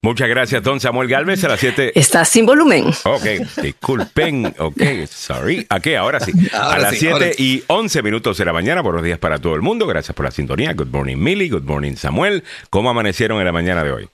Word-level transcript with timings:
Muchas 0.00 0.28
gracias, 0.28 0.62
don 0.62 0.78
Samuel 0.78 1.08
Galvez, 1.08 1.42
a 1.42 1.48
las 1.48 1.58
7. 1.58 1.98
Está 1.98 2.24
sin 2.24 2.46
volumen. 2.46 2.84
Ok, 3.04 3.24
disculpen. 3.60 4.54
Ok, 4.58 4.80
sorry. 5.10 5.66
¿A 5.68 5.80
qué? 5.80 5.96
Ahora 5.96 6.20
sí. 6.20 6.30
Ahora 6.52 6.76
a 6.76 6.78
las 6.78 6.92
sí, 6.92 6.98
7 7.00 7.12
ahora 7.12 7.32
sí. 7.32 7.42
y 7.42 7.64
11 7.66 8.02
minutos 8.04 8.38
de 8.38 8.44
la 8.44 8.52
mañana. 8.52 8.80
Buenos 8.80 9.02
días 9.02 9.18
para 9.18 9.38
todo 9.38 9.56
el 9.56 9.62
mundo. 9.62 9.88
Gracias 9.88 10.14
por 10.14 10.24
la 10.24 10.30
sintonía. 10.30 10.72
Good 10.72 10.88
morning, 10.88 11.16
Millie. 11.16 11.48
Good 11.48 11.64
morning, 11.64 11.96
Samuel. 11.96 12.44
¿Cómo 12.70 12.90
amanecieron 12.90 13.40
en 13.40 13.46
la 13.46 13.52
mañana 13.52 13.82
de 13.82 13.90
hoy? 13.90 14.08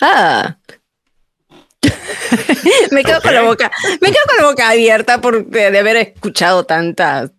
Ah. 0.00 0.58
me 2.90 3.04
quedo 3.04 3.22
con 3.22 3.34
la 3.34 3.42
boca, 3.42 3.70
me 4.00 4.10
quedo 4.10 4.22
con 4.26 4.36
la 4.38 4.50
boca 4.50 4.70
abierta 4.70 5.20
por 5.20 5.46
de, 5.46 5.70
de 5.70 5.78
haber 5.78 5.96
escuchado 5.96 6.64
tantas, 6.64 7.30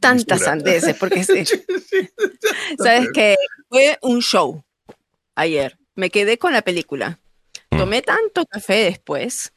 tantas 0.00 0.40
sandeces, 0.40 0.96
porque 0.96 1.22
sí. 1.22 1.44
sabes 2.82 3.08
que 3.14 3.36
fue 3.68 3.96
un 4.02 4.20
show 4.20 4.64
ayer. 5.36 5.78
Me 5.94 6.10
quedé 6.10 6.38
con 6.38 6.52
la 6.52 6.62
película. 6.62 7.18
Mm. 7.70 7.78
Tomé 7.78 8.02
tanto 8.02 8.46
café 8.46 8.84
después, 8.84 9.52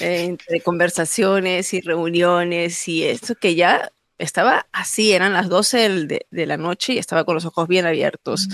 eh, 0.00 0.24
entre 0.24 0.60
conversaciones 0.60 1.72
y 1.74 1.80
reuniones 1.80 2.86
y 2.88 3.04
eso, 3.04 3.34
que 3.34 3.54
ya 3.54 3.90
estaba 4.18 4.66
así, 4.72 5.12
eran 5.12 5.32
las 5.32 5.48
12 5.48 5.78
del- 5.78 6.08
de, 6.08 6.26
de 6.30 6.46
la 6.46 6.56
noche 6.56 6.94
y 6.94 6.98
estaba 6.98 7.24
con 7.24 7.34
los 7.34 7.44
ojos 7.44 7.68
bien 7.68 7.86
abiertos. 7.86 8.48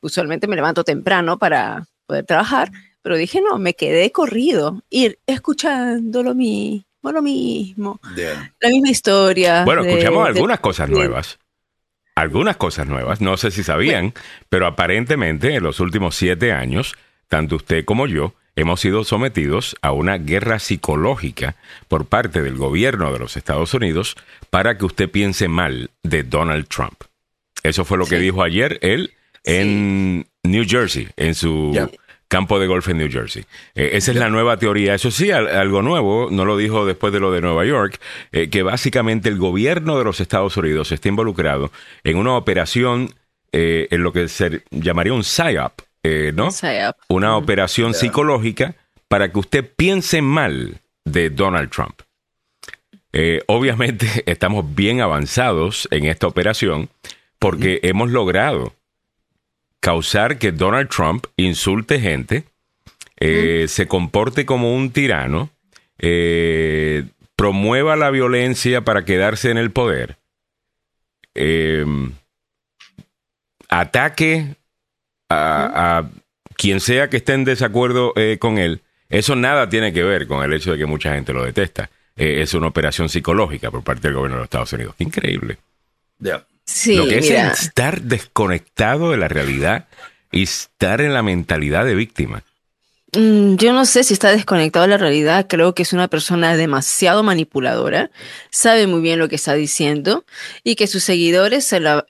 Usualmente 0.00 0.46
me 0.46 0.56
levanto 0.56 0.84
temprano 0.84 1.38
para 1.38 1.86
poder 2.06 2.24
trabajar, 2.24 2.70
pero 3.02 3.16
dije, 3.16 3.40
no, 3.40 3.58
me 3.58 3.74
quedé 3.74 4.12
corrido, 4.12 4.82
ir 4.88 5.18
escuchando 5.26 6.22
lo 6.22 6.34
mismo, 6.34 6.84
lo 7.02 7.22
mismo, 7.22 8.00
Yeah. 8.16 8.54
la 8.60 8.68
misma 8.68 8.90
historia. 8.90 9.64
Bueno, 9.64 9.82
de- 9.82 9.90
escuchamos 9.90 10.24
de- 10.24 10.28
algunas 10.30 10.60
cosas 10.60 10.88
de- 10.88 10.94
nuevas. 10.94 11.38
Algunas 12.20 12.58
cosas 12.58 12.86
nuevas. 12.86 13.22
No 13.22 13.38
sé 13.38 13.50
si 13.50 13.62
sabían, 13.62 14.12
pero 14.50 14.66
aparentemente 14.66 15.54
en 15.54 15.62
los 15.62 15.80
últimos 15.80 16.14
siete 16.14 16.52
años, 16.52 16.94
tanto 17.28 17.56
usted 17.56 17.86
como 17.86 18.06
yo 18.06 18.34
hemos 18.56 18.80
sido 18.80 19.04
sometidos 19.04 19.74
a 19.80 19.92
una 19.92 20.18
guerra 20.18 20.58
psicológica 20.58 21.56
por 21.88 22.04
parte 22.04 22.42
del 22.42 22.56
gobierno 22.56 23.10
de 23.10 23.20
los 23.20 23.38
Estados 23.38 23.72
Unidos 23.72 24.16
para 24.50 24.76
que 24.76 24.84
usted 24.84 25.08
piense 25.08 25.48
mal 25.48 25.92
de 26.02 26.22
Donald 26.22 26.68
Trump. 26.68 27.04
Eso 27.62 27.86
fue 27.86 27.96
lo 27.96 28.04
que 28.04 28.18
dijo 28.18 28.42
ayer 28.42 28.78
él 28.82 29.14
en 29.44 30.26
New 30.42 30.64
Jersey, 30.68 31.08
en 31.16 31.34
su. 31.34 31.72
Campo 32.30 32.60
de 32.60 32.66
golf 32.68 32.88
en 32.88 32.98
New 32.98 33.10
Jersey. 33.10 33.44
Eh, 33.74 33.90
esa 33.94 34.12
es 34.12 34.16
la 34.16 34.30
nueva 34.30 34.56
teoría. 34.56 34.94
Eso 34.94 35.10
sí, 35.10 35.30
al- 35.32 35.48
algo 35.48 35.82
nuevo, 35.82 36.28
no 36.30 36.44
lo 36.44 36.56
dijo 36.56 36.86
después 36.86 37.12
de 37.12 37.18
lo 37.20 37.32
de 37.32 37.40
Nueva 37.40 37.64
York, 37.64 38.00
eh, 38.32 38.48
que 38.48 38.62
básicamente 38.62 39.28
el 39.28 39.36
gobierno 39.36 39.98
de 39.98 40.04
los 40.04 40.20
Estados 40.20 40.56
Unidos 40.56 40.92
está 40.92 41.08
involucrado 41.08 41.72
en 42.04 42.16
una 42.16 42.36
operación 42.36 43.12
eh, 43.52 43.88
en 43.90 44.02
lo 44.04 44.12
que 44.12 44.28
se 44.28 44.62
llamaría 44.70 45.12
un 45.12 45.22
PSYOP, 45.24 45.72
eh, 46.04 46.30
¿no? 46.34 46.52
Sea, 46.52 46.94
Una 47.08 47.36
operación 47.36 47.94
psicológica 47.94 48.76
para 49.08 49.32
que 49.32 49.38
usted 49.40 49.68
piense 49.76 50.22
mal 50.22 50.76
de 51.04 51.30
Donald 51.30 51.68
Trump. 51.70 52.00
Eh, 53.12 53.42
obviamente 53.48 54.06
estamos 54.26 54.72
bien 54.74 55.00
avanzados 55.00 55.88
en 55.90 56.04
esta 56.06 56.28
operación 56.28 56.88
porque 57.40 57.80
hemos 57.82 58.10
logrado 58.10 58.72
causar 59.80 60.38
que 60.38 60.52
Donald 60.52 60.88
Trump 60.88 61.26
insulte 61.36 62.00
gente, 62.00 62.44
eh, 63.18 63.66
se 63.68 63.86
comporte 63.86 64.46
como 64.46 64.74
un 64.74 64.92
tirano, 64.92 65.50
eh, 65.98 67.04
promueva 67.36 67.96
la 67.96 68.10
violencia 68.10 68.82
para 68.82 69.04
quedarse 69.04 69.50
en 69.50 69.58
el 69.58 69.70
poder, 69.70 70.16
eh, 71.34 71.84
ataque 73.68 74.56
a, 75.28 75.98
a 75.98 76.10
quien 76.56 76.80
sea 76.80 77.08
que 77.08 77.18
esté 77.18 77.32
en 77.32 77.44
desacuerdo 77.44 78.12
eh, 78.16 78.36
con 78.38 78.58
él. 78.58 78.82
Eso 79.08 79.34
nada 79.34 79.68
tiene 79.68 79.92
que 79.92 80.02
ver 80.02 80.26
con 80.26 80.44
el 80.44 80.52
hecho 80.52 80.72
de 80.72 80.78
que 80.78 80.86
mucha 80.86 81.14
gente 81.14 81.32
lo 81.32 81.44
detesta. 81.44 81.90
Eh, 82.16 82.42
es 82.42 82.52
una 82.54 82.66
operación 82.66 83.08
psicológica 83.08 83.70
por 83.70 83.82
parte 83.82 84.08
del 84.08 84.14
gobierno 84.14 84.36
de 84.36 84.40
los 84.40 84.46
Estados 84.46 84.72
Unidos. 84.74 84.94
Increíble. 84.98 85.56
Yeah. 86.20 86.44
Sí, 86.70 86.96
Lo 86.96 87.06
que 87.06 87.18
es 87.18 87.28
mira, 87.28 87.50
estar 87.52 88.02
desconectado 88.02 89.10
de 89.10 89.16
la 89.16 89.28
realidad 89.28 89.88
y 90.32 90.42
estar 90.44 91.00
en 91.00 91.12
la 91.14 91.22
mentalidad 91.22 91.84
de 91.84 91.94
víctima. 91.94 92.44
mm, 93.16 93.56
yo 93.56 93.72
no 93.72 93.84
sé 93.84 94.04
si 94.04 94.14
está 94.14 94.30
desconectado 94.30 94.84
de 94.84 94.90
la 94.90 94.98
realidad, 94.98 95.46
creo 95.48 95.74
que 95.74 95.82
es 95.82 95.92
una 95.92 96.08
persona 96.08 96.56
demasiado 96.56 97.22
manipuladora, 97.22 98.10
sabe 98.50 98.86
muy 98.86 99.00
bien 99.00 99.18
lo 99.18 99.28
que 99.28 99.36
está 99.36 99.54
diciendo 99.54 100.24
y 100.62 100.76
que 100.76 100.86
sus 100.86 101.02
seguidores 101.02 101.64
se 101.66 101.80
la, 101.80 102.06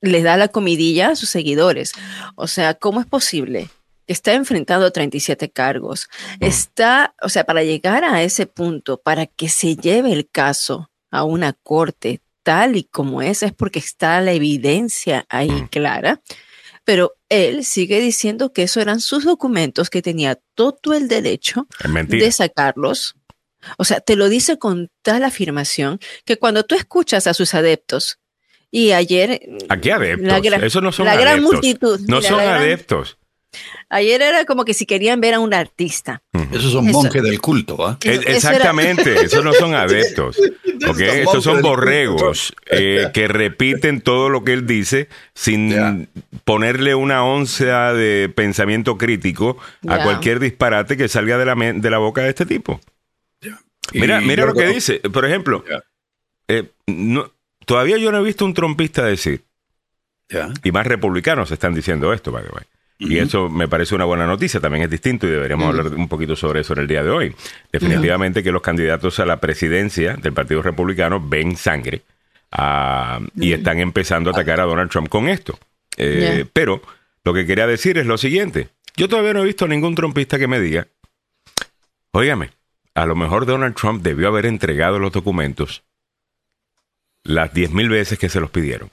les 0.00 0.22
da 0.24 0.36
la 0.36 0.48
comidilla 0.48 1.10
a 1.10 1.16
sus 1.16 1.28
seguidores. 1.28 1.92
O 2.36 2.46
sea, 2.46 2.74
¿cómo 2.74 3.00
es 3.00 3.06
posible? 3.06 3.68
Está 4.06 4.34
enfrentando 4.34 4.86
a 4.86 4.90
37 4.90 5.50
cargos. 5.50 6.08
Está, 6.40 7.14
o 7.22 7.30
sea, 7.30 7.44
para 7.44 7.62
llegar 7.64 8.04
a 8.04 8.22
ese 8.22 8.46
punto, 8.46 9.00
para 9.00 9.26
que 9.26 9.48
se 9.48 9.76
lleve 9.76 10.12
el 10.12 10.28
caso 10.28 10.90
a 11.10 11.24
una 11.24 11.54
corte 11.54 12.20
tal 12.44 12.76
y 12.76 12.84
como 12.84 13.20
es, 13.22 13.42
es 13.42 13.52
porque 13.52 13.80
está 13.80 14.20
la 14.20 14.30
evidencia 14.32 15.26
ahí 15.28 15.66
clara. 15.70 16.22
Pero 16.84 17.14
él 17.30 17.64
sigue 17.64 17.98
diciendo 17.98 18.52
que 18.52 18.62
eso 18.64 18.80
eran 18.80 19.00
sus 19.00 19.24
documentos, 19.24 19.90
que 19.90 20.02
tenía 20.02 20.38
todo 20.54 20.92
el 20.94 21.08
derecho 21.08 21.66
de 22.18 22.30
sacarlos. 22.30 23.16
O 23.78 23.84
sea, 23.84 24.00
te 24.00 24.14
lo 24.14 24.28
dice 24.28 24.58
con 24.58 24.90
tal 25.02 25.24
afirmación 25.24 25.98
que 26.26 26.36
cuando 26.36 26.64
tú 26.64 26.74
escuchas 26.74 27.26
a 27.26 27.32
sus 27.34 27.54
adeptos, 27.54 28.18
y 28.70 28.90
ayer 28.92 29.40
¿A 29.70 29.78
qué 29.80 29.92
adeptos? 29.92 30.26
la 30.28 30.40
gran- 30.40 30.62
Eso 30.64 30.80
no 30.82 30.92
son 30.92 31.06
la 31.06 31.16
gran 31.16 31.42
multitud, 31.42 32.00
No 32.08 32.18
mira, 32.18 32.28
son 32.28 32.38
gran- 32.38 32.60
adeptos. 32.60 33.16
Ayer 33.88 34.20
era 34.22 34.44
como 34.44 34.64
que 34.64 34.74
si 34.74 34.86
querían 34.86 35.20
ver 35.20 35.34
a 35.34 35.40
un 35.40 35.54
artista. 35.54 36.22
Esos 36.52 36.72
son 36.72 36.88
Eso. 36.88 37.02
monjes 37.02 37.22
del 37.22 37.40
culto, 37.40 37.86
¿ah? 37.86 37.98
Eso 38.02 38.22
exactamente, 38.26 39.14
esos 39.24 39.44
no 39.44 39.52
son 39.52 39.74
adeptos. 39.74 40.36
¿ok? 40.38 41.00
Esos 41.00 41.16
Estos 41.18 41.44
son 41.44 41.62
borregos 41.62 42.54
eh, 42.70 43.08
que 43.14 43.28
repiten 43.28 44.00
todo 44.00 44.28
lo 44.28 44.44
que 44.44 44.52
él 44.52 44.66
dice 44.66 45.08
sin 45.34 46.08
ponerle 46.44 46.94
una 46.94 47.24
onza 47.24 47.92
de 47.92 48.28
pensamiento 48.34 48.98
crítico 48.98 49.56
a 49.88 50.02
cualquier 50.02 50.40
disparate 50.40 50.96
que 50.96 51.08
salga 51.08 51.38
de 51.38 51.44
la, 51.46 51.54
de 51.54 51.90
la 51.90 51.98
boca 51.98 52.22
de 52.22 52.30
este 52.30 52.46
tipo. 52.46 52.80
Mira, 53.92 54.20
mira 54.20 54.46
lo 54.46 54.54
que 54.54 54.66
dice. 54.66 55.00
Por 55.00 55.24
ejemplo, 55.26 55.64
eh, 56.48 56.70
no- 56.86 57.30
todavía 57.66 57.98
yo 57.98 58.10
no 58.12 58.18
he 58.18 58.22
visto 58.22 58.44
un 58.44 58.54
trompista 58.54 59.04
decir, 59.04 59.44
y 60.64 60.72
más 60.72 60.86
republicanos 60.86 61.50
están 61.50 61.74
diciendo 61.74 62.12
esto, 62.12 62.32
by 62.32 62.42
the 62.42 62.50
way. 62.50 62.64
Y 62.98 63.18
eso 63.18 63.48
me 63.48 63.66
parece 63.66 63.94
una 63.94 64.04
buena 64.04 64.26
noticia, 64.26 64.60
también 64.60 64.84
es 64.84 64.90
distinto 64.90 65.26
y 65.26 65.30
deberíamos 65.30 65.66
hablar 65.66 65.88
un 65.94 66.08
poquito 66.08 66.36
sobre 66.36 66.60
eso 66.60 66.74
en 66.74 66.80
el 66.80 66.86
día 66.86 67.02
de 67.02 67.10
hoy. 67.10 67.34
Definitivamente 67.72 68.42
que 68.42 68.52
los 68.52 68.62
candidatos 68.62 69.18
a 69.18 69.26
la 69.26 69.40
presidencia 69.40 70.14
del 70.14 70.32
Partido 70.32 70.62
Republicano 70.62 71.20
ven 71.20 71.56
sangre 71.56 72.02
ah, 72.52 73.20
y 73.36 73.52
están 73.52 73.80
empezando 73.80 74.30
a 74.30 74.32
atacar 74.32 74.60
a 74.60 74.64
Donald 74.64 74.90
Trump 74.90 75.08
con 75.08 75.28
esto. 75.28 75.58
Eh. 75.96 76.46
Pero 76.52 76.82
lo 77.24 77.34
que 77.34 77.46
quería 77.46 77.66
decir 77.66 77.98
es 77.98 78.06
lo 78.06 78.16
siguiente, 78.16 78.68
yo 78.96 79.08
todavía 79.08 79.34
no 79.34 79.42
he 79.42 79.46
visto 79.46 79.66
ningún 79.66 79.94
trompista 79.94 80.38
que 80.38 80.46
me 80.46 80.60
diga, 80.60 80.86
óigame, 82.12 82.50
a 82.94 83.06
lo 83.06 83.16
mejor 83.16 83.44
Donald 83.44 83.74
Trump 83.74 84.02
debió 84.02 84.28
haber 84.28 84.46
entregado 84.46 85.00
los 85.00 85.12
documentos 85.12 85.82
las 87.24 87.52
10.000 87.52 87.90
veces 87.90 88.18
que 88.18 88.28
se 88.28 88.40
los 88.40 88.50
pidieron. 88.50 88.90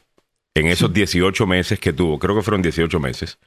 En 0.53 0.67
esos 0.67 0.91
18 0.91 1.45
meses 1.45 1.79
que 1.79 1.93
tuvo, 1.93 2.17
creo 2.17 2.35
que 2.35 2.41
fueron 2.41 2.61
18 2.61 2.99
meses, 2.99 3.37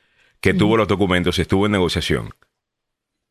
que 0.45 0.53
tuvo 0.53 0.77
los 0.77 0.89
documentos 0.89 1.39
y 1.39 1.41
estuvo 1.41 1.65
en 1.65 1.73
negociación, 1.73 2.35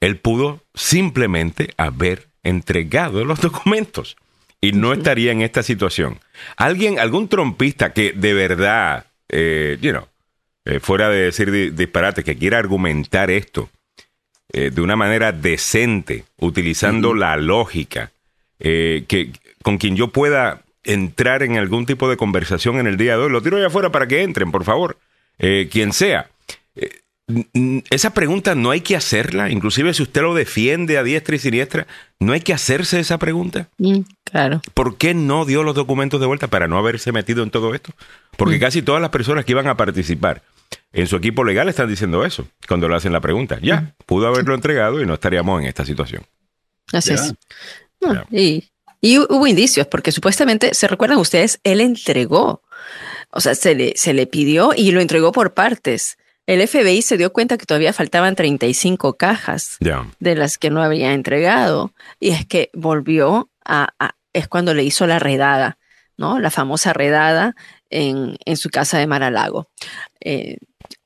él 0.02 0.18
pudo 0.18 0.64
simplemente 0.74 1.72
haber 1.78 2.28
entregado 2.42 3.24
los 3.24 3.40
documentos 3.40 4.18
y 4.60 4.72
no 4.72 4.94
estaría 4.94 5.32
en 5.32 5.44
esta 5.44 5.62
situación. 5.62 6.20
Alguien, 6.58 6.98
algún 6.98 7.28
trompista 7.28 7.94
que 7.94 8.14
de 8.14 8.34
verdad, 8.34 9.06
eh, 9.30 9.78
you 9.80 9.92
know, 9.92 10.08
eh, 10.66 10.80
fuera 10.80 11.10
de 11.10 11.26
decir 11.26 11.52
di- 11.52 11.70
disparate, 11.70 12.24
que 12.24 12.36
quiera 12.36 12.58
argumentar 12.58 13.30
esto 13.30 13.70
eh, 14.52 14.72
de 14.72 14.82
una 14.82 14.96
manera 14.96 15.32
decente, 15.32 16.26
utilizando 16.40 17.14
la 17.14 17.38
lógica, 17.38 18.12
eh, 18.60 19.06
que 19.08 19.34
con 19.62 19.78
quien 19.78 19.96
yo 19.96 20.08
pueda 20.08 20.64
entrar 20.84 21.44
en 21.44 21.58
algún 21.58 21.86
tipo 21.86 22.10
de 22.10 22.18
conversación 22.18 22.80
en 22.80 22.88
el 22.88 22.98
día 22.98 23.18
de 23.18 23.24
hoy. 23.24 23.32
Lo 23.32 23.44
tiro 23.44 23.58
allá 23.58 23.68
afuera 23.68 23.92
para 23.92 24.08
que 24.08 24.24
entren, 24.24 24.52
por 24.52 24.64
favor. 24.64 24.98
Quien 25.38 25.94
sea. 25.94 26.30
Eh, 26.76 27.02
esa 27.90 28.14
pregunta 28.14 28.54
no 28.54 28.72
hay 28.72 28.82
que 28.82 28.96
hacerla, 28.98 29.50
inclusive 29.50 29.94
si 29.94 30.04
usted 30.04 30.22
lo 30.22 30.34
defiende 30.34 30.98
a 30.98 31.04
diestra 31.04 31.36
y 31.36 31.40
siniestra, 31.40 31.88
no 32.20 32.34
hay 32.34 32.42
que 32.42 32.54
hacerse 32.54 33.00
esa 33.00 33.18
pregunta. 33.18 33.70
Mm, 33.78 34.00
claro. 34.26 34.62
¿Por 34.74 34.98
qué 34.98 35.14
no 35.14 35.46
dio 35.46 35.64
los 35.64 35.74
documentos 35.76 36.20
de 36.20 36.26
vuelta 36.28 36.48
para 36.48 36.68
no 36.68 36.78
haberse 36.78 37.12
metido 37.14 37.42
en 37.44 37.50
todo 37.50 37.74
esto? 37.74 37.92
Porque 38.38 38.60
casi 38.60 38.82
todas 38.82 39.02
las 39.02 39.10
personas 39.12 39.46
que 39.46 39.54
iban 39.54 39.68
a 39.68 39.78
participar 39.78 40.42
en 40.92 41.08
su 41.08 41.16
equipo 41.16 41.44
legal 41.44 41.70
están 41.70 41.88
diciendo 41.88 42.26
eso 42.26 42.48
cuando 42.68 42.90
le 42.90 42.96
hacen 42.96 43.14
la 43.14 43.22
pregunta. 43.22 43.58
Ya, 43.62 43.94
pudo 44.06 44.28
haberlo 44.28 44.54
entregado 44.54 45.02
y 45.02 45.06
no 45.06 45.14
estaríamos 45.14 45.62
en 45.62 45.68
esta 45.68 45.86
situación. 45.86 46.24
Así 46.92 47.10
Ya. 47.12 47.16
es. 47.16 47.34
No, 48.02 48.14
Ya. 48.16 48.26
y, 48.32 48.66
y 49.00 49.16
hu- 49.18 49.28
hubo 49.30 49.48
indicios, 49.48 49.88
porque 49.88 50.12
supuestamente, 50.12 50.74
¿se 50.74 50.88
recuerdan 50.90 51.20
ustedes? 51.20 51.60
Él 51.64 51.80
entregó, 51.80 52.62
o 53.32 53.40
sea, 53.40 53.56
se 53.56 53.76
le, 53.76 53.94
se 53.96 54.14
le 54.14 54.28
pidió 54.28 54.72
y 54.76 54.92
lo 54.92 55.00
entregó 55.00 55.32
por 55.32 55.54
partes 55.54 56.18
el 56.48 56.68
FBI 56.68 57.02
se 57.02 57.18
dio 57.18 57.32
cuenta 57.32 57.58
que 57.58 57.66
todavía 57.66 57.94
faltaban 57.94 58.36
35 58.36 59.16
cajas 59.18 59.78
de 60.20 60.36
las 60.36 60.58
que 60.58 60.70
no 60.70 60.82
había 60.84 61.14
entregado. 61.14 61.94
Y 62.20 62.30
es 62.32 62.46
que 62.46 62.70
volvió 62.74 63.50
a, 63.66 63.90
a- 64.00 64.16
es 64.34 64.48
cuando 64.48 64.74
le 64.74 64.84
hizo 64.84 65.08
la 65.08 65.20
redada, 65.20 65.78
¿no? 66.18 66.40
La 66.40 66.52
famosa 66.52 66.92
redada 66.94 67.56
en, 67.90 68.38
en 68.46 68.58
su 68.58 68.70
casa 68.70 68.98
de 68.98 69.08
Mar-a-Lago. 69.08 69.70
Eh, 70.22 70.58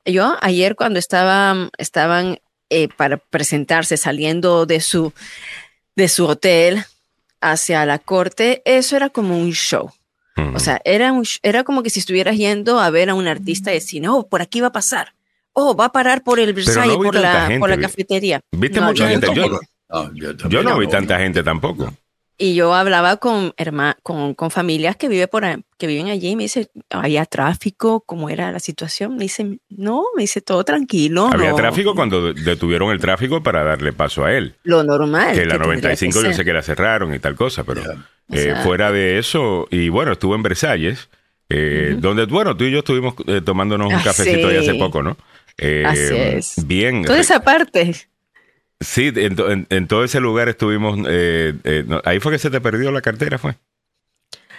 yo 0.05 0.37
ayer 0.41 0.75
cuando 0.75 0.97
estaban, 0.99 1.69
estaban 1.77 2.39
eh, 2.69 2.87
para 2.87 3.17
presentarse 3.17 3.97
saliendo 3.97 4.65
de 4.65 4.79
su, 4.79 5.13
de 5.95 6.07
su 6.07 6.25
hotel 6.25 6.83
hacia 7.41 7.85
la 7.85 7.99
corte, 7.99 8.61
eso 8.65 8.95
era 8.95 9.09
como 9.09 9.37
un 9.37 9.51
show. 9.51 9.91
O 10.55 10.59
sea, 10.59 10.79
era, 10.85 11.11
un 11.13 11.25
era 11.41 11.63
como 11.63 11.81
que 11.83 11.89
si 11.89 11.99
estuvieras 11.99 12.37
yendo 12.37 12.79
a 12.79 12.89
ver 12.91 13.09
a 13.09 13.15
un 13.15 13.27
artista 13.27 13.71
de 13.71 13.81
cine, 13.81 14.07
oh, 14.09 14.27
por 14.27 14.41
aquí 14.41 14.61
va 14.61 14.67
a 14.67 14.71
pasar. 14.71 15.13
Oh, 15.59 15.75
va 15.75 15.85
a 15.85 15.91
parar 15.91 16.23
por 16.23 16.39
el 16.39 16.53
Versailles, 16.53 16.95
por, 16.97 17.15
la, 17.15 17.45
gente, 17.47 17.59
por 17.59 17.69
la 17.69 17.77
vi- 17.77 17.81
cafetería. 17.81 18.41
¿Viste 18.51 18.79
No, 18.79 18.85
mucha 18.87 19.05
yo 19.05 19.09
gente? 19.09 19.27
Yo. 19.33 19.59
No, 19.89 20.13
yo, 20.13 20.33
yo 20.49 20.61
no 20.61 20.77
vi 20.77 20.85
tanta 20.87 21.17
gente 21.17 21.41
tampoco. 21.41 21.91
Y 22.37 22.53
yo 22.53 22.75
hablaba 22.75 23.17
con, 23.17 23.51
herma- 23.57 23.95
con, 24.03 24.35
con 24.35 24.51
familias 24.51 24.95
que, 24.95 25.07
vive 25.09 25.27
por, 25.27 25.43
a- 25.45 25.59
que 25.79 25.87
viven 25.87 26.09
allí 26.09 26.29
y 26.29 26.35
me 26.35 26.43
dice, 26.43 26.69
¿había 26.91 27.25
tráfico? 27.25 28.01
¿Cómo 28.05 28.29
era 28.29 28.51
la 28.51 28.59
situación? 28.59 29.15
Me 29.15 29.23
dice, 29.23 29.57
no, 29.69 30.03
me 30.15 30.21
dice, 30.21 30.41
todo 30.41 30.63
tranquilo. 30.63 31.29
Había 31.33 31.49
no, 31.49 31.55
tráfico 31.55 31.95
cuando 31.95 32.33
detuvieron 32.33 32.91
el 32.91 32.99
tráfico 32.99 33.41
para 33.41 33.63
darle 33.63 33.93
paso 33.93 34.23
a 34.25 34.33
él. 34.33 34.53
Lo 34.61 34.83
normal. 34.83 35.33
Que 35.33 35.45
la 35.45 35.53
tendría 35.53 35.67
95 35.69 36.15
yo 36.19 36.21
ser. 36.27 36.35
sé 36.35 36.45
que 36.45 36.53
la 36.53 36.61
cerraron 36.61 37.15
y 37.15 37.17
tal 37.17 37.33
cosa, 37.35 37.63
pero 37.63 37.81
eh, 37.81 37.95
sea- 38.43 38.57
fuera 38.63 38.91
de 38.91 39.17
eso, 39.17 39.67
y 39.71 39.89
bueno, 39.89 40.11
estuve 40.11 40.35
en 40.35 40.43
Versalles, 40.43 41.09
eh, 41.49 41.95
donde, 41.97 42.25
bueno, 42.25 42.55
tú 42.55 42.65
y 42.65 42.71
yo 42.71 42.79
estuvimos 42.79 43.15
eh, 43.25 43.41
tomándonos 43.43 43.87
un 43.87 43.95
Ah, 43.95 44.01
cafecito 44.03 44.49
ahí 44.49 44.57
hace 44.57 44.75
poco, 44.75 45.01
¿no? 45.01 45.17
Eh, 45.57 45.83
Así 45.85 46.15
es. 46.57 46.67
Bien. 46.67 47.03
Toda 47.03 47.19
esa 47.19 47.39
parte. 47.41 47.95
Sí, 48.79 49.11
en, 49.15 49.35
to- 49.35 49.51
en- 49.51 49.65
en 49.69 49.87
todo 49.87 50.03
ese 50.03 50.19
lugar 50.19 50.49
estuvimos. 50.49 50.99
eh, 51.09 51.53
eh, 51.63 51.83
no, 51.87 52.01
ahí 52.05 52.19
fue 52.19 52.31
que 52.31 52.39
se 52.39 52.49
te 52.51 52.61
perdió 52.61 52.91
la 52.91 53.01
cartera, 53.01 53.37
¿fue? 53.39 53.55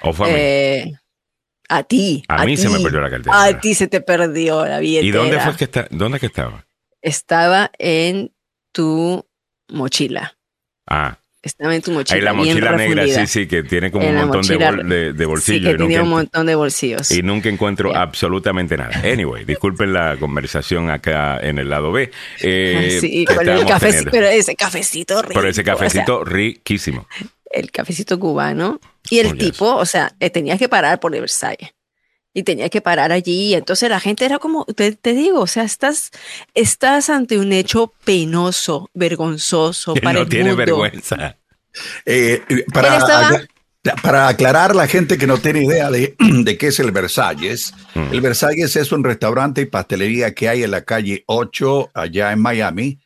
¿O 0.03 0.13
fue 0.13 0.29
a 0.29 0.33
mí? 0.33 0.39
eh, 0.41 0.93
a 1.69 1.83
ti. 1.85 2.25
A 2.29 2.45
mí 2.45 2.57
se 2.57 2.69
me 2.69 2.81
perdió 2.81 3.01
la 3.01 3.11
cartera. 3.11 3.45
A 3.45 3.61
ti 3.61 3.75
se 3.75 3.87
te 3.87 4.01
perdió 4.01 4.65
la 4.67 4.81
billetera. 4.81 5.07
¿Y 5.09 5.11
dónde 5.13 5.39
fue 5.41 5.57
que 5.57 5.65
está? 5.65 5.87
¿Dónde 5.91 6.19
que 6.19 6.27
estaba? 6.27 6.67
Estaba 7.01 7.71
en 7.79 8.33
tu 8.73 9.25
mochila. 9.69 10.37
Ah, 10.87 11.19
Estaba 11.49 11.75
en 11.75 11.83
tu 11.83 11.91
mochila. 11.91 12.17
ahí 12.17 12.23
la 12.23 12.33
bien 12.33 12.47
mochila 12.55 12.71
negra, 12.77 13.03
refundida. 13.03 13.27
sí, 13.27 13.41
sí, 13.41 13.47
que 13.49 13.63
tiene 13.63 13.91
como 13.91 14.05
En 14.07 14.17
un 14.17 14.21
montón 14.29 14.43
de, 14.43 14.55
mochila- 14.59 14.71
bol- 14.77 14.89
de, 14.89 15.13
de 15.13 15.19
Sí, 15.19 15.25
bolsillos. 15.25 15.63
que 15.65 15.71
y, 15.71 15.77
tenía 15.79 15.99
nunca, 15.99 16.03
un 16.03 16.09
montón 16.11 16.47
de 16.47 16.55
bolsillos. 16.55 17.11
y 17.11 17.23
nunca 17.23 17.49
encuentro 17.49 17.89
Bien. 17.91 18.01
absolutamente 18.01 18.77
nada. 18.77 19.01
Anyway, 19.05 19.45
disculpen 19.45 19.93
la 19.93 20.17
conversación 20.19 20.91
acá 20.91 21.39
en 21.41 21.59
el 21.59 21.69
lado 21.69 21.91
B. 21.93 22.11
eh, 22.43 22.99
sí, 23.01 23.25
que 23.25 23.35
con 23.35 23.49
el 23.49 23.65
pero 24.11 24.27
ese 24.29 24.55
cafecito 24.55 25.23
rico. 25.23 25.35
Pero 25.35 25.49
ese 25.49 25.63
o 25.63 25.65
sea, 25.65 25.75
cafecito 25.75 26.25
riquísimo. 26.25 27.07
el 27.51 27.71
cafecito 27.71 28.19
cubano. 28.19 28.79
Y 29.11 29.21
el 29.21 29.29
Oh, 29.29 29.35
yes. 29.35 29.53
tipo, 29.53 29.75
o 29.75 29.87
sea, 29.87 30.13
eh, 30.21 30.29
tenía 30.29 30.59
que 30.59 30.69
parar 30.69 31.01
por 31.01 31.15
el 31.15 31.23
Versailles. 31.23 31.71
Y 32.35 32.43
tenía 32.43 32.69
que 32.69 32.81
parar 32.81 33.11
allí. 33.11 33.49
Y 33.51 33.55
entonces 33.55 33.89
la 33.91 34.01
gente 34.01 34.25
era 34.25 34.39
como, 34.39 34.65
te, 34.67 34.93
te 34.93 35.15
digo, 35.15 35.41
o 35.41 35.47
sea, 35.47 35.65
estás, 35.65 36.11
estás 36.55 37.11
ante 37.11 37.39
un 37.39 37.53
hecho 37.53 37.93
penoso, 38.05 38.91
vergonzoso 38.95 39.95
Que 39.95 40.01
para 40.01 40.15
no 40.15 40.21
el 40.25 40.29
tiene 40.29 40.51
mundo. 40.51 40.57
vergüenza. 40.59 41.37
Eh, 42.07 42.43
para, 42.73 42.89
Él 42.89 42.95
estaba- 43.03 43.29
acla- 43.29 43.47
para 44.03 44.29
aclarar 44.29 44.73
a 44.73 44.75
la 44.75 44.87
gente 44.87 45.17
que 45.17 45.27
no 45.27 45.39
tiene 45.39 45.65
idea 45.65 45.91
de, 45.91 46.15
de 46.19 46.59
qué 46.59 46.67
es 46.69 46.79
el 46.81 46.91
Versalles, 46.93 47.73
Mm. 47.95 48.13
el 48.13 48.21
Versalles 48.21 48.77
es 48.77 48.93
un 48.93 49.03
restaurante 49.05 49.63
y 49.63 49.67
pastelería 49.67 50.35
que 50.35 50.49
hay 50.49 50.63
en 50.65 50.71
la 50.73 50.83
calle 50.85 51.25
8, 51.27 51.91
allá 51.95 52.33
en 52.33 52.41
Miami, 52.41 52.99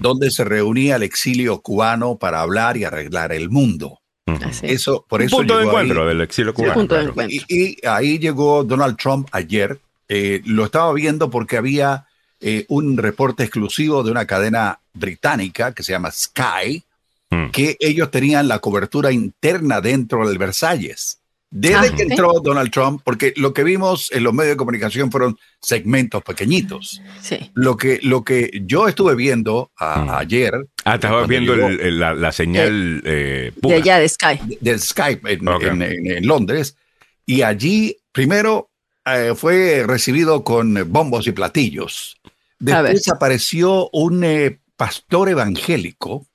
donde 0.00 0.30
se 0.30 0.44
reunía 0.44 0.96
el 0.96 1.02
exilio 1.02 1.60
cubano 1.60 2.16
para 2.18 2.40
hablar 2.40 2.76
y 2.76 2.84
arreglar 2.84 3.32
el 3.32 3.50
mundo. 3.50 4.00
Así. 4.44 4.66
Eso, 4.66 5.04
por 5.08 5.22
eso 5.22 5.36
punto 5.38 5.56
de 5.58 5.64
llegó 5.64 5.76
ahí. 5.78 5.84
encuentro 5.86 6.06
del 6.08 6.20
exilio 6.20 6.54
cubano. 6.54 6.74
punto 6.74 6.94
de 6.94 7.00
claro. 7.00 7.10
encuentro. 7.12 7.46
Y, 7.48 7.76
y 7.82 7.86
ahí 7.86 8.18
llegó 8.18 8.64
Donald 8.64 8.96
Trump 8.96 9.28
ayer. 9.32 9.78
Eh, 10.08 10.40
lo 10.44 10.64
estaba 10.64 10.92
viendo 10.92 11.28
porque 11.30 11.56
había 11.56 12.06
eh, 12.40 12.64
un 12.68 12.96
reporte 12.96 13.42
exclusivo 13.42 14.02
de 14.02 14.10
una 14.10 14.24
cadena 14.26 14.78
británica 14.94 15.72
que 15.72 15.82
se 15.82 15.92
llama 15.92 16.10
Sky, 16.10 16.82
Mm. 17.30 17.50
que 17.50 17.76
ellos 17.80 18.10
tenían 18.10 18.48
la 18.48 18.58
cobertura 18.58 19.12
interna 19.12 19.82
dentro 19.82 20.26
del 20.26 20.38
Versalles. 20.38 21.18
Desde 21.50 21.76
Ah, 21.76 21.94
que 21.96 22.02
entró 22.02 22.40
Donald 22.44 22.70
Trump, 22.70 23.00
porque 23.02 23.32
lo 23.36 23.54
que 23.54 23.64
vimos 23.64 24.12
en 24.12 24.22
los 24.22 24.34
medios 24.34 24.52
de 24.52 24.56
comunicación 24.58 25.10
fueron 25.10 25.38
segmentos 25.62 26.22
pequeñitos. 26.22 27.00
Sí. 27.22 27.50
Lo 27.54 27.76
que, 27.78 28.00
lo 28.02 28.22
que 28.22 28.50
yo 28.66 28.86
estuve 28.86 29.14
viendo 29.14 29.70
a- 29.78 30.02
Mm. 30.02 30.10
ayer 30.10 30.52
Ah, 30.84 30.96
estabas 30.96 31.26
viendo 31.26 31.54
llegó- 31.54 31.68
el- 31.68 31.80
el- 31.80 31.98
la, 31.98 32.14
la 32.14 32.32
señal 32.32 33.02
eh, 33.06 33.50
De 33.54 33.60
pura. 33.62 33.76
allá 33.76 33.98
de 33.98 34.08
Sky. 34.10 34.58
de- 34.60 34.78
Skype 34.78 35.32
en, 35.32 35.48
Ok. 35.48 35.62
en- 35.62 35.82
en- 35.82 36.10
en 36.18 36.26
Londres 36.26 36.76
y 37.24 37.40
allí 37.42 37.96
primero 38.12 38.68
eh, 39.06 39.32
fue 39.34 39.84
recibido 39.86 40.44
con 40.44 40.92
bombos 40.92 41.26
y 41.28 41.32
platillos. 41.32 42.18
Después 42.58 43.08
apareció 43.08 43.88
un 43.94 44.22
eh, 44.22 44.58
pastor 44.76 45.30
evangélico 45.30 46.26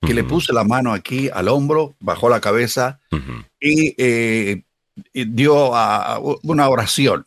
que 0.00 0.14
le 0.14 0.22
puso 0.24 0.52
la 0.52 0.64
mano 0.64 0.92
aquí 0.92 1.28
al 1.32 1.48
hombro, 1.48 1.94
bajó 2.00 2.28
la 2.28 2.40
cabeza 2.40 3.00
y, 3.60 3.94
eh, 3.98 4.62
y 5.12 5.24
dio 5.24 5.74
a- 5.74 6.14
a 6.14 6.20
una 6.42 6.68
oración. 6.68 7.24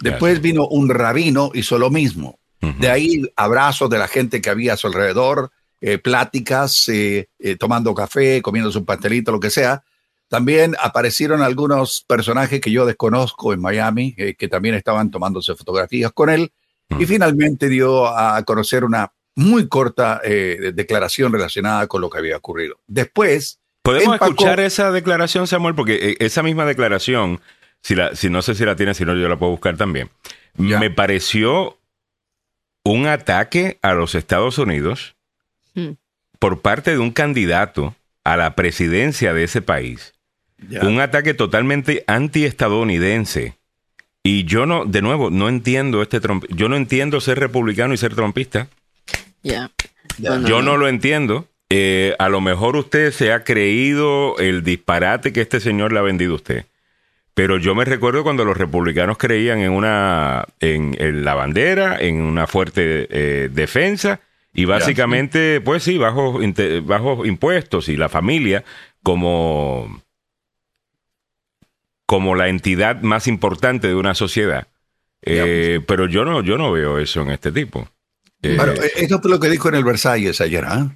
Después 0.00 0.40
vino 0.40 0.66
un 0.66 0.88
rabino, 0.90 1.50
hizo 1.54 1.78
lo 1.78 1.90
mismo. 1.90 2.38
De 2.78 2.88
ahí 2.90 3.22
abrazos 3.36 3.90
de 3.90 3.98
la 3.98 4.08
gente 4.08 4.40
que 4.40 4.50
había 4.50 4.72
a 4.72 4.76
su 4.76 4.86
alrededor, 4.86 5.50
eh, 5.80 5.98
pláticas, 5.98 6.88
eh, 6.88 7.26
tomando 7.58 7.94
café, 7.94 8.40
comiendo 8.42 8.70
un 8.78 8.84
pastelito, 8.86 9.32
lo 9.32 9.40
que 9.40 9.50
sea. 9.50 9.82
También 10.28 10.74
aparecieron 10.82 11.42
algunos 11.42 12.04
personajes 12.08 12.60
que 12.60 12.70
yo 12.70 12.86
desconozco 12.86 13.52
en 13.52 13.60
Miami, 13.60 14.14
que 14.14 14.48
también 14.48 14.74
estaban 14.74 15.10
tomándose 15.10 15.54
fotografías 15.54 16.10
con 16.12 16.30
él. 16.30 16.52
Y 16.98 17.06
finalmente 17.06 17.68
dio 17.68 18.06
a 18.06 18.42
conocer 18.44 18.84
una 18.84 19.12
muy 19.36 19.68
corta 19.68 20.20
eh, 20.24 20.72
declaración 20.74 21.32
relacionada 21.32 21.86
con 21.86 22.00
lo 22.00 22.08
que 22.10 22.18
había 22.18 22.36
ocurrido. 22.36 22.78
Después, 22.86 23.60
Podemos 23.82 24.14
empacó- 24.16 24.30
escuchar 24.30 24.60
esa 24.60 24.90
declaración, 24.92 25.46
Samuel, 25.46 25.74
porque 25.74 25.94
eh, 26.10 26.16
esa 26.20 26.42
misma 26.42 26.64
declaración, 26.64 27.40
si, 27.82 27.94
la, 27.94 28.14
si 28.16 28.30
no 28.30 28.42
sé 28.42 28.54
si 28.54 28.64
la 28.64 28.76
tiene, 28.76 28.94
si 28.94 29.04
no, 29.04 29.14
yo 29.14 29.28
la 29.28 29.36
puedo 29.38 29.52
buscar 29.52 29.76
también. 29.76 30.08
Ya. 30.56 30.78
Me 30.78 30.90
pareció 30.90 31.78
un 32.84 33.06
ataque 33.06 33.78
a 33.82 33.94
los 33.94 34.14
Estados 34.14 34.58
Unidos 34.58 35.16
Mm. 35.74 35.96
por 36.38 36.60
parte 36.60 36.92
de 36.92 36.98
un 36.98 37.10
candidato 37.10 37.96
a 38.22 38.36
la 38.36 38.54
presidencia 38.54 39.32
de 39.34 39.42
ese 39.44 39.60
país. 39.60 40.14
ya, 40.68 40.80
Un 40.86 41.00
ataque 41.00 41.34
totalmente 41.34 42.04
antiestadounidense. 42.06 43.56
Y 44.22 44.44
yo 44.44 44.64
no, 44.64 44.84
de 44.86 45.02
nuevo, 45.02 45.30
no 45.30 45.48
entiendo 45.48 46.00
este 46.00 46.20
Trump. 46.20 46.44
Yo 46.48 46.68
no 46.68 46.76
entiendo 46.76 47.20
ser 47.20 47.38
republicano 47.40 47.92
y 47.92 47.96
ser 47.98 48.14
ya. 49.44 49.70
Yo 50.18 50.62
no 50.62 50.76
lo 50.76 50.88
entiendo. 50.88 51.46
Eh, 51.70 52.14
a 52.18 52.28
lo 52.28 52.40
mejor 52.40 52.76
usted 52.76 53.10
se 53.10 53.32
ha 53.32 53.42
creído 53.42 54.36
el 54.38 54.62
disparate 54.62 55.32
que 55.32 55.40
este 55.40 55.60
señor 55.60 55.92
le 55.92 55.98
ha 55.98 56.02
vendido 56.02 56.32
a 56.32 56.36
usted. 56.36 56.66
Pero 57.34 57.58
yo 57.58 57.74
me 57.74 57.84
recuerdo 57.84 58.22
cuando 58.22 58.44
los 58.44 58.56
republicanos 58.56 59.18
creían 59.18 59.58
en 59.58 59.72
una 59.72 60.44
en, 60.60 60.96
en 61.00 61.24
la 61.24 61.34
bandera, 61.34 61.98
en 61.98 62.20
una 62.20 62.46
fuerte 62.46 63.08
eh, 63.10 63.48
defensa 63.50 64.20
y 64.52 64.66
básicamente, 64.66 65.60
pues 65.60 65.82
sí, 65.82 65.98
bajos 65.98 66.40
bajos 66.84 67.26
impuestos 67.26 67.88
y 67.88 67.96
la 67.96 68.08
familia 68.08 68.62
como 69.02 70.00
como 72.06 72.36
la 72.36 72.48
entidad 72.48 73.02
más 73.02 73.26
importante 73.26 73.88
de 73.88 73.96
una 73.96 74.14
sociedad. 74.14 74.68
Eh, 75.22 75.80
pero 75.88 76.06
yo 76.06 76.24
no 76.24 76.40
yo 76.42 76.56
no 76.56 76.70
veo 76.70 77.00
eso 77.00 77.22
en 77.22 77.30
este 77.30 77.50
tipo. 77.50 77.88
Eh, 78.44 78.56
Bueno, 78.56 78.72
eh, 78.74 78.92
esto 78.96 79.20
fue 79.20 79.30
lo 79.30 79.40
que 79.40 79.48
dijo 79.50 79.68
en 79.68 79.74
el 79.76 79.84
Versalles 79.84 80.40
ayer. 80.40 80.64
¿ah? 80.66 80.94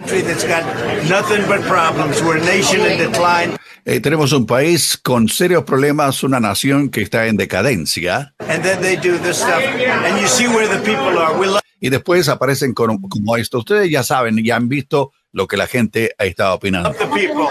country 0.00 0.22
that's 0.22 0.44
got 0.46 0.64
nothing 1.10 1.46
but 1.46 1.60
problems. 1.68 2.22
We're 2.22 2.38
a 2.38 2.44
nation 2.44 2.80
in 2.80 2.98
decline. 2.98 3.56
Eh, 3.84 4.00
tenemos 4.00 4.32
un 4.32 4.46
país 4.46 4.96
con 5.02 5.28
serios 5.28 5.64
problemas, 5.64 6.22
una 6.22 6.40
nación 6.40 6.90
que 6.90 7.02
está 7.02 7.26
en 7.26 7.36
decadencia. 7.36 8.34
And 8.38 8.62
then 8.62 8.80
they 8.80 8.96
do 8.96 9.18
this 9.18 9.38
stuff. 9.38 9.62
And 10.04 10.20
you 10.20 10.26
see 10.28 10.46
where 10.46 10.68
the 10.68 10.78
people 10.82 11.18
are. 11.18 11.38
We 11.38 11.46
love 11.46 11.60
y 11.82 11.88
después 11.88 12.28
aparecen 12.28 12.74
con- 12.74 13.00
como 13.08 13.36
esto. 13.36 13.58
Ustedes 13.58 13.90
ya 13.90 14.02
saben, 14.02 14.42
ya 14.44 14.56
han 14.56 14.68
visto 14.68 15.12
lo 15.32 15.46
que 15.46 15.56
la 15.56 15.66
gente 15.66 16.14
ha 16.18 16.24
estado 16.26 16.54
opinando. 16.54 16.92
the 16.92 17.06
people. 17.06 17.46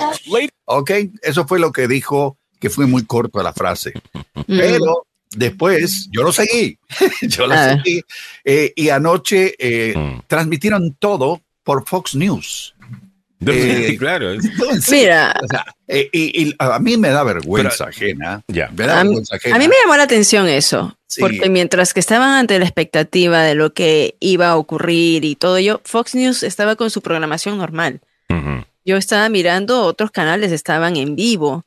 Ok, 0.66 0.92
eso 1.24 1.48
fue 1.48 1.60
lo 1.60 1.72
que 1.72 1.88
dijo, 1.88 2.38
que 2.60 2.70
fue 2.70 2.86
muy 2.86 3.06
corto 3.06 3.42
la 3.42 3.54
frase. 3.54 3.94
Mm. 4.36 4.42
Pero 4.58 5.08
después, 5.36 6.08
yo 6.12 6.24
lo 6.24 6.32
seguí, 6.32 6.78
yo 7.22 7.48
lo 7.48 7.54
A 7.56 7.66
ver. 7.68 7.82
seguí. 7.84 8.02
eh, 8.44 8.74
y 8.76 8.90
anoche 8.90 9.56
eh, 9.60 9.94
Mm. 9.96 10.22
transmitieron 10.28 10.96
todo 10.96 11.42
por 11.64 11.88
Fox 11.88 12.16
News. 12.16 12.76
Eh, 13.46 13.96
claro. 14.00 14.34
no, 14.36 14.72
en 14.72 14.82
serio. 14.82 15.04
Mira, 15.04 15.36
O 15.44 15.48
sea, 15.48 15.66
eh, 15.88 16.10
y, 16.12 16.44
y 16.50 16.56
a 16.60 16.78
mí 16.80 16.98
me 16.98 17.10
da 17.10 17.24
vergüenza 17.24 17.86
ajena. 17.86 18.42
Ya. 18.48 18.70
Me 18.76 18.86
da 18.86 19.00
a 19.00 19.04
mí, 19.04 19.10
vergüenza 19.12 19.36
ajena. 19.38 19.56
a 19.56 19.60
mí 19.60 19.68
me 19.68 19.76
llamó 19.82 19.96
la 19.96 20.04
atención 20.04 20.48
eso, 20.50 20.98
Sí. 21.08 21.22
porque 21.22 21.50
mientras 21.50 21.94
que 21.94 22.00
estaban 22.02 22.32
ante 22.32 22.60
la 22.60 22.66
expectativa 22.66 23.42
de 23.44 23.56
lo 23.56 23.74
que 23.74 24.16
iba 24.20 24.50
a 24.50 24.58
ocurrir 24.58 25.24
y 25.26 25.36
todo 25.36 25.58
ello, 25.58 25.82
Fox 25.86 26.16
News 26.16 26.44
estaba 26.44 26.76
con 26.76 26.90
su 26.90 27.02
programación 27.02 27.58
normal. 27.58 28.02
Ujú. 28.30 28.66
Yo 28.86 28.98
estaba 28.98 29.30
mirando, 29.30 29.84
otros 29.84 30.12
canales 30.12 30.52
estaban 30.52 30.98
en 30.98 31.16
vivo, 31.16 31.66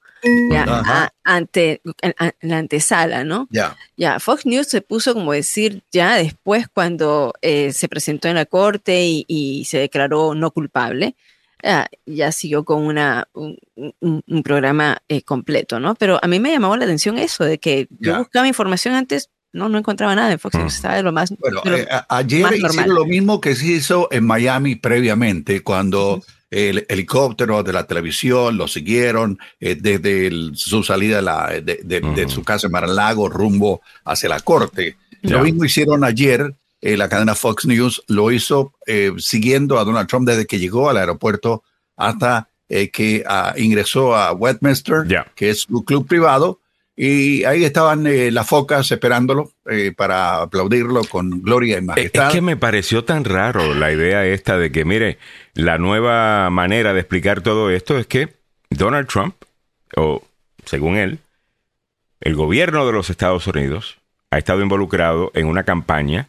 ya, 0.50 0.64
a- 0.68 1.12
ante 1.24 1.80
en 2.02 2.14
la 2.42 2.58
antesala, 2.58 3.24
¿no? 3.24 3.48
Ya. 3.50 3.76
Ya, 3.96 4.20
Fox 4.20 4.46
News 4.46 4.68
se 4.68 4.80
puso 4.82 5.14
como 5.14 5.32
decir 5.32 5.82
ya 5.92 6.16
después 6.16 6.66
cuando 6.72 7.32
eh, 7.42 7.72
se 7.72 7.88
presentó 7.88 8.28
en 8.28 8.36
la 8.36 8.46
corte 8.46 9.04
y, 9.04 9.24
y 9.28 9.64
se 9.64 9.78
declaró 9.78 10.34
no 10.34 10.50
culpable, 10.50 11.14
ya, 11.62 11.88
ya 12.06 12.32
siguió 12.32 12.64
con 12.64 12.82
una, 12.82 13.28
un, 13.34 13.56
un- 14.00 14.22
un 14.26 14.42
programa 14.42 14.98
eh, 15.08 15.22
completo, 15.22 15.78
¿no? 15.80 15.94
Pero 15.94 16.18
a 16.22 16.26
mí 16.26 16.40
me 16.40 16.50
llamó 16.50 16.76
la 16.76 16.84
atención 16.84 17.18
eso, 17.18 17.44
de 17.44 17.58
que 17.58 17.86
yo 18.00 18.12
Ya. 18.12 18.18
buscaba 18.18 18.48
información 18.48 18.94
antes, 18.94 19.30
no, 19.52 19.68
no 19.68 19.76
encontraba 19.78 20.14
nada 20.14 20.32
en 20.32 20.38
Fox 20.38 20.54
News, 20.54 20.72
Mm. 20.72 20.76
estaba 20.76 20.94
de 20.96 21.02
lo 21.02 21.12
más... 21.12 21.32
Bueno, 21.38 21.60
lo- 21.64 21.76
eh, 21.76 21.86
a- 21.90 22.06
ayer 22.16 22.42
más 22.42 22.52
hicieron 22.52 22.76
normal. 22.76 22.94
lo 22.96 23.04
mismo 23.06 23.40
que 23.40 23.54
se 23.54 23.66
hizo 23.66 24.08
en 24.10 24.24
Miami 24.24 24.76
previamente, 24.76 25.62
cuando 25.62 26.22
el 26.52 26.86
helicóptero 26.88 27.62
de 27.62 27.72
la 27.72 27.86
televisión 27.86 28.56
lo 28.58 28.68
siguieron 28.68 29.38
eh, 29.58 29.74
desde 29.74 30.26
el- 30.26 30.52
su 30.54 30.82
salida 30.84 31.16
de, 31.16 31.22
la- 31.22 31.48
de- 31.48 31.80
de- 31.82 32.00
de 32.00 32.24
Ujú. 32.26 32.28
su 32.30 32.44
casa 32.44 32.66
en 32.68 32.72
Mar-a-Lago 32.72 33.28
rumbo 33.28 33.80
hacia 34.04 34.28
la 34.28 34.38
corte. 34.40 34.96
Lo 35.22 35.42
mismo 35.42 35.64
hicieron 35.64 36.04
ayer. 36.04 36.54
eh, 36.84 36.96
la 36.96 37.08
cadena 37.08 37.36
Fox 37.36 37.64
News 37.64 38.02
lo 38.08 38.32
hizo 38.32 38.74
eh, 38.88 39.12
siguiendo 39.18 39.78
a 39.78 39.84
Donald 39.84 40.08
Trump 40.08 40.26
desde 40.26 40.46
que 40.46 40.58
llegó 40.58 40.90
al 40.90 40.96
aeropuerto 40.96 41.62
hasta 41.96 42.48
eh, 42.68 42.90
que 42.90 43.22
ah, 43.24 43.54
ingresó 43.56 44.16
a 44.16 44.32
Westminster, 44.32 45.06
que 45.36 45.50
es 45.50 45.60
su 45.60 45.84
club 45.84 46.08
privado, 46.08 46.58
y 46.94 47.44
ahí 47.44 47.64
estaban 47.64 48.06
eh, 48.06 48.30
las 48.30 48.46
focas 48.46 48.90
esperándolo 48.90 49.52
eh, 49.70 49.92
para 49.96 50.42
aplaudirlo 50.42 51.02
con 51.04 51.42
gloria 51.42 51.76
y 51.76 51.78
Es 51.78 51.84
majestad. 51.84 52.26
es 52.28 52.34
que 52.34 52.40
me 52.42 52.56
pareció 52.56 53.04
tan 53.04 53.24
raro 53.24 53.74
la 53.74 53.92
idea 53.92 54.26
esta 54.26 54.58
de 54.58 54.70
que, 54.70 54.84
mire, 54.84 55.18
la 55.54 55.78
nueva 55.78 56.50
manera 56.50 56.92
de 56.92 57.00
explicar 57.00 57.40
todo 57.40 57.70
esto 57.70 57.98
es 57.98 58.06
que 58.06 58.34
Donald 58.68 59.08
Trump, 59.08 59.34
o 59.96 60.22
según 60.64 60.96
él, 60.96 61.18
el 62.20 62.34
gobierno 62.34 62.86
de 62.86 62.92
los 62.92 63.10
Estados 63.10 63.46
Unidos 63.46 63.98
ha 64.30 64.38
estado 64.38 64.62
involucrado 64.62 65.30
en 65.34 65.46
una 65.46 65.64
campaña 65.64 66.28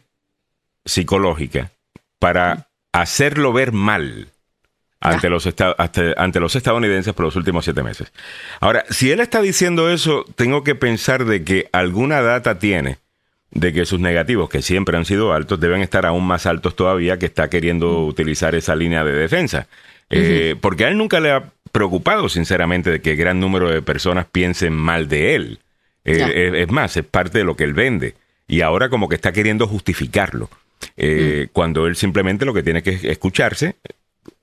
psicológica 0.84 1.70
para 2.18 2.68
hacerlo 2.92 3.52
ver 3.52 3.72
mal 3.72 4.28
ante 5.04 5.28
los, 5.28 5.48
ante, 6.16 6.40
los 6.40 6.56
estadounidenses 6.56 7.12
por 7.12 7.26
los 7.26 7.36
últimos 7.36 7.64
siete 7.64 7.82
meses. 7.82 8.12
Ahora, 8.60 8.84
si 8.88 9.10
él 9.10 9.20
está 9.20 9.40
diciendo 9.42 9.90
eso, 9.90 10.24
tengo 10.34 10.64
que 10.64 10.74
pensar 10.74 11.24
de 11.24 11.44
que 11.44 11.68
alguna 11.72 12.22
data 12.22 12.58
tiene 12.58 12.98
de 13.50 13.72
que 13.72 13.86
sus 13.86 14.00
negativos, 14.00 14.48
que 14.48 14.62
siempre 14.62 14.96
han 14.96 15.04
sido 15.04 15.32
altos, 15.32 15.60
deben 15.60 15.80
estar 15.80 16.06
aún 16.06 16.26
más 16.26 16.46
altos 16.46 16.74
todavía, 16.74 17.18
que 17.18 17.26
está 17.26 17.48
queriendo 17.48 18.04
utilizar 18.04 18.54
esa 18.54 18.74
línea 18.74 19.04
de 19.04 19.12
defensa. 19.12 19.68
Eh, 20.10 20.56
Porque 20.60 20.86
a 20.86 20.88
él 20.88 20.98
nunca 20.98 21.20
le 21.20 21.30
ha 21.30 21.52
preocupado, 21.70 22.28
sinceramente, 22.28 22.90
de 22.90 23.00
que 23.00 23.14
gran 23.14 23.38
número 23.38 23.70
de 23.70 23.82
personas 23.82 24.26
piensen 24.26 24.72
mal 24.72 25.08
de 25.08 25.34
él. 25.36 25.58
Eh, 26.04 26.50
es, 26.52 26.54
es 26.62 26.70
más, 26.70 26.96
es 26.96 27.04
parte 27.04 27.38
de 27.38 27.44
lo 27.44 27.56
que 27.56 27.64
él 27.64 27.74
vende. 27.74 28.14
Y 28.48 28.62
ahora 28.62 28.88
como 28.88 29.08
que 29.08 29.14
está 29.14 29.32
queriendo 29.32 29.66
justificarlo. 29.66 30.50
Eh, 30.96 31.48
Cuando 31.52 31.86
él 31.86 31.96
simplemente 31.96 32.44
lo 32.44 32.54
que 32.54 32.62
tiene 32.62 32.82
que 32.82 32.90
es 32.90 33.04
escucharse 33.04 33.76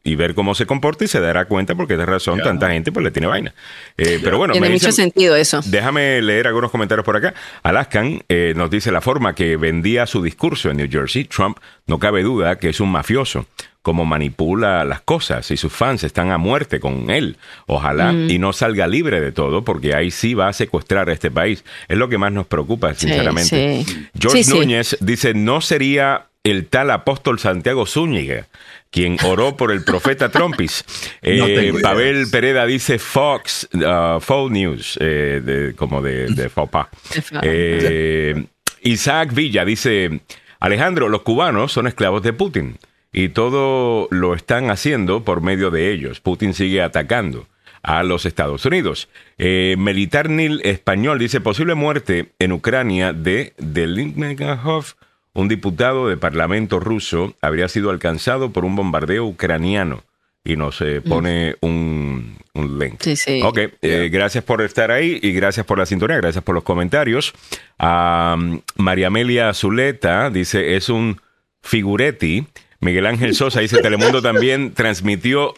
y 0.03 0.15
ver 0.15 0.33
cómo 0.33 0.55
se 0.55 0.65
comporta 0.65 1.03
y 1.03 1.07
se 1.07 1.19
dará 1.19 1.45
cuenta 1.45 1.75
porque 1.75 1.95
de 1.95 2.05
razón 2.05 2.39
tanta 2.41 2.71
gente 2.71 2.91
pues 2.91 3.03
le 3.03 3.11
tiene 3.11 3.27
vaina. 3.27 3.53
Eh, 3.97 4.19
Pero 4.23 4.37
bueno, 4.39 4.53
tiene 4.53 4.67
me 4.69 4.73
mucho 4.73 4.87
dicen- 4.87 5.11
sentido 5.11 5.35
eso. 5.35 5.61
Déjame 5.65 6.21
leer 6.21 6.47
algunos 6.47 6.71
comentarios 6.71 7.05
por 7.05 7.15
acá. 7.17 7.33
Alaskan 7.61 8.23
eh, 8.27 8.53
nos 8.55 8.69
dice 8.71 8.91
la 8.91 9.01
forma 9.01 9.35
que 9.35 9.57
vendía 9.57 10.07
su 10.07 10.23
discurso 10.23 10.69
en 10.71 10.77
New 10.77 10.87
Jersey. 10.89 11.25
Trump, 11.25 11.57
no 11.85 11.99
cabe 11.99 12.23
duda 12.23 12.57
que 12.57 12.69
es 12.69 12.79
un 12.79 12.91
mafioso, 12.91 13.45
como 13.83 14.05
manipula 14.05 14.83
las 14.85 15.01
cosas 15.01 15.49
y 15.51 15.57
sus 15.57 15.71
fans 15.71 16.03
están 16.03 16.31
a 16.31 16.37
muerte 16.39 16.79
con 16.79 17.09
él. 17.11 17.37
Ojalá 17.67 18.11
y 18.11 18.39
no 18.39 18.53
salga 18.53 18.87
libre 18.87 19.21
de 19.21 19.31
todo, 19.31 19.63
porque 19.63 19.93
ahí 19.93 20.09
sí 20.09 20.33
va 20.33 20.47
a 20.47 20.53
secuestrar 20.53 21.09
a 21.09 21.13
este 21.13 21.29
país. 21.29 21.63
Es 21.87 21.97
lo 21.97 22.09
que 22.09 22.17
más 22.17 22.31
nos 22.31 22.47
preocupa, 22.47 22.93
sinceramente. 22.95 23.83
sí. 23.85 24.07
George 24.19 24.43
Sí, 24.43 24.51
sí. 24.51 24.57
Núñez 24.57 24.97
dice, 24.99 25.33
no 25.35 25.61
sería 25.61 26.27
el 26.43 26.67
tal 26.67 26.91
apóstol 26.91 27.39
Santiago 27.39 27.85
Zúñiga 27.85 28.47
quien 28.89 29.17
oró 29.23 29.55
por 29.55 29.71
el 29.71 29.83
profeta 29.83 30.29
Trumpis. 30.29 30.83
Eh, 31.21 31.37
No 31.37 31.45
tengo 31.45 31.61
ideas. 31.61 31.81
Pavel 31.81 32.27
Pereda 32.31 32.65
dice 32.65 32.99
Fox, 32.99 33.69
uh, 33.73 34.19
Fox 34.19 34.51
News, 34.51 34.97
eh, 34.99 35.41
de- 35.43 35.73
como 35.75 36.01
de, 36.01 36.27
de. 36.27 36.49
Eh, 37.43 38.43
Isaac 38.81 39.33
Villa 39.33 39.63
dice, 39.65 40.21
Alejandro, 40.59 41.07
los 41.09 41.21
cubanos 41.21 41.71
son 41.71 41.87
esclavos 41.87 42.23
de 42.23 42.33
Putin 42.33 42.77
y 43.13 43.29
todo 43.29 44.07
lo 44.11 44.33
están 44.33 44.71
haciendo 44.71 45.23
por 45.23 45.41
medio 45.41 45.69
de 45.69 45.91
ellos. 45.91 46.19
Putin 46.19 46.53
sigue 46.53 46.81
atacando 46.81 47.47
a 47.83 48.03
los 48.03 48.25
Estados 48.25 48.65
Unidos. 48.65 49.07
Eh, 49.37 49.75
Militar 49.77 50.29
Nil 50.29 50.59
Español 50.63 51.19
dice, 51.19 51.39
posible 51.41 51.75
muerte 51.75 52.31
en 52.39 52.51
Ucrania 52.51 53.13
de 53.13 53.53
Delinkov, 53.57 54.85
un 55.33 55.47
diputado 55.47 56.07
de 56.09 56.17
parlamento 56.17 56.79
ruso, 56.79 57.35
habría 57.41 57.67
sido 57.67 57.89
alcanzado 57.89 58.51
por 58.51 58.65
un 58.65 58.75
bombardeo 58.75 59.25
ucraniano. 59.25 60.03
Y 60.43 60.55
nos 60.55 60.81
eh, 60.81 61.01
pone 61.01 61.55
un, 61.61 62.35
un 62.55 62.79
link. 62.79 62.95
Sí, 62.99 63.15
sí. 63.15 63.41
Ok, 63.43 63.59
eh, 63.81 64.09
gracias 64.11 64.43
por 64.43 64.63
estar 64.63 64.89
ahí 64.89 65.19
y 65.21 65.33
gracias 65.33 65.65
por 65.67 65.77
la 65.77 65.85
sintonía, 65.85 66.17
gracias 66.17 66.43
por 66.43 66.55
los 66.55 66.63
comentarios. 66.63 67.33
Ah, 67.77 68.37
María 68.75 69.07
Amelia 69.07 69.53
Zuleta 69.53 70.31
dice, 70.31 70.75
es 70.75 70.89
un 70.89 71.21
figuretti. 71.61 72.47
Miguel 72.79 73.05
Ángel 73.05 73.35
Sosa 73.35 73.59
dice, 73.59 73.83
Telemundo 73.83 74.21
también 74.23 74.73
transmitió 74.73 75.53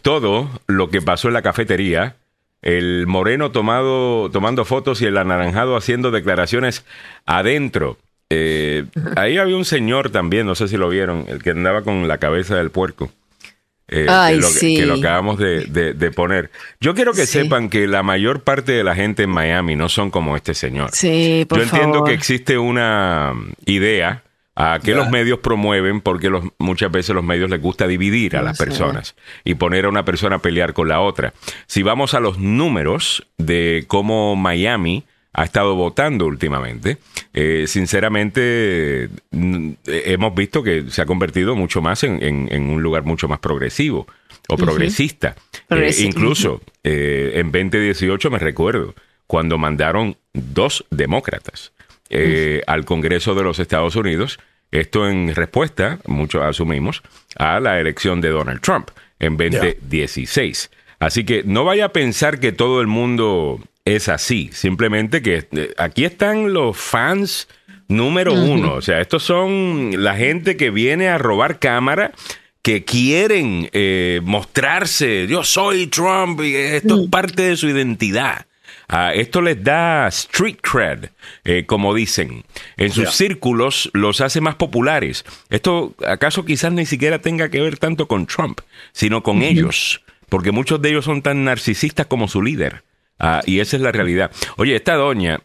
todo 0.00 0.48
lo 0.66 0.88
que 0.88 1.02
pasó 1.02 1.28
en 1.28 1.34
la 1.34 1.42
cafetería. 1.42 2.16
El 2.62 3.06
moreno 3.06 3.52
tomado, 3.52 4.30
tomando 4.30 4.64
fotos 4.64 5.02
y 5.02 5.04
el 5.04 5.18
anaranjado 5.18 5.76
haciendo 5.76 6.10
declaraciones 6.10 6.86
adentro. 7.26 7.98
Eh, 8.30 8.84
ahí 9.16 9.38
había 9.38 9.56
un 9.56 9.64
señor 9.64 10.10
también, 10.10 10.46
no 10.46 10.54
sé 10.54 10.68
si 10.68 10.76
lo 10.76 10.88
vieron, 10.88 11.24
el 11.28 11.42
que 11.42 11.50
andaba 11.50 11.82
con 11.82 12.08
la 12.08 12.18
cabeza 12.18 12.56
del 12.56 12.70
puerco. 12.70 13.10
Eh, 13.88 14.06
Ay, 14.08 14.34
que, 14.34 14.40
lo, 14.40 14.46
sí. 14.48 14.76
que 14.76 14.84
lo 14.86 14.94
acabamos 14.94 15.38
de, 15.38 15.66
de- 15.66 15.94
de 15.94 16.10
poner. 16.10 16.50
Yo 16.80 16.94
quiero 16.96 17.12
que 17.12 17.24
Sí. 17.24 17.40
sepan 17.42 17.70
que 17.70 17.86
la 17.86 18.02
mayor 18.02 18.40
parte 18.42 18.72
de 18.72 18.82
la 18.82 18.96
gente 18.96 19.22
en 19.22 19.30
Miami 19.30 19.76
no 19.76 19.88
son 19.88 20.10
como 20.10 20.34
este 20.36 20.54
señor. 20.54 20.90
Sí, 20.92 21.46
por 21.48 21.58
Yo 21.58 21.64
entiendo 21.64 22.02
que 22.02 22.12
existe 22.12 22.58
una 22.58 23.32
idea 23.64 24.24
a 24.56 24.80
que 24.82 24.94
los 24.94 25.08
medios 25.10 25.38
promueven 25.38 26.00
porque 26.00 26.30
los, 26.30 26.42
muchas 26.58 26.90
veces 26.90 27.14
los 27.14 27.22
medios 27.22 27.48
les 27.48 27.60
gusta 27.62 27.86
dividir 27.86 28.34
a 28.36 28.40
No 28.40 28.46
las 28.46 28.56
sé. 28.56 28.64
personas 28.64 29.14
y 29.44 29.54
poner 29.54 29.84
a 29.84 29.88
una 29.88 30.04
persona 30.04 30.36
a 30.36 30.38
pelear 30.40 30.72
con 30.72 30.88
la 30.88 30.98
otra. 31.00 31.32
Si 31.66 31.84
vamos 31.84 32.14
a 32.14 32.20
los 32.20 32.38
números 32.40 33.24
de 33.38 33.84
cómo 33.86 34.34
Miami 34.34 35.04
ha 35.38 35.44
estado 35.44 35.74
votando 35.74 36.24
últimamente, 36.26 36.96
eh, 37.34 37.64
sinceramente 37.66 39.04
eh, 39.04 39.08
hemos 39.84 40.34
visto 40.34 40.62
que 40.62 40.84
se 40.90 41.02
ha 41.02 41.06
convertido 41.06 41.54
mucho 41.54 41.82
más 41.82 42.02
en, 42.04 42.22
en- 42.22 42.48
en 42.50 42.70
un 42.70 42.82
lugar 42.82 43.04
mucho 43.04 43.28
más 43.28 43.38
progresivo 43.40 44.06
o 44.48 44.56
progresista. 44.56 45.36
Progresi- 45.68 46.00
Eh, 46.02 46.06
incluso 46.06 46.60
eh, 46.84 47.32
en 47.34 47.52
2018 47.52 48.30
me 48.30 48.38
recuerdo 48.38 48.94
cuando 49.26 49.58
mandaron 49.58 50.16
dos 50.32 50.84
demócratas 50.90 51.72
eh, 52.08 52.62
al 52.66 52.84
Congreso 52.84 53.34
de 53.34 53.42
los 53.42 53.58
Estados 53.58 53.94
Unidos, 53.96 54.38
esto 54.70 55.08
en 55.08 55.34
respuesta, 55.34 55.98
muchos 56.06 56.42
asumimos, 56.42 57.02
a 57.36 57.60
la 57.60 57.78
elección 57.80 58.20
de 58.20 58.30
Donald 58.30 58.60
Trump 58.60 58.88
en 59.18 59.36
2016. 59.36 60.70
Así 60.98 61.24
que 61.24 61.42
no 61.44 61.64
vaya 61.64 61.86
a 61.86 61.92
pensar 61.92 62.40
que 62.40 62.52
todo 62.52 62.80
el 62.80 62.86
mundo 62.86 63.60
es 63.86 64.08
así, 64.08 64.50
simplemente 64.52 65.22
que 65.22 65.46
eh, 65.52 65.72
aquí 65.78 66.04
están 66.04 66.52
los 66.52 66.76
fans 66.76 67.48
número 67.88 68.34
uno, 68.34 68.74
o 68.74 68.82
sea, 68.82 69.00
estos 69.00 69.22
son 69.22 70.02
la 70.02 70.16
gente 70.16 70.56
que 70.56 70.70
viene 70.70 71.08
a 71.08 71.18
robar 71.18 71.60
cámara 71.60 72.12
que 72.62 72.84
quieren 72.84 73.70
eh, 73.72 74.20
mostrarse, 74.24 75.28
yo 75.28 75.44
soy 75.44 75.86
Trump, 75.86 76.40
y 76.40 76.56
esto 76.56 77.04
es 77.04 77.08
parte 77.08 77.42
de 77.42 77.56
su 77.56 77.68
identidad. 77.68 78.46
Ah, 78.88 79.12
esto 79.14 79.40
les 79.40 79.62
da 79.62 80.08
street 80.08 80.58
cred, 80.62 81.10
eh, 81.44 81.64
como 81.64 81.94
dicen. 81.94 82.44
En 82.76 82.90
sus 82.90 83.10
círculos 83.10 83.88
los 83.94 84.20
hace 84.20 84.40
más 84.40 84.56
populares. 84.56 85.24
Esto 85.48 85.94
acaso 86.06 86.44
quizás 86.44 86.72
ni 86.72 86.86
siquiera 86.86 87.20
tenga 87.20 87.50
que 87.50 87.60
ver 87.60 87.78
tanto 87.78 88.08
con 88.08 88.26
Trump, 88.26 88.60
sino 88.92 89.22
con 89.22 89.42
ellos, 89.42 90.02
porque 90.28 90.50
muchos 90.50 90.82
de 90.82 90.90
ellos 90.90 91.04
son 91.04 91.22
tan 91.22 91.44
narcisistas 91.44 92.06
como 92.06 92.26
su 92.26 92.42
líder. 92.42 92.82
Ah, 93.18 93.40
y 93.46 93.60
esa 93.60 93.76
es 93.76 93.82
la 93.82 93.92
realidad. 93.92 94.30
Oye, 94.58 94.76
esta 94.76 94.94
doña, 94.94 95.40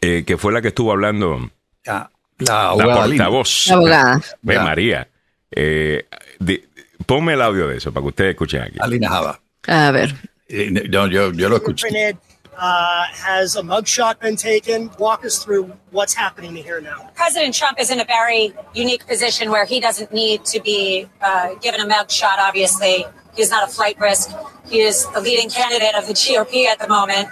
eh, 0.00 0.24
que 0.26 0.36
fue 0.36 0.52
la 0.52 0.62
que 0.62 0.68
estuvo 0.68 0.92
hablando, 0.92 1.50
la 1.84 2.72
portavoz. 2.72 3.66
La 3.68 3.74
abogada. 3.74 4.20
Ya. 4.42 4.62
María, 4.62 5.08
eh, 5.50 6.06
de- 6.38 6.68
ponme 7.06 7.34
el 7.34 7.42
audio 7.42 7.68
de 7.68 7.78
eso 7.78 7.92
para 7.92 8.02
que 8.04 8.08
ustedes 8.08 8.30
escuchen 8.30 8.62
aquí. 8.62 8.78
Alina 8.80 9.08
Java. 9.08 9.40
A 9.66 9.90
ver. 9.90 10.14
Eh, 10.48 10.70
no, 10.70 11.06
yo, 11.08 11.32
yo 11.32 11.48
lo 11.48 11.56
escuché. 11.56 12.16
Uh, 12.58 13.04
has 13.12 13.54
a 13.56 13.62
mugshot 13.62 14.18
been 14.18 14.34
taken? 14.34 14.90
Walk 14.98 15.26
us 15.26 15.44
through 15.44 15.70
what's 15.90 16.14
happening 16.14 16.54
here 16.56 16.80
now. 16.80 17.10
President 17.14 17.54
Trump 17.54 17.78
is 17.78 17.90
in 17.90 18.00
a 18.00 18.04
very 18.06 18.54
unique 18.72 19.06
position 19.06 19.50
where 19.50 19.66
he 19.66 19.78
doesn't 19.78 20.10
need 20.10 20.42
to 20.46 20.58
be 20.62 21.06
uh, 21.20 21.48
given 21.60 21.80
a 21.82 21.86
mugshot, 21.86 22.38
obviously. 22.38 23.04
He's 23.36 23.50
not 23.50 23.68
a 23.68 23.72
flight 23.72 23.98
risk. 24.00 24.30
He 24.68 24.80
is 24.80 25.06
the 25.10 25.20
leading 25.20 25.50
candidate 25.50 25.94
of 25.94 26.06
the 26.06 26.14
GOP 26.14 26.66
at 26.66 26.78
the 26.78 26.88
moment. 26.88 27.28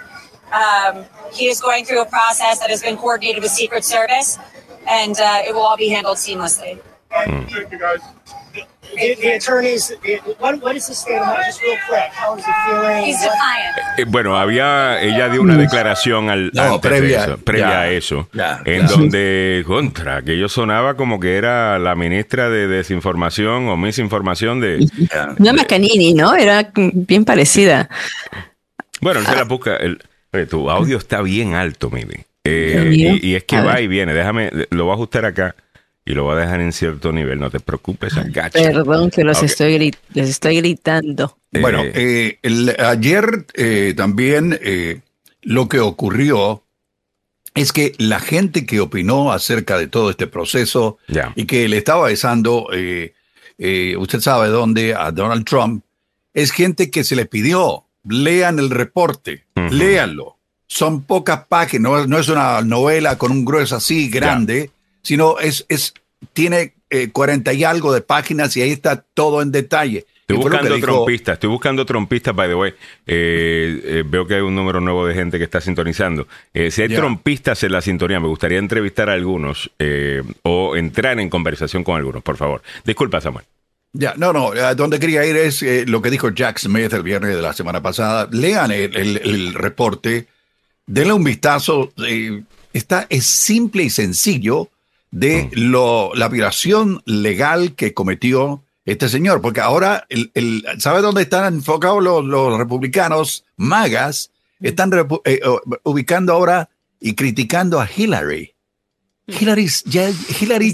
Um, 0.53 1.05
he 1.33 1.47
is 1.47 1.59
going 1.59 1.85
through 1.85 2.01
a 2.01 2.05
process 2.05 2.59
that 2.59 2.69
has 2.69 2.81
been 2.81 2.97
coordinated 2.97 3.41
with 3.41 3.51
Secret 3.51 3.83
Service, 3.83 4.37
and 4.87 5.19
uh, 5.19 5.41
it 5.45 5.53
will 5.53 5.63
all 5.63 5.77
be 5.77 5.89
handled 5.89 6.17
seamlessly. 6.17 6.79
The, 8.95 9.15
the 9.21 9.33
attorneys, 9.35 9.93
the, 10.03 10.19
what, 10.39 10.61
what 10.61 10.75
is 10.75 10.87
the 10.87 10.93
state 10.95 11.17
of 11.19 11.25
mind? 11.27 11.43
Just 11.45 11.61
real 11.61 11.75
quick, 11.87 12.11
how 12.13 12.35
is 12.37 12.45
he 12.45 12.51
feeling? 12.65 13.05
He's 13.05 13.15
What- 13.21 13.31
defiant. 13.31 13.99
Eh, 13.99 14.05
Bueno, 14.07 14.37
había, 14.37 15.01
ella 15.01 15.29
dio 15.29 15.41
una 15.41 15.55
declaración 15.57 16.29
al, 16.29 16.51
No, 16.53 16.61
antes 16.75 16.81
de 16.81 16.89
previa, 16.89 17.23
eso, 17.25 17.37
previa 17.37 17.67
ya, 17.69 17.81
a 17.81 17.89
eso, 17.89 18.29
ya, 18.33 18.61
en 18.65 18.81
ya. 18.81 18.87
donde, 18.87 19.63
contra, 19.65 20.21
que 20.21 20.37
yo 20.37 20.49
sonaba 20.49 20.95
como 20.95 21.19
que 21.19 21.35
era 21.37 21.79
la 21.79 21.95
ministra 21.95 22.49
de 22.49 22.67
desinformación 22.67 23.67
o 23.69 23.77
misinformación 23.77 24.59
de... 24.61 24.85
No 25.37 25.53
Macanini, 25.53 26.13
¿no? 26.13 26.35
Era 26.35 26.71
bien 26.75 27.23
parecida. 27.25 27.89
Bueno, 29.01 29.19
él 29.21 29.25
se 29.25 29.35
la 29.35 29.43
busca. 29.43 29.75
el- 29.77 30.01
tu 30.49 30.69
audio 30.69 30.97
está 30.97 31.21
bien 31.21 31.53
alto, 31.53 31.89
mire. 31.89 32.25
Eh, 32.43 32.89
y, 32.91 33.29
y 33.31 33.35
es 33.35 33.45
que 33.45 33.55
A 33.55 33.63
va 33.63 33.73
ver. 33.75 33.83
y 33.83 33.87
viene. 33.87 34.13
Déjame, 34.13 34.51
lo 34.69 34.83
voy 34.83 34.91
a 34.91 34.95
ajustar 34.95 35.23
acá 35.25 35.55
y 36.05 36.13
lo 36.13 36.23
voy 36.23 36.35
a 36.37 36.41
dejar 36.41 36.61
en 36.61 36.71
cierto 36.71 37.11
nivel. 37.11 37.39
No 37.39 37.49
te 37.49 37.59
preocupes, 37.59 38.15
agacha. 38.15 38.59
Perdón 38.59 39.09
que 39.09 39.23
los 39.23 39.41
estoy 39.43 39.91
les 40.13 40.29
estoy 40.29 40.57
gritando. 40.57 41.37
Bueno, 41.51 41.83
Eh, 41.83 41.91
eh, 41.95 42.39
el- 42.43 42.75
ayer 42.79 43.45
eh, 43.55 43.93
también 43.97 44.57
eh, 44.61 45.01
lo 45.41 45.67
que 45.67 45.79
ocurrió 45.79 46.63
es 47.55 47.71
que 47.71 47.93
la 47.97 48.19
gente 48.19 48.65
que 48.65 48.81
opinó 48.81 49.31
acerca 49.31 49.77
de 49.77 49.87
todo 49.87 50.09
este 50.09 50.27
proceso 50.27 50.97
y 51.35 51.45
que 51.45 51.67
le 51.69 51.77
estaba 51.77 52.07
besando, 52.07 52.67
eh, 52.73 53.13
eh, 53.57 53.95
usted 53.97 54.19
sabe 54.19 54.49
dónde, 54.49 54.93
a 54.93 55.11
Donald 55.11 55.45
Trump, 55.45 55.83
es 56.33 56.51
gente 56.51 56.91
que 56.91 57.05
se 57.05 57.15
le 57.15 57.25
pidió, 57.25 57.85
lean 58.03 58.59
el 58.59 58.69
reporte, 58.69 59.45
léanlo. 59.71 60.37
Son 60.67 61.03
pocas 61.03 61.45
páginas, 61.47 61.83
no, 61.91 62.07
no 62.07 62.19
es 62.19 62.27
una 62.27 62.61
novela 62.61 63.17
con 63.17 63.31
un 63.31 63.45
grueso 63.45 63.77
así 63.77 64.09
grande, 64.09 64.71
sino 65.05 65.37
es, 65.39 65.65
es 65.69 65.93
tiene 66.33 66.73
eh, 66.89 67.09
40 67.11 67.53
y 67.53 67.63
algo 67.63 67.93
de 67.93 68.01
páginas 68.01 68.57
y 68.57 68.61
ahí 68.63 68.71
está 68.71 69.01
todo 69.13 69.41
en 69.41 69.51
detalle. 69.51 70.05
Estoy 70.21 70.37
buscando 70.37 70.79
trompistas, 70.79 71.33
estoy 71.33 71.49
buscando 71.51 71.85
trompistas, 71.85 72.35
by 72.35 72.49
the 72.49 72.55
way. 72.55 72.71
Eh, 73.05 73.81
eh, 73.83 74.03
veo 74.05 74.25
que 74.25 74.33
hay 74.33 74.41
un 74.41 74.55
número 74.55 74.81
nuevo 74.81 75.05
de 75.05 75.13
gente 75.13 75.37
que 75.37 75.43
está 75.43 75.61
sintonizando. 75.61 76.27
Eh, 76.51 76.71
si 76.71 76.81
hay 76.81 76.87
trompistas 76.95 77.61
en 77.63 77.71
la 77.71 77.79
sintonía, 77.81 78.19
me 78.19 78.27
gustaría 78.27 78.57
entrevistar 78.57 79.07
a 79.09 79.13
algunos 79.13 79.69
o 80.41 80.75
entrar 80.75 81.19
en 81.19 81.29
conversación 81.29 81.83
con 81.83 81.95
algunos, 81.95 82.23
por 82.23 82.37
favor. 82.37 82.63
Disculpa, 82.83 83.21
Samuel. 83.21 83.45
Ya, 83.93 84.15
no, 84.17 84.33
no, 84.33 84.47
a 84.51 84.73
donde 84.73 84.99
quería 84.99 85.23
ir 85.25 85.37
es 85.37 85.61
lo 85.87 86.01
que 86.01 86.09
dijo 86.09 86.29
Jack 86.31 86.57
Smith 86.57 86.91
el 86.93 87.03
viernes 87.03 87.35
de 87.35 87.41
la 87.43 87.53
semana 87.53 87.81
pasada. 87.83 88.27
Lean 88.31 88.71
el, 88.71 88.95
el- 88.97 89.17
el 89.23 89.53
reporte, 89.53 90.25
denle 90.87 91.13
un 91.13 91.23
vistazo. 91.23 91.93
está, 92.73 93.05
es 93.09 93.25
simple 93.27 93.83
y 93.83 93.89
sencillo 93.91 94.69
de 95.15 95.49
lo, 95.53 96.11
la 96.13 96.27
violación 96.27 97.01
legal 97.05 97.73
que 97.75 97.93
cometió 97.93 98.63
este 98.83 99.07
señor, 99.09 99.41
porque 99.41 99.61
ahora, 99.61 100.05
el, 100.09 100.29
el- 100.35 100.63
¿sabe 100.77 101.01
dónde 101.01 101.21
están 101.23 101.53
enfocados 101.55 102.03
los, 102.03 102.23
los 102.23 102.57
republicanos 102.57 103.45
magas? 103.55 104.31
Están 104.59 104.91
repu- 104.91 105.21
eh, 105.25 105.39
ubicando 105.83 106.33
ahora 106.33 106.69
y 106.99 107.13
criticando 107.15 107.79
a 107.79 107.89
Hillary. 107.93 108.53
Hillary, 109.27 109.67
ya, 109.85 110.11
Hillary 110.39 110.71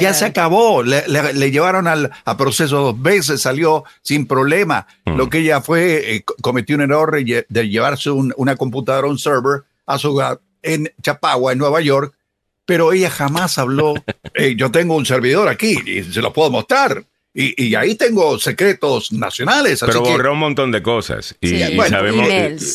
ya 0.00 0.14
se 0.14 0.24
acabó. 0.26 0.82
Le, 0.84 1.08
le- 1.08 1.32
le 1.32 1.50
llevaron 1.50 1.88
al, 1.88 2.10
a 2.24 2.36
proceso 2.36 2.76
dos 2.80 3.02
veces, 3.02 3.40
salió 3.42 3.84
sin 4.02 4.26
problema. 4.26 4.86
Mm. 5.04 5.16
Lo 5.16 5.28
que 5.28 5.38
ella 5.38 5.60
fue, 5.60 6.14
eh, 6.14 6.22
co- 6.24 6.36
cometió 6.40 6.76
un 6.76 6.82
error 6.82 7.12
de 7.24 7.68
llevarse 7.68 8.10
un- 8.10 8.32
una 8.36 8.54
computadora, 8.56 9.08
un 9.08 9.18
server, 9.18 9.64
a 9.86 9.98
su 9.98 10.10
hogar 10.12 10.40
en 10.62 10.92
Chapagua, 11.02 11.52
en 11.52 11.58
Nueva 11.58 11.80
York, 11.80 12.14
pero 12.68 12.92
ella 12.92 13.08
jamás 13.08 13.56
habló. 13.56 13.94
yo 14.56 14.70
tengo 14.70 14.94
un 14.94 15.06
servidor 15.06 15.48
aquí 15.48 15.78
y 15.86 16.02
se 16.02 16.20
lo 16.20 16.34
puedo 16.34 16.50
mostrar. 16.50 17.02
Y, 17.32 17.62
y 17.64 17.74
ahí 17.76 17.94
tengo 17.94 18.38
secretos 18.38 19.10
nacionales. 19.10 19.82
Así 19.82 19.90
Pero 19.90 20.02
que- 20.04 20.10
borró 20.10 20.32
un 20.34 20.38
montón 20.40 20.70
de 20.70 20.82
cosas. 20.82 21.34
Y, 21.40 21.48
Sí, 21.48 21.54
y 21.62 21.76
bueno, 21.76 21.96
sabemos, 21.96 22.28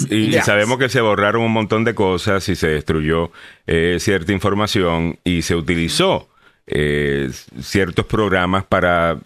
y, 0.10 0.34
sabemos 0.42 0.80
que 0.80 0.90
se 0.90 1.00
borraron 1.02 1.44
un 1.44 1.52
montón 1.52 1.84
de 1.84 1.94
cosas 1.94 2.50
y 2.50 2.56
se 2.56 2.70
destruyó 2.70 3.32
eh, 3.68 3.98
cierta 4.00 4.32
información 4.32 5.20
y 5.24 5.44
se 5.44 5.56
utilizó 5.56 6.28
eh, 6.66 7.30
ciertos 7.62 8.08
programas 8.08 8.64
para 8.64 9.20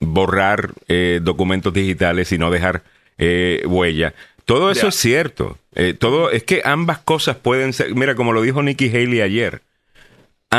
borrar 0.00 0.70
eh, 0.88 1.20
documentos 1.22 1.74
digitales 1.74 2.32
y 2.32 2.38
no 2.38 2.50
dejar 2.50 2.84
eh, 3.18 3.62
huella. 3.66 4.14
Todo 4.46 4.70
eso 4.70 4.88
es 4.88 4.94
cierto. 4.94 5.58
Eh, 5.74 5.92
todo 5.94 6.30
es 6.30 6.42
que 6.44 6.62
ambas 6.64 6.98
cosas 7.00 7.36
pueden 7.36 7.72
ser. 7.72 7.94
Mira, 7.94 8.14
como 8.14 8.32
lo 8.32 8.40
dijo 8.42 8.62
Nikki 8.62 8.88
Haley 8.88 9.20
ayer, 9.22 9.62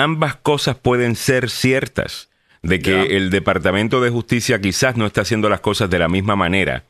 ambas 0.04 0.36
cosas 0.36 0.76
pueden 0.76 1.16
ser 1.16 1.50
ciertas. 1.50 2.30
De 2.62 2.80
que 2.80 3.16
el 3.16 3.30
Departamento 3.30 4.02
de 4.02 4.10
Justicia 4.10 4.60
quizás 4.60 4.98
no 4.98 5.06
está 5.06 5.22
haciendo 5.22 5.50
las 5.50 5.60
cosas 5.60 5.88
de 5.88 6.00
la 6.00 6.08
misma 6.08 6.36
manera 6.36 6.84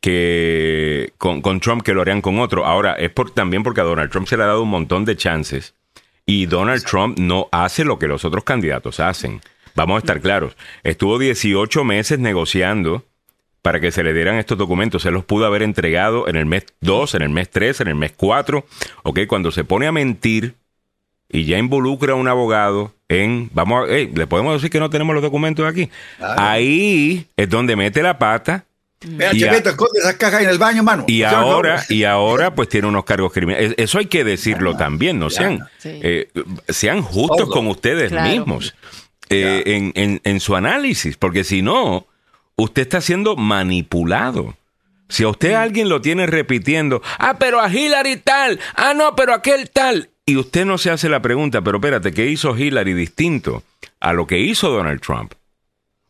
que 0.00 1.12
con, 1.18 1.40
con 1.40 1.60
Trump 1.60 1.82
que 1.82 1.94
lo 1.94 2.02
harían 2.02 2.20
con 2.20 2.40
otro. 2.40 2.66
Ahora, 2.66 2.94
es 2.94 3.10
por, 3.10 3.30
también 3.30 3.62
porque 3.62 3.80
a 3.80 3.84
Donald 3.84 4.10
Trump 4.10 4.26
se 4.26 4.36
le 4.36 4.42
ha 4.42 4.46
dado 4.46 4.62
un 4.62 4.70
montón 4.70 5.04
de 5.04 5.16
chances 5.16 5.74
y 6.26 6.46
Donald 6.46 6.84
Trump 6.84 7.18
no 7.18 7.48
hace 7.52 7.84
lo 7.84 7.98
que 7.98 8.08
los 8.08 8.24
otros 8.24 8.44
candidatos 8.44 9.00
hacen. 9.00 9.40
Vamos 9.74 9.96
a 9.96 9.98
estar 9.98 10.20
claros. 10.20 10.56
Estuvo 10.82 11.18
18 11.18 11.84
meses 11.84 12.18
negociando 12.18 13.04
para 13.62 13.80
que 13.80 13.92
se 13.92 14.02
le 14.02 14.12
dieran 14.12 14.36
estos 14.36 14.58
documentos. 14.58 15.02
Se 15.02 15.10
los 15.10 15.24
pudo 15.24 15.46
haber 15.46 15.62
entregado 15.62 16.28
en 16.28 16.36
el 16.36 16.44
mes 16.44 16.66
2, 16.80 17.14
en 17.14 17.22
el 17.22 17.30
mes 17.30 17.48
3, 17.50 17.80
en 17.80 17.88
el 17.88 17.94
mes 17.94 18.12
4. 18.16 18.66
Ok, 19.04 19.20
cuando 19.26 19.52
se 19.52 19.64
pone 19.64 19.86
a 19.86 19.92
mentir 19.92 20.54
y 21.28 21.44
ya 21.46 21.58
involucra 21.58 22.12
a 22.12 22.16
un 22.16 22.28
abogado 22.28 22.92
en, 23.08 23.50
vamos 23.52 23.84
a, 23.88 23.92
hey, 23.92 24.10
le 24.14 24.26
podemos 24.26 24.54
decir 24.54 24.70
que 24.70 24.80
no 24.80 24.90
tenemos 24.90 25.14
los 25.14 25.22
documentos 25.22 25.66
aquí. 25.66 25.90
Claro. 26.18 26.40
Ahí 26.42 27.26
es 27.36 27.48
donde 27.48 27.76
mete 27.76 28.02
la 28.02 28.18
pata 28.18 28.64
Chepeto, 29.32 29.68
esconde 29.68 29.98
esas 30.00 30.14
cajas 30.14 30.42
en 30.44 30.48
el 30.48 30.56
baño, 30.56 30.82
mano. 30.82 31.04
y 31.06 31.24
ahora, 31.24 31.84
y 31.90 32.04
ahora 32.04 32.54
pues 32.54 32.70
tiene 32.70 32.88
unos 32.88 33.04
cargos 33.04 33.34
criminales. 33.34 33.74
Eso 33.76 33.98
hay 33.98 34.06
que 34.06 34.24
decirlo 34.24 34.78
también, 34.78 35.18
no 35.18 35.28
sean, 35.28 35.58
Sí. 35.76 36.00
eh, 36.02 36.28
sean 36.68 37.02
justos 37.02 37.36
Todo. 37.36 37.50
con 37.50 37.66
ustedes 37.66 38.10
Claro. 38.10 38.30
mismos 38.30 38.74
eh, 39.28 39.62
en, 39.66 39.92
en- 39.94 40.20
en 40.24 40.40
su 40.40 40.56
análisis, 40.56 41.18
porque 41.18 41.44
si 41.44 41.60
no, 41.60 42.06
usted 42.56 42.80
está 42.82 43.02
siendo 43.02 43.36
manipulado. 43.36 44.56
Si 45.10 45.22
a 45.24 45.28
usted 45.28 45.52
alguien 45.52 45.90
lo 45.90 46.00
tiene 46.00 46.26
repitiendo, 46.26 47.02
ah, 47.18 47.36
pero 47.38 47.60
a 47.60 47.70
Hillary 47.70 48.16
tal, 48.16 48.58
ah, 48.74 48.94
no, 48.94 49.14
pero 49.14 49.34
aquel 49.34 49.68
tal, 49.70 50.08
y 50.26 50.36
usted 50.36 50.64
no 50.64 50.78
se 50.78 50.90
hace 50.90 51.08
la 51.08 51.20
pregunta, 51.22 51.60
pero 51.62 51.78
espérate, 51.78 52.12
¿qué 52.12 52.26
hizo 52.26 52.56
Hillary 52.56 52.94
distinto 52.94 53.62
a 54.00 54.12
lo 54.12 54.26
que 54.26 54.38
hizo 54.38 54.70
Donald 54.70 55.00
Trump? 55.00 55.34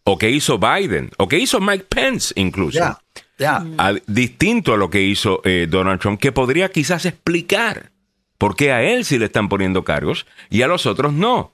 O 0.04 0.18
que 0.18 0.30
hizo 0.30 0.58
Biden, 0.58 1.10
o 1.16 1.28
que 1.28 1.38
hizo 1.38 1.60
Mike 1.60 1.86
Pence 1.88 2.32
incluso 2.36 2.78
Ya, 2.78 2.98
ya. 3.38 3.64
a- 3.78 3.94
distinto 4.06 4.74
a 4.74 4.76
lo 4.76 4.90
que 4.90 5.02
hizo 5.02 5.40
eh, 5.44 5.66
Donald 5.68 6.00
Trump, 6.00 6.20
que 6.20 6.30
podría 6.32 6.70
quizás 6.70 7.06
explicar 7.06 7.90
por 8.38 8.54
qué 8.54 8.70
a 8.72 8.82
él 8.82 9.04
sí 9.04 9.18
le 9.18 9.24
están 9.26 9.48
poniendo 9.48 9.82
cargos 9.84 10.26
y 10.50 10.62
a 10.62 10.68
los 10.68 10.84
otros 10.86 11.12
no. 11.12 11.52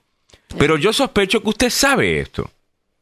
Pero 0.57 0.75
yo 0.77 0.91
sospecho 0.91 1.41
que 1.41 1.49
usted 1.49 1.69
sabe 1.69 2.19
esto. 2.19 2.51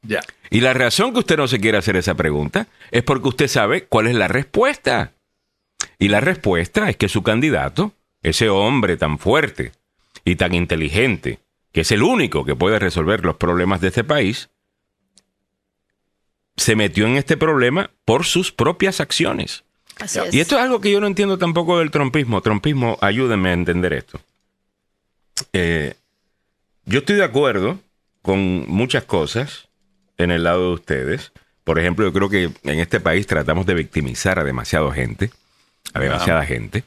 ya. 0.03 0.21
Y 0.51 0.61
la 0.61 0.73
razón 0.73 1.13
que 1.13 1.19
usted 1.19 1.37
no 1.37 1.47
se 1.47 1.59
quiere 1.59 1.77
hacer 1.79 1.95
esa 1.95 2.13
pregunta 2.15 2.67
es 2.91 3.01
porque 3.03 3.27
usted 3.29 3.47
sabe 3.47 3.85
cuál 3.85 4.07
es 4.07 4.15
la 4.15 4.27
respuesta. 4.27 5.13
Y 5.97 6.07
la 6.09 6.19
respuesta 6.21 6.89
es 6.89 6.97
que 6.97 7.09
su 7.09 7.23
candidato, 7.23 7.93
ese 8.23 8.49
hombre 8.49 8.97
tan 8.97 9.19
fuerte 9.19 9.71
y 10.25 10.35
tan 10.35 10.53
inteligente, 10.53 11.39
que 11.71 11.81
es 11.81 11.91
el 11.91 12.03
único 12.03 12.45
que 12.45 12.55
puede 12.55 12.79
resolver 12.79 13.25
los 13.25 13.37
problemas 13.37 13.81
de 13.81 13.89
este 13.89 14.03
país, 14.03 14.49
se 16.57 16.75
metió 16.75 17.07
en 17.07 17.15
este 17.15 17.37
problema 17.37 17.89
por 18.05 18.25
sus 18.25 18.51
propias 18.51 18.99
acciones. 18.99 19.63
Así 19.99 20.19
es. 20.19 20.33
Y 20.33 20.39
esto 20.39 20.57
es 20.57 20.63
algo 20.63 20.81
que 20.81 20.91
yo 20.91 20.99
no 20.99 21.07
entiendo 21.07 21.37
tampoco 21.37 21.79
del 21.79 21.91
trompismo. 21.91 22.41
Trompismo, 22.41 22.97
ayúdenme 23.01 23.49
a 23.49 23.53
entender 23.53 23.93
esto. 23.93 24.19
Eh, 25.53 25.95
yo 26.85 26.99
estoy 26.99 27.15
de 27.15 27.23
acuerdo 27.23 27.79
con 28.21 28.65
muchas 28.67 29.03
cosas 29.05 29.69
en 30.17 30.31
el 30.31 30.43
lado 30.43 30.67
de 30.67 30.73
ustedes. 30.73 31.31
Por 31.63 31.79
ejemplo, 31.79 32.05
yo 32.05 32.13
creo 32.13 32.29
que 32.29 32.51
en 32.63 32.79
este 32.79 32.99
país 32.99 33.27
tratamos 33.27 33.65
de 33.65 33.73
victimizar 33.73 34.39
a 34.39 34.43
demasiada 34.43 34.91
gente. 34.91 35.31
A 35.93 35.99
demasiada 35.99 36.45
gente. 36.45 36.83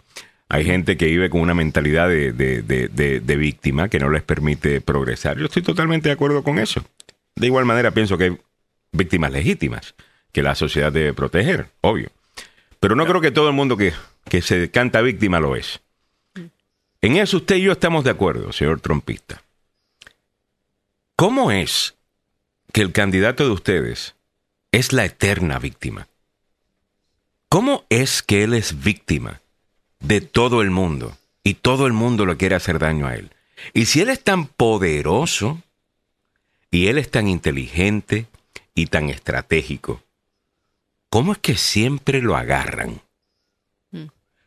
Hay 0.53 0.67
gente 0.67 0.99
que 0.99 1.07
vive 1.07 1.31
con 1.31 1.41
una 1.41 1.55
mentalidad 1.55 2.11
de, 2.11 3.37
víctima 3.39 3.89
que 3.89 3.99
no 3.99 4.11
les 4.11 4.23
permite 4.23 4.83
progresar. 4.83 5.39
Yo 5.39 5.47
estoy 5.47 5.63
totalmente 5.63 6.11
de 6.11 6.13
acuerdo 6.13 6.45
con 6.45 6.59
eso. 6.59 6.85
De 7.35 7.47
igual 7.47 7.65
manera, 7.65 7.93
pienso 7.93 8.19
que 8.19 8.25
hay 8.25 8.39
víctimas 8.93 9.33
legítimas 9.33 9.95
que 10.31 10.43
la 10.43 10.55
sociedad 10.55 10.93
debe 10.93 11.15
proteger, 11.15 11.69
obvio. 11.81 12.11
Pero 12.81 12.97
no 12.97 13.07
creo 13.07 13.23
que 13.23 13.31
todo 13.31 13.49
el 13.49 13.55
mundo 13.55 13.79
que, 13.79 13.95
que 14.29 14.43
se 14.43 14.71
canta 14.71 15.01
víctima 15.01 15.41
lo 15.41 15.57
es. 15.57 15.81
En 17.01 17.17
eso 17.17 17.39
usted 17.39 17.57
y 17.57 17.63
yo 17.63 17.73
estamos 17.73 18.05
de 18.05 18.11
acuerdo, 18.11 18.53
señor 18.53 18.83
trompista. 18.83 19.43
¿Cómo 21.17 21.51
es 21.51 21.95
que 22.75 22.83
el 22.83 22.93
candidato 22.93 23.47
de 23.47 23.53
ustedes 23.53 24.17
es 24.71 24.93
la 24.93 25.07
eterna 25.07 25.59
víctima? 25.59 26.09
¿Cómo 27.49 27.87
es 27.89 28.23
que 28.23 28.45
él 28.45 28.53
es 28.53 28.83
víctima 28.83 29.41
de 30.03 30.21
todo 30.21 30.63
el 30.63 30.71
mundo 30.71 31.17
y 31.45 31.55
todo 31.55 31.87
el 31.87 31.93
mundo 31.93 32.27
le 32.27 32.37
quiere 32.37 32.55
hacer 32.55 32.79
daño 32.79 33.07
a 33.07 33.15
él? 33.17 33.31
Y 33.75 33.87
si 33.87 34.01
él 34.01 34.09
es 34.11 34.23
tan 34.23 34.47
poderoso 34.47 35.63
y 36.71 36.89
él 36.89 36.99
es 36.99 37.11
tan 37.11 37.29
inteligente 37.29 38.27
y 38.75 38.87
tan 38.87 39.09
estratégico, 39.11 40.03
¿cómo 41.11 41.33
es 41.33 41.39
que 41.39 41.57
siempre 41.57 42.21
lo 42.23 42.37
agarran? 42.37 43.01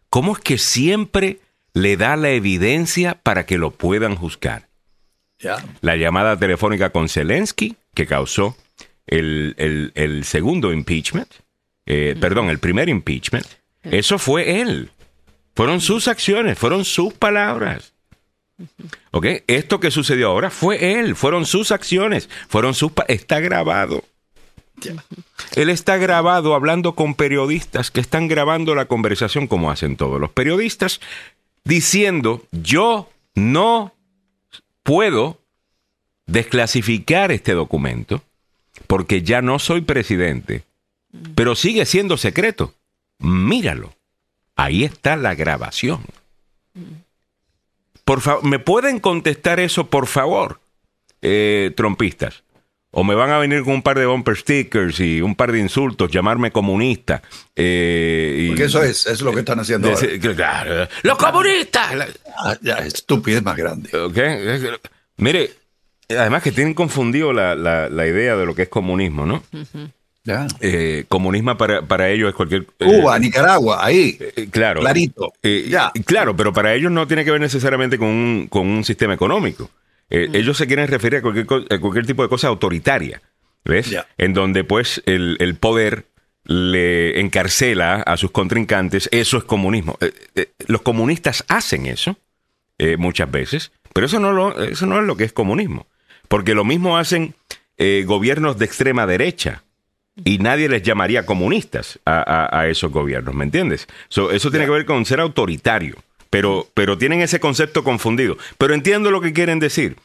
¿Cómo 0.09 0.33
es 0.33 0.39
que 0.39 0.57
siempre 0.57 1.39
le 1.73 1.97
da 1.97 2.15
la 2.15 2.29
evidencia 2.29 3.15
para 3.21 3.45
que 3.45 3.57
lo 3.57 3.71
puedan 3.71 4.15
juzgar? 4.15 4.69
La 5.81 5.97
llamada 5.97 6.37
telefónica 6.39 6.89
con 6.91 7.09
Zelensky, 7.09 7.75
que 7.93 8.05
causó 8.07 8.55
el, 9.07 9.55
el- 9.57 9.91
el 9.95 10.23
segundo 10.23 10.71
impeachment, 10.71 11.29
eh, 11.85 12.15
perdón, 12.19 12.49
el 12.49 12.59
primer 12.59 12.87
impeachment, 12.89 13.45
eso 13.83 14.17
fue 14.17 14.61
él. 14.61 14.89
Fueron 15.55 15.81
sus 15.81 16.07
acciones, 16.07 16.57
fueron 16.57 16.85
sus 16.85 17.13
palabras. 17.13 17.93
¿Ok? 19.11 19.27
Esto 19.47 19.79
que 19.79 19.91
sucedió 19.91 20.29
ahora 20.29 20.49
fue 20.49 20.99
él, 20.99 21.15
fueron 21.15 21.45
sus 21.45 21.71
acciones, 21.71 22.29
fueron 22.47 22.73
sus... 22.73 22.91
Está 23.07 23.39
grabado. 23.39 24.03
Él 25.55 25.69
está 25.69 25.97
grabado 25.97 26.53
hablando 26.53 26.95
con 26.95 27.15
periodistas 27.15 27.91
que 27.91 28.01
están 28.01 28.27
grabando 28.27 28.75
la 28.75 28.85
conversación 28.85 29.47
como 29.47 29.71
hacen 29.71 29.95
todos 29.95 30.19
los 30.19 30.31
periodistas, 30.31 30.99
diciendo, 31.63 32.43
yo 32.51 33.09
no 33.35 33.93
puedo 34.83 35.39
desclasificar 36.25 37.31
este 37.31 37.53
documento 37.53 38.21
porque 38.87 39.21
ya 39.21 39.41
no 39.41 39.59
soy 39.59 39.81
presidente, 39.81 40.63
pero 41.35 41.55
sigue 41.55 41.85
siendo 41.85 42.17
secreto. 42.17 42.73
Míralo. 43.19 43.93
Ahí 44.55 44.83
está 44.83 45.15
la 45.15 45.35
grabación. 45.35 46.01
Por 48.03 48.21
favor, 48.21 48.43
¿me 48.45 48.59
pueden 48.59 48.99
contestar 48.99 49.59
eso, 49.59 49.87
por 49.89 50.07
favor, 50.07 50.59
eh, 51.21 51.71
trompistas? 51.75 52.43
O 52.97 53.03
me 53.03 53.13
van 53.15 53.29
a 53.31 53.39
venir 53.39 53.63
con 53.63 53.73
un 53.73 53.81
par 53.81 53.99
de 53.99 54.05
bumper 54.05 54.37
stickers 54.37 55.01
y 55.01 55.21
un 55.21 55.35
par 55.35 55.51
de 55.51 55.59
insultos, 55.59 56.09
llamarme 56.11 56.51
comunista. 56.51 57.21
eh, 57.55 58.37
y- 58.43 58.47
Porque 58.49 58.63
eso 58.65 58.81
es, 58.83 59.05
es 59.07 59.21
lo 59.21 59.33
que 59.33 59.39
están 59.39 59.59
haciendo 59.59 59.89
ahora. 59.89 60.35
Claro, 60.35 60.87
¡Los 61.03 61.17
comunistas! 61.17 61.93
La- 61.95 62.07
Ah, 62.37 62.57
ya, 62.61 62.75
estupidez 62.79 63.41
más 63.43 63.55
grande. 63.57 63.89
¿Ok? 63.97 64.17
Mire, 65.17 65.51
además 66.09 66.43
que 66.43 66.51
tienen 66.51 66.73
confundido 66.73 67.33
la, 67.33 67.55
la- 67.55 67.89
la 67.89 68.07
idea 68.07 68.35
de 68.37 68.45
lo 68.45 68.53
que 68.55 68.63
es 68.63 68.69
comunismo, 68.69 69.25
¿no? 69.25 69.43
Eh, 70.59 71.05
comunismo 71.07 71.55
para, 71.57 71.81
para 71.83 72.09
ellos 72.09 72.29
es 72.29 72.35
cualquier... 72.35 72.65
eh, 72.79 72.85
Cuba, 72.85 73.17
Nicaragua, 73.19 73.85
ahí. 73.85 74.17
eh, 74.19 74.47
claro. 74.51 74.81
Clarito. 74.81 75.33
Ya. 75.69 75.91
Claro, 76.05 76.35
pero 76.35 76.51
para 76.51 76.73
ellos 76.73 76.91
no 76.91 77.07
tiene 77.07 77.23
que 77.23 77.31
ver 77.31 77.41
necesariamente 77.41 77.97
con 77.97 78.07
un, 78.07 78.47
con 78.49 78.67
un 78.67 78.83
sistema 78.83 79.13
económico. 79.13 79.69
Eh, 80.09 80.29
Ellos 80.33 80.57
se 80.57 80.67
quieren 80.67 80.87
referir 80.87 81.17
a 81.19 81.21
cualquier, 81.21 81.45
co- 81.45 81.65
a 81.69 81.79
cualquier 81.79 82.05
tipo 82.05 82.21
de 82.23 82.29
cosa 82.29 82.47
autoritaria, 82.47 83.21
¿ves? 83.63 83.89
En 84.17 84.33
donde 84.33 84.63
pues 84.63 85.01
el, 85.05 85.37
el 85.39 85.55
poder 85.55 86.05
le 86.43 87.19
encarcela 87.19 87.95
a 88.01 88.15
sus 88.17 88.29
contrincantes, 88.31 89.09
eso 89.11 89.37
es 89.37 89.43
comunismo. 89.43 89.97
Los 90.67 90.81
comunistas 90.83 91.43
hacen 91.47 91.87
eso 91.87 92.17
eh, 92.77 92.97
muchas 92.97 93.31
veces, 93.31 93.71
pero 93.93 94.05
eso 94.05 94.19
no, 94.19 94.31
lo, 94.31 94.63
eso 94.63 94.85
no 94.85 94.99
es 94.99 95.05
lo 95.07 95.17
que 95.17 95.23
es 95.23 95.33
comunismo. 95.33 95.87
Porque 96.27 96.53
lo 96.53 96.63
mismo 96.65 96.97
hacen 96.97 97.33
eh, 97.77 98.03
gobiernos 98.05 98.57
de 98.59 98.65
extrema 98.65 99.07
derecha 99.07 99.63
y 100.23 100.37
nadie 100.37 100.69
les 100.69 100.81
llamaría 100.83 101.25
comunistas 101.25 101.99
a, 102.05 102.19
a- 102.47 102.59
a 102.61 102.67
esos 102.67 102.91
gobiernos, 102.91 103.35
¿me 103.35 103.43
entiendes? 103.43 103.87
So, 104.09 104.31
eso 104.31 104.49
tiene 104.49 104.65
que 104.65 104.71
ver 104.71 104.85
con 104.85 105.05
ser 105.05 105.19
autoritario, 105.19 105.95
pero, 106.29 106.67
pero 106.73 106.97
tienen 106.97 107.21
ese 107.21 107.39
concepto 107.39 107.83
confundido. 107.83 108.37
Pero 108.57 108.73
entiendo 108.73 109.11
lo 109.11 109.21
que 109.21 109.33
quieren 109.33 109.59
decir. 109.59 109.97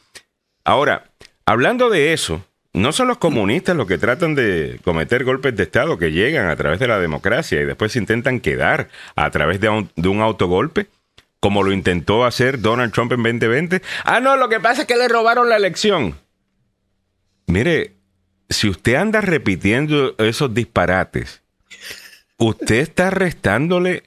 Ahora, 0.65 1.05
hablando 1.45 1.89
de 1.89 2.13
eso, 2.13 2.45
no 2.73 2.91
son 2.91 3.07
los 3.07 3.17
comunistas 3.17 3.75
los 3.75 3.87
que 3.87 3.97
tratan 3.97 4.35
de 4.35 4.79
cometer 4.83 5.23
golpes 5.23 5.55
de 5.55 5.63
Estado 5.63 5.97
que 5.97 6.11
llegan 6.11 6.49
a 6.49 6.55
través 6.55 6.79
de 6.79 6.87
la 6.87 6.99
democracia 6.99 7.61
y 7.61 7.65
después 7.65 7.91
se 7.93 7.99
intentan 7.99 8.39
quedar 8.39 8.89
a 9.15 9.29
través 9.31 9.59
de 9.59 9.69
un, 9.69 9.89
de 9.95 10.07
un 10.09 10.21
autogolpe, 10.21 10.87
como 11.39 11.63
lo 11.63 11.71
intentó 11.73 12.23
hacer 12.25 12.59
Donald 12.61 12.93
Trump 12.93 13.11
en 13.13 13.23
2020. 13.23 13.81
Ah, 14.05 14.19
no, 14.19 14.35
lo 14.37 14.47
que 14.49 14.59
pasa 14.59 14.81
es 14.81 14.87
que 14.87 14.95
le 14.95 15.07
robaron 15.07 15.49
la 15.49 15.57
elección. 15.57 16.15
Mire, 17.47 17.93
si 18.51 18.69
usted 18.69 18.95
anda 18.95 19.21
repitiendo 19.21 20.15
esos 20.19 20.53
disparates, 20.53 21.41
usted 22.37 22.75
está 22.75 23.09
restándole, 23.09 24.03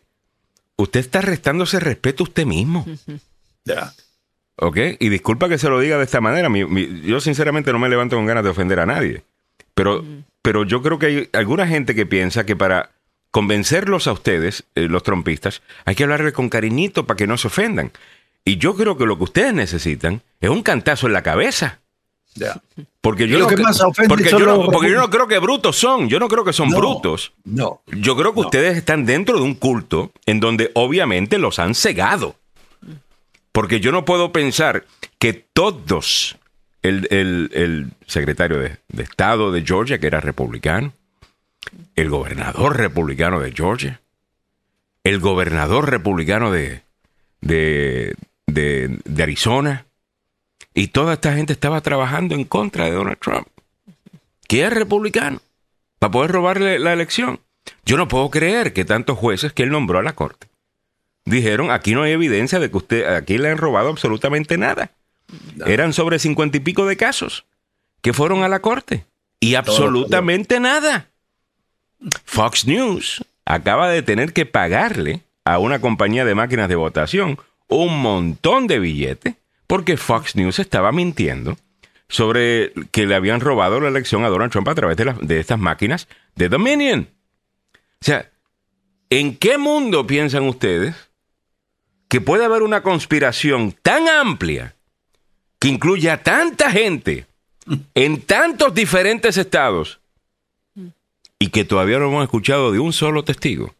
usted 0.76 1.00
está 1.00 1.20
restándose 1.20 1.80
respeto 1.80 2.22
a 2.24 2.28
usted 2.28 2.46
mismo. 2.46 2.86
Ya. 3.64 3.92
¿Ok? 4.56 4.76
Y 5.00 5.08
disculpa 5.08 5.48
que 5.48 5.58
se 5.58 5.68
lo 5.68 5.80
diga 5.80 5.98
de 5.98 6.04
esta 6.04 6.20
manera. 6.20 6.48
mi- 6.48 6.64
mi- 6.64 7.00
yo 7.02 7.20
sinceramente 7.20 7.72
no 7.72 7.78
me 7.78 7.88
levanto 7.88 8.16
con 8.16 8.26
ganas 8.26 8.44
de 8.44 8.50
ofender 8.50 8.78
a 8.80 8.86
nadie. 8.86 9.22
Pero, 9.74 10.04
pero 10.42 10.64
yo 10.64 10.80
creo 10.82 10.98
que 10.98 11.06
hay 11.06 11.28
alguna 11.32 11.66
gente 11.66 11.94
que 11.96 12.06
piensa 12.06 12.46
que 12.46 12.54
para 12.54 12.90
convencerlos 13.32 14.06
a 14.06 14.12
ustedes, 14.12 14.62
eh, 14.76 14.82
los 14.82 15.02
trompistas, 15.02 15.62
hay 15.84 15.96
que 15.96 16.04
hablarles 16.04 16.32
con 16.34 16.48
cariñito 16.48 17.04
para 17.06 17.16
que 17.16 17.26
no 17.26 17.36
se 17.36 17.48
ofendan. 17.48 17.90
Y 18.44 18.58
yo 18.58 18.76
creo 18.76 18.96
que 18.96 19.06
lo 19.06 19.16
que 19.18 19.24
ustedes 19.24 19.54
necesitan 19.54 20.22
es 20.40 20.50
un 20.50 20.62
cantazo 20.62 21.08
en 21.08 21.14
la 21.14 21.22
cabeza. 21.24 21.80
Ya. 22.34 22.60
Porque 23.00 23.28
yo, 23.28 23.38
no, 23.38 23.46
que 23.46 23.56
más 23.56 23.80
ofende 23.80 24.08
porque, 24.08 24.30
yo 24.30 24.38
no, 24.40 24.64
porque 24.70 24.90
yo 24.90 24.98
no 24.98 25.08
creo 25.10 25.28
que 25.28 25.38
brutos 25.38 25.76
son. 25.76 26.08
Yo 26.08 26.18
no 26.18 26.28
creo 26.28 26.44
que 26.44 26.52
son 26.52 26.68
No, 26.70 26.78
brutos. 26.78 27.32
No. 27.44 27.82
Yo 27.86 28.16
creo 28.16 28.34
que 28.34 28.40
ustedes 28.40 28.76
están 28.76 29.06
dentro 29.06 29.36
de 29.36 29.42
un 29.42 29.54
culto 29.54 30.10
en 30.26 30.40
donde 30.40 30.70
obviamente 30.74 31.38
los 31.38 31.58
han 31.58 31.74
cegado. 31.74 32.34
Porque 33.52 33.78
yo 33.78 33.92
no 33.92 34.04
puedo 34.04 34.32
pensar 34.32 34.84
que 35.20 35.32
todos, 35.32 36.36
el, 36.82 37.06
el- 37.10 37.50
el 37.52 37.90
secretario 38.06 38.58
de, 38.58 38.78
de 38.88 39.02
Estado 39.04 39.52
de 39.52 39.62
Georgia, 39.64 39.98
que 40.00 40.08
era 40.08 40.20
republicano, 40.20 40.92
el 41.94 42.10
gobernador 42.10 42.76
republicano 42.76 43.38
de 43.38 43.52
Georgia, 43.52 44.00
el 45.04 45.20
gobernador 45.20 45.88
republicano 45.88 46.50
de, 46.50 46.82
de, 47.42 48.16
de- 48.48 48.98
de 49.04 49.22
Arizona, 49.22 49.86
y 50.74 50.88
toda 50.88 51.14
esta 51.14 51.34
gente 51.34 51.52
estaba 51.52 51.80
trabajando 51.80 52.34
en 52.34 52.44
contra 52.44 52.84
de 52.84 52.90
Donald 52.90 53.18
Trump, 53.18 53.46
que 54.48 54.64
es 54.64 54.72
republicano, 54.72 55.40
para 55.98 56.10
poder 56.10 56.32
robarle 56.32 56.78
la 56.78 56.92
elección. 56.92 57.40
Yo 57.86 57.96
no 57.96 58.08
puedo 58.08 58.28
creer 58.30 58.72
que 58.72 58.84
tantos 58.84 59.16
jueces 59.16 59.52
que 59.52 59.62
él 59.62 59.70
nombró 59.70 60.00
a 60.00 60.02
la 60.02 60.14
corte 60.14 60.48
dijeron, 61.24 61.70
aquí 61.70 61.94
no 61.94 62.02
hay 62.02 62.12
evidencia 62.12 62.58
de 62.58 62.70
que 62.70 62.76
usted, 62.76 63.14
aquí 63.14 63.38
le 63.38 63.50
han 63.50 63.58
robado 63.58 63.88
absolutamente 63.88 64.58
nada. 64.58 64.90
Eran 65.64 65.92
sobre 65.92 66.18
cincuenta 66.18 66.58
y 66.58 66.60
pico 66.60 66.86
de 66.86 66.96
casos 66.96 67.46
que 68.02 68.12
fueron 68.12 68.42
a 68.42 68.48
la 68.48 68.60
corte 68.60 69.06
y 69.40 69.54
absolutamente 69.54 70.60
nada. 70.60 71.08
Fox 72.24 72.66
News 72.66 73.24
acaba 73.46 73.88
de 73.88 74.02
tener 74.02 74.32
que 74.32 74.44
pagarle 74.44 75.22
a 75.44 75.58
una 75.58 75.80
compañía 75.80 76.24
de 76.24 76.34
máquinas 76.34 76.68
de 76.68 76.76
votación 76.76 77.38
un 77.68 78.00
montón 78.00 78.66
de 78.66 78.78
billetes 78.78 79.34
porque 79.74 79.96
Fox 79.96 80.36
News 80.36 80.60
estaba 80.60 80.92
mintiendo 80.92 81.58
sobre 82.08 82.72
que 82.92 83.06
le 83.06 83.16
habían 83.16 83.40
robado 83.40 83.80
la 83.80 83.88
elección 83.88 84.24
a 84.24 84.28
Donald 84.28 84.52
Trump 84.52 84.68
a 84.68 84.74
través 84.76 84.96
de, 84.96 85.40
estas 85.40 85.58
máquinas 85.58 86.06
de 86.36 86.48
Dominion. 86.48 87.08
O 88.00 88.04
sea, 88.04 88.30
¿en 89.10 89.36
qué 89.36 89.58
mundo 89.58 90.06
piensan 90.06 90.44
ustedes 90.44 90.94
que 92.06 92.20
puede 92.20 92.44
haber 92.44 92.62
una 92.62 92.84
conspiración 92.84 93.72
tan 93.82 94.08
amplia 94.08 94.76
que 95.58 95.66
incluya 95.66 96.12
a 96.12 96.22
tanta 96.22 96.70
gente 96.70 97.26
en 97.96 98.22
tantos 98.22 98.74
diferentes 98.74 99.36
estados 99.36 99.98
y 101.40 101.48
que 101.48 101.64
todavía 101.64 101.98
no 101.98 102.06
hemos 102.06 102.22
escuchado 102.22 102.70
de 102.70 102.78
un 102.78 102.92
solo 102.92 103.24
testigo 103.24 103.74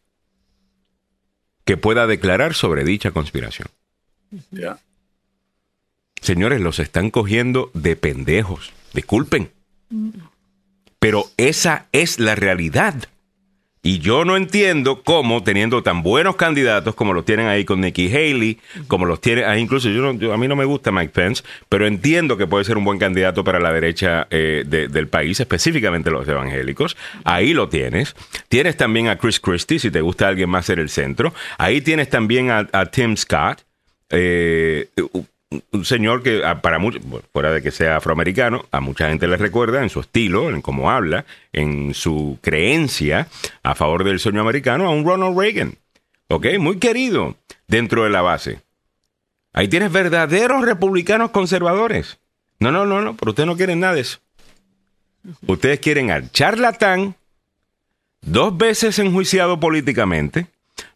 que 1.64 1.76
pueda 1.76 2.08
declarar 2.08 2.54
sobre 2.54 2.82
dicha 2.82 3.12
conspiración? 3.12 3.68
Ya. 4.50 4.80
Señores, 6.24 6.60
los 6.60 6.78
están 6.78 7.10
cogiendo 7.10 7.70
de 7.74 7.96
pendejos. 7.96 8.72
Disculpen. 8.94 9.50
Pero 10.98 11.26
esa 11.36 11.86
es 11.92 12.18
la 12.18 12.34
realidad. 12.34 12.94
Y 13.86 13.98
yo 13.98 14.24
no 14.24 14.38
entiendo 14.38 15.02
cómo, 15.02 15.42
teniendo 15.44 15.82
tan 15.82 16.02
buenos 16.02 16.36
candidatos 16.36 16.94
como 16.94 17.12
los 17.12 17.26
tienen 17.26 17.48
ahí 17.48 17.66
con 17.66 17.82
Nikki 17.82 18.08
Haley, 18.08 18.58
como 18.88 19.04
los 19.04 19.20
tienen, 19.20 19.44
ah, 19.44 19.58
incluso 19.58 19.90
yo, 19.90 20.00
no- 20.00 20.18
yo- 20.18 20.32
a 20.32 20.38
mí 20.38 20.48
no 20.48 20.56
me 20.56 20.64
gusta 20.64 20.90
Mike 20.90 21.12
Pence, 21.12 21.42
pero 21.68 21.86
entiendo 21.86 22.38
que 22.38 22.46
puede 22.46 22.64
ser 22.64 22.78
un 22.78 22.84
buen 22.86 22.98
candidato 22.98 23.44
para 23.44 23.60
la 23.60 23.70
derecha 23.74 24.26
eh, 24.30 24.64
de- 24.66 24.88
del 24.88 25.08
país, 25.08 25.38
específicamente 25.38 26.10
los 26.10 26.26
evangélicos. 26.26 26.96
Ahí 27.24 27.52
lo 27.52 27.68
tienes. 27.68 28.16
Tienes 28.48 28.78
también 28.78 29.08
a 29.08 29.18
Chris 29.18 29.38
Christie, 29.38 29.78
si 29.78 29.90
te 29.90 30.00
gusta 30.00 30.28
alguien 30.28 30.48
más 30.48 30.64
ser 30.64 30.78
el 30.78 30.88
centro. 30.88 31.34
Ahí 31.58 31.82
tienes 31.82 32.08
también 32.08 32.50
a, 32.50 32.66
a 32.72 32.86
Tim 32.86 33.18
Scott. 33.18 33.60
eh, 34.08 34.88
un- 35.72 35.84
señor 35.84 36.22
que 36.22 36.42
ah, 36.44 36.60
para 36.62 36.78
muchos, 36.78 37.02
fuera 37.32 37.52
de 37.52 37.62
que 37.62 37.70
sea 37.70 37.96
afroamericano, 37.96 38.64
a 38.70 38.80
mucha 38.80 39.08
gente 39.08 39.26
le 39.28 39.36
recuerda 39.36 39.82
en 39.82 39.90
su 39.90 40.00
estilo, 40.00 40.50
en 40.50 40.62
cómo 40.62 40.90
habla, 40.90 41.24
en 41.52 41.94
su 41.94 42.38
creencia 42.40 43.28
a 43.62 43.74
favor 43.74 44.04
del 44.04 44.20
sueño 44.20 44.40
americano 44.40 44.86
a 44.86 44.90
un 44.90 45.04
Ronald 45.04 45.38
Reagan. 45.38 45.74
¿Ok? 46.28 46.46
Muy 46.58 46.78
querido 46.78 47.36
dentro 47.68 48.04
de 48.04 48.10
la 48.10 48.22
base. 48.22 48.60
Ahí 49.52 49.68
tienes 49.68 49.92
verdaderos 49.92 50.64
republicanos 50.64 51.30
conservadores. 51.30 52.18
No, 52.58 52.72
no, 52.72 52.86
no, 52.86 53.00
no, 53.02 53.16
pero 53.16 53.30
ustedes 53.30 53.46
no 53.46 53.56
quieren 53.56 53.80
nada 53.80 53.94
de 53.94 54.00
eso. 54.00 54.18
Ustedes 55.46 55.80
quieren 55.80 56.10
al 56.10 56.30
charlatán, 56.32 57.14
dos 58.20 58.56
veces 58.56 58.98
enjuiciado 58.98 59.58
políticamente, 59.60 60.46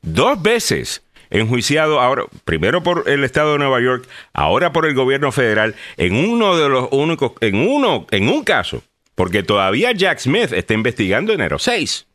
dos 0.03 0.41
veces 0.43 1.03
enjuiciado 1.31 2.01
ahora, 2.01 2.25
primero 2.45 2.83
por 2.83 3.09
el 3.09 3.25
estado 3.25 3.53
de 3.53 3.59
Nueva 3.59 3.81
York, 3.81 4.09
ahora 4.33 4.73
por 4.73 4.87
el 4.87 4.95
gobierno 4.95 5.33
federal, 5.33 5.75
en 5.97 6.15
uno 6.15 6.57
de 6.57 6.69
los 6.69 6.89
únicos, 6.91 7.33
en 7.41 7.57
uno, 7.57 8.07
en 8.11 8.29
un 8.29 8.45
caso, 8.45 8.83
porque 9.15 9.43
todavía 9.43 9.93
Jack 9.93 10.19
Smith 10.19 10.53
está 10.53 10.75
investigando 10.75 11.33
enero 11.33 11.59
6. 11.59 12.07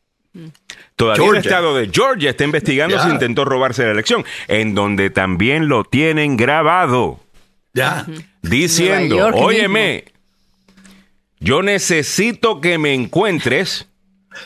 Todavía 0.95 1.29
el 1.29 1.37
estado 1.37 1.75
de 1.75 1.89
Georgia 1.91 2.31
está 2.31 2.43
investigando 2.43 3.01
si 3.01 3.09
intentó 3.09 3.45
robarse 3.45 3.83
la 3.83 3.91
elección, 3.91 4.25
en 4.47 4.73
donde 4.73 5.09
también 5.09 5.67
lo 5.67 5.83
tienen 5.83 6.37
grabado. 6.37 7.19
Ya. 7.75 8.05
diciendo, 8.43 9.31
óyeme, 9.33 10.05
yo 11.39 11.63
necesito 11.63 12.61
que 12.61 12.77
me 12.77 12.93
encuentres 12.93 13.87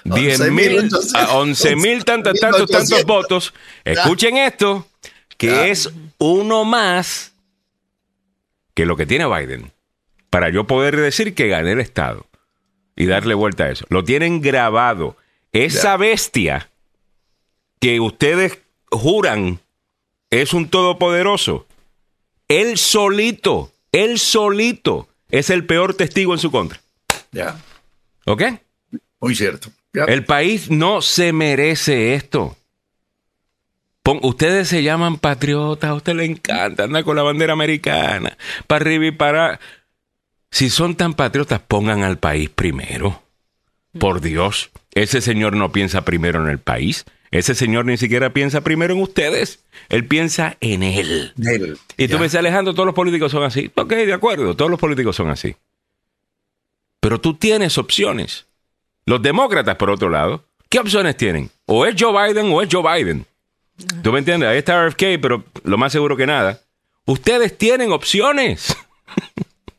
10 0.04 0.39
11.800. 0.41 0.52
mil, 0.52 0.89
a 1.15 1.34
11 1.38 1.76
mil 1.76 2.06
tantos, 2.06 2.39
tantos, 2.39 2.69
tantos 2.69 2.91
11.800. 3.04 3.06
votos. 3.06 3.54
Escuchen 3.84 4.38
esto, 4.38 4.88
que 5.38 5.47
Ya. 5.47 5.67
es 5.67 5.89
uno 6.17 6.65
más 6.65 7.34
que 8.73 8.86
lo 8.86 8.95
que 8.95 9.06
tiene 9.06 9.26
Biden, 9.28 9.71
para 10.30 10.50
yo 10.50 10.65
poder 10.67 10.95
decir 10.97 11.34
que 11.34 11.47
gané 11.47 11.71
el 11.71 11.80
Estado 11.80 12.26
y 12.95 13.06
darle 13.06 13.34
vuelta 13.34 13.65
a 13.65 13.71
eso. 13.71 13.86
Lo 13.89 14.04
tienen 14.04 14.41
grabado. 14.41 15.17
Esa 15.52 15.97
bestia 15.97 16.69
que 17.80 18.00
ustedes 18.00 18.60
juran 18.91 19.60
es 20.30 20.54
un 20.54 20.69
todopoderoso. 20.69 21.65
Él 22.47 22.78
solito, 22.78 23.71
él 23.91 24.19
solito 24.19 25.08
es 25.32 25.50
el 25.50 25.65
peor 25.65 25.93
testigo 25.95 26.34
en 26.34 26.39
su 26.39 26.52
contra. 26.52 26.80
Ya. 27.32 27.60
¿Ok? 28.26 28.43
Muy 29.19 29.36
cierto. 29.36 29.69
Ya. 29.93 30.03
El 30.06 30.25
país 30.25 30.69
no 30.69 31.01
se 31.01 31.34
merece 31.34 32.13
esto. 32.13 32.56
Pon- 34.03 34.19
ustedes 34.23 34.67
se 34.67 34.84
llaman 34.84 35.17
patriotas, 35.17 35.89
a 35.89 35.93
usted 35.95 36.13
le 36.15 36.25
encanta 36.25 36.84
andar 36.84 37.03
con 37.03 37.15
la 37.15 37.23
bandera 37.23 37.53
americana, 37.53 38.38
para 38.67 38.84
arriba 38.84 39.06
y 39.08 39.12
para... 39.12 39.60
Si 40.49 40.69
son 40.69 40.95
tan 40.95 41.13
patriotas, 41.13 41.60
pongan 41.60 42.03
al 42.03 42.17
país 42.19 42.49
primero. 42.49 43.21
Por 43.99 44.21
Dios, 44.21 44.69
ese 44.93 45.19
señor 45.19 45.56
no 45.58 45.71
piensa 45.73 46.06
primero 46.06 46.41
en 46.41 46.49
el 46.49 46.60
país. 46.60 47.03
Ese 47.32 47.53
señor 47.53 47.86
ni 47.86 47.97
siquiera 47.97 48.32
piensa 48.32 48.62
primero 48.62 48.93
en 48.93 49.01
ustedes. 49.01 49.60
Él 49.89 50.08
piensa 50.08 50.56
en 50.62 50.84
él. 50.84 51.34
Él. 51.43 51.77
Y 51.97 52.08
tú 52.08 52.13
Ya. 52.13 52.17
me 52.19 52.23
dices, 52.23 52.39
Alejandro, 52.39 52.73
todos 52.73 52.86
los 52.86 52.95
políticos 52.95 53.32
son 53.34 53.43
así. 53.43 53.69
Ok, 53.75 53.89
de 53.91 54.13
acuerdo, 54.13 54.56
todos 54.56 54.71
los 54.71 54.80
políticos 54.80 55.17
son 55.17 55.30
así. 55.30 55.56
Pero 57.01 57.19
tú 57.19 57.34
tienes 57.34 57.77
opciones. 57.77 58.46
Los 59.08 59.22
demócratas, 59.24 59.76
por 59.78 59.89
otro 59.89 60.10
lado, 60.10 60.43
¿qué 60.70 60.80
opciones 60.80 61.17
tienen? 61.17 61.50
O 61.65 61.86
es 61.86 61.96
Joe 61.98 62.12
Biden 62.34 62.52
o 62.52 62.62
es 62.62 62.67
Joe 62.72 62.84
Biden. 62.84 63.26
¿Tú 64.04 64.12
me 64.12 64.20
entiendes? 64.20 64.50
Ahí 64.50 64.58
está 64.60 64.86
RFK, 64.88 65.17
pero 65.22 65.43
lo 65.63 65.78
más 65.78 65.91
seguro 65.93 66.15
que 66.17 66.28
nada. 66.28 66.60
Ustedes 67.06 67.58
tienen 67.58 67.91
opciones. 67.91 68.76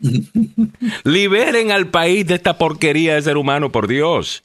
Liberen 1.05 1.73
al 1.73 1.89
país 1.89 2.27
de 2.27 2.35
esta 2.37 2.57
porquería 2.59 3.15
de 3.17 3.23
ser 3.23 3.37
humano, 3.37 3.71
por 3.71 3.87
Dios. 3.89 4.45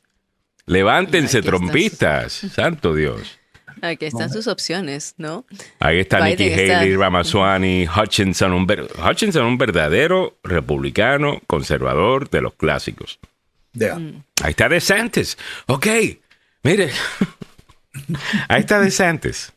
Levántense, 0.66 1.38
Aquí 1.38 1.48
estás. 1.48 1.60
trompistas. 1.60 2.34
Santo 2.54 2.94
Dios. 2.94 3.40
Aquí 3.82 4.06
están 4.06 4.32
sus 4.32 4.48
opciones, 4.48 5.14
¿no? 5.18 5.46
Ahí 5.80 6.00
está 6.00 6.18
Biden 6.24 6.38
Nikki 6.38 6.62
está- 6.62 6.80
Haley, 6.80 6.96
Ramaswamy, 6.96 7.88
Hutchinson, 7.88 8.54
un 8.54 8.66
ver- 8.66 8.88
Hutchinson, 8.98 9.46
un 9.46 9.58
verdadero 9.58 10.38
republicano 10.44 11.42
conservador 11.48 12.30
de 12.30 12.42
los 12.42 12.54
clásicos. 12.54 13.20
Ya. 13.74 13.96
Ahí 14.42 14.52
está 14.52 14.70
DeSantis. 14.70 15.38
Ok, 15.68 15.88
mire. 16.64 16.92
Ahí 18.48 18.62
está 18.62 18.80
DeSantis. 18.80 19.52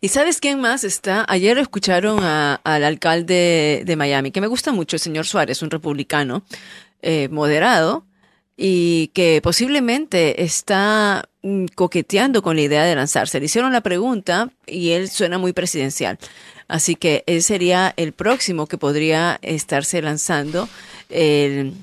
¿Y 0.00 0.08
sabes 0.08 0.40
quién 0.40 0.60
más 0.60 0.82
está? 0.82 1.24
Ayer 1.28 1.58
escucharon 1.58 2.18
a- 2.24 2.60
al 2.64 2.82
alcalde 2.82 3.84
de 3.86 3.96
Miami, 3.96 4.32
que 4.32 4.40
me 4.40 4.48
gusta 4.48 4.72
mucho, 4.72 4.96
el 4.96 5.00
señor 5.00 5.26
Suárez, 5.26 5.62
un 5.62 5.70
republicano 5.70 6.44
eh, 7.02 7.28
moderado 7.30 8.04
y 8.56 9.08
que 9.14 9.40
posiblemente 9.42 10.42
está 10.42 11.28
mm, 11.42 11.66
coqueteando 11.76 12.42
con 12.42 12.56
la 12.56 12.62
idea 12.62 12.82
de 12.84 12.96
lanzarse. 12.96 13.38
Le 13.38 13.46
hicieron 13.46 13.72
la 13.72 13.80
pregunta 13.82 14.50
y 14.66 14.90
él 14.90 15.08
suena 15.08 15.38
muy 15.38 15.52
presidencial. 15.52 16.18
Así 16.66 16.96
que 16.96 17.22
él 17.28 17.40
sería 17.42 17.94
el 17.96 18.12
próximo 18.12 18.66
que 18.66 18.78
podría 18.78 19.38
estarse 19.42 20.02
lanzando 20.02 20.68
el 21.10 21.74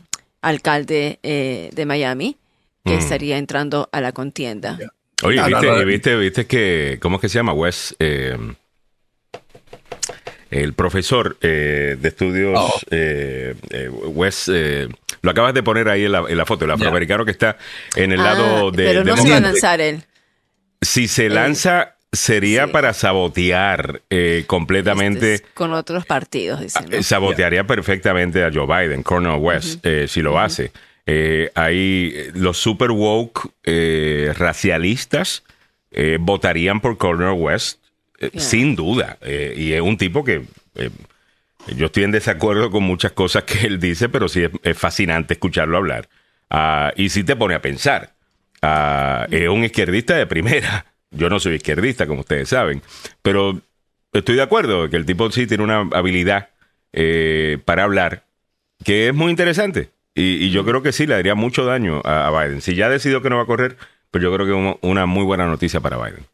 alcalde 0.42 1.20
eh, 1.24 1.70
de 1.74 1.86
Miami, 1.86 2.38
que 2.86 2.96
Mm. 2.96 3.00
estaría 3.00 3.38
entrando 3.38 3.90
a 3.92 4.02
la 4.02 4.12
contienda. 4.12 4.78
Oye, 5.24 5.38
No, 5.38 5.50
no, 5.50 5.60
¿viste, 5.62 5.68
no. 5.80 5.86
viste, 5.86 6.16
viste 6.16 6.48
que, 6.48 6.98
¿cómo 7.02 7.18
es 7.18 7.22
que 7.22 7.30
se 7.30 7.36
llama? 7.38 7.54
Wes, 7.54 7.96
eh, 8.00 8.36
el 10.50 10.74
profesor 10.74 11.38
eh, 11.42 11.96
de 12.00 12.08
estudios, 12.10 12.60
Oh. 12.60 12.80
eh, 12.90 13.56
Wes, 14.08 14.50
eh, 14.54 14.88
lo 15.22 15.32
acabas 15.32 15.54
de 15.54 15.64
poner 15.64 15.88
ahí 15.88 16.06
en 16.06 16.12
la, 16.12 16.24
en 16.28 16.38
la 16.38 16.46
foto, 16.46 16.66
el 16.66 16.72
afroamericano 16.72 17.24
que 17.24 17.32
está 17.32 17.58
en 17.96 18.12
el 18.12 18.18
lado 18.18 18.70
Ah, 18.70 18.72
de... 18.76 18.84
pero 18.84 19.04
no 19.04 19.16
de 19.16 19.22
se 19.22 19.30
va 19.30 19.38
a 19.38 19.42
lanzar 19.42 19.80
él. 19.80 20.04
Si 20.82 21.08
se 21.08 21.30
lanza, 21.30 21.96
sería 22.12 22.66
sí. 22.66 22.72
para 22.72 22.94
sabotear 22.94 24.02
eh, 24.10 24.44
completamente. 24.48 25.36
Este 25.36 25.48
es 25.48 25.54
con 25.54 25.74
otros 25.74 26.06
partidos, 26.06 26.60
dicen. 26.62 26.90
¿no? 26.90 26.98
eh, 26.98 27.04
Sabotearía 27.04 27.66
perfectamente 27.66 28.44
a 28.44 28.52
Joe 28.54 28.66
Biden, 28.68 29.04
Cornel 29.04 29.40
West, 29.40 29.86
eh, 29.86 30.08
si 30.08 30.22
lo 30.22 30.40
hace. 30.40 30.72
Eh, 31.06 31.52
eh, 31.56 32.32
los 32.36 32.58
super 32.58 32.92
woke 32.92 33.50
racialistas 34.38 35.44
votarían 36.20 36.80
por 36.80 36.98
Cornel 36.98 37.34
West 37.38 37.80
Yeah. 38.20 38.40
sin 38.40 38.76
duda. 38.76 39.18
Y 39.26 39.72
es 39.74 39.82
un 39.82 39.98
tipo 39.98 40.24
que 40.24 40.44
yo 41.76 41.88
estoy 41.88 42.04
en 42.04 42.12
desacuerdo 42.12 42.70
con 42.70 42.84
muchas 42.84 43.14
cosas 43.14 43.46
que 43.46 43.66
él 43.66 43.80
dice, 43.80 44.10
pero 44.10 44.28
sí 44.30 44.44
es, 44.44 44.52
es 44.62 44.78
fascinante 44.78 45.34
escucharlo 45.34 45.78
hablar. 45.78 46.08
Ah, 46.50 46.92
y 46.96 47.10
sí 47.10 47.24
te 47.24 47.36
pone 47.36 47.56
a 47.56 47.62
pensar. 47.64 48.14
Ah, 48.62 49.26
es 49.32 49.50
un 49.50 49.64
izquierdista 49.64 50.16
de 50.16 50.28
primera. 50.28 50.86
Yo 51.12 51.30
no 51.30 51.40
soy 51.40 51.56
izquierdista, 51.56 52.08
como 52.08 52.22
ustedes 52.22 52.50
saben, 52.50 52.82
pero 53.22 53.62
estoy 54.14 54.36
de 54.36 54.42
acuerdo 54.42 54.90
que 54.90 54.98
el 54.98 55.06
tipo 55.06 55.30
sí 55.32 55.46
tiene 55.46 55.64
una 55.64 55.82
habilidad 55.94 56.50
eh, 56.94 57.60
para 57.66 57.84
hablar 57.84 58.26
que 58.84 59.10
es 59.10 59.14
muy 59.14 59.30
interesante. 59.30 59.92
Y, 60.14 60.50
yo 60.50 60.66
creo 60.66 60.82
que 60.82 60.92
sí 60.92 61.08
le 61.08 61.14
daría 61.14 61.36
mucho 61.36 61.64
daño 61.64 62.02
a, 62.04 62.28
a 62.28 62.32
Biden. 62.44 62.62
Si 62.62 62.76
ya 62.76 62.90
decidió 62.90 63.22
que 63.22 63.30
no 63.30 63.38
va 63.38 63.44
a 63.44 63.46
correr, 63.46 63.78
pues 64.10 64.22
yo 64.22 64.34
creo 64.34 64.46
que 64.46 64.52
es 64.52 64.58
un- 64.58 64.90
una 64.90 65.06
muy 65.06 65.24
buena 65.24 65.46
noticia 65.46 65.80
para 65.80 65.98
Biden. 65.98 66.26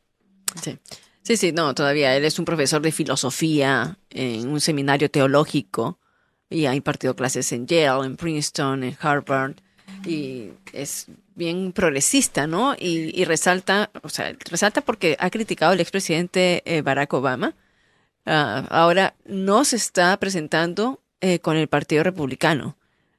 Sí. 0.62 0.78
sí, 1.22 1.38
sí, 1.38 1.52
no, 1.52 1.76
todavía. 1.76 2.16
Él 2.16 2.26
es 2.26 2.40
un 2.40 2.46
profesor 2.46 2.82
de 2.82 2.92
filosofía 2.92 3.98
en 4.10 4.48
un 4.50 4.62
seminario 4.62 5.12
teológico 5.12 6.00
y 6.50 6.66
ha 6.66 6.74
impartido 6.74 7.16
clases 7.16 7.52
en 7.52 7.68
Yale, 7.68 8.08
en 8.08 8.18
Princeton, 8.18 8.84
en 8.84 8.98
Harvard 9.00 9.58
y 10.08 10.54
es 10.74 11.08
bien 11.36 11.72
progresista, 11.72 12.48
¿no? 12.48 12.74
Y, 12.78 13.12
y 13.20 13.26
resalta, 13.26 13.90
o 14.04 14.10
sea, 14.10 14.36
resalta 14.50 14.82
porque 14.82 15.16
ha 15.20 15.30
criticado 15.30 15.72
al 15.74 15.80
expresidente 15.80 16.62
eh, 16.66 16.82
Barack 16.82 17.14
Obama. 17.14 17.56
Ah, 18.26 18.66
ahora 18.70 19.16
no 19.26 19.64
se 19.64 19.76
está 19.78 20.18
presentando 20.20 21.02
eh, 21.22 21.40
con 21.40 21.56
el 21.58 21.68
Partido 21.68 22.04
Republicano, 22.04 22.76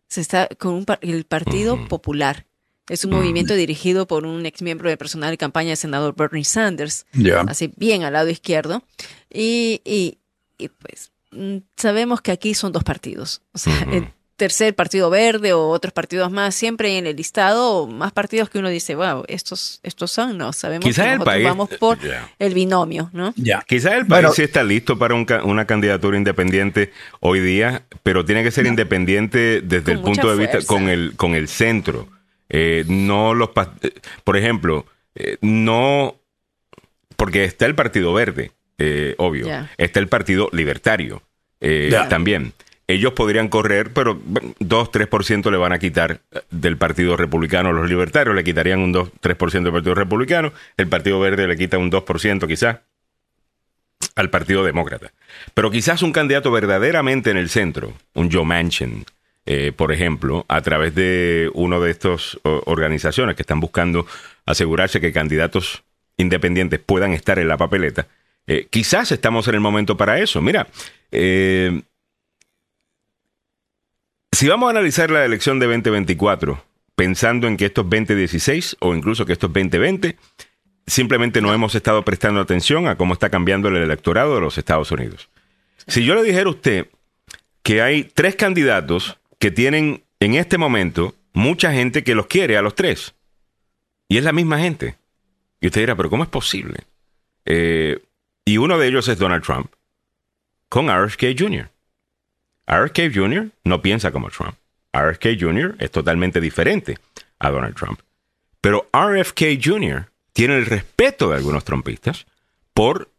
se 0.06 0.20
está 0.20 0.48
con 0.58 0.74
un 0.74 0.84
par- 0.84 0.98
el 1.02 1.24
Partido. 1.24 1.88
Popular. 1.88 2.44
Es 2.88 3.04
un 3.04 3.10
movimiento 3.10 3.54
dirigido 3.54 4.06
por 4.06 4.24
un 4.24 4.46
ex 4.46 4.62
miembro 4.62 4.88
de 4.88 4.96
personal 4.96 5.30
de 5.30 5.36
campaña 5.36 5.68
del 5.68 5.76
senador 5.76 6.14
Bernie 6.16 6.44
Sanders, 6.44 7.04
Ya. 7.12 7.40
así 7.42 7.70
bien 7.76 8.02
al 8.02 8.14
lado 8.14 8.30
izquierdo. 8.30 8.82
Y, 9.30 9.82
y, 9.84 10.16
y, 10.56 10.68
pues 10.68 11.12
mm, 11.32 11.58
sabemos 11.76 12.22
que 12.22 12.32
aquí 12.32 12.54
son 12.54 12.72
dos 12.72 12.84
partidos. 12.84 13.42
O 13.52 13.58
sea, 13.58 13.74
Ujú. 13.86 13.92
en 13.92 14.14
tercer 14.38 14.74
partido 14.74 15.10
verde 15.10 15.52
o 15.52 15.68
otros 15.68 15.92
partidos 15.92 16.30
más, 16.30 16.54
siempre 16.54 16.96
en 16.96 17.06
el 17.06 17.16
listado, 17.16 17.86
más 17.86 18.12
partidos 18.12 18.48
que 18.48 18.58
uno 18.58 18.70
dice, 18.70 18.94
wow, 18.94 19.24
estos, 19.28 19.80
estos 19.82 20.10
son, 20.10 20.38
no, 20.38 20.54
sabemos 20.54 20.84
Quizás 20.86 21.06
que 21.06 21.12
el 21.12 21.18
país- 21.20 21.44
vamos 21.44 21.68
por 21.78 21.98
el 22.38 22.54
binomio, 22.54 23.10
¿no? 23.12 23.34
Ya. 23.36 23.62
Quizás 23.66 23.92
el 23.92 23.98
país 24.06 24.08
Bueno, 24.08 24.32
sí 24.32 24.42
está 24.42 24.62
listo 24.62 24.96
para 24.98 25.14
un 25.14 25.24
ca- 25.26 25.44
una 25.44 25.66
candidatura 25.66 26.16
independiente 26.16 26.92
hoy 27.20 27.40
día, 27.40 27.82
pero 28.02 28.24
tiene 28.24 28.42
que 28.42 28.50
ser 28.50 28.64
independiente 28.66 29.60
desde 29.60 29.92
el 29.92 30.00
punto 30.00 30.30
de 30.34 30.38
vista 30.38 30.58
con 30.66 30.88
el 30.88 31.12
con 31.16 31.34
el 31.34 31.48
centro. 31.48 32.08
Eh, 32.48 32.84
no 32.88 33.34
los 33.34 33.50
eh, 33.82 33.90
por 34.24 34.36
ejemplo, 34.36 34.86
eh, 35.14 35.36
no 35.42 36.14
porque 37.16 37.44
está 37.44 37.66
el 37.66 37.74
Partido 37.74 38.12
Verde, 38.14 38.52
eh, 38.78 39.14
obvio, 39.18 39.46
está 39.76 39.98
el 40.00 40.08
Partido 40.08 40.48
Libertario 40.52 41.22
eh, 41.60 41.90
también. 42.08 42.52
Ellos 42.90 43.12
podrían 43.12 43.48
correr, 43.48 43.92
pero 43.92 44.18
bueno, 44.24 44.54
2-3% 44.60 45.50
le 45.50 45.58
van 45.58 45.72
a 45.72 45.78
quitar 45.78 46.22
eh, 46.32 46.40
del 46.50 46.78
Partido 46.78 47.16
Republicano. 47.16 47.72
Los 47.72 47.88
libertarios 47.88 48.34
le 48.34 48.42
quitarían 48.42 48.80
un 48.80 48.94
2-3% 48.94 49.62
del 49.62 49.72
Partido 49.72 49.94
Republicano. 49.94 50.52
El 50.76 50.88
Partido 50.88 51.20
Verde 51.20 51.46
le 51.46 51.56
quita 51.56 51.76
un 51.76 51.90
2% 51.90 52.46
quizás 52.48 52.78
al 54.16 54.30
Partido 54.30 54.64
Demócrata. 54.64 55.12
Pero 55.54 55.70
quizás 55.70 56.02
un 56.02 56.12
candidato 56.12 56.50
verdaderamente 56.50 57.30
en 57.30 57.36
el 57.36 57.50
centro, 57.50 57.92
un 58.14 58.32
Joe 58.32 58.44
Manchin, 58.44 59.04
eh, 59.44 59.72
por 59.76 59.92
ejemplo, 59.92 60.46
a 60.48 60.62
través 60.62 60.94
de 60.94 61.50
una 61.54 61.78
de 61.78 61.90
estas 61.90 62.38
organizaciones 62.42 63.36
que 63.36 63.42
están 63.42 63.60
buscando 63.60 64.06
asegurarse 64.46 65.00
que 65.00 65.12
candidatos 65.12 65.82
independientes 66.16 66.80
puedan 66.80 67.12
estar 67.12 67.38
en 67.38 67.48
la 67.48 67.56
papeleta, 67.56 68.06
eh, 68.48 68.66
quizás 68.70 69.12
estamos 69.12 69.46
en 69.46 69.54
el 69.54 69.60
momento 69.60 69.96
para 69.96 70.18
eso. 70.20 70.40
Mira, 70.40 70.66
eh, 71.12 71.82
si 74.32 74.48
vamos 74.48 74.68
a 74.68 74.70
analizar 74.70 75.10
la 75.10 75.24
elección 75.24 75.58
de 75.58 75.66
2024, 75.66 76.62
pensando 76.94 77.46
en 77.46 77.56
que 77.56 77.66
esto 77.66 77.82
es 77.82 77.90
2016 77.90 78.76
o 78.80 78.94
incluso 78.94 79.24
que 79.24 79.32
esto 79.32 79.46
es 79.46 79.52
2020, 79.52 80.16
simplemente 80.86 81.40
no 81.40 81.52
hemos 81.54 81.74
estado 81.74 82.04
prestando 82.04 82.40
atención 82.40 82.86
a 82.88 82.96
cómo 82.96 83.14
está 83.14 83.30
cambiando 83.30 83.68
el 83.68 83.76
electorado 83.76 84.34
de 84.34 84.40
los 84.40 84.58
Estados 84.58 84.90
Unidos. 84.90 85.28
Si 85.86 86.04
yo 86.04 86.14
le 86.14 86.22
dijera 86.22 86.48
a 86.48 86.52
usted 86.52 86.88
que 87.62 87.82
hay 87.82 88.04
tres 88.04 88.36
candidatos 88.36 89.18
que 89.38 89.50
tienen 89.50 90.04
en 90.20 90.34
este 90.34 90.58
momento 90.58 91.14
mucha 91.32 91.72
gente 91.72 92.02
que 92.02 92.14
los 92.14 92.26
quiere 92.26 92.56
a 92.56 92.62
los 92.62 92.74
tres, 92.74 93.14
y 94.08 94.18
es 94.18 94.24
la 94.24 94.32
misma 94.32 94.58
gente, 94.58 94.96
y 95.60 95.66
usted 95.66 95.82
dirá, 95.82 95.96
pero 95.96 96.10
¿cómo 96.10 96.22
es 96.22 96.28
posible? 96.30 96.84
Eh, 97.44 98.00
y 98.44 98.58
uno 98.58 98.78
de 98.78 98.88
ellos 98.88 99.08
es 99.08 99.18
Donald 99.18 99.44
Trump, 99.44 99.72
con 100.68 100.88
RFK 100.88 101.38
Jr. 101.38 101.70
RFK 102.68 103.14
Jr. 103.14 103.50
no 103.64 103.80
piensa 103.80 104.12
como 104.12 104.28
Trump. 104.28 104.54
RFK 104.92 105.40
Jr. 105.40 105.76
es 105.78 105.90
totalmente 105.90 106.40
diferente 106.40 106.98
a 107.38 107.50
Donald 107.50 107.74
Trump. 107.74 108.00
Pero 108.60 108.88
RFK 108.92 109.58
Jr. 109.62 110.10
tiene 110.32 110.56
el 110.56 110.66
respeto 110.66 111.30
de 111.30 111.36
algunos 111.36 111.64
trumpistas 111.64 112.26
por 112.74 113.10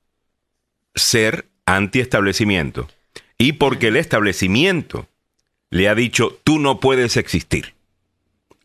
ser 0.95 1.45
anti-establecimiento 1.65 2.87
y 3.37 3.53
porque 3.53 3.87
el 3.87 3.95
establecimiento 3.95 5.07
le 5.69 5.87
ha 5.87 5.95
dicho, 5.95 6.39
tú 6.43 6.59
no 6.59 6.79
puedes 6.79 7.17
existir. 7.17 7.73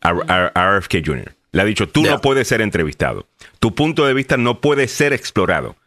A, 0.01 0.11
RFK 0.13 1.03
Jr. 1.03 1.33
Le 1.51 1.61
ha 1.61 1.65
dicho, 1.65 1.89
tú 1.89 2.03
no 2.03 2.21
puedes 2.21 2.47
ser 2.47 2.61
entrevistado. 2.61 3.27
Tu 3.59 3.73
punto 3.73 4.05
de 4.05 4.13
vista 4.13 4.37
no 4.37 4.59
puede 4.59 4.87
ser 4.87 5.13
explorado. 5.13 5.77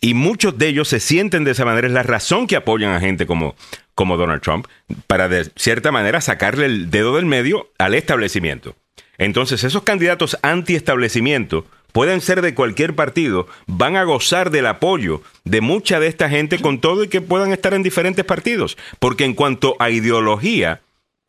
Y 0.00 0.14
muchos 0.14 0.58
de 0.58 0.68
ellos 0.68 0.88
se 0.88 0.98
sienten 0.98 1.44
de 1.44 1.52
esa 1.52 1.64
manera. 1.64 1.86
Es 1.86 1.92
la 1.92 2.02
razón 2.02 2.46
que 2.46 2.56
apoyan 2.56 2.92
a 2.92 3.00
gente 3.00 3.26
como, 3.26 3.54
como 3.96 4.18
Donald 4.18 4.42
Trump, 4.42 4.66
para 5.08 5.28
de 5.28 5.50
cierta 5.56 5.90
manera 5.90 6.20
sacarle 6.20 6.66
el 6.66 6.90
dedo 6.90 7.16
del 7.16 7.24
medio 7.24 7.72
al 7.78 7.94
establecimiento. 7.94 8.76
Entonces, 9.18 9.64
esos 9.64 9.82
candidatos 9.82 10.38
anti-establecimiento 10.42 11.64
pueden 11.92 12.20
ser 12.20 12.42
de 12.42 12.54
cualquier 12.54 12.94
partido, 12.94 13.48
van 13.66 13.96
a 13.96 14.04
gozar 14.04 14.50
del 14.50 14.66
apoyo 14.66 15.22
de 15.44 15.62
mucha 15.62 15.98
de 15.98 16.08
esta 16.08 16.28
gente 16.28 16.58
con 16.58 16.78
todo 16.78 17.04
y 17.04 17.08
que 17.08 17.22
puedan 17.22 17.52
estar 17.52 17.72
en 17.72 17.82
diferentes 17.82 18.22
partidos. 18.26 18.76
Porque 18.98 19.24
en 19.24 19.32
cuanto 19.32 19.76
a 19.78 19.88
ideología, 19.88 20.82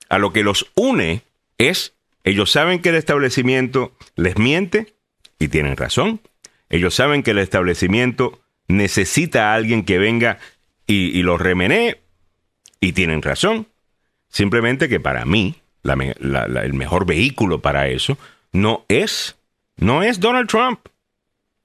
a 0.10 0.18
lo 0.18 0.34
que 0.34 0.44
los 0.44 0.70
une 0.76 1.22
es, 1.58 1.94
ellos 2.26 2.52
saben 2.52 2.82
que 2.82 2.90
el 2.90 2.96
establecimiento 2.96 3.94
les 4.18 4.38
miente 4.38 4.94
y 5.40 5.48
tienen 5.48 5.78
razón. 5.78 6.20
Ellos 6.70 6.94
saben 6.94 7.24
que 7.24 7.32
el 7.32 7.40
establecimiento 7.40 8.42
necesita 8.68 9.52
a 9.52 9.56
alguien 9.56 9.86
que 9.86 10.00
venga 10.00 10.38
y, 10.86 11.18
y 11.18 11.24
los 11.24 11.40
remenee 11.40 12.02
y 12.80 12.94
tienen 12.94 13.22
razón. 13.22 13.68
Simplemente 14.30 14.90
que 14.90 15.00
para 15.00 15.26
mí 15.26 15.56
la 15.84 15.96
me- 15.96 16.16
la- 16.20 16.48
la- 16.48 16.64
el 16.64 16.74
mejor 16.74 17.06
vehículo 17.06 17.60
para 17.62 17.88
eso 17.88 18.18
no 18.52 18.86
es, 18.88 19.36
no 19.78 20.04
es 20.04 20.20
Donald 20.20 20.50
Trump. 20.50 20.80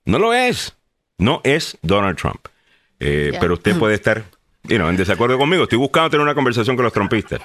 No 0.05 0.19
lo 0.19 0.33
es. 0.33 0.75
No 1.19 1.41
es 1.45 1.77
Donald 1.83 2.17
Trump. 2.19 2.47
Eh. 3.01 3.33
Pero 3.41 3.55
usted 3.55 3.77
puede 3.79 3.95
estar 3.95 4.25
you 4.65 4.77
know, 4.77 4.89
en 4.89 4.97
desacuerdo 4.97 5.39
conmigo. 5.39 5.65
Estoy 5.65 5.79
buscando 5.79 6.11
tener 6.11 6.23
una 6.25 6.35
conversación 6.35 6.77
con 6.77 6.85
los 6.85 6.93
trumpistas. 6.93 7.41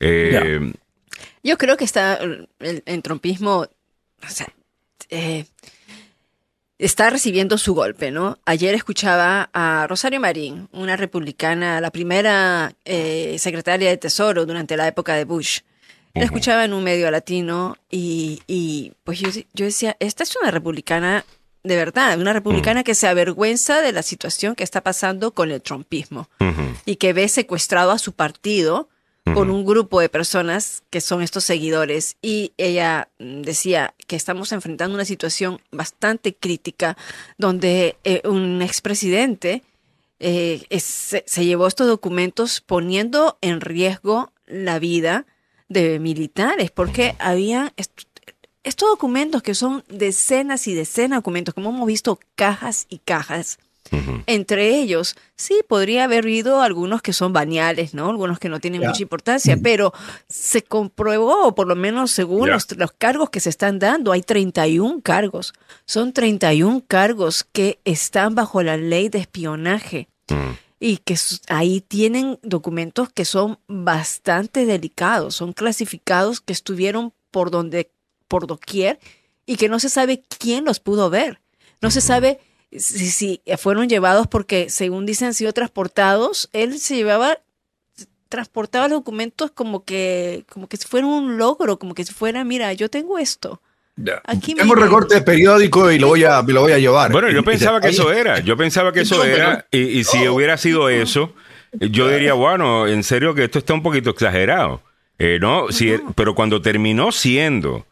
Eh, 0.00 0.72
Yo 1.42 1.56
creo 1.58 1.76
que 1.76 1.84
está 1.84 2.14
el, 2.16 2.48
el 2.86 3.02
trumpismo, 3.02 3.58
o 4.22 4.28
sea, 4.28 4.46
eh, 5.10 5.44
está 6.86 7.10
recibiendo 7.10 7.58
su 7.58 7.74
golpe, 7.74 8.10
¿no? 8.10 8.38
Ayer 8.44 8.74
escuchaba 8.74 9.50
a 9.52 9.86
Rosario 9.88 10.20
Marín, 10.20 10.68
una 10.72 10.96
republicana, 10.96 11.80
la 11.80 11.90
primera 11.90 12.74
eh, 12.84 13.36
secretaria 13.38 13.88
de 13.88 13.96
Tesoro 13.96 14.46
durante 14.46 14.76
la 14.76 14.88
época 14.88 15.14
de 15.14 15.24
Bush. 15.24 15.60
La 16.14 16.24
escuchaba 16.24 16.64
en 16.64 16.74
un 16.74 16.84
medio 16.84 17.10
latino 17.10 17.78
y, 17.90 18.42
y, 18.46 18.92
pues 19.04 19.20
yo, 19.20 19.30
yo 19.54 19.64
decía, 19.64 19.96
esta 19.98 20.24
es 20.24 20.36
una 20.36 20.50
republicana 20.50 21.24
de 21.64 21.76
verdad, 21.76 22.18
una 22.20 22.32
republicana 22.32 22.82
que 22.82 22.96
se 22.96 23.06
avergüenza 23.06 23.80
de 23.80 23.92
la 23.92 24.02
situación 24.02 24.56
que 24.56 24.64
está 24.64 24.80
pasando 24.80 25.32
con 25.32 25.52
el 25.52 25.62
trumpismo 25.62 26.28
y 26.84 26.96
que 26.96 27.12
ve 27.12 27.28
secuestrado 27.28 27.92
a 27.92 27.98
su 27.98 28.12
partido 28.12 28.88
con 29.34 29.50
un 29.50 29.64
grupo 29.64 30.00
de 30.00 30.08
personas 30.08 30.82
que 30.90 31.00
son 31.00 31.22
estos 31.22 31.44
seguidores. 31.44 32.16
Y 32.22 32.52
ella 32.56 33.08
mm, 33.18 33.42
decía 33.42 33.94
que 34.06 34.16
estamos 34.16 34.52
enfrentando 34.52 34.94
una 34.94 35.04
situación 35.04 35.60
bastante 35.70 36.34
crítica 36.34 36.96
donde 37.38 37.96
eh, 38.04 38.22
un 38.24 38.60
expresidente 38.62 39.62
eh, 40.20 40.64
es- 40.70 40.82
se, 40.84 41.24
se 41.26 41.44
llevó 41.44 41.66
estos 41.66 41.86
documentos 41.86 42.60
poniendo 42.60 43.38
en 43.40 43.60
riesgo 43.60 44.32
la 44.46 44.78
vida 44.78 45.24
de 45.68 45.98
militares 45.98 46.70
porque 46.70 47.14
había 47.18 47.72
est- 47.76 48.02
estos 48.64 48.90
documentos 48.90 49.42
que 49.42 49.54
son 49.54 49.82
decenas 49.88 50.68
y 50.68 50.74
decenas 50.74 51.10
de 51.10 51.16
documentos, 51.16 51.54
como 51.54 51.70
hemos 51.70 51.86
visto 51.86 52.20
cajas 52.36 52.86
y 52.88 52.98
cajas. 52.98 53.58
Entre 54.26 54.78
ellos, 54.78 55.16
sí, 55.36 55.60
podría 55.68 56.04
haber 56.04 56.24
habido 56.24 56.62
algunos 56.62 57.02
que 57.02 57.12
son 57.12 57.32
baneales, 57.32 57.94
¿no? 57.94 58.08
Algunos 58.08 58.38
que 58.38 58.48
no 58.48 58.60
tienen 58.60 58.80
mucha 58.80 59.02
importancia, 59.02 59.58
pero 59.62 59.92
se 60.28 60.62
comprobó, 60.62 61.46
o 61.46 61.54
por 61.54 61.66
lo 61.66 61.76
menos 61.76 62.10
según 62.10 62.50
los, 62.50 62.74
los 62.76 62.92
cargos 62.92 63.30
que 63.30 63.40
se 63.40 63.50
están 63.50 63.78
dando, 63.78 64.12
hay 64.12 64.22
31 64.22 65.00
cargos. 65.02 65.52
Son 65.84 66.12
31 66.12 66.84
cargos 66.86 67.44
que 67.52 67.80
están 67.84 68.34
bajo 68.34 68.62
la 68.62 68.76
ley 68.76 69.08
de 69.08 69.18
espionaje 69.18 70.08
Mm. 70.32 70.56
y 70.80 70.96
que 70.98 71.16
ahí 71.48 71.80
tienen 71.80 72.38
documentos 72.42 73.08
que 73.12 73.24
son 73.24 73.58
bastante 73.68 74.66
delicados, 74.66 75.36
son 75.36 75.52
clasificados 75.52 76.40
que 76.40 76.52
estuvieron 76.52 77.12
por 77.30 77.50
donde, 77.50 77.90
por 78.28 78.46
doquier 78.46 78.98
y 79.46 79.56
que 79.56 79.68
no 79.68 79.78
se 79.78 79.88
sabe 79.88 80.22
quién 80.38 80.64
los 80.64 80.80
pudo 80.80 81.10
ver. 81.10 81.40
No 81.80 81.90
se 81.90 82.00
sabe 82.00 82.40
si, 82.78 83.10
si 83.10 83.40
fueron 83.58 83.88
llevados 83.88 84.26
porque, 84.26 84.70
según 84.70 85.06
dicen, 85.06 85.28
han 85.28 85.34
sido 85.34 85.52
transportados. 85.52 86.48
Él 86.52 86.78
se 86.78 86.96
llevaba, 86.96 87.38
transportaba 88.28 88.88
los 88.88 88.98
documentos 88.98 89.50
como 89.50 89.84
que, 89.84 90.44
como 90.50 90.68
que 90.68 90.76
si 90.76 90.86
fuera 90.88 91.06
un 91.06 91.36
logro, 91.38 91.78
como 91.78 91.94
que 91.94 92.04
si 92.04 92.12
fuera, 92.12 92.44
mira, 92.44 92.72
yo 92.72 92.88
tengo 92.88 93.18
esto. 93.18 93.60
Ya. 93.96 94.22
Aquí 94.24 94.54
Tengo 94.54 94.74
recorte 94.74 95.16
de 95.16 95.20
periódico 95.22 95.90
y 95.92 95.98
lo 95.98 96.08
voy 96.08 96.24
a, 96.24 96.40
lo 96.40 96.62
voy 96.62 96.72
a 96.72 96.78
llevar. 96.78 97.12
Bueno, 97.12 97.30
yo 97.30 97.44
pensaba 97.44 97.78
que 97.80 97.88
eso 97.88 98.10
era, 98.10 98.40
yo 98.40 98.56
pensaba 98.56 98.90
que 98.92 99.00
eso 99.00 99.16
No, 99.16 99.22
pero- 99.22 99.36
era, 99.36 99.66
y, 99.70 99.80
y 99.80 100.04
si 100.04 100.26
hubiera 100.28 100.56
sido 100.56 100.88
eso, 100.88 101.34
yo 101.78 102.08
diría, 102.08 102.32
bueno, 102.32 102.88
en 102.88 103.02
serio 103.04 103.34
que 103.34 103.44
esto 103.44 103.58
está 103.58 103.74
un 103.74 103.82
poquito 103.82 104.10
exagerado. 104.10 104.82
Eh, 105.18 105.38
no, 105.40 105.70
si, 105.70 105.94
pero 106.16 106.34
cuando 106.34 106.62
terminó 106.62 107.12
siendo 107.12 107.86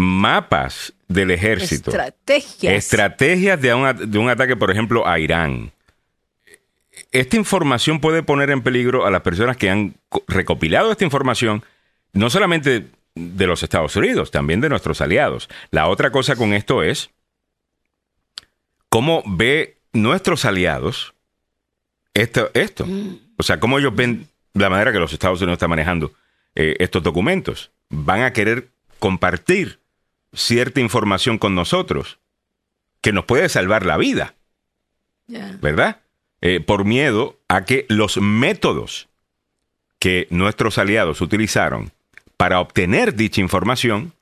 mapas 0.00 0.92
del 1.08 1.30
ejército, 1.30 1.90
Estrategias. 1.90 2.74
estrategias 2.74 3.60
de 3.60 3.74
un, 3.74 4.10
de 4.10 4.18
un 4.18 4.28
ataque, 4.30 4.56
por 4.56 4.70
ejemplo, 4.70 5.06
a 5.06 5.18
Irán. 5.18 5.72
Esta 7.12 7.36
información 7.36 8.00
puede 8.00 8.22
poner 8.22 8.50
en 8.50 8.62
peligro 8.62 9.04
a 9.06 9.10
las 9.10 9.22
personas 9.22 9.56
que 9.56 9.68
han 9.70 9.94
co- 10.08 10.22
recopilado 10.28 10.92
esta 10.92 11.04
información, 11.04 11.64
no 12.12 12.30
solamente 12.30 12.86
de 13.16 13.46
los 13.46 13.62
Estados 13.64 13.96
Unidos, 13.96 14.30
también 14.30 14.60
de 14.60 14.68
nuestros 14.68 15.00
aliados. 15.00 15.48
La 15.72 15.88
otra 15.88 16.10
cosa 16.12 16.36
con 16.36 16.52
esto 16.54 16.82
es 16.84 17.10
cómo 18.88 19.22
ve 19.26 19.76
nuestros 19.92 20.44
aliados 20.44 21.14
esto. 22.14 22.50
esto. 22.54 22.86
O 23.36 23.42
sea, 23.42 23.58
cómo 23.58 23.78
ellos 23.78 23.94
ven 23.94 24.28
la 24.54 24.70
manera 24.70 24.92
que 24.92 24.98
los 24.98 25.12
Estados 25.12 25.40
Unidos 25.40 25.54
están 25.56 25.70
manejando 25.70 26.12
eh, 26.54 26.76
estos 26.78 27.02
documentos. 27.02 27.70
Van 27.88 28.22
a 28.22 28.32
querer 28.32 28.68
compartir 29.00 29.79
cierta 30.32 30.80
información 30.80 31.38
con 31.38 31.54
nosotros 31.54 32.18
que 33.00 33.12
nos 33.12 33.24
puede 33.24 33.48
salvar 33.48 33.86
la 33.86 33.96
vida. 33.96 34.34
¿verdad? 35.60 36.00
Eh, 36.40 36.60
por 36.60 36.84
miedo 36.84 37.38
a 37.48 37.64
que 37.64 37.86
los 37.88 38.16
métodos 38.16 39.08
que 40.00 40.26
nuestros 40.30 40.78
aliados 40.78 41.20
utilizaron 41.20 41.92
para 42.36 42.58
obtener 42.58 43.14
dicha 43.14 43.40
información 43.40 44.12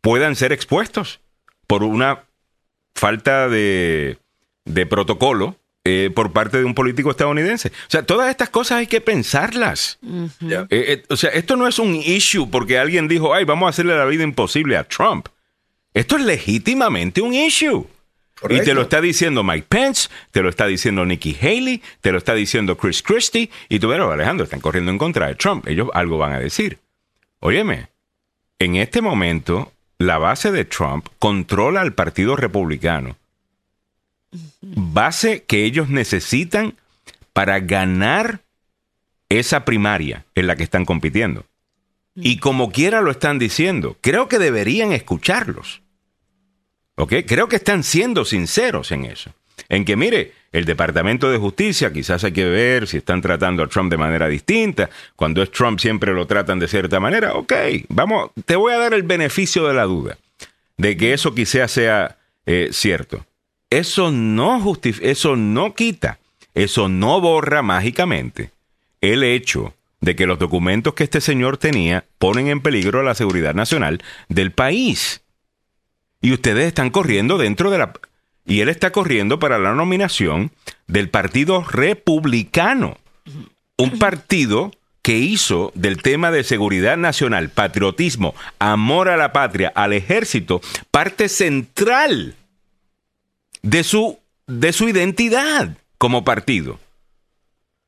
puedan 0.00 0.34
ser 0.34 0.52
expuestos 0.52 1.20
por 1.66 1.82
una 1.84 2.24
falta 2.94 3.48
de, 3.48 4.18
de 4.64 4.86
protocolo 4.86 5.56
eh, 5.88 6.10
por 6.12 6.32
parte 6.32 6.58
de 6.58 6.64
un 6.64 6.74
político 6.74 7.12
estadounidense. 7.12 7.68
O 7.68 7.90
sea, 7.90 8.02
todas 8.02 8.28
estas 8.28 8.48
cosas 8.50 8.78
hay 8.78 8.88
que 8.88 9.00
pensarlas. 9.00 10.00
Eh, 10.02 10.66
eh, 10.70 11.04
o 11.08 11.16
sea, 11.16 11.30
esto 11.30 11.54
no 11.54 11.68
es 11.68 11.78
un 11.78 11.94
issue 11.94 12.50
porque 12.50 12.76
alguien 12.76 13.06
dijo, 13.06 13.32
ay, 13.32 13.44
vamos 13.44 13.68
a 13.68 13.70
hacerle 13.70 13.96
la 13.96 14.04
vida 14.04 14.24
imposible 14.24 14.76
a 14.76 14.82
Trump. 14.82 15.28
Esto 15.96 16.18
es 16.18 16.24
legítimamente 16.26 17.22
un 17.22 17.32
issue. 17.32 17.86
Y 18.50 18.60
te 18.60 18.74
lo 18.74 18.82
está 18.82 19.00
diciendo 19.00 19.42
Mike 19.42 19.64
Pence, 19.66 20.10
te 20.30 20.42
lo 20.42 20.50
está 20.50 20.66
diciendo 20.66 21.06
Nikki 21.06 21.34
Haley, 21.40 21.82
te 22.02 22.12
lo 22.12 22.18
está 22.18 22.34
diciendo 22.34 22.76
Chris 22.76 23.02
Christie, 23.02 23.48
y 23.70 23.78
tú, 23.78 23.88
pero 23.88 24.12
Alejandro, 24.12 24.44
están 24.44 24.60
corriendo 24.60 24.90
en 24.90 24.98
contra 24.98 25.28
de 25.28 25.36
Trump. 25.36 25.66
Ellos 25.66 25.88
algo 25.94 26.18
van 26.18 26.34
a 26.34 26.38
decir. 26.38 26.80
Óyeme, 27.40 27.88
en 28.58 28.76
este 28.76 29.00
momento, 29.00 29.72
la 29.96 30.18
base 30.18 30.52
de 30.52 30.66
Trump 30.66 31.08
controla 31.18 31.80
al 31.80 31.94
Partido 31.94 32.36
Republicano. 32.36 33.16
Base 34.60 35.44
que 35.44 35.64
ellos 35.64 35.88
necesitan 35.88 36.74
para 37.32 37.60
ganar 37.60 38.40
esa 39.30 39.64
primaria 39.64 40.26
en 40.34 40.46
la 40.46 40.56
que 40.56 40.62
están 40.62 40.84
compitiendo. 40.84 41.46
Y 42.14 42.36
como 42.36 42.70
quiera 42.70 43.00
lo 43.00 43.10
están 43.10 43.38
diciendo, 43.38 43.96
creo 44.02 44.28
que 44.28 44.38
deberían 44.38 44.92
escucharlos. 44.92 45.80
¿Ok? 46.96 47.12
Creo 47.26 47.48
que 47.48 47.56
están 47.56 47.82
siendo 47.84 48.24
sinceros 48.24 48.90
en 48.92 49.04
eso. 49.04 49.30
En 49.68 49.84
que, 49.84 49.96
mire, 49.96 50.32
el 50.52 50.64
Departamento 50.64 51.30
de 51.30 51.38
Justicia 51.38 51.92
quizás 51.92 52.24
hay 52.24 52.32
que 52.32 52.44
ver 52.44 52.86
si 52.86 52.98
están 52.98 53.20
tratando 53.22 53.62
a 53.62 53.68
Trump 53.68 53.90
de 53.90 53.96
manera 53.96 54.28
distinta. 54.28 54.90
Cuando 55.16 55.42
es 55.42 55.50
Trump 55.50 55.78
siempre 55.80 56.12
lo 56.12 56.26
tratan 56.26 56.58
de 56.58 56.68
cierta 56.68 57.00
manera. 57.00 57.34
Ok, 57.34 57.52
vamos, 57.88 58.30
te 58.44 58.56
voy 58.56 58.72
a 58.72 58.78
dar 58.78 58.94
el 58.94 59.02
beneficio 59.02 59.66
de 59.66 59.74
la 59.74 59.84
duda 59.84 60.18
de 60.76 60.96
que 60.96 61.12
eso 61.14 61.34
quizás 61.34 61.70
sea 61.70 62.18
eh, 62.44 62.68
cierto. 62.72 63.24
Eso 63.70 64.12
no 64.12 64.60
justif- 64.60 65.00
eso 65.02 65.36
no 65.36 65.74
quita, 65.74 66.18
eso 66.54 66.88
no 66.88 67.20
borra 67.20 67.62
mágicamente 67.62 68.50
el 69.00 69.24
hecho 69.24 69.74
de 70.00 70.14
que 70.14 70.26
los 70.26 70.38
documentos 70.38 70.94
que 70.94 71.04
este 71.04 71.20
señor 71.20 71.56
tenía 71.56 72.04
ponen 72.18 72.48
en 72.48 72.60
peligro 72.60 73.02
la 73.02 73.14
seguridad 73.14 73.54
nacional 73.54 74.02
del 74.28 74.52
país. 74.52 75.22
Y 76.26 76.32
ustedes 76.32 76.66
están 76.66 76.90
corriendo 76.90 77.38
dentro 77.38 77.70
de 77.70 77.78
la... 77.78 77.92
Y 78.44 78.60
él 78.60 78.68
está 78.68 78.90
corriendo 78.90 79.38
para 79.38 79.60
la 79.60 79.74
nominación 79.74 80.50
del 80.88 81.08
Partido 81.08 81.62
Republicano. 81.62 82.98
Un 83.78 84.00
partido 84.00 84.72
que 85.02 85.18
hizo 85.18 85.70
del 85.76 86.02
tema 86.02 86.32
de 86.32 86.42
seguridad 86.42 86.96
nacional, 86.96 87.50
patriotismo, 87.50 88.34
amor 88.58 89.08
a 89.08 89.16
la 89.16 89.32
patria, 89.32 89.70
al 89.72 89.92
ejército, 89.92 90.60
parte 90.90 91.28
central 91.28 92.34
de 93.62 93.84
su, 93.84 94.18
de 94.48 94.72
su 94.72 94.88
identidad 94.88 95.76
como 95.96 96.24
partido. 96.24 96.72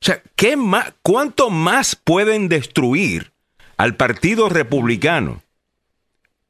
O 0.01 0.05
sea, 0.05 0.23
¿qué 0.37 0.57
más, 0.57 0.93
¿cuánto 1.03 1.51
más 1.51 1.97
pueden 1.97 2.49
destruir 2.49 3.33
al 3.77 3.97
Partido 3.97 4.49
Republicano 4.49 5.43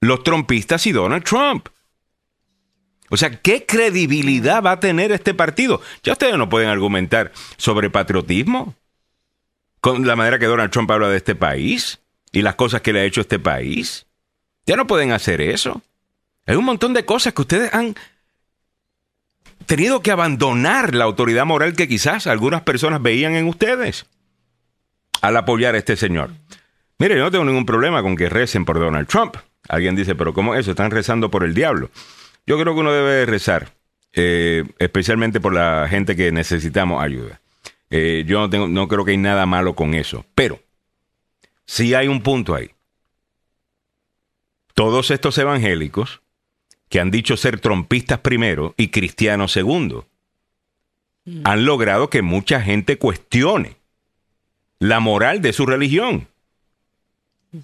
los 0.03 0.23
trompistas 0.23 0.87
y 0.87 0.93
Donald 0.93 1.25
Trump? 1.25 1.71
O 3.11 3.17
sea, 3.17 3.31
¿qué 3.41 3.65
credibilidad 3.67 4.63
va 4.63 4.73
a 4.73 4.81
tener 4.81 5.13
este 5.13 5.35
partido? 5.35 5.81
Ya 6.03 6.13
ustedes 6.13 6.37
no 6.37 6.49
pueden 6.49 6.69
argumentar 6.69 7.33
sobre 7.57 7.91
patriotismo 7.91 8.75
con 9.81 10.07
la 10.07 10.17
manera 10.17 10.39
que 10.39 10.47
Donald 10.47 10.71
Trump 10.71 10.91
habla 10.91 11.09
de 11.09 11.17
este 11.17 11.35
país 11.35 12.01
y 12.33 12.43
las 12.43 12.57
cosas 12.57 12.83
que 12.83 12.93
le 12.93 13.01
ha 13.01 13.05
hecho 13.05 13.21
este 13.21 13.39
país. 13.39 14.07
Ya 14.67 14.77
no 14.77 14.87
pueden 14.87 15.13
hacer 15.13 15.41
eso. 15.41 15.83
Hay 16.47 16.57
un 16.57 16.65
montón 16.65 16.93
de 16.93 17.05
cosas 17.05 17.33
que 17.33 17.43
ustedes 17.43 17.73
han 17.73 17.95
tenido 19.67 20.01
que 20.01 20.11
abandonar 20.11 20.95
la 20.95 21.05
autoridad 21.05 21.47
moral 21.47 21.75
que 21.75 21.89
quizás 21.89 22.27
algunas 22.27 22.63
personas 22.63 23.03
veían 23.03 23.35
en 23.35 23.49
ustedes 23.49 24.07
al 25.21 25.37
apoyar 25.37 25.75
a 25.75 25.79
este 25.79 25.97
señor. 25.97 26.31
Mire, 26.99 27.17
yo 27.17 27.25
no 27.25 27.31
tengo 27.31 27.45
ningún 27.45 27.67
problema 27.67 28.03
con 28.03 28.17
que 28.17 28.29
recen 28.29 28.65
por 28.65 28.79
Donald 28.79 29.07
Trump. 29.09 29.37
Alguien 29.69 29.95
dice, 29.95 30.15
pero 30.15 30.33
¿cómo 30.33 30.55
es 30.55 30.61
eso? 30.61 30.71
Están 30.73 30.91
rezando 30.91 31.31
por 31.31 31.45
el 31.45 31.55
diablo. 31.55 31.91
Yo 32.49 32.59
creo 32.59 32.73
que 32.73 32.81
uno 32.81 32.93
debe 32.95 33.27
rezar, 33.27 33.75
eh, 34.15 34.65
especialmente 34.79 35.39
por 35.39 35.53
la 35.53 35.87
gente 35.87 36.17
que 36.17 36.33
necesitamos 36.33 37.05
ayuda. 37.05 37.43
Eh, 37.91 38.25
yo 38.27 38.41
no, 38.41 38.49
tengo, 38.49 38.69
no 38.69 38.89
creo 38.89 39.05
que 39.05 39.11
hay 39.11 39.19
nada 39.19 39.45
malo 39.45 39.75
con 39.75 39.93
eso. 39.93 40.25
Pero, 40.35 40.59
sí 41.67 41.93
hay 41.93 42.09
un 42.09 42.23
punto 42.23 42.55
ahí. 42.55 42.71
Todos 44.73 45.11
estos 45.11 45.37
evangélicos 45.37 46.23
que 46.89 47.01
han 47.01 47.11
dicho 47.11 47.37
ser 47.37 47.61
trompistas 47.61 48.21
primero 48.21 48.73
y 48.79 48.89
cristianos 48.89 49.53
segundo, 49.53 50.07
han 51.45 51.67
logrado 51.67 52.09
que 52.09 52.23
mucha 52.23 52.63
gente 52.63 52.97
cuestione 52.97 53.77
la 54.79 55.01
moral 55.01 55.43
de 55.43 55.53
su 55.53 55.67
religión. 55.67 56.29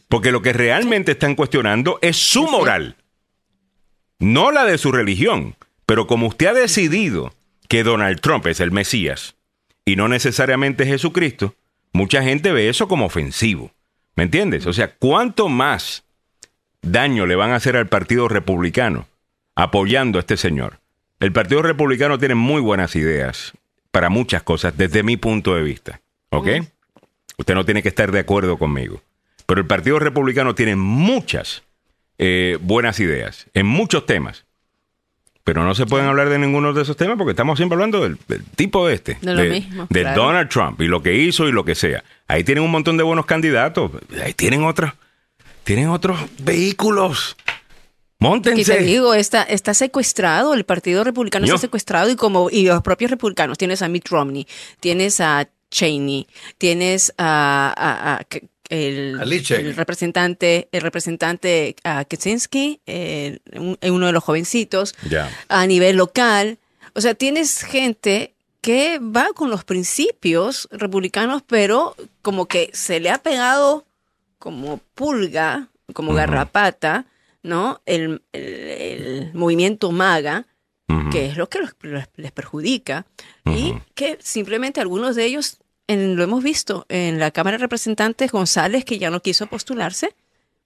Porque 0.08 0.30
lo 0.30 0.42
que 0.42 0.52
realmente 0.52 1.12
están 1.12 1.36
cuestionando 1.36 1.98
es 2.02 2.18
su 2.18 2.46
moral, 2.46 2.98
no 4.18 4.50
la 4.50 4.64
de 4.64 4.78
su 4.78 4.92
religión. 4.92 5.56
Pero 5.86 6.06
como 6.06 6.26
usted 6.26 6.46
ha 6.46 6.54
decidido 6.54 7.34
que 7.68 7.82
Donald 7.82 8.20
Trump 8.20 8.46
es 8.46 8.60
el 8.60 8.72
Mesías 8.72 9.36
y 9.84 9.96
no 9.96 10.08
necesariamente 10.08 10.86
Jesucristo, 10.86 11.54
mucha 11.92 12.22
gente 12.22 12.52
ve 12.52 12.68
eso 12.68 12.88
como 12.88 13.06
ofensivo. 13.06 13.72
¿Me 14.16 14.24
entiendes? 14.24 14.66
O 14.66 14.72
sea, 14.72 14.94
¿cuánto 14.94 15.48
más 15.48 16.04
daño 16.82 17.26
le 17.26 17.36
van 17.36 17.50
a 17.50 17.56
hacer 17.56 17.76
al 17.76 17.88
Partido 17.88 18.28
Republicano 18.28 19.06
apoyando 19.54 20.18
a 20.18 20.20
este 20.20 20.36
señor? 20.36 20.80
El 21.20 21.32
Partido 21.32 21.62
Republicano 21.62 22.18
tiene 22.18 22.34
muy 22.34 22.60
buenas 22.60 22.96
ideas 22.96 23.52
para 23.90 24.08
muchas 24.08 24.42
cosas 24.42 24.76
desde 24.76 25.02
mi 25.02 25.16
punto 25.16 25.54
de 25.54 25.62
vista. 25.62 26.00
¿Ok? 26.30 26.48
Usted 27.38 27.54
no 27.54 27.64
tiene 27.64 27.82
que 27.82 27.88
estar 27.88 28.12
de 28.12 28.20
acuerdo 28.20 28.58
conmigo. 28.58 29.02
Pero 29.46 29.60
el 29.60 29.66
Partido 29.66 29.98
Republicano 29.98 30.54
tiene 30.54 30.76
muchas 30.76 31.62
eh, 32.18 32.58
buenas 32.60 33.00
ideas 33.00 33.46
en 33.54 33.66
muchos 33.66 34.06
temas. 34.06 34.44
Pero 35.42 35.62
no 35.62 35.74
se 35.74 35.84
pueden 35.84 36.06
hablar 36.06 36.30
de 36.30 36.38
ninguno 36.38 36.72
de 36.72 36.80
esos 36.80 36.96
temas 36.96 37.18
porque 37.18 37.32
estamos 37.32 37.58
siempre 37.58 37.74
hablando 37.74 38.00
del, 38.02 38.16
del 38.28 38.42
tipo 38.44 38.86
de 38.88 38.94
este. 38.94 39.18
De 39.20 39.34
lo 39.34 39.42
mismo, 39.44 39.86
De 39.90 40.00
claro. 40.00 40.22
Donald 40.22 40.48
Trump 40.48 40.80
y 40.80 40.86
lo 40.86 41.02
que 41.02 41.14
hizo 41.14 41.46
y 41.46 41.52
lo 41.52 41.66
que 41.66 41.74
sea. 41.74 42.02
Ahí 42.28 42.44
tienen 42.44 42.64
un 42.64 42.70
montón 42.70 42.96
de 42.96 43.02
buenos 43.02 43.26
candidatos. 43.26 43.90
Ahí 44.24 44.32
tienen 44.32 44.64
otros. 44.64 44.92
Tienen 45.64 45.88
otros 45.88 46.18
vehículos. 46.38 47.36
Y 47.38 47.42
te 48.22 48.24
Móntense. 48.30 48.78
digo, 48.78 49.12
está, 49.12 49.42
está 49.42 49.74
secuestrado, 49.74 50.54
el 50.54 50.64
Partido 50.64 51.04
Republicano 51.04 51.44
Yo. 51.46 51.56
está 51.56 51.66
secuestrado 51.66 52.08
y 52.10 52.16
como 52.16 52.48
y 52.50 52.64
los 52.64 52.80
propios 52.80 53.10
republicanos, 53.10 53.58
tienes 53.58 53.82
a 53.82 53.88
Mitt 53.88 54.08
Romney, 54.08 54.46
tienes 54.80 55.20
a 55.20 55.46
Cheney, 55.70 56.26
tienes 56.56 57.12
a, 57.18 57.74
a- 57.76 58.14
a- 58.14 58.24
que- 58.24 58.44
el, 58.68 59.20
representante, 59.76 60.68
el 60.72 60.80
representante 60.80 61.76
a 61.84 62.04
Kaczynski, 62.04 62.80
eh, 62.86 63.38
un- 63.54 63.78
uno 63.82 64.06
de 64.06 64.12
los 64.12 64.24
jovencitos, 64.24 64.94
a 65.48 65.66
nivel 65.66 65.96
local. 65.96 66.58
O 66.94 67.00
sea, 67.00 67.14
tienes 67.14 67.62
gente 67.62 68.34
que 68.60 68.98
va 68.98 69.28
con 69.34 69.50
los 69.50 69.64
principios 69.64 70.68
republicanos, 70.70 71.42
pero 71.46 71.94
como 72.22 72.46
que 72.46 72.70
se 72.72 73.00
le 73.00 73.10
ha 73.10 73.18
pegado 73.18 73.84
como 74.38 74.78
pulga, 74.94 75.68
como 75.92 76.12
garrapata, 76.14 77.06
¿no? 77.42 77.82
El, 77.84 78.22
el- 78.32 78.44
el 78.44 79.30
movimiento 79.34 79.92
MAGA, 79.92 80.46
que 81.10 81.26
es 81.26 81.36
lo 81.36 81.48
que 81.48 81.58
los- 81.60 81.74
los- 81.80 82.04
les 82.16 82.32
perjudica, 82.32 83.04
y 83.46 83.74
que 83.94 84.18
simplemente 84.22 84.80
algunos 84.80 85.14
de 85.16 85.24
ellos, 85.26 85.58
en- 85.88 86.16
lo 86.16 86.22
hemos 86.24 86.42
visto 86.42 86.86
en 86.88 87.18
la 87.18 87.30
Cámara 87.30 87.56
de 87.58 87.62
Representantes, 87.62 88.32
González, 88.32 88.84
que 88.84 88.98
ya 88.98 89.10
no 89.10 89.20
quiso 89.20 89.46
postularse, 89.46 90.14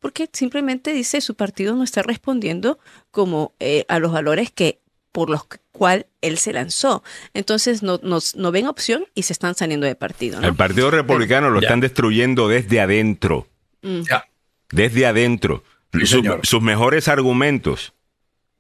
porque 0.00 0.28
simplemente 0.32 0.92
dice 0.92 1.20
su 1.20 1.34
partido 1.34 1.74
no 1.74 1.82
está 1.82 2.02
respondiendo 2.02 2.78
como 3.10 3.52
eh, 3.58 3.84
a 3.88 3.98
los 3.98 4.12
valores 4.12 4.50
que 4.52 4.78
por 5.10 5.30
los 5.30 5.42
cual 5.72 6.06
él 6.20 6.38
se 6.38 6.52
lanzó. 6.52 7.02
Entonces 7.34 7.82
no, 7.82 7.98
no, 8.02 8.18
no 8.36 8.52
ven 8.52 8.66
opción 8.68 9.06
y 9.14 9.22
se 9.24 9.32
están 9.32 9.54
saliendo 9.56 9.86
de 9.86 9.96
partido. 9.96 10.40
¿no? 10.40 10.46
El 10.46 10.54
Partido 10.54 10.90
Republicano 10.90 11.50
lo 11.50 11.60
Ya. 11.60 11.66
están 11.66 11.80
destruyendo 11.80 12.46
desde 12.48 12.80
adentro. 12.80 13.48
Ya. 13.82 14.26
Desde 14.70 15.06
adentro. 15.06 15.64
Sí, 16.04 16.22
sus 16.42 16.62
mejores 16.62 17.08
argumentos 17.08 17.94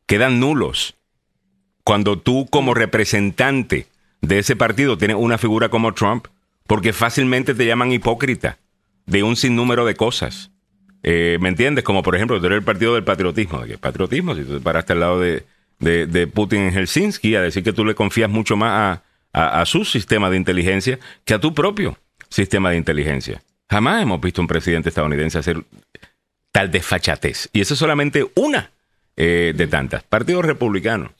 quedan 0.06 0.40
nulos 0.40 0.96
cuando 1.84 2.18
tú 2.18 2.46
como 2.50 2.72
representante 2.74 3.86
de 4.22 4.38
ese 4.38 4.56
partido 4.56 4.96
tienes 4.98 5.16
una 5.18 5.38
figura 5.38 5.68
como 5.68 5.92
Trump, 5.94 6.26
porque 6.68 6.92
fácilmente 6.92 7.54
te 7.54 7.66
llaman 7.66 7.90
hipócrita 7.90 8.58
de 9.06 9.24
un 9.24 9.34
sinnúmero 9.34 9.84
de 9.84 9.96
cosas. 9.96 10.52
Eh, 11.02 11.38
¿Me 11.40 11.48
entiendes? 11.48 11.82
Como 11.82 12.04
por 12.04 12.14
ejemplo, 12.14 12.38
tú 12.38 12.46
eres 12.46 12.58
el 12.58 12.64
partido 12.64 12.94
del 12.94 13.02
patriotismo. 13.02 13.62
¿De 13.62 13.68
qué 13.68 13.78
patriotismo? 13.78 14.36
Si 14.36 14.44
tú 14.44 14.58
te 14.58 14.60
paraste 14.60 14.92
al 14.92 15.00
lado 15.00 15.18
de, 15.18 15.44
de, 15.80 16.26
Putin 16.28 16.60
en 16.60 16.72
Helsinki 16.72 17.34
a 17.34 17.42
decir 17.42 17.64
que 17.64 17.72
tú 17.72 17.84
le 17.84 17.96
confías 17.96 18.30
mucho 18.30 18.56
más 18.56 19.02
a, 19.32 19.40
a, 19.40 19.60
a 19.62 19.66
su 19.66 19.84
sistema 19.84 20.30
de 20.30 20.36
inteligencia 20.36 21.00
que 21.24 21.34
a 21.34 21.40
tu 21.40 21.54
propio 21.54 21.98
sistema 22.28 22.70
de 22.70 22.76
inteligencia. 22.76 23.42
Jamás 23.68 24.02
hemos 24.02 24.20
visto 24.20 24.40
un 24.40 24.46
presidente 24.46 24.90
estadounidense 24.90 25.38
hacer 25.38 25.64
tal 26.52 26.70
desfachatez. 26.70 27.48
Y 27.52 27.60
eso 27.60 27.74
es 27.74 27.80
solamente 27.80 28.30
una 28.34 28.70
eh, 29.16 29.52
de 29.56 29.66
tantas. 29.66 30.02
Partido 30.04 30.42
republicano. 30.42 31.12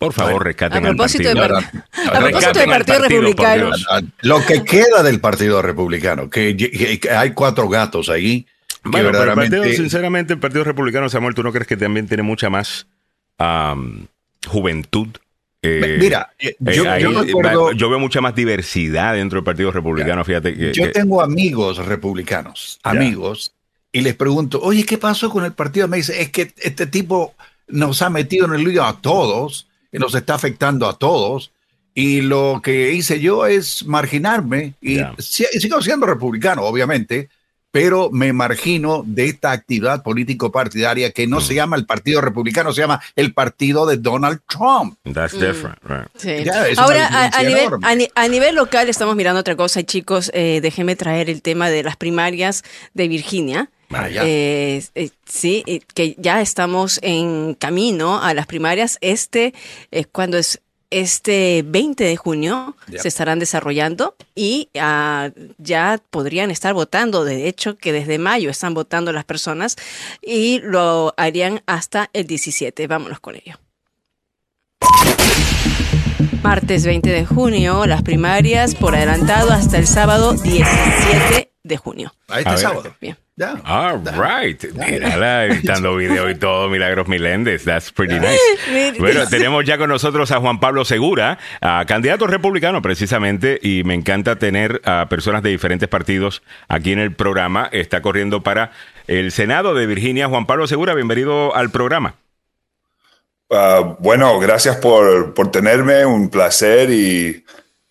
Por 0.00 0.14
favor, 0.14 0.32
Bueno, 0.32 0.44
rescaten 0.44 0.84
a 0.86 0.88
al 0.88 0.96
propósito 0.96 1.24
partido. 1.34 1.60
de 1.60 2.08
A 2.08 2.18
propósito 2.20 2.58
del 2.58 2.72
al 2.72 2.84
Partido 2.86 2.98
Republicano. 3.00 3.66
Dios. 3.66 3.86
Lo 4.22 4.46
que 4.46 4.64
queda 4.64 5.02
del 5.02 5.20
Partido 5.20 5.60
Republicano, 5.60 6.30
que, 6.30 6.56
que 6.56 7.10
hay 7.10 7.32
cuatro 7.32 7.68
gatos 7.68 8.08
ahí. 8.08 8.46
Bueno, 8.82 9.10
pero 9.12 9.24
el 9.24 9.34
partido, 9.34 9.64
sinceramente, 9.64 10.32
el 10.32 10.38
Partido 10.38 10.64
Republicano, 10.64 11.10
Samuel, 11.10 11.34
¿tú 11.34 11.42
no 11.42 11.52
crees 11.52 11.66
que 11.66 11.76
también 11.76 12.08
tiene 12.08 12.22
mucha 12.22 12.48
más 12.48 12.86
am, 13.36 14.06
juventud? 14.46 15.08
Eh, 15.62 15.98
Mira, 16.00 16.30
eh, 16.38 16.56
eh, 16.64 16.72
yo, 16.74 16.90
ahí, 16.90 17.02
yo 17.02 17.10
recuerdo- 17.22 17.64
va- 17.66 17.72
yo 17.74 17.90
veo 17.90 17.98
mucha 17.98 18.22
más 18.22 18.34
diversidad 18.34 19.12
dentro 19.12 19.36
del 19.36 19.44
Partido 19.44 19.70
Republicano, 19.70 20.24
fíjate 20.24 20.56
que... 20.56 20.72
Yo 20.72 20.84
que- 20.84 20.92
tengo 20.92 21.20
amigos 21.20 21.76
republicanos, 21.76 22.80
amigos, 22.82 23.52
y 23.92 24.00
les 24.00 24.14
pregunto, 24.14 24.60
oye, 24.62 24.86
¿qué 24.86 24.96
pasó 24.96 25.28
con 25.28 25.44
el 25.44 25.52
partido? 25.52 25.86
Me 25.88 25.98
dice, 25.98 26.22
es 26.22 26.30
que 26.30 26.54
este 26.56 26.86
tipo 26.86 27.34
nos 27.68 28.00
ha 28.00 28.08
metido 28.08 28.46
en 28.46 28.54
el 28.54 28.64
lío 28.64 28.82
a 28.82 28.98
todos, 29.02 29.66
nos 29.98 30.14
está 30.14 30.34
afectando 30.34 30.88
a 30.88 30.98
todos, 30.98 31.50
y 31.94 32.20
lo 32.20 32.60
que 32.62 32.92
hice 32.92 33.20
yo 33.20 33.46
es 33.46 33.84
marginarme, 33.86 34.74
y 34.80 34.98
si- 35.18 35.44
sigo 35.58 35.82
siendo 35.82 36.06
republicano, 36.06 36.62
obviamente, 36.62 37.28
pero 37.70 38.10
me 38.10 38.32
margino 38.32 39.02
de 39.06 39.26
esta 39.26 39.52
actividad 39.52 40.02
político-partidaria 40.02 41.12
que 41.12 41.26
no 41.26 41.38
Mm. 41.38 41.42
se 41.42 41.54
llama 41.54 41.76
el 41.76 41.86
Partido 41.86 42.20
Republicano, 42.20 42.72
se 42.72 42.80
llama 42.80 43.00
el 43.16 43.32
Partido 43.32 43.86
de 43.86 43.96
Donald 43.96 44.40
Trump. 44.48 44.96
That's 45.12 45.38
different, 45.38 45.78
right. 45.84 46.08
Sí. 46.16 46.44
Ya, 46.44 46.66
es 46.68 46.78
Ahora, 46.78 47.06
una 47.08 47.24
a, 47.26 47.38
a 47.38 47.42
nivel, 47.42 47.64
enorme. 47.66 47.86
a, 47.86 47.94
ni- 47.94 48.08
a 48.14 48.28
nivel 48.28 48.54
local 48.56 48.88
estamos 48.88 49.14
mirando 49.16 49.40
otra 49.40 49.56
cosa, 49.56 49.80
y 49.80 49.84
chicos, 49.84 50.30
eh, 50.34 50.60
déjenme 50.62 50.96
traer 50.96 51.30
el 51.30 51.42
tema 51.42 51.70
de 51.70 51.82
las 51.82 51.96
primarias 51.96 52.62
de 52.94 53.08
Virginia. 53.08 53.70
Ah. 53.92 54.06
Eh, 54.08 54.84
eh, 54.94 55.10
sí, 55.26 55.64
eh, 55.66 55.80
que 55.94 56.14
ya 56.18 56.40
estamos 56.40 57.00
en 57.02 57.54
camino 57.54 58.22
a 58.22 58.34
las 58.34 58.46
primarias. 58.46 58.98
Este, 59.00 59.52
eh, 59.90 60.04
cuando 60.04 60.38
es 60.38 60.60
este 60.90 61.62
20 61.66 62.04
de 62.04 62.16
junio, 62.16 62.76
se 62.96 63.08
estarán 63.08 63.38
desarrollando 63.38 64.16
y 64.34 64.68
ah, 64.78 65.30
ya 65.58 66.00
podrían 66.10 66.50
estar 66.50 66.74
votando. 66.74 67.24
De 67.24 67.48
hecho, 67.48 67.76
que 67.78 67.92
desde 67.92 68.18
mayo 68.18 68.50
están 68.50 68.74
votando 68.74 69.12
las 69.12 69.24
personas 69.24 69.76
y 70.20 70.60
lo 70.60 71.14
harían 71.16 71.62
hasta 71.66 72.10
el 72.12 72.26
17. 72.26 72.86
Vámonos 72.86 73.20
con 73.20 73.36
ello. 73.36 73.58
Martes 76.42 76.84
20 76.84 77.10
de 77.10 77.26
junio, 77.26 77.86
las 77.86 78.02
primarias 78.02 78.74
por 78.74 78.94
adelantado 78.94 79.52
hasta 79.52 79.78
el 79.78 79.86
sábado 79.86 80.32
17 80.32 81.49
de 81.70 81.78
junio. 81.78 82.12
A 82.28 82.38
este 82.40 82.50
A 82.50 82.52
ver. 82.52 82.60
sábado. 82.60 82.94
Bien. 83.00 83.16
All 83.64 84.02
right. 84.04 84.62
Mírala, 84.74 85.46
editando 85.46 85.96
video 85.96 86.28
y 86.28 86.34
todo, 86.34 86.68
Milagros 86.68 87.08
Miléndez. 87.08 87.64
That's 87.64 87.90
pretty 87.90 88.20
nice. 88.20 88.38
Bueno, 88.98 89.26
tenemos 89.28 89.64
ya 89.64 89.78
con 89.78 89.88
nosotros 89.88 90.30
a 90.30 90.40
Juan 90.40 90.60
Pablo 90.60 90.84
Segura, 90.84 91.38
a 91.62 91.84
candidato 91.86 92.26
republicano 92.26 92.82
precisamente, 92.82 93.58
y 93.62 93.82
me 93.84 93.94
encanta 93.94 94.36
tener 94.36 94.82
a 94.84 95.06
personas 95.08 95.42
de 95.42 95.50
diferentes 95.50 95.88
partidos 95.88 96.42
aquí 96.68 96.92
en 96.92 96.98
el 96.98 97.14
programa. 97.14 97.68
Está 97.72 98.02
corriendo 98.02 98.42
para 98.42 98.72
el 99.06 99.32
Senado 99.32 99.74
de 99.74 99.86
Virginia. 99.86 100.28
Juan 100.28 100.46
Pablo 100.46 100.66
Segura, 100.66 100.94
bienvenido 100.94 101.54
al 101.56 101.70
programa. 101.70 102.16
Ah, 103.50 103.96
bueno, 103.98 104.38
gracias 104.38 104.76
por, 104.76 105.32
por 105.34 105.50
tenerme, 105.50 106.04
un 106.04 106.28
placer 106.28 106.90
y, 106.90 107.44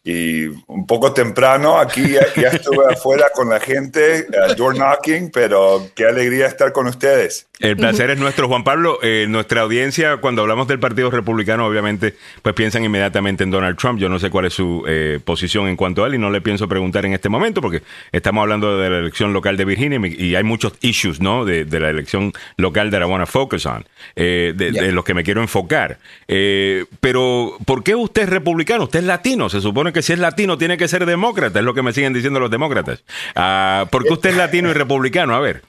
y 0.09 0.47
un 0.67 0.87
poco 0.87 1.13
temprano 1.13 1.77
aquí, 1.77 2.09
ya, 2.09 2.21
ya 2.35 2.49
estuve 2.49 2.85
afuera 2.93 3.27
con 3.33 3.49
la 3.49 3.59
gente, 3.59 4.25
ah, 4.33 4.53
door 4.55 4.75
knocking, 4.75 5.29
pero 5.31 5.87
qué 5.95 6.05
alegría 6.05 6.47
estar 6.47 6.71
con 6.71 6.87
ustedes. 6.87 7.47
El 7.59 7.75
placer 7.75 8.09
es 8.09 8.17
nuestro, 8.17 8.47
Juan 8.47 8.63
Pablo. 8.63 8.99
Eh, 9.03 9.25
nuestra 9.27 9.61
audiencia, 9.61 10.17
cuando 10.17 10.41
hablamos 10.43 10.67
del 10.69 10.79
Partido 10.79 11.11
Republicano, 11.11 11.67
obviamente, 11.67 12.15
pues 12.41 12.55
piensan 12.55 12.85
inmediatamente 12.85 13.43
en 13.43 13.51
Donald 13.51 13.77
Trump. 13.77 13.99
Yo 13.99 14.07
no 14.07 14.17
sé 14.17 14.29
cuál 14.29 14.45
es 14.45 14.53
su 14.53 14.85
eh, 14.87 15.19
posición 15.23 15.67
en 15.67 15.75
cuanto 15.75 16.03
a 16.03 16.07
él 16.07 16.15
y 16.15 16.17
no 16.17 16.29
le 16.29 16.39
pienso 16.39 16.69
preguntar 16.69 17.05
en 17.05 17.13
este 17.13 17.27
momento 17.27 17.61
porque 17.61 17.83
estamos 18.13 18.43
hablando 18.43 18.77
de 18.77 18.89
la 18.89 18.99
elección 18.99 19.33
local 19.33 19.57
de 19.57 19.65
Virginia 19.65 19.99
y 20.07 20.35
hay 20.35 20.43
muchos 20.43 20.73
issues, 20.79 21.19
¿no? 21.19 21.43
De, 21.43 21.65
de 21.65 21.79
la 21.81 21.89
elección 21.89 22.31
local 22.55 22.91
that 22.91 23.01
I 23.01 23.05
want 23.05 23.25
to 23.25 23.29
focus 23.29 23.65
on, 23.65 23.85
eh, 24.15 24.53
de, 24.55 24.71
de 24.71 24.91
los 24.93 25.03
que 25.03 25.13
me 25.13 25.23
quiero 25.23 25.41
enfocar. 25.41 25.99
Eh, 26.29 26.85
pero, 27.01 27.57
¿por 27.65 27.83
qué 27.83 27.93
usted 27.93 28.23
es 28.23 28.29
republicano? 28.29 28.85
Usted 28.85 28.99
es 28.99 29.05
latino. 29.05 29.49
Se 29.49 29.59
supone 29.59 29.91
que 29.91 29.98
si 30.01 30.13
es 30.13 30.19
latino 30.19 30.57
tiene 30.57 30.77
que 30.77 30.87
ser 30.87 31.05
demócrata, 31.05 31.59
es 31.59 31.65
lo 31.65 31.73
que 31.73 31.81
me 31.81 31.93
siguen 31.93 32.13
diciendo 32.13 32.39
los 32.39 32.51
demócratas. 32.51 33.03
Ah, 33.35 33.87
¿Por 33.91 34.03
qué 34.03 34.13
usted 34.13 34.29
es 34.31 34.37
latino 34.37 34.69
y 34.69 34.73
republicano? 34.73 35.35
A 35.35 35.39
ver. 35.39 35.63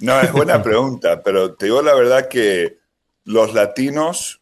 No, 0.00 0.20
es 0.20 0.32
buena 0.32 0.62
pregunta, 0.64 1.22
pero 1.22 1.54
te 1.54 1.66
digo 1.66 1.82
la 1.82 1.94
verdad 1.94 2.28
que 2.28 2.78
los 3.24 3.54
latinos 3.54 4.40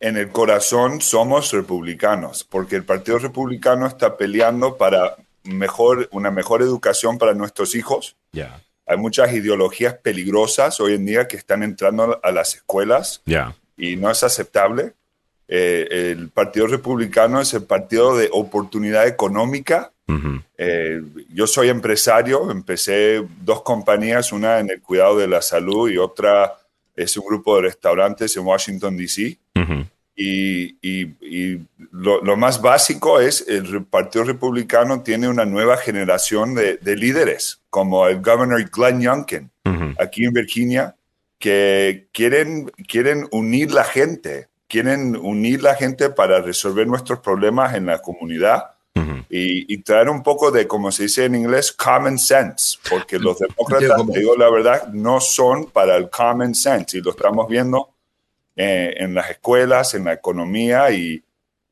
en 0.00 0.16
el 0.16 0.30
corazón 0.30 1.00
somos 1.00 1.52
republicanos, 1.52 2.44
porque 2.44 2.76
el 2.76 2.84
Partido 2.84 3.18
Republicano 3.18 3.86
está 3.86 4.16
peleando 4.16 4.76
para 4.76 5.16
mejor, 5.44 6.08
una 6.12 6.30
mejor 6.30 6.60
educación 6.62 7.18
para 7.18 7.34
nuestros 7.34 7.74
hijos. 7.76 8.16
Ya, 8.32 8.60
Hay 8.86 8.96
muchas 8.96 9.32
ideologías 9.32 9.94
peligrosas 9.94 10.80
hoy 10.80 10.94
en 10.94 11.06
día 11.06 11.28
que 11.28 11.36
están 11.36 11.62
entrando 11.62 12.18
a 12.22 12.32
las 12.32 12.56
escuelas 12.56 13.22
ya. 13.26 13.54
y 13.76 13.94
no 13.96 14.10
es 14.10 14.24
aceptable. 14.24 14.94
Eh, 15.54 16.12
el 16.16 16.30
Partido 16.30 16.66
Republicano 16.66 17.38
es 17.40 17.52
el 17.52 17.64
partido 17.64 18.16
de 18.16 18.30
oportunidad 18.32 19.06
económica. 19.06 19.92
Eh, 20.56 21.02
yo 21.34 21.46
soy 21.46 21.68
empresario, 21.68 22.50
empecé 22.50 23.22
dos 23.42 23.60
compañías, 23.62 24.32
una 24.32 24.60
en 24.60 24.70
el 24.70 24.80
cuidado 24.80 25.18
de 25.18 25.26
la 25.28 25.42
salud 25.42 25.90
y 25.90 25.98
otra 25.98 26.54
es 26.96 27.16
un 27.18 27.26
grupo 27.26 27.56
de 27.56 27.62
restaurantes 27.62 28.34
en 28.36 28.44
Washington, 28.44 28.96
D.C. 28.96 29.38
Y, 30.14 30.76
y- 30.82 31.14
y 31.20 31.60
lo, 31.90 32.22
lo 32.22 32.36
más 32.36 32.60
básico 32.60 33.20
es 33.20 33.44
el 33.48 33.84
Partido 33.84 34.24
Republicano 34.24 35.02
tiene 35.02 35.28
una 35.28 35.44
nueva 35.46 35.76
generación 35.78 36.54
de, 36.54 36.76
de 36.76 36.96
líderes, 36.96 37.60
como 37.70 38.06
el 38.08 38.20
governor 38.22 38.62
Glenn 38.70 39.00
Youngkin, 39.02 39.50
aquí 39.98 40.24
en 40.24 40.32
Virginia, 40.32 40.96
que 41.38 42.06
quieren, 42.12 42.70
quieren 42.88 43.26
unir 43.30 43.72
la 43.72 43.84
gente, 43.84 44.48
quieren 44.72 45.16
unir 45.16 45.62
la 45.62 45.74
gente 45.74 46.08
para 46.08 46.40
resolver 46.40 46.86
nuestros 46.86 47.18
problemas 47.18 47.74
en 47.74 47.84
la 47.84 48.00
comunidad 48.00 48.70
Ujú. 48.94 49.18
y, 49.28 49.74
y 49.74 49.82
traer 49.82 50.08
un 50.08 50.22
poco 50.22 50.50
de, 50.50 50.66
como 50.66 50.90
se 50.90 51.02
dice 51.02 51.26
en 51.26 51.34
inglés, 51.34 51.72
common 51.72 52.18
sense, 52.18 52.78
porque 52.88 53.18
los 53.18 53.38
demócratas, 53.38 54.00
te 54.10 54.20
digo 54.20 54.34
la 54.34 54.48
verdad, 54.48 54.88
no 54.88 55.20
son 55.20 55.66
para 55.66 55.94
el 55.96 56.08
common 56.08 56.54
sense 56.54 56.96
y 56.96 57.02
lo 57.02 57.10
estamos 57.10 57.46
viendo 57.48 57.90
eh, 58.56 58.94
en 58.96 59.14
las 59.14 59.28
escuelas, 59.28 59.92
en 59.92 60.04
la 60.04 60.14
economía 60.14 60.90
y, 60.90 61.22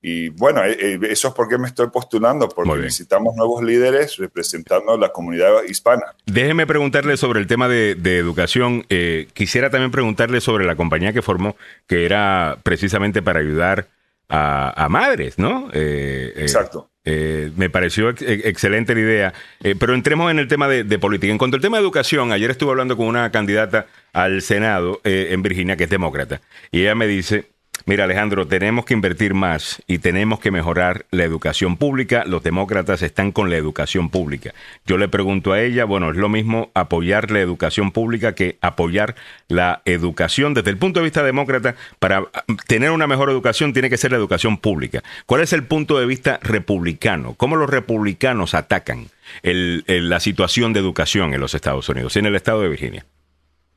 y 0.03 0.31
bueno, 0.31 0.65
eh, 0.65 0.77
eh, 0.81 0.99
eso 1.11 1.29
es 1.29 1.35
porque 1.35 1.59
me 1.59 1.67
estoy 1.67 1.89
postulando, 1.91 2.49
porque 2.49 2.71
necesitamos 2.81 3.37
nuevos 3.37 3.63
líderes 3.63 4.17
representando 4.17 4.97
la 4.97 5.11
comunidad 5.11 5.63
hispana. 5.69 6.03
Déjeme 6.27 6.67
preguntarle 6.67 7.17
sobre 7.17 7.41
el 7.41 7.47
tema 7.47 7.69
de, 7.69 7.95
de 7.97 8.17
educación. 8.17 8.87
Eh, 8.89 9.29
quisiera 9.35 9.69
también 9.71 9.91
preguntarle 9.91 10.41
sobre 10.41 10.65
la 10.65 10.75
compañía 10.77 11.13
que 11.13 11.21
formó, 11.23 11.57
que 11.87 12.05
era 12.07 12.57
precisamente 12.63 13.21
para 13.21 13.41
ayudar 13.41 13.89
a, 14.29 14.85
a 14.85 14.89
madres, 14.89 15.39
¿no? 15.39 15.69
Eh, 15.73 16.33
eh, 16.37 16.43
Exacto. 16.43 16.89
me 17.05 17.69
pareció 17.69 18.09
ex- 18.11 18.23
ex- 18.23 18.45
excelente 18.47 18.95
la 18.95 19.01
idea. 19.01 19.35
Pero 19.79 19.93
entremos 19.95 20.31
en 20.31 20.39
el 20.39 20.49
tema 20.49 20.69
de, 20.69 20.85
de 20.85 20.99
política. 20.99 21.33
En 21.33 21.39
cuanto 21.39 21.57
al 21.57 21.61
tema 21.63 21.77
de 21.77 21.83
educación, 21.83 22.33
ayer 22.33 22.51
estuve 22.51 22.71
hablando 22.71 22.97
con 22.97 23.07
una 23.07 23.31
candidata 23.33 23.87
al 24.13 24.41
Senado 24.41 25.01
en 25.05 25.43
Virginia, 25.43 25.77
que 25.77 25.85
es 25.85 25.91
demócrata, 25.91 26.41
y 26.71 26.83
ella 26.83 26.95
me 26.95 27.07
dice, 27.07 27.47
mira 27.87 28.05
Alejandro, 28.05 28.47
tenemos 28.47 28.85
que 28.85 28.95
invertir 28.95 29.35
más 29.35 29.83
y 29.87 29.99
tenemos 29.99 30.41
que 30.41 30.51
mejorar 30.51 31.07
la 31.11 31.25
educación 31.25 31.77
pública. 31.77 32.25
Los 32.27 32.43
demócratas 32.43 33.03
están 33.03 33.33
con 33.33 33.51
la 33.51 33.57
educación 33.57 34.11
pública. 34.11 34.53
Yo 34.87 34.99
le 34.99 35.09
pregunto 35.09 35.53
a 35.53 35.61
ella, 35.61 35.85
bueno, 35.85 36.11
es 36.11 36.17
lo 36.17 36.29
mismo 36.29 36.71
apoyar 36.75 37.31
la 37.31 37.41
educación 37.41 37.91
pública 37.93 38.35
que 38.35 38.59
apoyar 38.61 39.15
la 39.49 39.83
educación 39.85 40.55
desde 40.55 40.71
el 40.71 40.79
punto 40.79 41.01
de 41.01 41.05
vista 41.05 41.23
demócrata. 41.23 41.75
Para 41.99 42.25
tener 42.67 42.91
una 42.91 43.07
mejor 43.07 43.31
educación 43.31 43.73
tiene 43.73 43.91
que 43.91 43.97
ser 43.97 44.11
la 44.13 44.19
educación 44.19 44.59
pública. 44.59 45.03
¿Cuál 45.27 45.43
es 45.43 45.53
el 45.53 45.65
punto 45.65 45.99
de 45.99 46.07
vista 46.07 46.39
republicano? 46.43 47.35
¿Cómo 47.35 47.57
los 47.57 47.71
republicanos 47.71 48.55
atacan 48.55 49.07
el- 49.43 49.85
la 49.87 50.21
situación 50.21 50.73
de 50.73 50.81
educación 50.81 51.35
en 51.35 51.41
los 51.41 51.55
Estados 51.55 51.89
Unidos, 51.89 52.17
en 52.17 52.27
el 52.27 52.37
estado 52.37 52.63
de 52.63 52.69
Virginia? 52.69 53.05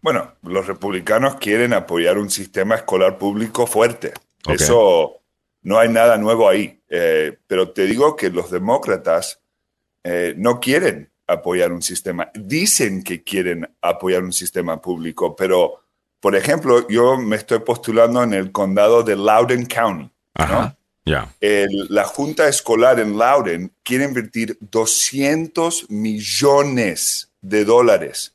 Bueno, 0.03 0.35
los 0.43 0.67
republicanos 0.67 1.37
quieren 1.37 1.73
apoyar 1.73 2.19
un 2.19 2.29
sistema 2.29 2.75
escolar 2.75 3.17
público 3.17 3.65
fuerte. 3.65 4.13
Eso 4.53 5.21
no 5.63 5.79
hay 5.79 5.89
nada 5.89 6.17
nuevo 6.17 6.47
ahí. 6.47 6.79
Eh, 6.89 7.39
pero 7.47 7.71
te 7.71 7.85
digo 7.87 8.15
que 8.15 8.29
los 8.29 8.51
demócratas 8.51 9.39
eh, 10.03 10.35
no 10.37 10.59
quieren 10.59 11.09
apoyar 11.25 11.71
un 11.71 11.81
sistema, 11.81 12.29
dicen 12.35 13.01
que 13.01 13.23
quieren 13.23 13.67
apoyar 13.81 14.21
un 14.23 14.33
sistema 14.33 14.81
público, 14.81 15.33
pero, 15.37 15.85
por 16.19 16.35
ejemplo, 16.35 16.85
yo 16.89 17.17
me 17.17 17.37
estoy 17.37 17.59
postulando 17.59 18.21
en 18.21 18.33
el 18.33 18.51
condado 18.51 19.01
de 19.03 19.15
Loudoun 19.15 19.65
County. 19.65 20.11
Ajá. 20.33 20.77
El- 21.39 21.87
la 21.89 22.03
Junta 22.03 22.47
Escolar 22.49 22.99
en 22.99 23.17
Loudoun 23.17 23.71
quiere 23.83 24.03
invertir 24.03 24.57
200 24.59 25.89
millones 25.89 27.31
de 27.41 27.63
dólares 27.65 28.32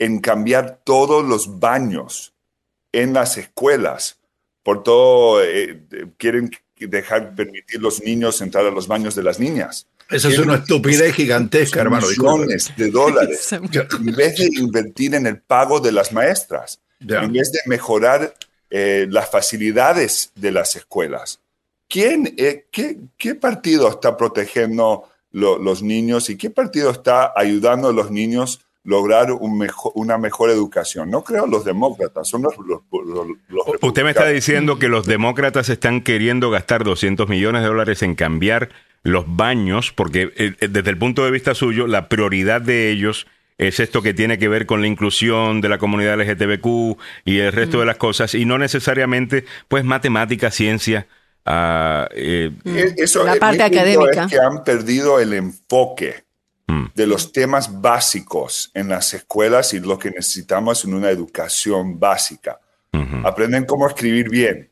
en 0.00 0.18
cambiar 0.18 0.80
todos 0.82 1.24
los 1.24 1.60
baños 1.60 2.32
en 2.90 3.12
las 3.12 3.36
escuelas. 3.36 4.18
Por 4.64 4.82
todo, 4.82 5.40
eh, 5.44 5.80
quieren 6.16 6.50
dejar 6.76 7.34
permitir 7.36 7.80
los 7.80 8.02
niños 8.02 8.40
entrar 8.40 8.66
a 8.66 8.70
los 8.72 8.88
baños 8.88 9.14
de 9.14 9.22
las 9.22 9.38
niñas. 9.38 9.86
Eso 10.10 10.28
es 10.28 10.38
una 10.40 10.56
estupidez 10.56 11.14
gigantesca, 11.14 11.82
hermano. 11.82 12.06
millones 12.08 12.72
de 12.76 12.90
dólares 12.90 13.52
en 13.52 14.16
vez 14.16 14.36
de 14.38 14.48
invertir 14.58 15.14
en 15.14 15.26
el 15.26 15.38
pago 15.40 15.78
de 15.78 15.92
las 15.92 16.12
maestras, 16.12 16.80
en 16.98 17.32
vez 17.32 17.52
de 17.52 17.60
mejorar 17.66 18.34
eh, 18.70 19.06
las 19.08 19.30
facilidades 19.30 20.32
de 20.34 20.50
las 20.50 20.74
escuelas. 20.76 21.38
¿Quién, 21.88 22.34
eh, 22.38 22.66
qué, 22.72 22.98
qué 23.18 23.34
partido 23.34 23.88
está 23.88 24.16
protegiendo 24.16 25.08
lo- 25.32 25.58
los 25.58 25.82
niños 25.82 26.28
y 26.30 26.36
qué 26.36 26.50
partido 26.50 26.90
está 26.90 27.32
ayudando 27.36 27.88
a 27.88 27.92
los 27.92 28.10
niños 28.10 28.60
lograr 28.90 29.32
un 29.32 29.56
mejo- 29.56 29.92
una 29.94 30.18
mejor 30.18 30.50
educación? 30.50 31.10
No 31.10 31.24
creo 31.24 31.46
los 31.46 31.64
demócratas, 31.64 32.28
son 32.28 32.42
los, 32.42 32.54
los- 32.58 32.82
los- 32.92 33.26
los 33.48 33.66
Usted 33.80 34.04
me 34.04 34.10
está 34.10 34.26
diciendo 34.26 34.78
que 34.78 34.88
los 34.88 35.06
demócratas 35.06 35.68
están 35.70 36.02
queriendo 36.02 36.50
gastar 36.50 36.84
200 36.84 37.28
millones 37.28 37.62
de 37.62 37.68
dólares 37.68 38.02
en 38.02 38.14
cambiar 38.14 38.68
los 39.02 39.24
baños, 39.26 39.92
porque 39.92 40.32
eh, 40.36 40.54
eh, 40.60 40.68
desde 40.68 40.90
el 40.90 40.98
punto 40.98 41.24
de 41.24 41.30
vista 41.30 41.54
suyo, 41.54 41.86
la 41.86 42.08
prioridad 42.10 42.60
de 42.60 42.90
ellos 42.90 43.26
es 43.56 43.78
esto 43.80 44.02
que 44.02 44.12
tiene 44.14 44.38
que 44.38 44.48
ver 44.48 44.66
con 44.66 44.80
la 44.80 44.86
inclusión 44.88 45.60
de 45.60 45.68
la 45.68 45.78
comunidad 45.78 46.18
LGTBQ 46.20 46.98
y 47.24 47.38
el 47.38 47.52
resto 47.52 47.78
de 47.80 47.86
las 47.86 47.96
cosas, 47.96 48.34
y 48.34 48.44
no 48.44 48.58
necesariamente, 48.58 49.44
pues, 49.68 49.84
matemática, 49.84 50.50
ciencia. 50.50 51.06
ah, 51.46 52.06
eh, 52.14 52.50
Eso, 52.96 53.24
La 53.24 53.36
parte 53.36 53.62
académica. 53.62 54.24
Es 54.24 54.30
que 54.32 54.38
han 54.38 54.62
perdido 54.64 55.18
el 55.20 55.32
enfoque 55.32 56.16
Mm. 56.18 56.29
De 56.94 57.06
los 57.06 57.32
temas 57.32 57.80
básicos 57.80 58.70
en 58.74 58.88
las 58.88 59.12
escuelas 59.14 59.72
y 59.74 59.80
lo 59.80 59.98
que 59.98 60.10
necesitamos 60.10 60.84
en 60.84 60.94
una 60.94 61.10
educación 61.10 61.98
básica. 61.98 62.60
Aprenden 63.24 63.64
cómo 63.66 63.86
escribir 63.86 64.28
bien, 64.28 64.70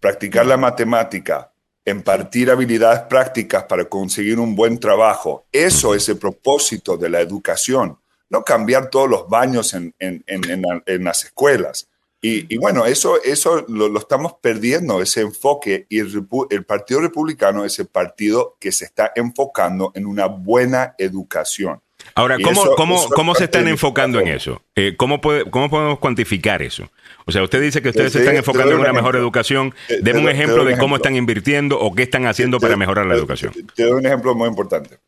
practicar 0.00 0.46
la 0.46 0.56
matemática, 0.56 1.52
impartir 1.84 2.50
habilidades 2.50 3.00
prácticas 3.02 3.64
para 3.64 3.84
conseguir 3.84 4.38
un 4.38 4.54
buen 4.54 4.78
trabajo. 4.78 5.46
Eso 5.52 5.94
es 5.94 6.08
el 6.08 6.16
propósito 6.18 6.96
de 6.96 7.08
la 7.08 7.20
educación, 7.20 7.98
no 8.30 8.42
cambiar 8.44 8.88
todos 8.88 9.08
los 9.10 9.28
baños 9.28 9.74
en, 9.74 9.94
en- 9.98 10.24
en- 10.26 10.82
en 10.86 11.04
las 11.04 11.24
escuelas. 11.24 11.88
Y, 12.24 12.54
y 12.54 12.56
bueno, 12.56 12.86
eso, 12.86 13.20
eso 13.22 13.64
lo, 13.68 13.88
lo 13.88 13.98
estamos 13.98 14.34
perdiendo, 14.40 15.02
ese 15.02 15.22
enfoque, 15.22 15.86
y 15.88 15.98
el, 15.98 16.24
el 16.50 16.64
Partido 16.64 17.00
Republicano 17.00 17.64
es 17.64 17.78
el 17.80 17.86
partido 17.88 18.56
que 18.60 18.70
se 18.70 18.84
está 18.84 19.10
enfocando 19.16 19.90
en 19.96 20.06
una 20.06 20.26
buena 20.26 20.94
educación. 20.98 21.80
Ahora, 22.14 22.36
Y 22.38 22.42
¿cómo, 22.44 22.62
eso- 22.62 22.74
cómo, 22.76 22.94
eso 22.96 23.08
cómo 23.10 23.34
se 23.34 23.44
están 23.44 23.66
enfocando 23.66 24.20
en 24.20 24.28
eso? 24.28 24.62
Eh, 24.76 24.94
¿cómo, 24.96 25.20
puede- 25.20 25.50
¿Cómo 25.50 25.68
podemos 25.68 25.98
cuantificar 25.98 26.62
eso? 26.62 26.90
O 27.26 27.32
sea, 27.32 27.42
usted 27.42 27.60
dice 27.60 27.82
que 27.82 27.88
ustedes 27.88 28.12
se 28.12 28.20
están 28.20 28.36
enfocando 28.36 28.70
en 28.70 28.76
un 28.76 28.82
una 28.82 28.92
mejor 28.92 29.16
educación. 29.16 29.74
Deme 30.00 30.20
un 30.20 30.28
ejemplo 30.28 30.58
doy 30.58 30.66
un 30.66 30.70
de 30.72 30.78
cómo 30.78 30.94
ejemplo. 30.94 30.96
están 30.96 31.16
invirtiendo 31.16 31.78
o 31.80 31.92
qué 31.94 32.02
están 32.04 32.26
haciendo 32.26 32.58
para 32.60 32.76
mejorar 32.76 33.06
la 33.06 33.14
te- 33.14 33.18
educación. 33.18 33.52
Te, 33.52 33.62
te 33.64 33.82
doy 33.84 33.92
un 33.98 34.06
ejemplo 34.06 34.34
muy 34.34 34.48
importante. 34.48 34.98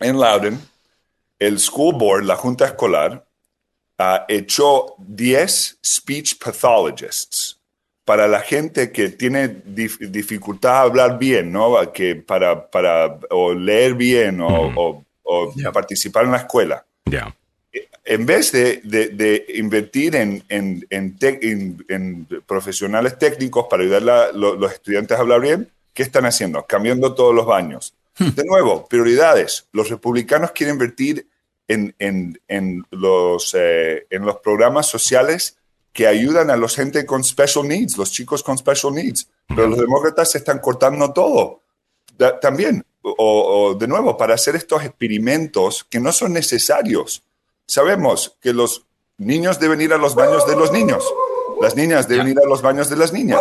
En 0.00 0.18
Loudon, 0.18 0.60
el 1.38 1.58
School 1.60 1.94
Board, 1.96 2.24
la 2.24 2.36
Junta 2.36 2.64
Escolar, 2.66 3.24
ah, 3.98 4.24
echó 4.28 4.94
10 4.98 5.78
speech 5.84 6.38
pathologists 6.42 7.58
para 8.04 8.26
la 8.26 8.40
gente 8.40 8.90
que 8.90 9.10
tiene 9.10 9.48
dif- 9.64 9.98
dificultad 10.10 10.72
a 10.76 10.80
hablar 10.82 11.18
bien, 11.18 11.52
¿no? 11.52 11.76
Que 11.92 12.16
para, 12.16 12.68
para 12.68 13.18
o 13.30 13.54
leer 13.54 13.94
bien 13.94 14.40
o, 14.40 14.48
o- 14.48 15.04
o 15.22 15.52
Ya. 15.56 15.70
participar 15.72 16.24
en 16.24 16.32
la 16.32 16.38
escuela 16.38 16.84
Ya. 17.06 17.34
en 18.04 18.26
vez 18.26 18.50
de, 18.52 18.80
de- 18.82 19.08
de 19.10 19.46
invertir 19.54 20.16
en, 20.16 20.42
en- 20.48 20.84
en 20.90 21.16
en- 21.88 22.26
profesionales 22.44 23.16
técnicos 23.18 23.66
para 23.70 23.84
ayudar 23.84 24.10
a 24.10 24.32
lo- 24.32 24.56
los 24.56 24.72
estudiantes 24.72 25.16
a 25.16 25.20
hablar 25.20 25.40
bien, 25.40 25.70
¿qué 25.94 26.02
están 26.02 26.26
haciendo? 26.26 26.64
Cambiando 26.66 27.14
todos 27.14 27.34
los 27.34 27.46
baños. 27.46 27.94
De 28.18 28.44
nuevo, 28.44 28.86
prioridades. 28.88 29.66
Los 29.72 29.88
republicanos 29.88 30.50
quieren 30.50 30.74
invertir 30.74 31.26
en, 31.72 31.94
en- 31.98 32.40
en 32.48 32.84
los, 32.90 33.54
eh, 33.58 34.06
en 34.10 34.24
los 34.24 34.36
programas 34.38 34.86
sociales 34.86 35.56
que 35.92 36.06
ayudan 36.06 36.50
a 36.50 36.56
los 36.56 36.74
gente 36.76 37.04
con 37.04 37.22
special 37.22 37.68
needs, 37.68 37.98
los 37.98 38.10
chicos 38.12 38.42
con 38.42 38.56
special 38.56 38.94
needs. 38.94 39.28
Pero 39.48 39.66
los 39.66 39.78
demócratas 39.78 40.30
se 40.30 40.38
están 40.38 40.58
cortando 40.60 41.12
todo 41.12 41.60
da- 42.16 42.40
también, 42.40 42.84
o, 43.02 43.14
o, 43.18 43.74
de 43.74 43.86
nuevo, 43.88 44.16
para 44.16 44.34
hacer 44.34 44.56
estos 44.56 44.84
experimentos 44.84 45.84
que 45.90 46.00
no 46.00 46.12
son 46.12 46.32
necesarios. 46.32 47.22
Sabemos 47.66 48.36
que 48.40 48.52
los 48.52 48.86
niños 49.18 49.58
deben 49.60 49.80
ir 49.80 49.92
a 49.92 49.98
los 49.98 50.14
baños 50.14 50.46
de 50.46 50.56
los 50.56 50.72
niños, 50.72 51.04
las 51.60 51.76
niñas 51.76 52.08
deben 52.08 52.28
ir 52.28 52.38
a 52.38 52.48
los 52.48 52.62
baños 52.62 52.88
de 52.88 52.96
las 52.96 53.12
niñas. 53.12 53.40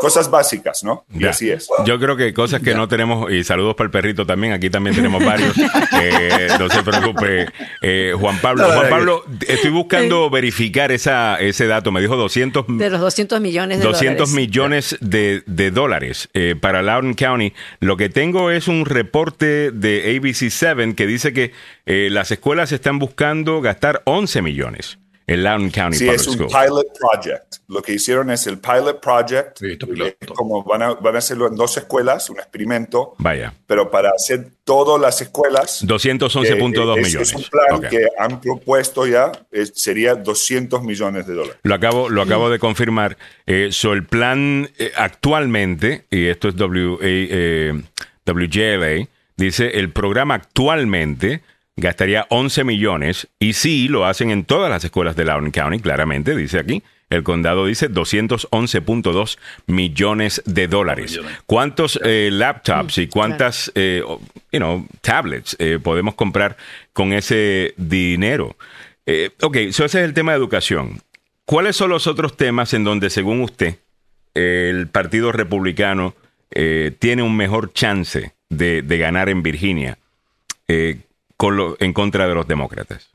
Cosas 0.00 0.30
básicas, 0.30 0.84
¿no? 0.84 1.04
Y 1.12 1.20
Ya. 1.20 1.30
así 1.30 1.50
es. 1.50 1.68
Yo 1.86 1.98
creo 1.98 2.16
que 2.16 2.32
cosas 2.34 2.60
que 2.60 2.74
no 2.74 2.86
tenemos, 2.86 3.32
y 3.32 3.42
saludos 3.44 3.74
para 3.74 3.86
el 3.86 3.90
perrito 3.90 4.26
también, 4.26 4.52
aquí 4.52 4.68
también 4.68 4.94
tenemos 4.94 5.24
varios, 5.24 5.56
eh, 6.02 6.48
no 6.58 6.68
se 6.68 6.82
preocupe, 6.82 7.46
eh, 7.82 8.12
Juan 8.18 8.38
Pablo. 8.40 8.70
Juan 8.72 8.90
Pablo, 8.90 9.24
estoy 9.48 9.70
buscando 9.70 10.28
verificar 10.28 10.92
esa, 10.92 11.36
ese 11.40 11.66
dato, 11.66 11.92
me 11.92 12.00
dijo 12.00 12.16
200, 12.16 12.66
De 12.68 12.90
los 12.90 13.00
200 13.00 13.40
millones 13.40 13.78
de 13.78 13.84
200 13.84 14.28
dólares. 14.28 14.34
millones 14.34 14.96
de, 15.00 15.42
de 15.46 15.70
dólares 15.70 16.28
eh, 16.34 16.54
para 16.60 16.82
Loudoun 16.82 17.14
County. 17.14 17.52
Lo 17.80 17.96
que 17.96 18.08
tengo 18.08 18.50
es 18.50 18.68
un 18.68 18.84
reporte 18.84 19.70
de 19.70 20.14
ABC7 20.20 20.94
que 20.94 21.06
dice 21.06 21.32
que 21.32 21.52
eh, 21.86 22.08
las 22.10 22.30
escuelas 22.30 22.72
están 22.72 22.98
buscando 22.98 23.60
gastar 23.60 24.02
11 24.04 24.42
millones 24.42 24.98
en 25.28 25.42
Loudoun 25.42 25.70
County 25.70 25.96
Sí, 25.98 26.04
Public 26.04 26.20
es 26.20 26.26
un 26.28 26.34
Schools. 26.34 26.52
pilot 26.52 26.86
project. 27.00 27.54
Lo 27.68 27.82
que 27.82 27.92
hicieron 27.94 28.30
es 28.30 28.46
el 28.46 28.58
pilot 28.60 29.00
project, 29.00 29.58
Sí, 29.58 29.72
esto 29.72 29.86
eh, 29.86 29.88
piloto. 29.88 30.34
como 30.34 30.62
van 30.62 30.82
a, 30.82 30.94
van 30.94 31.16
a 31.16 31.18
hacerlo 31.18 31.48
en 31.48 31.56
dos 31.56 31.76
escuelas, 31.76 32.30
un 32.30 32.38
experimento, 32.38 33.14
Vaya, 33.18 33.52
pero 33.66 33.90
para 33.90 34.10
hacer 34.10 34.46
todas 34.62 35.00
las 35.00 35.20
escuelas 35.20 35.84
211.2 35.84 36.96
Eh, 36.96 37.00
es- 37.00 37.06
millones. 37.06 37.28
Es 37.30 37.34
un 37.34 37.42
plan 37.44 37.74
Ok. 37.74 37.88
que 37.88 38.06
han 38.18 38.40
propuesto 38.40 39.04
ya, 39.06 39.32
eh, 39.50 39.66
sería 39.74 40.14
200 40.14 40.82
millones 40.84 41.26
de 41.26 41.34
dólares. 41.34 41.56
Lo 41.64 41.74
acabo, 41.74 42.08
lo 42.08 42.22
acabo 42.22 42.48
de 42.48 42.58
confirmar. 42.60 43.16
Eh, 43.46 43.68
so 43.72 43.92
el 43.94 44.04
plan 44.04 44.70
eh, 44.78 44.92
actualmente, 44.96 46.04
y 46.10 46.26
esto 46.26 46.48
es 46.48 46.54
WA, 46.54 46.98
eh, 47.02 47.72
WJLA, 48.24 49.08
dice 49.36 49.78
el 49.78 49.90
programa 49.90 50.34
actualmente 50.34 51.42
gastaría 51.76 52.26
11 52.30 52.64
millones 52.64 53.28
y 53.38 53.52
sí 53.52 53.88
lo 53.88 54.06
hacen 54.06 54.30
en 54.30 54.44
todas 54.44 54.70
las 54.70 54.84
escuelas 54.84 55.16
de 55.16 55.24
Loudoun 55.24 55.50
County, 55.50 55.80
claramente, 55.80 56.34
dice 56.34 56.58
aquí. 56.58 56.82
El 57.08 57.22
condado 57.22 57.66
dice 57.66 57.88
211.2 57.88 59.38
millones 59.66 60.42
de 60.44 60.66
dólares. 60.66 61.20
¿Cuántos 61.46 62.00
eh, 62.02 62.30
laptops 62.32 62.98
y 62.98 63.06
cuántas 63.06 63.70
eh, 63.76 64.02
you 64.50 64.58
know, 64.58 64.84
tablets 65.02 65.54
eh, 65.60 65.78
podemos 65.80 66.16
comprar 66.16 66.56
con 66.92 67.12
ese 67.12 67.74
dinero? 67.76 68.56
Eh, 69.06 69.30
ok, 69.40 69.56
so 69.70 69.84
ese 69.84 70.00
es 70.00 70.04
el 70.04 70.14
tema 70.14 70.32
de 70.32 70.38
educación. 70.38 71.00
¿Cuáles 71.44 71.76
son 71.76 71.90
los 71.90 72.08
otros 72.08 72.36
temas 72.36 72.74
en 72.74 72.82
donde, 72.82 73.08
según 73.08 73.40
usted, 73.40 73.76
el 74.34 74.88
Partido 74.88 75.30
Republicano 75.30 76.16
eh, 76.50 76.92
tiene 76.98 77.22
un 77.22 77.36
mejor 77.36 77.72
chance 77.72 78.34
de, 78.48 78.82
de 78.82 78.98
ganar 78.98 79.28
en 79.28 79.42
Virginia 79.42 79.98
eh, 80.68 80.98
con 81.36 81.56
lo- 81.56 81.76
en 81.80 81.92
contra 81.92 82.26
de 82.28 82.34
los 82.34 82.46
demócratas? 82.48 83.10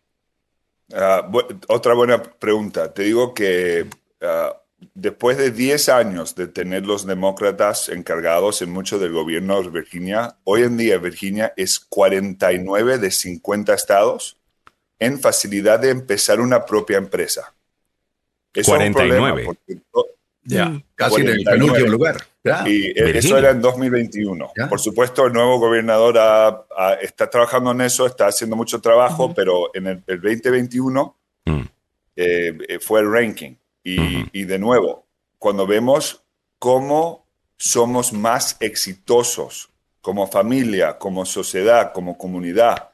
Ah, 0.93 1.27
bu- 1.29 1.63
otra 1.69 1.93
buena 1.93 2.21
pregunta. 2.21 2.93
Te 2.93 3.03
digo 3.03 3.33
que 3.33 3.87
ah, 4.21 4.55
después 4.93 5.37
de 5.37 5.51
10 5.51 5.89
años 5.89 6.35
de 6.35 6.47
tener 6.47 6.85
los 6.85 7.05
demócratas 7.05 7.89
encargados 7.89 8.61
en 8.61 8.71
mucho 8.71 8.99
del 8.99 9.13
gobierno 9.13 9.61
de 9.61 9.69
Virginia, 9.69 10.35
hoy 10.43 10.63
en 10.63 10.77
día 10.77 10.97
Virginia 10.97 11.53
es 11.55 11.79
49 11.79 12.97
de 12.97 13.11
50 13.11 13.73
estados 13.73 14.37
en 14.99 15.19
facilidad 15.19 15.79
de 15.79 15.89
empezar 15.89 16.39
una 16.39 16.65
propia 16.65 16.97
empresa. 16.97 17.53
Eso 18.53 18.75
es 18.75 18.87
un 18.87 18.93
problema, 18.93 19.31
49. 19.31 19.45
porque 19.45 19.81
Ya, 20.43 20.81
casi 20.95 21.21
en 21.21 21.27
el 21.27 21.43
49. 21.43 21.51
penúltimo 21.51 21.87
lugar. 21.91 22.17
Ya. 22.43 22.63
Y 22.67 22.85
eh, 22.87 22.93
Virginia. 22.95 23.19
eso 23.19 23.37
era 23.37 23.49
en 23.51 23.61
2021. 23.61 24.51
Ya. 24.57 24.67
Por 24.67 24.79
supuesto, 24.79 25.27
el 25.27 25.33
nuevo 25.33 25.59
gobernador 25.59 26.17
ha- 26.17 26.65
ha- 26.75 26.93
está 26.95 27.29
trabajando 27.29 27.71
en 27.71 27.81
eso, 27.81 28.07
está 28.07 28.27
haciendo 28.27 28.55
mucho 28.55 28.81
trabajo, 28.81 29.33
pero 29.35 29.69
en 29.75 29.87
el, 29.87 30.03
el 30.07 30.19
2021 30.21 31.15
Mm. 31.45 31.61
eh, 32.15 32.57
eh, 32.67 32.79
fue 32.79 32.99
el 33.01 33.11
ranking. 33.11 33.55
Y, 33.83 33.99
Ujú. 33.99 34.29
y 34.33 34.43
de 34.45 34.59
nuevo, 34.59 35.05
cuando 35.39 35.65
vemos 35.67 36.23
cómo 36.59 37.25
somos 37.57 38.11
más 38.13 38.57
exitosos 38.59 39.69
como 40.01 40.27
familia, 40.27 40.97
como 40.97 41.25
sociedad, 41.25 41.91
como 41.93 42.17
comunidad, 42.17 42.89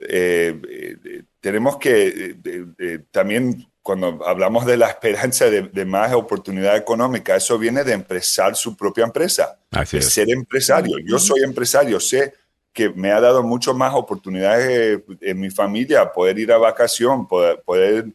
eh, 0.00 0.60
eh, 0.68 1.22
tenemos 1.40 1.76
que 1.78 2.06
eh, 2.08 2.66
eh, 2.78 2.98
también, 3.10 3.66
cuando 3.86 4.18
hablamos 4.26 4.66
de 4.66 4.76
la 4.76 4.88
esperanza 4.88 5.44
de, 5.48 5.62
de 5.62 5.84
más 5.84 6.12
oportunidad 6.12 6.76
económica, 6.76 7.36
eso 7.36 7.56
viene 7.56 7.84
de 7.84 7.92
empezar 7.92 8.56
su 8.56 8.76
propia 8.76 9.04
empresa, 9.04 9.60
Así 9.70 9.96
de 9.96 10.02
es. 10.02 10.12
ser 10.12 10.28
empresario. 10.28 10.96
Yo 11.04 11.20
soy 11.20 11.44
empresario, 11.44 12.00
sé 12.00 12.34
que 12.72 12.90
me 12.90 13.12
ha 13.12 13.20
dado 13.20 13.44
mucho 13.44 13.74
más 13.74 13.94
oportunidades 13.94 14.66
eh, 14.68 15.04
en 15.20 15.38
mi 15.38 15.50
familia, 15.50 16.12
poder 16.12 16.36
ir 16.36 16.50
a 16.50 16.58
vacación, 16.58 17.28
poder, 17.28 17.62
poder 17.64 18.06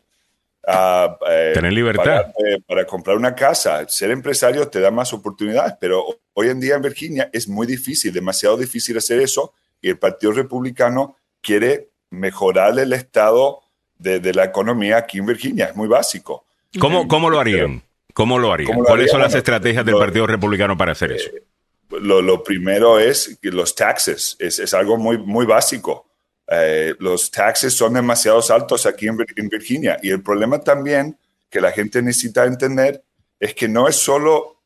ah, 0.67 1.17
eh, 1.29 1.51
Tener 1.53 1.71
libertad. 1.71 2.03
pagar, 2.03 2.33
eh, 2.45 2.57
para 2.67 2.85
comprar 2.85 3.15
una 3.15 3.33
casa. 3.33 3.87
Ser 3.87 4.11
empresario 4.11 4.67
te 4.67 4.81
da 4.81 4.91
más 4.91 5.13
oportunidades, 5.13 5.75
pero 5.79 6.05
hoy 6.33 6.49
en 6.49 6.59
día 6.59 6.75
en 6.75 6.81
Virginia 6.81 7.29
es 7.31 7.47
muy 7.47 7.65
difícil, 7.65 8.11
demasiado 8.11 8.57
difícil 8.57 8.97
hacer 8.97 9.21
eso 9.21 9.53
y 9.81 9.87
el 9.87 9.97
Partido 9.97 10.33
Republicano 10.33 11.15
quiere 11.39 11.87
mejorar 12.09 12.77
el 12.77 12.91
estado 12.91 13.61
de, 14.01 14.19
de 14.19 14.33
la 14.33 14.45
economía 14.45 14.97
aquí 14.97 15.19
en 15.19 15.25
Virginia. 15.25 15.65
Es 15.65 15.75
muy 15.75 15.87
básico. 15.87 16.45
¿Cómo, 16.79 17.07
cómo 17.07 17.29
lo 17.29 17.39
harían? 17.39 17.81
¿Cómo 18.13 18.39
lo 18.39 18.51
harían? 18.51 18.67
¿Cómo 18.71 18.81
lo 18.81 18.87
¿Cuáles 18.87 19.11
son 19.11 19.21
las 19.21 19.35
estrategias 19.35 19.85
del 19.85 19.93
Lo- 19.93 19.99
Partido 19.99 20.27
Republicano 20.27 20.77
para 20.77 20.91
hacer 20.93 21.11
eso? 21.13 21.29
Lo, 21.89 22.21
lo 22.21 22.43
primero 22.43 22.99
es 22.99 23.37
que 23.41 23.49
los 23.51 23.75
taxes, 23.75 24.35
es, 24.39 24.59
es 24.59 24.73
algo 24.73 24.97
muy, 24.97 25.17
muy 25.17 25.45
básico. 25.45 26.07
Eh, 26.47 26.95
los 26.99 27.29
taxes 27.31 27.73
son 27.73 27.93
demasiado 27.93 28.41
altos 28.53 28.85
aquí 28.85 29.07
en, 29.07 29.17
Vir- 29.17 29.33
en 29.37 29.47
Virginia 29.49 29.97
y 30.01 30.09
el 30.09 30.21
problema 30.21 30.59
también 30.59 31.17
que 31.49 31.61
la 31.61 31.71
gente 31.71 32.01
necesita 32.01 32.45
entender 32.45 33.03
es 33.39 33.53
que 33.53 33.67
no 33.67 33.87
es 33.87 33.95
solo 33.97 34.57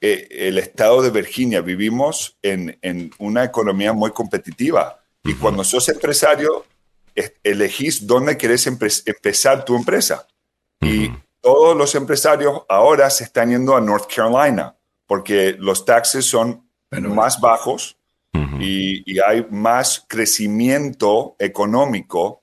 eh, 0.00 0.26
el 0.30 0.58
estado 0.58 1.02
de 1.02 1.10
Virginia, 1.10 1.60
vivimos 1.60 2.36
en, 2.42 2.76
en 2.82 3.10
una 3.18 3.44
economía 3.44 3.92
muy 3.92 4.10
competitiva 4.10 5.00
y 5.24 5.34
cuando 5.34 5.64
sos 5.64 5.88
empresario 5.88 6.64
es- 6.64 6.75
elegís 7.42 8.06
dónde 8.06 8.36
querés 8.36 8.66
empe- 8.66 9.02
empezar 9.06 9.64
tu 9.64 9.76
empresa. 9.76 10.26
Y 10.80 11.10
todos 11.40 11.76
los 11.76 11.94
empresarios 11.94 12.62
ahora 12.68 13.08
se 13.10 13.24
están 13.24 13.50
yendo 13.50 13.76
a 13.76 13.80
North 13.80 14.08
Carolina 14.14 14.76
porque 15.06 15.56
los 15.58 15.84
taxes 15.84 16.24
son 16.26 16.68
Bueno, 16.90 17.14
más 17.14 17.40
bajos 17.40 17.96
y, 18.60 19.02
y 19.10 19.18
hay 19.20 19.46
más 19.50 20.04
crecimiento 20.08 21.36
económico 21.38 22.42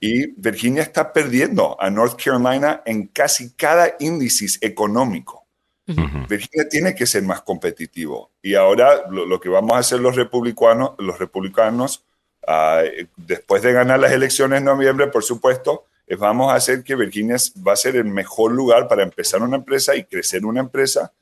y 0.00 0.26
Virginia 0.40 0.82
está 0.82 1.12
perdiendo 1.12 1.76
a 1.80 1.88
North 1.90 2.20
Carolina 2.22 2.82
en 2.84 3.06
casi 3.08 3.52
cada 3.54 3.94
índice 4.00 4.58
económico. 4.60 5.46
Virginia 5.86 6.68
tiene 6.68 6.94
que 6.94 7.06
ser 7.06 7.22
más 7.22 7.42
competitivo 7.42 8.30
y 8.42 8.54
ahora 8.54 9.02
lo, 9.10 9.26
lo 9.26 9.38
que 9.40 9.48
vamos 9.48 9.72
a 9.74 9.78
hacer 9.78 10.00
los 10.00 10.16
republicanos, 10.16 10.92
los 10.98 11.18
republicanos 11.18 12.04
ah, 12.46 12.82
después 13.16 13.62
de 13.62 13.72
ganar 13.72 14.00
las 14.00 14.12
elecciones 14.12 14.58
en 14.58 14.64
noviembre, 14.64 15.06
por 15.08 15.24
supuesto, 15.24 15.86
es 16.06 16.18
vamos 16.18 16.52
a 16.52 16.56
hacer 16.56 16.82
que 16.82 16.94
Virginia 16.94 17.36
va 17.66 17.72
a 17.72 17.76
ser 17.76 17.96
el 17.96 18.04
mejor 18.04 18.52
lugar 18.52 18.88
para 18.88 19.02
empezar 19.02 19.42
una 19.42 19.56
empresa 19.56 19.94
y 19.96 20.04
crecer 20.04 20.44
una 20.44 20.60
empresa 20.60 21.12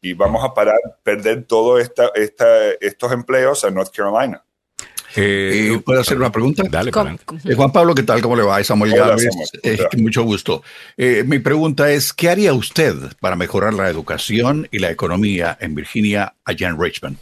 y 0.00 0.12
vamos 0.14 0.44
a 0.44 0.54
parar, 0.54 0.78
perder 1.02 1.44
todos 1.44 1.80
esta, 1.80 2.10
esta, 2.14 2.70
estos 2.80 3.12
empleos 3.12 3.64
a 3.64 3.70
North 3.70 3.94
Carolina. 3.94 4.42
Eh, 5.16 5.72
Eh, 5.74 5.80
¿Puedo 5.84 6.00
hacer 6.00 6.16
una 6.16 6.30
pregunta? 6.30 6.62
Dale, 6.70 6.90
Eh, 7.44 7.54
Juan 7.54 7.72
Pablo, 7.72 7.94
¿qué 7.94 8.02
tal? 8.02 8.20
¿Cómo 8.20 8.36
le 8.36 8.42
va? 8.42 8.60
Es 8.60 8.66
Samuel 8.68 8.92
Hola, 8.92 9.08
Gálvez. 9.08 9.28
Samuel. 9.30 9.48
Eh, 9.62 9.96
mucho 9.96 10.22
gusto. 10.22 10.62
Eh, 10.96 11.24
mi 11.26 11.38
pregunta 11.38 11.90
es, 11.90 12.12
¿qué 12.12 12.28
haría 12.28 12.52
usted 12.52 12.94
para 13.20 13.34
mejorar 13.34 13.74
la 13.74 13.88
educación 13.88 14.68
y 14.70 14.78
la 14.78 14.90
economía 14.90 15.56
en 15.60 15.74
Virginia, 15.74 16.34
allá 16.44 16.68
en 16.68 16.80
Richmond? 16.80 17.16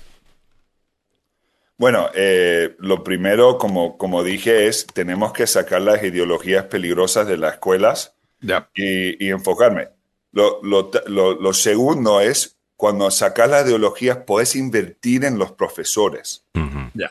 Bueno, 1.78 2.08
eh, 2.14 2.74
lo 2.78 3.04
primero, 3.04 3.58
como, 3.58 3.98
como 3.98 4.22
dije, 4.24 4.66
es 4.66 4.86
tenemos 4.86 5.32
que 5.32 5.46
sacar 5.46 5.82
las 5.82 6.02
ideologías 6.02 6.64
peligrosas 6.66 7.26
de 7.26 7.36
las 7.36 7.54
escuelas 7.54 8.14
y, 8.74 9.24
y 9.26 9.30
enfocarme. 9.30 9.88
Lo, 10.32 10.60
lo, 10.62 10.90
lo- 11.06 11.34
lo 11.34 11.52
segundo 11.52 12.20
es, 12.20 12.56
cuando 12.76 13.10
sacas 13.10 13.50
las 13.50 13.66
ideologías, 13.66 14.18
puedes 14.26 14.54
invertir 14.56 15.24
en 15.24 15.38
los 15.38 15.52
profesores. 15.52 16.44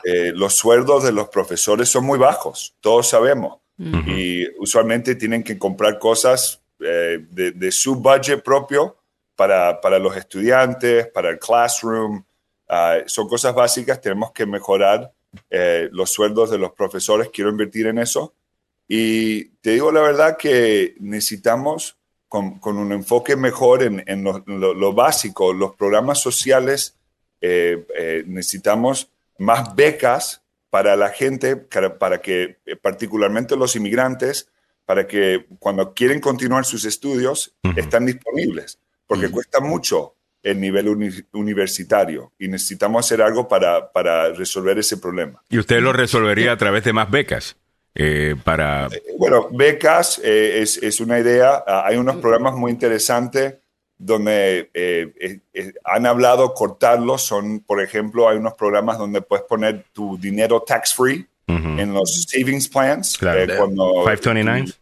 Eh, 0.04 0.32
los 0.34 0.54
sueldos 0.54 1.04
de 1.04 1.12
los 1.12 1.28
profesores 1.28 1.88
son 1.88 2.04
muy 2.04 2.18
bajos, 2.18 2.74
todos 2.80 3.08
sabemos. 3.08 3.58
Y 4.06 4.46
usualmente 4.58 5.14
tienen 5.16 5.42
que 5.44 5.58
comprar 5.58 5.98
cosas 5.98 6.62
eh, 6.80 7.18
de, 7.30 7.52
de 7.52 7.70
su 7.72 7.96
budget 7.96 8.42
propio 8.42 8.96
para, 9.36 9.80
para 9.80 9.98
los 9.98 10.16
estudiantes, 10.16 11.06
para 11.08 11.30
el 11.30 11.38
classroom. 11.38 12.24
Ah, 12.68 12.98
son 13.06 13.28
cosas 13.28 13.54
básicas, 13.54 14.00
tenemos 14.00 14.32
que 14.32 14.46
mejorar 14.46 15.12
eh, 15.50 15.88
los 15.92 16.10
sueldos 16.10 16.50
de 16.50 16.58
los 16.58 16.72
profesores, 16.72 17.30
quiero 17.32 17.50
invertir 17.50 17.86
en 17.86 17.98
eso. 17.98 18.34
Y 18.88 19.44
te 19.60 19.70
digo 19.70 19.90
la 19.92 20.00
verdad 20.00 20.36
que 20.36 20.94
necesitamos, 21.00 21.96
con, 22.28 22.58
con 22.58 22.76
un 22.76 22.92
enfoque 22.92 23.36
mejor 23.36 23.82
en, 23.82 24.02
en 24.06 24.24
lo, 24.24 24.42
lo- 24.46 24.74
lo 24.74 24.92
básico, 24.92 25.52
los 25.52 25.74
programas 25.76 26.20
sociales, 26.20 26.96
eh, 27.40 27.86
eh, 27.96 28.24
necesitamos 28.26 29.10
más 29.38 29.74
becas 29.76 30.42
para 30.70 30.96
la 30.96 31.10
gente, 31.10 31.56
para, 31.56 31.98
para 31.98 32.20
que, 32.20 32.56
particularmente 32.82 33.56
los 33.56 33.76
inmigrantes, 33.76 34.48
para 34.84 35.06
que 35.06 35.46
cuando 35.60 35.94
quieren 35.94 36.20
continuar 36.20 36.64
sus 36.64 36.84
estudios, 36.84 37.54
Ujú. 37.64 37.78
están 37.78 38.06
disponibles, 38.06 38.78
porque 39.06 39.30
cuesta 39.30 39.60
mucho 39.60 40.14
el 40.46 40.60
nivel 40.60 40.88
uni- 40.88 41.24
universitario 41.32 42.32
y 42.38 42.46
necesitamos 42.48 43.04
hacer 43.04 43.20
algo 43.20 43.48
para, 43.48 43.90
para 43.90 44.32
resolver 44.32 44.78
ese 44.78 44.96
problema. 44.96 45.42
Y 45.48 45.58
usted 45.58 45.80
lo 45.80 45.92
resolvería 45.92 46.52
a 46.52 46.56
través 46.56 46.84
de 46.84 46.92
más 46.92 47.10
becas 47.10 47.56
eh, 47.94 48.36
para... 48.44 48.88
Bueno, 49.18 49.48
becas 49.50 50.20
eh, 50.22 50.60
es, 50.62 50.76
es 50.82 51.00
una 51.00 51.18
idea. 51.18 51.64
Ah, 51.66 51.82
hay 51.86 51.96
unos 51.96 52.16
programas 52.16 52.54
muy 52.54 52.70
interesantes 52.70 53.54
donde 53.98 54.70
eh, 54.74 55.12
eh, 55.18 55.40
eh, 55.54 55.72
han 55.82 56.06
hablado 56.06 56.52
cortarlos. 56.54 57.22
Son, 57.22 57.60
por 57.60 57.82
ejemplo, 57.82 58.28
hay 58.28 58.36
unos 58.36 58.54
programas 58.54 58.98
donde 58.98 59.22
puedes 59.22 59.46
poner 59.46 59.84
tu 59.92 60.18
dinero 60.18 60.62
tax 60.62 60.94
free 60.94 61.26
Ujú. 61.48 61.78
en 61.78 61.94
los 61.94 62.24
savings 62.28 62.68
plans. 62.68 63.16
Claro. 63.18 63.40
eh, 63.40 63.56
cuando- 63.56 64.04
529. 64.04 64.72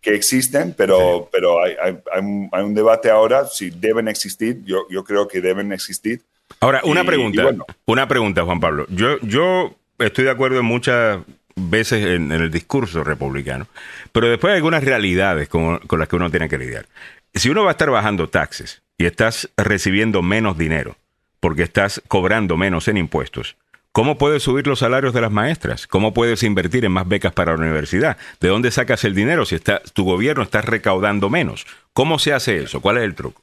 que 0.00 0.14
existen, 0.14 0.74
pero, 0.76 1.28
pero 1.30 1.62
hay, 1.62 1.74
hay- 1.82 1.98
hay 2.12 2.20
un, 2.20 2.48
hay 2.52 2.62
un 2.64 2.74
debate 2.74 3.10
ahora 3.10 3.46
si 3.46 3.70
deben 3.70 4.08
existir. 4.08 4.62
Yo, 4.64 4.86
yo 4.90 5.04
creo 5.04 5.28
que 5.28 5.40
deben 5.40 5.70
existir. 5.72 6.22
Ahora, 6.60 6.80
una 6.84 7.02
Y- 7.02 7.06
pregunta, 7.06 7.40
y 7.40 7.44
bueno. 7.44 7.66
una 7.86 8.08
pregunta, 8.08 8.42
Juan 8.44 8.60
Pablo. 8.60 8.86
Yo, 8.88 9.18
yo 9.20 9.74
estoy 9.98 10.24
de 10.24 10.30
acuerdo 10.30 10.58
en 10.60 10.64
muchas 10.66 11.18
veces 11.56 12.04
en, 12.06 12.32
en 12.32 12.40
el 12.40 12.50
discurso 12.50 13.04
republicano, 13.04 13.66
pero 14.12 14.28
después 14.28 14.52
hay 14.52 14.56
algunas 14.56 14.82
realidades 14.84 15.48
con, 15.48 15.78
con 15.80 15.98
las 15.98 16.08
que 16.08 16.16
uno 16.16 16.30
tiene 16.30 16.48
que 16.48 16.56
lidiar. 16.58 16.86
Si 17.34 17.50
uno 17.50 17.64
va 17.64 17.70
a 17.70 17.72
estar 17.72 17.90
bajando 17.90 18.28
taxes 18.30 18.82
y 18.96 19.04
estás 19.04 19.50
recibiendo 19.58 20.22
menos 20.22 20.56
dinero 20.56 20.96
porque 21.40 21.62
estás 21.64 22.00
cobrando 22.08 22.56
menos 22.56 22.88
en 22.88 22.96
impuestos, 22.96 23.56
¿cómo 23.92 24.18
puedes 24.18 24.42
subir 24.42 24.66
los 24.66 24.78
salarios 24.80 25.14
de 25.14 25.20
las 25.20 25.30
maestras? 25.30 25.86
¿Cómo 25.86 26.12
puedes 26.12 26.42
invertir 26.42 26.84
en 26.84 26.92
más 26.92 27.06
becas 27.08 27.32
para 27.32 27.52
la 27.52 27.58
universidad? 27.58 28.16
¿De 28.40 28.48
dónde 28.48 28.70
sacas 28.70 29.04
el 29.04 29.14
dinero 29.14 29.44
si 29.44 29.54
está, 29.54 29.80
tu 29.92 30.04
gobierno 30.04 30.42
está 30.42 30.60
recaudando 30.62 31.30
menos? 31.30 31.66
¿Cómo 31.92 32.18
se 32.18 32.32
hace 32.32 32.58
eso? 32.62 32.80
¿Cuál 32.80 32.98
es 32.98 33.04
el 33.04 33.14
truco? 33.14 33.40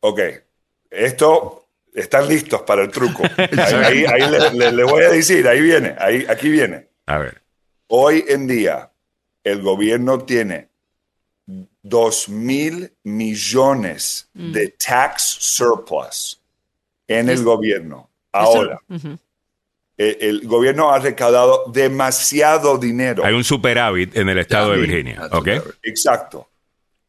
Ok, 0.00 0.20
esto 0.90 1.66
están 1.94 2.28
listos 2.28 2.62
para 2.62 2.82
el 2.82 2.90
truco. 2.90 3.22
Ahí, 3.38 4.04
ahí- 4.04 4.04
ahí 4.04 4.30
le, 4.30 4.50
le- 4.52 4.72
le 4.72 4.84
voy 4.84 5.02
a 5.04 5.10
decir, 5.10 5.46
ahí 5.48 5.60
viene, 5.60 5.94
ahí, 5.98 6.24
aquí 6.28 6.48
viene. 6.48 6.88
A 7.06 7.18
ver. 7.18 7.42
Hoy 7.88 8.24
en 8.28 8.46
día, 8.46 8.90
el 9.44 9.60
gobierno 9.62 10.18
tiene 10.20 10.68
2 11.82 12.28
mil 12.28 12.92
millones 13.02 14.28
de 14.32 14.68
tax 14.68 15.22
surplus 15.40 16.40
en 17.08 17.28
el 17.28 17.42
gobierno. 17.42 18.08
Ahora, 18.32 18.80
el, 18.88 19.18
el 20.20 20.46
gobierno 20.46 20.90
ha 20.92 20.98
recaudado 20.98 21.64
demasiado 21.72 22.78
dinero. 22.78 23.24
Hay 23.24 23.34
un 23.34 23.44
superávit 23.44 24.16
en 24.16 24.28
el 24.28 24.38
estado 24.38 24.72
de 24.72 24.78
Virginia, 24.80 25.16
that's 25.20 25.34
¿ok? 25.34 25.46
what- 25.48 25.74
Exacto. 25.82 26.48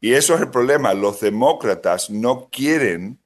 Y 0.01 0.13
eso 0.13 0.35
es 0.35 0.41
el 0.41 0.49
problema. 0.49 0.93
Los 0.93 1.21
demócratas 1.21 2.09
no 2.09 2.49
quieren 2.51 3.19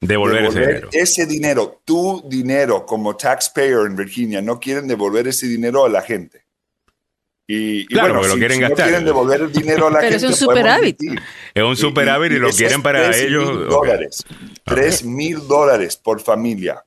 Devolver 0.00 0.44
ese 0.46 0.60
dinero. 0.60 0.88
ese 0.92 1.26
dinero, 1.26 1.80
tu 1.84 2.22
dinero 2.28 2.84
como 2.86 3.16
taxpayer 3.16 3.80
en 3.86 3.96
Virginia, 3.96 4.40
no 4.42 4.58
quieren 4.60 4.86
devolver 4.88 5.26
ese 5.28 5.46
dinero 5.46 5.84
a 5.84 5.88
la 5.88 6.02
gente. 6.02 6.44
Y, 7.50 7.80
y 7.80 7.86
Claro, 7.86 8.14
bueno, 8.18 8.28
lo 8.28 8.34
quieren 8.36 8.56
si 8.56 8.60
gastar. 8.62 8.78
no 8.78 8.84
quieren 8.90 9.04
devolver 9.06 9.40
el 9.40 9.52
dinero 9.52 9.86
a 9.86 9.90
la 9.90 10.00
Pero 10.00 10.16
es 10.16 10.22
gente, 10.22 10.34
un 10.34 10.38
superávit. 10.38 10.98
Es 11.54 11.62
un 11.64 11.76
superávit 11.76 12.32
y, 12.32 12.36
lo 12.38 12.50
quieren 12.50 12.82
para 12.82 13.04
3 13.10 13.22
ellos. 13.22 13.50
mil 13.50 13.62
ok. 13.62 13.68
dólares. 13.70 14.24
Tres 14.64 15.04
mil 15.04 15.48
dólares 15.48 15.96
por 15.96 16.20
familia. 16.20 16.84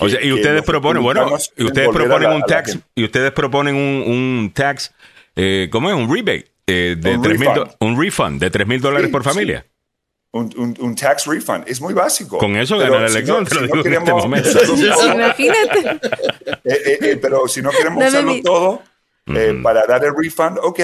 O 0.00 0.08
sea, 0.08 0.22
y 0.22 0.32
ustedes 0.32 0.62
proponen, 0.62 1.02
bueno, 1.02 1.28
y 1.56 1.64
ustedes 1.64 1.88
proponen 1.90 2.30
la- 2.30 2.36
un 2.36 2.42
tax, 2.42 2.78
y 2.94 3.04
ustedes 3.04 3.30
proponen 3.32 3.76
un, 3.76 4.04
un 4.12 4.52
tax, 4.52 4.92
eh, 5.36 5.68
¿cómo 5.70 5.88
es? 5.90 5.96
Un 5.96 6.12
rebate 6.12 6.50
eh, 6.66 6.96
de 6.98 7.16
Un 7.16 7.22
tres 7.22 7.38
mil 7.38 7.48
refund. 7.50 7.68
do- 7.68 7.76
un 7.86 8.00
refund 8.02 8.40
de 8.40 8.50
tres 8.50 8.66
mil 8.66 8.80
dólares 8.80 9.06
Sí, 9.06 9.12
por 9.12 9.22
sí. 9.22 9.28
familia. 9.28 9.66
Un, 10.32 10.50
un- 10.56 10.76
un 10.80 10.96
tax 10.96 11.26
refund. 11.26 11.62
Es 11.68 11.80
muy 11.80 11.94
básico. 11.94 12.38
Con 12.38 12.56
eso 12.56 12.76
gana 12.76 12.98
la 13.00 13.08
si 13.08 13.14
elección, 13.18 13.44
no- 13.44 13.50
si 13.50 13.56
no 13.56 13.64
este 13.66 13.82
queremos 13.82 14.24
Imagínate. 14.24 15.90
eh, 16.46 16.58
eh, 16.64 16.98
eh, 17.02 17.18
pero 17.20 17.46
si 17.48 17.62
no 17.62 17.70
queremos 17.70 17.98
Dame 18.00 18.08
usarlo 18.08 18.32
mi- 18.32 18.42
todo, 18.42 18.82
eh, 19.26 19.60
para 19.62 19.86
dar 19.86 20.04
el 20.04 20.12
refund, 20.16 20.58
ok, 20.62 20.80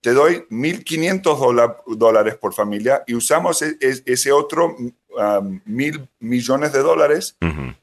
te 0.00 0.12
doy 0.12 0.44
1.500 0.50 1.38
dola- 1.38 1.76
dólares 1.86 2.36
por 2.36 2.54
familia 2.54 3.02
y 3.06 3.14
usamos 3.14 3.60
e- 3.62 3.76
ese 3.80 4.32
otro 4.32 4.74
um, 5.18 5.60
mil 5.66 6.08
millones 6.20 6.72
de 6.72 6.80
dólares 6.80 7.36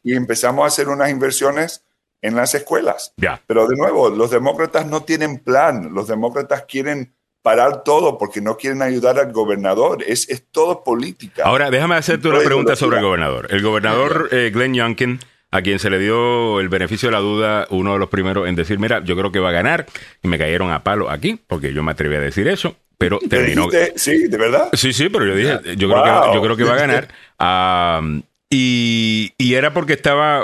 y 0.04 0.16
empezamos 0.16 0.64
a 0.64 0.68
hacer 0.68 0.90
unas 0.90 1.10
inversiones 1.10 1.84
en 2.22 2.36
las 2.36 2.56
escuelas. 2.56 3.14
Pero 3.46 3.68
de 3.68 3.76
nuevo, 3.76 4.10
los 4.10 4.32
demócratas 4.32 4.88
no 4.88 5.04
tienen 5.04 5.40
plan. 5.40 5.94
Los 5.94 6.08
demócratas 6.08 6.66
quieren 6.68 7.14
parar 7.44 7.84
todo 7.84 8.18
porque 8.18 8.42
no 8.42 8.58
quieren 8.58 8.82
ayudar 8.82 9.20
al 9.20 9.32
gobernador. 9.32 10.04
Es, 10.08 10.28
es 10.30 10.48
todo 10.52 10.84
política. 10.84 11.44
Ahora, 11.46 11.70
déjame 11.70 11.96
hacerte 11.96 12.28
una 12.28 12.40
pregunta 12.40 12.76
sobre 12.76 12.98
el 12.98 13.04
gobernador. 13.04 13.48
El 13.52 13.62
gobernador 13.62 14.30
eh, 14.32 14.50
Glenn 14.52 14.74
Youngkin, 14.74 15.20
a 15.52 15.62
quien 15.62 15.78
se 15.78 15.92
le 15.92 16.00
dio 16.00 16.60
el 16.60 16.70
beneficio 16.70 17.10
de 17.10 17.14
la 17.14 17.20
duda, 17.20 17.68
uno 17.70 17.94
de 17.94 18.00
los 18.00 18.10
primeros 18.10 18.48
en 18.48 18.56
decir, 18.56 18.80
mira, 18.80 19.04
yo 19.04 19.16
creo 19.16 19.32
que 19.32 19.40
va 19.40 19.50
a 19.50 19.54
ganar, 19.54 19.86
y 20.24 20.28
me 20.28 20.40
cayeron 20.40 20.72
a 20.72 20.84
palo 20.84 21.12
aquí, 21.12 21.40
porque 21.48 21.72
yo 21.72 21.84
me 21.84 21.92
atreví 21.92 22.16
a 22.16 22.20
decir 22.20 22.48
eso, 22.48 22.76
pero 22.98 23.20
¿Te 23.20 23.28
terminó. 23.28 23.70
dijiste? 23.70 23.94
Sí, 23.98 24.28
de 24.28 24.38
verdad. 24.38 24.70
Sí, 24.74 24.94
sí, 24.94 25.10
pero 25.10 25.26
yo 25.26 25.36
dije, 25.36 25.76
yo, 25.76 25.90
creo, 25.90 26.04
que, 26.04 26.34
yo 26.36 26.42
creo 26.42 26.58
que 26.58 26.64
va 26.64 26.74
a 26.74 26.80
ganar. 26.80 27.08
Ah, 27.40 28.02
y, 28.50 29.34
y 29.38 29.54
era 29.56 29.74
porque 29.74 29.94
estaba... 29.94 30.44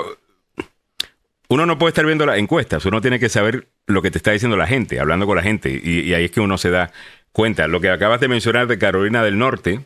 Uno 1.48 1.66
no 1.66 1.78
puede 1.78 1.90
estar 1.90 2.06
viendo 2.06 2.24
las 2.24 2.38
encuestas, 2.38 2.86
uno 2.86 3.00
tiene 3.02 3.18
que 3.18 3.28
saber 3.28 3.66
lo 3.86 4.00
que 4.00 4.10
te 4.10 4.16
está 4.18 4.32
diciendo 4.32 4.56
la 4.56 4.66
gente, 4.66 4.98
hablando 5.00 5.26
con 5.26 5.36
la 5.36 5.42
gente, 5.42 5.80
y, 5.82 6.00
y 6.00 6.14
ahí 6.14 6.24
es 6.24 6.30
que 6.30 6.40
uno 6.40 6.56
se 6.56 6.70
da 6.70 6.92
cuenta. 7.32 7.68
Lo 7.68 7.80
que 7.80 7.90
acabas 7.90 8.20
de 8.20 8.28
mencionar 8.28 8.66
de 8.68 8.78
Carolina 8.78 9.22
del 9.22 9.38
Norte, 9.38 9.80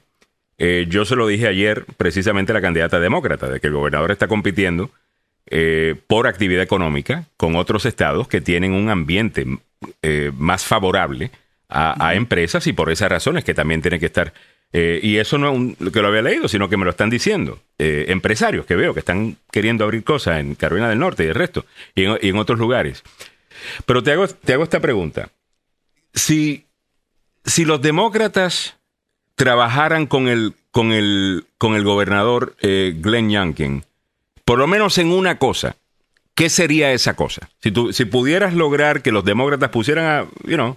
eh, 0.59 0.87
yo 0.89 1.05
se 1.05 1.17
lo 1.17 1.27
dije 1.27 1.49
ayer 1.49 1.85
precisamente 1.97 2.53
a 2.53 2.55
la 2.55 2.61
candidata 2.61 3.01
demócrata, 3.01 3.49
de 3.49 3.59
que 3.61 3.67
el 3.67 3.73
gobernador 3.73 4.11
está 4.13 4.29
compitiendo 4.29 4.91
eh, 5.49 5.97
por 6.07 6.27
actividad 6.27 6.63
económica 6.63 7.25
con 7.37 7.57
otros 7.57 7.85
estados 7.85 8.29
que 8.29 8.41
tienen 8.41 8.73
un 8.73 8.89
ambiente 8.89 9.47
eh, 10.03 10.33
más 10.37 10.65
favorable 10.65 11.31
a, 11.69 12.09
a 12.09 12.15
empresas 12.15 12.67
y 12.67 12.73
por 12.73 12.91
esas 12.91 13.11
razones 13.11 13.45
que 13.45 13.55
también 13.55 13.83
tienen 13.83 14.01
que 14.01 14.07
estar. 14.07 14.33
eh, 14.73 14.99
y 15.03 15.17
eso 15.19 15.39
no 15.39 15.51
es 15.51 15.57
un- 15.57 15.75
que 15.93 16.03
lo 16.03 16.09
había 16.09 16.23
leído, 16.23 16.49
sino 16.49 16.69
que 16.69 16.77
me 16.77 16.85
lo 16.85 16.91
están 16.91 17.09
diciendo. 17.11 17.61
eh, 17.79 18.07
empresarios 18.09 18.67
que 18.67 18.75
veo 18.77 18.95
que 18.95 19.01
están 19.01 19.37
queriendo 19.53 19.85
abrir 19.85 20.03
cosas 20.05 20.41
en 20.41 20.55
Carolina 20.55 20.89
del 20.89 20.99
Norte 20.99 21.25
y 21.25 21.29
el 21.29 21.35
resto, 21.35 21.65
y 21.95 22.05
en, 22.05 22.19
y 22.23 22.29
en 22.31 22.37
otros 22.39 22.59
lugares. 22.59 23.03
Pero 23.87 24.03
te 24.03 24.13
hago, 24.13 24.27
te 24.29 24.53
hago 24.55 24.65
esta 24.65 24.81
pregunta. 24.81 25.29
Si, 26.15 26.65
si 27.45 27.65
los 27.65 27.81
demócratas 27.83 28.77
trabajaran 29.35 30.07
con 30.07 30.29
el, 30.29 30.55
con 30.71 30.93
el, 30.93 31.45
con 31.59 31.75
el 31.75 31.85
gobernador 31.85 32.57
eh, 32.63 32.95
Glenn 32.97 33.31
Youngkin, 33.31 33.85
por 34.45 34.59
lo 34.59 34.67
menos 34.67 34.99
en 34.99 35.09
una 35.09 35.39
cosa, 35.39 35.77
¿qué 36.35 36.49
sería 36.49 36.93
esa 36.93 37.15
cosa? 37.15 37.49
Si, 37.63 37.71
tú, 37.71 37.93
si 37.93 38.05
pudieras 38.07 38.55
lograr 38.55 39.03
que 39.03 39.13
los 39.13 39.25
demócratas 39.25 39.71
pusieran 39.71 40.05
a, 40.07 40.25
you 40.49 40.57
know, 40.57 40.77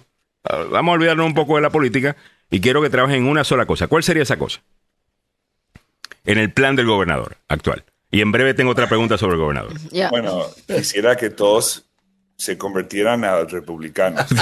vamos 0.70 0.92
a 0.92 0.94
olvidarnos 0.94 1.26
un 1.26 1.34
poco 1.34 1.56
de 1.56 1.62
la 1.62 1.70
política 1.70 2.16
y 2.50 2.60
quiero 2.60 2.82
que 2.82 2.90
trabajen 2.90 3.18
en 3.24 3.26
una 3.28 3.44
sola 3.44 3.66
cosa, 3.66 3.86
¿cuál 3.86 4.02
sería 4.02 4.22
esa 4.22 4.36
cosa? 4.38 4.60
En 6.24 6.38
el 6.38 6.52
plan 6.52 6.76
del 6.76 6.86
gobernador 6.86 7.36
actual. 7.48 7.84
Y 8.10 8.20
en 8.22 8.32
breve 8.32 8.54
tengo 8.54 8.72
otra 8.72 8.88
pregunta 8.88 9.16
sobre 9.18 9.34
el 9.34 9.40
gobernador. 9.40 9.72
Bueno, 10.10 10.44
quisiera 10.66 11.16
que 11.16 11.30
todos 11.30 11.84
se 12.36 12.56
convirtieran 12.58 13.22
a 13.24 13.44
republicanos. 13.44 14.26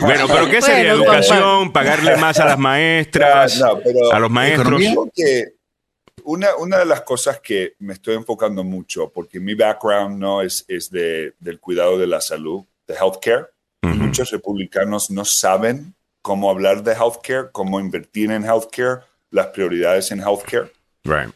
bueno, 0.00 0.26
pero 0.28 0.50
¿qué 0.50 0.60
sería? 0.60 0.94
Bueno, 0.94 1.04
¿Educación? 1.04 1.72
¿Pagarle 1.72 2.16
más 2.16 2.38
a 2.40 2.44
las 2.46 2.58
maestras? 2.58 3.58
No, 3.58 3.78
pero- 3.78 4.12
¿A 4.12 4.18
los 4.18 4.30
maestros? 4.30 4.80
Creo 4.80 5.10
que 5.14 5.44
una, 6.24 6.56
una 6.56 6.78
de 6.78 6.86
las 6.86 7.02
cosas 7.02 7.40
que 7.40 7.74
me 7.78 7.92
estoy 7.94 8.16
enfocando 8.16 8.64
mucho, 8.64 9.10
porque 9.10 9.38
mi 9.38 9.54
background 9.54 10.18
no 10.18 10.42
es, 10.42 10.64
es 10.68 10.90
de, 10.90 11.34
del 11.38 11.60
cuidado 11.60 11.96
de 11.98 12.06
la 12.08 12.20
salud, 12.20 12.64
de 12.86 12.94
healthcare. 12.94 13.46
Ujú. 13.82 13.94
Muchos 13.94 14.30
republicanos 14.30 15.10
no 15.10 15.24
saben 15.24 15.94
cómo 16.22 16.50
hablar 16.50 16.82
de 16.82 16.92
healthcare, 16.92 17.50
cómo 17.52 17.78
invertir 17.80 18.30
en 18.30 18.44
healthcare, 18.44 19.00
las 19.30 19.48
prioridades 19.48 20.10
en 20.10 20.20
healthcare. 20.20 20.72
Right. 21.04 21.32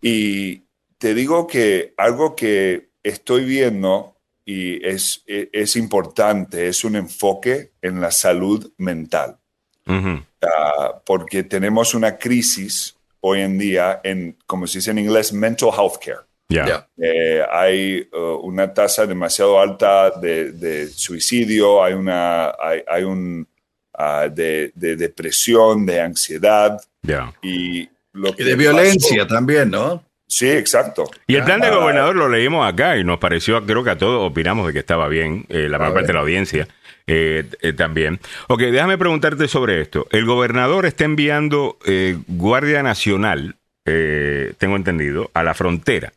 Y 0.00 0.64
te 0.98 1.14
digo 1.14 1.46
que 1.46 1.94
algo 1.96 2.36
que 2.36 2.90
estoy 3.02 3.44
viendo 3.44 4.16
y 4.44 4.84
es, 4.86 5.22
es, 5.26 5.48
es 5.52 5.76
importante 5.76 6.68
es 6.68 6.84
un 6.84 6.96
enfoque 6.96 7.72
en 7.82 8.00
la 8.00 8.10
salud 8.10 8.72
mental. 8.78 9.38
Ah, 9.86 11.00
porque 11.04 11.42
tenemos 11.42 11.94
una 11.94 12.18
crisis 12.18 12.94
hoy 13.20 13.40
en 13.40 13.58
día 13.58 14.00
en, 14.04 14.36
como 14.46 14.66
se 14.66 14.78
dice 14.78 14.90
en 14.90 14.98
inglés, 14.98 15.32
mental 15.32 15.70
health 15.76 15.98
care. 15.98 16.27
Eh, 16.50 17.42
hay 17.50 18.08
uh, 18.12 18.36
una 18.42 18.72
tasa 18.72 19.04
demasiado 19.06 19.60
alta 19.60 20.10
de, 20.10 20.52
de 20.52 20.88
suicidio, 20.88 21.84
hay 21.84 21.92
una, 21.92 22.50
hay, 22.60 22.82
hay 22.88 23.02
un 23.04 23.46
ah, 23.94 24.28
de, 24.32 24.72
de 24.74 24.96
depresión, 24.96 25.84
de 25.84 26.00
ansiedad 26.00 26.80
Ya. 27.02 27.32
y 27.42 27.88
lo 28.14 28.30
Y 28.30 28.32
que 28.32 28.44
de 28.44 28.52
pasó- 28.52 28.58
violencia 28.58 29.26
también, 29.26 29.70
¿no? 29.70 30.02
Sí, 30.26 30.48
exacto. 30.50 31.04
Y 31.26 31.36
el 31.36 31.44
plan 31.44 31.60
del 31.60 31.72
Ah, 31.72 31.76
gobernador 31.76 32.14
lo 32.16 32.28
leímos 32.28 32.66
acá 32.70 32.96
y 32.98 33.04
nos 33.04 33.18
pareció, 33.18 33.64
creo 33.64 33.82
que 33.84 33.90
a 33.90 33.98
todos 33.98 34.30
opinamos 34.30 34.66
de 34.66 34.72
que 34.74 34.78
estaba 34.78 35.08
bien, 35.08 35.44
eh, 35.48 35.68
la 35.70 35.78
mayor 35.78 35.94
parte 35.94 36.08
de 36.08 36.12
la 36.14 36.20
audiencia 36.20 36.68
eh, 37.06 37.44
eh, 37.62 37.72
también. 37.72 38.20
Ok, 38.48 38.60
déjame 38.60 38.98
preguntarte 38.98 39.48
sobre 39.48 39.80
esto. 39.80 40.06
El 40.10 40.26
gobernador 40.26 40.84
está 40.86 41.04
enviando 41.04 41.78
eh, 41.86 42.16
Guardia 42.26 42.82
Nacional, 42.82 43.56
eh, 43.86 44.52
tengo 44.58 44.76
entendido, 44.76 45.30
a 45.34 45.42
la 45.42 45.54
frontera 45.54 46.12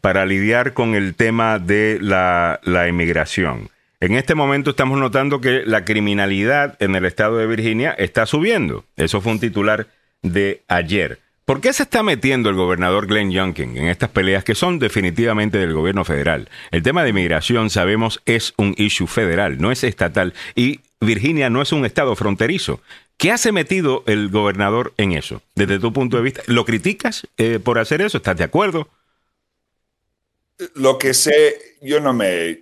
para 0.00 0.26
lidiar 0.26 0.72
con 0.72 0.94
el 0.94 1.14
tema 1.14 1.58
de 1.58 1.98
la, 2.00 2.60
la 2.62 2.88
inmigración. 2.88 3.70
En 4.00 4.14
este 4.14 4.34
momento 4.34 4.70
estamos 4.70 4.98
notando 4.98 5.40
que 5.40 5.62
la 5.66 5.84
criminalidad 5.84 6.76
en 6.80 6.94
el 6.94 7.04
estado 7.04 7.36
de 7.36 7.46
Virginia 7.46 7.92
está 7.92 8.24
subiendo. 8.24 8.84
Eso 8.96 9.20
fue 9.20 9.32
un 9.32 9.40
titular 9.40 9.88
de 10.22 10.62
ayer. 10.68 11.18
¿Por 11.44 11.60
qué 11.60 11.72
se 11.72 11.82
está 11.82 12.02
metiendo 12.02 12.48
el 12.48 12.54
gobernador 12.54 13.08
Glenn 13.08 13.32
Youngkin 13.32 13.76
en 13.76 13.88
estas 13.88 14.10
peleas 14.10 14.44
que 14.44 14.54
son 14.54 14.78
definitivamente 14.78 15.58
del 15.58 15.74
gobierno 15.74 16.04
federal? 16.04 16.48
El 16.70 16.82
tema 16.82 17.02
de 17.02 17.10
inmigración, 17.10 17.70
sabemos, 17.70 18.22
es 18.24 18.54
un 18.56 18.74
issue 18.78 19.08
federal, 19.08 19.60
no 19.60 19.72
es 19.72 19.82
estatal. 19.82 20.32
Y 20.54 20.80
Virginia 21.00 21.50
no 21.50 21.60
es 21.60 21.72
un 21.72 21.84
estado 21.84 22.14
fronterizo. 22.14 22.80
¿Qué 23.16 23.32
hace 23.32 23.52
metido 23.52 24.04
el 24.06 24.28
gobernador 24.28 24.94
en 24.96 25.12
eso? 25.12 25.42
Desde 25.56 25.78
tu 25.78 25.92
punto 25.92 26.16
de 26.16 26.22
vista, 26.22 26.42
¿lo 26.46 26.64
criticas 26.64 27.26
eh, 27.36 27.58
por 27.62 27.78
hacer 27.78 28.00
eso? 28.00 28.18
¿Estás 28.18 28.36
de 28.36 28.44
acuerdo? 28.44 28.88
Lo 30.74 30.98
que 30.98 31.14
sé, 31.14 31.58
yo 31.82 32.00
no 32.00 32.12
me, 32.12 32.60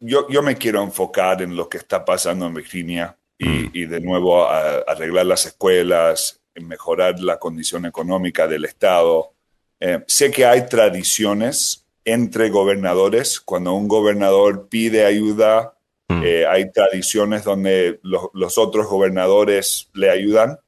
yo, 0.00 0.28
yo 0.28 0.42
me 0.42 0.56
quiero 0.56 0.82
enfocar 0.82 1.42
en 1.42 1.56
lo 1.56 1.68
que 1.68 1.78
está 1.78 2.04
pasando 2.04 2.46
en 2.46 2.54
Virginia 2.54 3.16
y, 3.38 3.82
y 3.82 3.86
de 3.86 4.00
nuevo 4.00 4.44
a- 4.44 4.78
arreglar 4.86 5.26
las 5.26 5.46
escuelas, 5.46 6.40
mejorar 6.54 7.18
la 7.20 7.38
condición 7.38 7.84
económica 7.86 8.46
del 8.46 8.64
Estado. 8.64 9.32
Eh, 9.80 10.02
sé 10.06 10.30
que 10.30 10.46
hay 10.46 10.66
tradiciones 10.68 11.84
entre 12.04 12.48
gobernadores. 12.50 13.40
Cuando 13.40 13.72
un 13.74 13.88
gobernador 13.88 14.68
pide 14.68 15.04
ayuda, 15.04 15.70
Mm. 16.06 16.22
eh, 16.22 16.46
hay 16.46 16.70
tradiciones 16.70 17.44
donde 17.44 17.98
los- 18.02 18.28
los 18.34 18.58
otros 18.58 18.86
gobernadores 18.88 19.88
le 19.94 20.10
ayudan. 20.10 20.58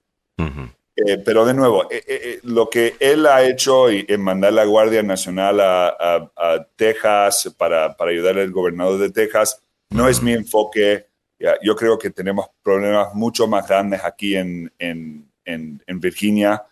Eh, 0.96 1.18
pero 1.18 1.44
de 1.44 1.52
nuevo, 1.52 1.90
eh, 1.90 2.02
eh, 2.08 2.40
lo 2.44 2.70
que 2.70 2.94
él 3.00 3.26
ha 3.26 3.42
hecho 3.46 3.90
y- 3.92 4.06
en 4.08 4.22
mandar 4.22 4.54
la 4.54 4.64
Guardia 4.64 5.02
Nacional 5.02 5.60
a, 5.60 5.88
a- 5.88 6.32
a 6.36 6.66
Texas 6.74 7.54
para, 7.58 7.94
para 7.96 8.10
ayudar 8.12 8.38
al 8.38 8.50
gobernador 8.50 8.98
de 8.98 9.10
Texas 9.10 9.60
no 9.90 10.08
es 10.08 10.22
mi 10.22 10.32
enfoque. 10.32 11.06
Yo 11.62 11.76
creo 11.76 11.98
que 11.98 12.08
tenemos 12.08 12.46
problemas 12.62 13.14
mucho 13.14 13.46
más 13.46 13.68
grandes 13.68 14.02
aquí 14.02 14.36
en, 14.36 14.72
en- 14.78 15.30
en- 15.44 15.82
en 15.86 16.00
Virginia, 16.00 16.64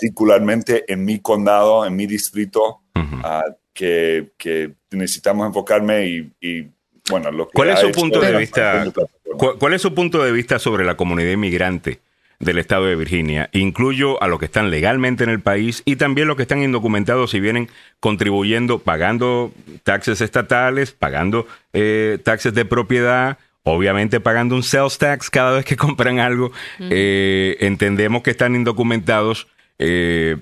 particularmente 0.00 0.84
en 0.92 1.04
mi 1.04 1.18
condado, 1.20 1.86
en 1.86 1.96
mi 1.96 2.06
distrito, 2.06 2.80
ah, 2.94 3.42
que, 3.72 4.32
que 4.36 4.72
necesitamos 4.90 5.46
enfocarme 5.46 6.06
y, 6.06 6.30
y, 6.40 6.66
bueno, 7.10 7.30
lo 7.30 7.46
que 7.48 7.54
¿Cuál 7.54 7.70
es 7.70 7.80
su 7.80 7.90
punto 7.90 8.20
de 8.20 8.36
vista? 8.36 8.84
la 8.84 8.92
plataforma. 8.92 9.38
¿Cuál, 9.38 9.58
cuál 9.58 9.72
es 9.74 9.82
su 9.82 9.94
punto 9.94 10.22
de 10.22 10.32
vista 10.32 10.58
sobre 10.58 10.84
la 10.84 10.96
comunidad 10.96 11.30
inmigrante 11.32 12.00
del 12.38 12.58
estado 12.58 12.86
de 12.86 12.96
Virginia? 12.96 13.48
Incluyo 13.52 14.22
a 14.22 14.28
los 14.28 14.38
que 14.38 14.46
están 14.46 14.70
legalmente 14.70 15.24
en 15.24 15.30
el 15.30 15.40
país 15.40 15.82
y 15.84 15.96
también 15.96 16.28
los 16.28 16.36
que 16.36 16.42
están 16.42 16.62
indocumentados 16.62 17.34
y 17.34 17.40
vienen 17.40 17.68
contribuyendo, 18.00 18.78
pagando 18.78 19.52
taxes 19.82 20.20
estatales, 20.20 20.92
pagando 20.92 21.46
eh, 21.72 22.18
taxes 22.22 22.54
de 22.54 22.64
propiedad, 22.64 23.38
obviamente 23.62 24.20
pagando 24.20 24.54
un 24.54 24.62
sales 24.62 24.98
tax 24.98 25.30
cada 25.30 25.56
vez 25.56 25.64
que 25.64 25.76
compran 25.76 26.18
algo. 26.18 26.52
Eh, 26.78 27.56
entendemos 27.60 28.22
que 28.22 28.30
están 28.30 28.54
indocumentados 28.54 29.48
eh, 29.78 30.36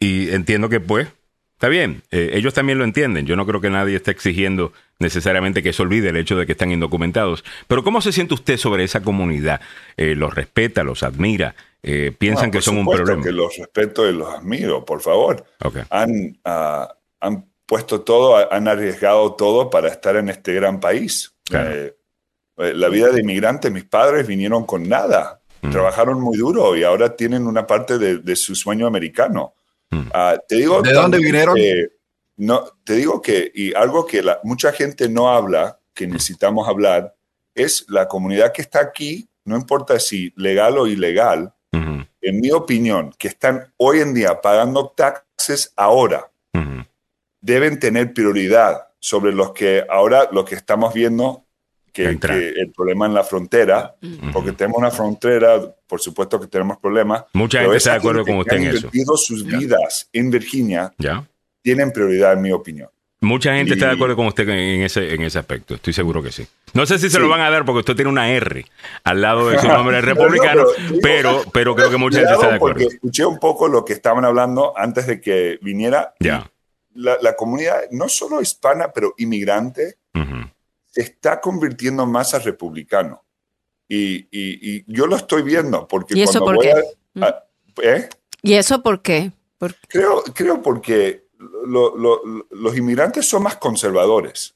y 0.00 0.30
entiendo 0.30 0.68
que 0.68 0.80
pues 0.80 1.08
Está 1.58 1.66
bien, 1.66 2.04
eh, 2.12 2.30
ellos 2.34 2.54
también 2.54 2.78
lo 2.78 2.84
entienden. 2.84 3.26
Yo 3.26 3.34
no 3.34 3.44
creo 3.44 3.60
que 3.60 3.68
nadie 3.68 3.96
esté 3.96 4.12
exigiendo 4.12 4.72
necesariamente 5.00 5.60
que 5.60 5.72
se 5.72 5.82
olvide 5.82 6.10
el 6.10 6.16
hecho 6.16 6.36
de 6.36 6.46
que 6.46 6.52
están 6.52 6.70
indocumentados. 6.70 7.44
Pero 7.66 7.82
¿cómo 7.82 8.00
se 8.00 8.12
siente 8.12 8.34
usted 8.34 8.56
sobre 8.58 8.84
esa 8.84 9.02
comunidad? 9.02 9.60
Eh, 9.96 10.14
¿Los 10.14 10.36
respeta, 10.36 10.84
los 10.84 11.02
admira? 11.02 11.56
Eh, 11.82 12.12
¿Piensan 12.16 12.52
que 12.52 12.62
son 12.62 12.78
un 12.78 12.86
problema? 12.86 13.24
que 13.24 13.32
los 13.32 13.56
respeto 13.56 14.08
y 14.08 14.12
los 14.12 14.32
admiro, 14.32 14.84
por 14.84 15.00
favor. 15.00 15.44
Han, 15.90 16.38
ah, 16.44 16.94
han 17.18 17.46
puesto 17.66 18.02
todo, 18.02 18.52
han 18.52 18.68
arriesgado 18.68 19.34
todo 19.34 19.68
para 19.68 19.88
estar 19.88 20.14
en 20.14 20.28
este 20.28 20.54
gran 20.54 20.78
país. 20.78 21.34
Claro. 21.42 21.92
La 22.56 22.88
vida 22.88 23.08
de 23.08 23.20
inmigrante, 23.20 23.68
mis 23.72 23.84
padres 23.84 24.28
vinieron 24.28 24.64
con 24.64 24.88
nada, 24.88 25.38
Mm. 25.60 25.70
trabajaron 25.70 26.20
muy 26.20 26.38
duro 26.38 26.76
y 26.76 26.84
ahora 26.84 27.16
tienen 27.16 27.46
una 27.46 27.66
parte 27.66 27.98
de, 27.98 28.18
de 28.18 28.36
su 28.36 28.54
sueño 28.54 28.86
americano. 28.86 29.54
Mm. 29.90 30.08
Ah, 30.12 30.36
te 30.46 30.56
digo 30.56 30.82
¿De 30.82 30.92
dónde 30.92 31.18
vinieron? 31.18 31.54
que- 31.56 31.88
no, 32.36 32.64
te 32.84 32.94
digo 32.94 33.20
que, 33.20 33.50
y 33.54 33.74
algo 33.74 34.06
que 34.06 34.22
la- 34.22 34.38
mucha 34.44 34.72
gente 34.72 35.08
no 35.08 35.28
habla, 35.30 35.78
que 35.94 36.06
necesitamos 36.06 36.68
hablar, 36.68 37.14
es 37.54 37.84
la 37.88 38.06
comunidad 38.06 38.52
que 38.52 38.62
está 38.62 38.80
aquí, 38.80 39.28
no 39.44 39.56
importa 39.56 39.98
si 39.98 40.32
legal 40.36 40.78
o 40.78 40.86
ilegal, 40.86 41.52
en 42.20 42.40
mi 42.40 42.50
opinión, 42.50 43.14
que 43.18 43.28
están 43.28 43.72
hoy 43.76 44.00
en 44.00 44.12
día 44.14 44.40
pagando 44.40 44.88
taxes 44.90 45.72
ahora, 45.76 46.30
deben 47.40 47.78
tener 47.78 48.12
prioridad 48.12 48.88
sobre 49.00 49.32
los 49.32 49.52
que 49.52 49.84
ahora 49.88 50.28
lo 50.32 50.44
que 50.44 50.54
estamos 50.56 50.92
viendo 50.92 51.44
que, 51.92 52.18
que 52.18 52.48
el 52.56 52.70
problema 52.72 53.06
en 53.06 53.14
la 53.14 53.24
frontera, 53.24 53.94
porque 54.32 54.52
tenemos 54.52 54.78
una 54.78 54.90
frontera, 54.90 55.60
por 55.86 56.00
supuesto 56.00 56.38
que 56.40 56.46
tenemos 56.46 56.78
problemas. 56.78 57.24
Mucha 57.32 57.60
gente 57.60 57.76
está 57.78 57.92
de 57.92 57.96
acuerdo 57.98 58.24
con 58.24 58.36
usted 58.38 58.56
en 58.56 58.64
eso. 58.64 58.76
invertido 58.76 59.16
sus 59.16 59.44
vidas 59.44 60.08
en 60.12 60.30
Virginia 60.30 60.92
tienen 61.62 61.92
prioridad, 61.92 62.32
en 62.34 62.42
mi 62.42 62.52
opinión. 62.52 62.88
Mucha 63.20 63.52
gente 63.56 63.74
está 63.74 63.86
de 63.88 63.94
acuerdo 63.94 64.14
con 64.14 64.26
usted 64.28 64.48
en 64.48 64.82
ese, 64.82 65.12
en 65.12 65.22
ese 65.22 65.40
aspecto. 65.40 65.74
Estoy 65.74 65.92
seguro 65.92 66.22
que 66.22 66.30
sí. 66.30 66.46
No 66.72 66.86
sé 66.86 66.98
si 67.00 67.10
se 67.10 67.16
Sí. 67.16 67.18
lo 67.22 67.28
van 67.28 67.40
a 67.40 67.50
dar 67.50 67.64
porque 67.64 67.80
usted 67.80 67.96
tiene 67.96 68.10
una 68.10 68.30
R 68.30 68.64
al 69.02 69.20
lado 69.20 69.48
de 69.50 69.58
su 69.58 69.66
nombre 69.68 70.00
republicano, 70.00 70.62
Pero 71.02 71.42
pero, 71.42 71.42
pero 71.52 71.74
creo 71.74 71.90
que 71.90 71.96
mucha 71.96 72.18
gente 72.20 72.34
está 72.34 72.48
de 72.50 72.54
acuerdo. 72.54 72.78
Porque 72.80 72.94
escuché 72.94 73.26
un 73.26 73.40
poco 73.40 73.66
lo 73.66 73.84
que 73.84 73.92
estaban 73.92 74.24
hablando 74.24 74.72
antes 74.76 75.08
de 75.08 75.20
que 75.20 75.58
viniera. 75.62 76.14
Ya. 76.20 76.48
La, 76.94 77.16
la 77.20 77.34
comunidad, 77.34 77.80
no 77.90 78.08
solo 78.08 78.40
hispana, 78.40 78.92
pero 78.92 79.14
inmigrante. 79.18 79.96
Se 80.90 81.02
está 81.02 81.40
convirtiendo 81.40 82.06
más 82.06 82.34
a 82.34 82.38
republicano. 82.38 83.24
Y, 83.88 84.16
y- 84.30 84.76
y 84.76 84.84
yo 84.86 85.06
lo 85.06 85.16
estoy 85.16 85.42
viendo 85.42 85.86
porque 85.88 86.14
¿Y 86.18 86.22
eso 86.22 86.40
cuando 86.40 86.44
por 86.44 86.56
voy 86.56 86.66
qué? 86.66 87.20
a- 87.22 87.26
a- 87.26 87.44
¿eh? 87.82 88.08
¿Y 88.42 88.54
eso 88.54 88.82
por 88.82 89.00
qué? 89.02 89.32
Por- 89.56 89.74
creo, 89.88 90.22
creo 90.34 90.62
porque 90.62 91.26
lo- 91.38 91.96
lo- 91.96 92.24
lo- 92.24 92.46
los 92.50 92.76
inmigrantes 92.76 93.26
son 93.26 93.42
más 93.44 93.56
conservadores. 93.56 94.54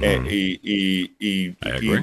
Eh, 0.00 0.18
y, 0.30 1.14
y- 1.18 1.56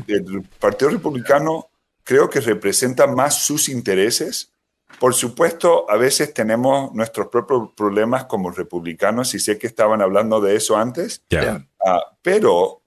el 0.07 0.43
Partido 0.59 0.91
Republicano 0.91 1.70
creo 2.03 2.30
que 2.30 2.39
representa 2.39 3.07
más 3.07 3.43
sus 3.43 3.70
intereses. 3.70 4.51
Por 4.99 5.16
supuesto, 5.16 5.89
a 5.89 5.97
veces 5.97 6.32
tenemos 6.34 6.93
nuestros 6.93 7.28
propios 7.28 7.70
problemas 7.76 8.26
como 8.26 8.51
republicanos 8.51 9.34
y 9.34 9.39
sé 9.39 9.57
que 9.57 9.66
estaban 9.66 10.01
hablando 10.01 10.41
de 10.41 10.55
eso 10.55 10.78
antes, 10.78 11.24
Ya. 11.32 11.66
Ah, 11.84 12.18
pero 12.22 12.80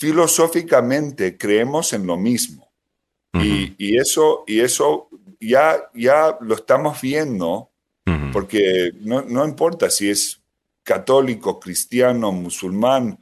filosóficamente 0.00 1.36
creemos 1.36 1.92
en 1.92 2.06
lo 2.06 2.16
mismo. 2.16 2.68
y, 3.34 3.74
y 3.78 3.96
eso, 3.96 4.42
y 4.46 4.58
eso 4.60 5.08
ya, 5.38 5.78
ya 5.94 6.36
lo 6.40 6.54
estamos 6.56 7.00
viendo 7.00 7.70
porque 8.32 8.90
no, 9.02 9.22
no 9.22 9.44
importa 9.44 9.88
si 9.88 10.10
es 10.10 10.40
católico, 10.82 11.60
cristiano, 11.60 12.32
musulmán, 12.32 13.18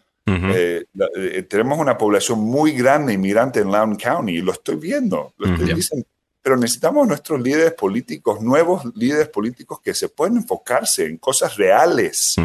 eh, 0.54 0.84
la- 0.94 1.08
eh, 1.16 1.42
tenemos 1.42 1.78
una 1.78 1.96
población 1.98 2.38
muy 2.40 2.72
grande 2.72 3.12
inmigrante 3.14 3.60
en 3.60 3.70
Loudoun 3.70 3.96
County 3.96 4.36
y 4.38 4.40
lo 4.40 4.52
estoy 4.52 4.76
viendo. 4.76 5.32
Lo 5.36 5.46
estoy 5.46 5.66
Ujú. 5.66 5.76
diciendo. 5.76 6.06
Pero 6.42 6.56
necesitamos 6.56 7.06
nuestros 7.06 7.40
líderes 7.40 7.72
políticos, 7.74 8.40
nuevos 8.40 8.82
líderes 8.94 9.28
políticos 9.28 9.80
que 9.82 9.94
se 9.94 10.08
pueden 10.08 10.36
enfocarse 10.38 11.04
en 11.06 11.18
cosas 11.18 11.56
reales. 11.56 12.36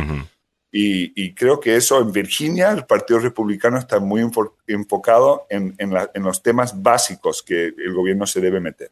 Y, 0.75 1.13
y 1.15 1.35
creo 1.35 1.59
que 1.59 1.75
eso 1.75 2.01
en 2.01 2.11
Virginia, 2.11 2.71
el 2.71 2.85
Partido 2.85 3.19
Republicano 3.19 3.77
está 3.77 3.99
muy 3.99 4.21
enfo- 4.21 4.53
enfocado 4.65 5.45
en, 5.51 5.75
en 5.77 5.93
la- 5.93 6.09
en 6.15 6.23
los 6.23 6.41
temas 6.41 6.81
básicos 6.81 7.43
que 7.43 7.65
el 7.67 7.93
gobierno 7.93 8.25
se 8.25 8.41
debe 8.41 8.59
meter. 8.59 8.89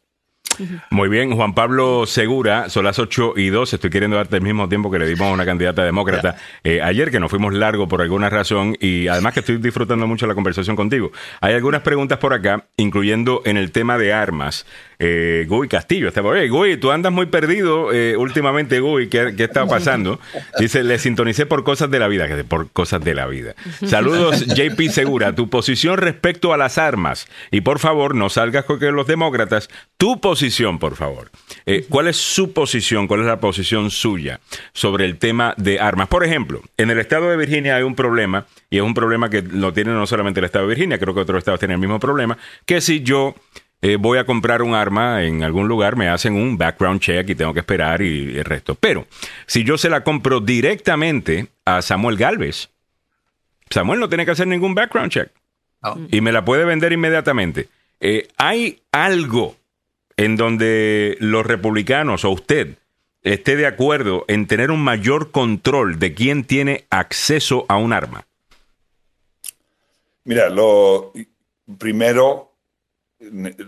Muy 0.90 1.08
bien, 1.08 1.34
Juan 1.34 1.54
Pablo 1.54 2.04
Segura, 2.04 2.68
son 2.68 2.84
las 2.84 2.98
8 2.98 3.32
y 3.36 3.48
2. 3.48 3.72
Estoy 3.72 3.88
queriendo 3.88 4.18
darte 4.18 4.36
el 4.36 4.42
mismo 4.42 4.68
tiempo 4.68 4.90
que 4.90 4.98
le 4.98 5.06
dimos 5.06 5.22
a 5.28 5.32
una 5.32 5.46
candidata 5.46 5.82
demócrata 5.82 6.36
eh, 6.62 6.82
ayer, 6.82 7.10
que 7.10 7.18
nos 7.20 7.30
fuimos 7.30 7.54
largo 7.54 7.88
por 7.88 8.02
alguna 8.02 8.28
razón 8.28 8.76
y 8.78 9.08
además 9.08 9.32
que 9.32 9.40
estoy 9.40 9.56
disfrutando 9.56 10.06
mucho 10.06 10.26
la 10.26 10.34
conversación 10.34 10.76
contigo. 10.76 11.10
Hay 11.40 11.54
algunas 11.54 11.80
preguntas 11.80 12.18
por 12.18 12.34
acá, 12.34 12.66
incluyendo 12.76 13.40
en 13.46 13.56
el 13.56 13.72
tema 13.72 13.96
de 13.96 14.12
armas. 14.12 14.66
Eh, 15.04 15.46
Gui 15.48 15.66
Castillo 15.66 16.12
por 16.12 16.36
ahí. 16.36 16.48
Gui, 16.48 16.76
tú 16.76 16.92
andas 16.92 17.12
muy 17.12 17.26
perdido 17.26 17.92
eh, 17.92 18.16
últimamente, 18.16 18.78
Gui. 18.78 19.08
¿Qué, 19.08 19.34
¿Qué 19.36 19.44
está 19.44 19.66
pasando? 19.66 20.20
Dice, 20.60 20.84
le 20.84 20.96
sintonicé 21.00 21.44
por 21.44 21.64
cosas 21.64 21.90
de 21.90 21.98
la 21.98 22.06
vida. 22.06 22.28
Por 22.46 22.70
cosas 22.70 23.02
de 23.02 23.12
la 23.12 23.26
vida. 23.26 23.56
Saludos, 23.84 24.46
JP 24.46 24.80
Segura. 24.90 25.34
Tu 25.34 25.50
posición 25.50 25.98
respecto 25.98 26.54
a 26.54 26.56
las 26.56 26.78
armas. 26.78 27.26
Y 27.50 27.62
por 27.62 27.80
favor, 27.80 28.14
no 28.14 28.30
salgas 28.30 28.64
con 28.64 28.78
los 28.94 29.08
demócratas. 29.08 29.68
Tu 29.96 30.20
posición, 30.20 30.78
por 30.78 30.94
favor. 30.94 31.32
Eh, 31.66 31.84
¿Cuál 31.88 32.06
es 32.06 32.16
su 32.16 32.52
posición? 32.52 33.08
¿Cuál 33.08 33.22
es 33.22 33.26
la 33.26 33.40
posición 33.40 33.90
suya 33.90 34.38
sobre 34.72 35.04
el 35.04 35.18
tema 35.18 35.54
de 35.56 35.80
armas? 35.80 36.06
Por 36.06 36.24
ejemplo, 36.24 36.62
en 36.76 36.90
el 36.90 37.00
estado 37.00 37.28
de 37.28 37.36
Virginia 37.36 37.74
hay 37.74 37.82
un 37.82 37.96
problema, 37.96 38.46
y 38.70 38.76
es 38.76 38.82
un 38.84 38.94
problema 38.94 39.30
que 39.30 39.42
lo 39.42 39.72
tiene 39.72 39.90
no 39.90 40.06
solamente 40.06 40.38
el 40.38 40.44
estado 40.46 40.66
de 40.66 40.74
Virginia, 40.74 40.98
creo 40.98 41.12
que 41.12 41.20
otros 41.20 41.38
estados 41.38 41.58
tienen 41.58 41.74
el 41.74 41.80
mismo 41.80 41.98
problema, 41.98 42.38
que 42.66 42.80
si 42.80 43.02
yo 43.02 43.34
eh, 43.82 43.96
voy 43.96 44.18
a 44.18 44.24
comprar 44.24 44.62
un 44.62 44.74
arma 44.74 45.24
en 45.24 45.42
algún 45.42 45.68
lugar, 45.68 45.96
me 45.96 46.08
hacen 46.08 46.34
un 46.34 46.56
background 46.56 47.00
check 47.00 47.28
y 47.28 47.34
tengo 47.34 47.52
que 47.52 47.60
esperar 47.60 48.00
y 48.00 48.38
el 48.38 48.44
resto. 48.44 48.74
Pero 48.76 49.06
si 49.46 49.64
yo 49.64 49.76
se 49.76 49.90
la 49.90 50.04
compro 50.04 50.40
directamente 50.40 51.48
a 51.64 51.82
Samuel 51.82 52.16
Galvez, 52.16 52.70
Samuel 53.70 54.00
no 54.00 54.08
tiene 54.08 54.24
que 54.24 54.30
hacer 54.30 54.46
ningún 54.46 54.74
background 54.74 55.10
check 55.10 55.30
No. 55.82 55.98
y 56.10 56.20
me 56.20 56.32
la 56.32 56.44
puede 56.44 56.64
vender 56.64 56.92
inmediatamente. 56.92 57.68
Eh, 58.00 58.28
¿Hay 58.36 58.82
algo 58.92 59.56
en 60.16 60.36
donde 60.36 61.16
los 61.20 61.44
republicanos 61.44 62.24
o 62.24 62.30
usted 62.30 62.76
esté 63.22 63.56
de 63.56 63.66
acuerdo 63.66 64.24
en 64.28 64.46
tener 64.46 64.70
un 64.70 64.82
mayor 64.82 65.30
control 65.30 65.98
de 65.98 66.14
quién 66.14 66.44
tiene 66.44 66.84
acceso 66.90 67.64
a 67.68 67.76
un 67.76 67.92
arma? 67.92 68.26
Mira, 70.24 70.48
lo 70.50 71.12
primero, 71.78 72.51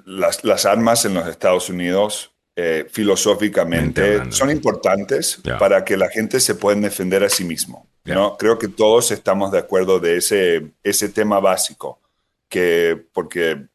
las, 0.04 0.44
las 0.44 0.66
armas 0.66 1.04
en 1.04 1.14
los 1.14 1.26
Estados 1.28 1.68
Unidos, 1.68 2.32
eh, 2.56 2.82
Mente 2.84 2.90
filosóficamente, 2.90 4.30
son 4.30 4.50
importantes 4.50 5.40
para 5.58 5.84
que 5.84 5.96
la 5.96 6.08
gente 6.08 6.38
se 6.40 6.54
pueda 6.54 6.80
defender 6.80 7.24
a 7.24 7.28
sí 7.28 7.44
mismo. 7.44 7.88
¿no? 8.04 8.36
Creo 8.36 8.58
que 8.58 8.68
todos 8.68 9.10
estamos 9.10 9.50
de 9.50 9.58
acuerdo 9.58 9.98
de 9.98 10.18
ese, 10.18 10.72
ese 10.82 11.08
tema 11.08 11.40
básico, 11.40 12.00
que 12.48 13.02
porque, 13.12 13.66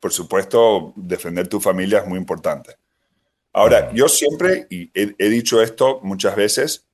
por 0.00 0.12
supuesto, 0.12 0.92
defender 0.96 1.48
tu 1.48 1.60
familia 1.60 1.98
es 1.98 2.06
muy 2.06 2.18
importante. 2.18 2.76
Ahora, 3.52 3.92
yo 3.92 4.08
siempre, 4.08 4.66
y 4.70 4.90
he, 4.94 5.14
he 5.18 5.28
dicho 5.28 5.60
esto 5.60 6.00
muchas 6.02 6.36
veces, 6.36 6.86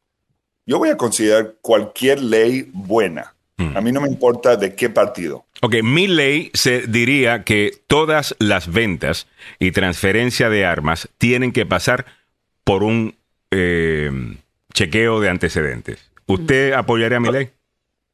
yo 0.66 0.78
voy 0.78 0.88
a 0.88 0.96
considerar 0.96 1.56
cualquier 1.60 2.20
ley 2.20 2.68
buena. 2.72 3.34
Mm. 3.58 3.76
A 3.76 3.80
mí 3.80 3.92
no 3.92 4.00
me 4.00 4.08
importa 4.08 4.56
de 4.56 4.74
qué 4.74 4.90
partido. 4.90 5.46
Ok, 5.60 5.76
mi 5.82 6.06
ley 6.06 6.50
se 6.54 6.82
diría 6.86 7.42
que 7.42 7.82
todas 7.88 8.36
las 8.38 8.72
ventas 8.72 9.26
y 9.58 9.72
transferencia 9.72 10.48
de 10.50 10.64
armas 10.64 11.08
tienen 11.18 11.52
que 11.52 11.66
pasar 11.66 12.06
por 12.64 12.84
un 12.84 13.16
eh, 13.50 14.10
chequeo 14.72 15.20
de 15.20 15.28
antecedentes. 15.30 16.10
¿Usted 16.26 16.72
apoyaría 16.74 17.18
mi 17.18 17.30
ley? 17.32 17.50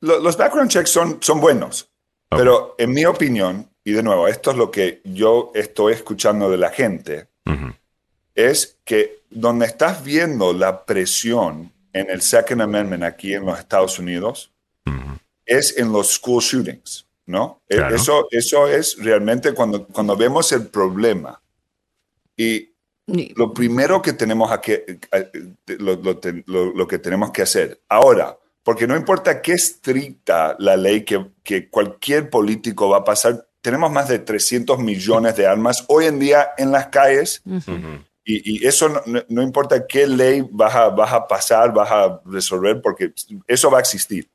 Lo- 0.01 0.20
los 0.20 0.36
background 0.38 0.70
checks 0.70 0.90
son, 0.90 1.18
son 1.20 1.40
buenos, 1.40 1.90
Ok. 2.30 2.38
pero 2.38 2.74
en 2.78 2.92
mi 2.92 3.05
opinión, 3.05 3.68
y 3.84 3.92
de 3.92 4.03
nuevo, 4.03 4.26
esto 4.28 4.51
es 4.53 4.57
lo 4.57 4.70
que 4.70 5.01
yo 5.05 5.53
estoy 5.55 5.92
escuchando 5.92 6.49
de 6.51 6.57
la 6.57 6.70
gente, 6.70 7.26
Ujú. 7.45 7.74
es 8.34 8.78
que 8.84 9.18
donde 9.28 9.66
estás 9.66 10.03
viendo 10.05 10.53
la 10.55 10.84
presión 10.86 11.72
en 11.92 12.09
el 12.09 12.22
Second 12.22 12.62
Amendment 12.62 13.03
aquí 13.03 13.34
en 13.34 13.45
los 13.45 13.59
Estados 13.59 13.99
Unidos 13.99 14.51
Ujú. 14.86 15.18
es 15.45 15.76
en 15.76 15.92
los 15.92 16.12
school 16.14 16.40
shootings, 16.42 17.04
¿no? 17.27 17.62
E- 17.68 17.77
Claro. 17.77 17.97
Eso, 17.97 18.27
eso 18.31 18.68
es 18.68 18.97
realmente 18.99 19.53
cuando, 19.53 19.87
cuando 19.87 20.16
vemos 20.16 20.51
el 20.53 20.66
problema. 20.68 21.41
Y 22.37 22.70
lo 23.37 23.53
primero 23.53 24.01
que 24.03 24.12
tenemos 24.14 24.51
a 24.51 24.61
que, 24.61 24.99
lo, 25.79 25.97
lo- 26.47 26.75
lo 26.75 26.89
que 26.89 26.99
tenemos 26.99 27.31
que 27.31 27.43
hacer 27.43 27.81
ahora, 27.89 28.37
porque 28.62 28.87
no 28.87 28.97
importa 28.97 29.43
qué 29.43 29.53
estricta 29.53 30.57
la 30.59 30.77
ley 30.77 31.05
que, 31.05 31.27
que 31.43 31.68
cualquier 31.68 32.31
político 32.31 32.89
va 32.89 32.99
a 32.99 33.05
pasar, 33.05 33.47
tenemos 33.61 33.91
más 33.91 34.09
de 34.09 34.18
300 34.18 34.79
millones 34.79 35.37
de 35.37 35.47
armas 35.47 35.85
hoy 35.89 36.07
en 36.07 36.18
día 36.18 36.51
en 36.59 36.70
las 36.72 36.87
calles 36.89 37.43
y, 38.25 38.62
y 38.64 38.66
eso 38.66 38.89
no, 38.89 39.03
no- 39.07 39.22
no 39.29 39.43
importa 39.43 39.87
qué 39.87 40.07
ley 40.07 40.47
vas 40.51 40.75
a, 40.75 40.89
vas 40.89 41.12
a 41.12 41.27
pasar, 41.29 41.72
vas 41.75 41.91
a 41.91 42.20
resolver, 42.25 42.81
porque 42.81 43.12
eso 43.47 43.70
va 43.70 43.79
a 43.79 43.81
existir. 43.83 44.29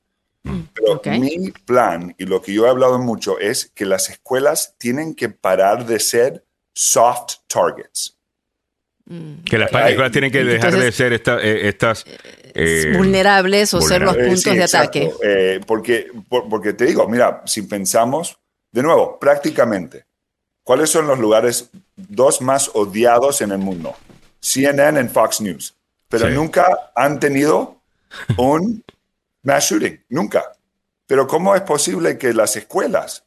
Pero 0.73 1.01
mi 1.19 1.51
plan, 1.65 2.13
y 2.17 2.25
lo 2.25 2.41
que 2.41 2.53
yo 2.53 2.65
he 2.65 2.69
hablado 2.69 2.99
mucho, 2.99 3.39
es 3.39 3.71
que 3.75 3.85
las 3.85 4.09
escuelas 4.09 4.75
tienen 4.77 5.13
que 5.15 5.29
parar 5.29 5.85
de 5.85 5.99
ser 5.99 6.43
soft 6.73 7.35
targets. 7.47 8.15
Que 9.45 9.57
las 9.57 9.73
Ay, 9.73 9.89
escuelas 9.93 10.11
tienen 10.11 10.31
que 10.31 10.43
dejar 10.43 10.75
de 10.77 10.91
ser 10.91 11.13
esta- 11.13 11.39
eh, 11.41 11.67
estas... 11.67 12.05
eh, 12.53 12.93
vulnerables 12.95 13.73
o 13.73 13.81
ser 13.81 14.03
los. 14.03 14.15
Eh, 14.15 14.19
puntos 14.25 14.43
sí, 14.43 14.55
de 14.55 14.63
ataque. 14.63 15.11
Eh, 15.23 15.59
porque, 15.65 16.11
por- 16.29 16.47
porque 16.47 16.73
te 16.73 16.85
digo, 16.85 17.07
mira, 17.07 17.41
si 17.45 17.63
pensamos, 17.63 18.37
de 18.71 18.83
nuevo, 18.83 19.17
prácticamente, 19.19 20.05
¿cuáles 20.63 20.91
son 20.91 21.07
los 21.07 21.17
lugares 21.17 21.71
dos 21.95 22.39
más 22.41 22.69
odiados 22.75 23.41
en 23.41 23.51
el 23.51 23.57
mundo? 23.57 23.95
CNN 24.41 25.01
y 25.01 25.07
Fox 25.07 25.41
News. 25.41 25.73
Pero 26.07 26.27
Sí. 26.27 26.33
nunca 26.35 26.91
han 26.95 27.19
tenido 27.19 27.81
un 28.37 28.83
mass 29.43 29.69
shooting, 29.69 30.03
nunca. 30.09 30.43
Pero 31.07 31.27
¿cómo 31.27 31.55
es 31.55 31.61
posible 31.61 32.17
que 32.17 32.33
las 32.33 32.55
escuelas 32.55 33.23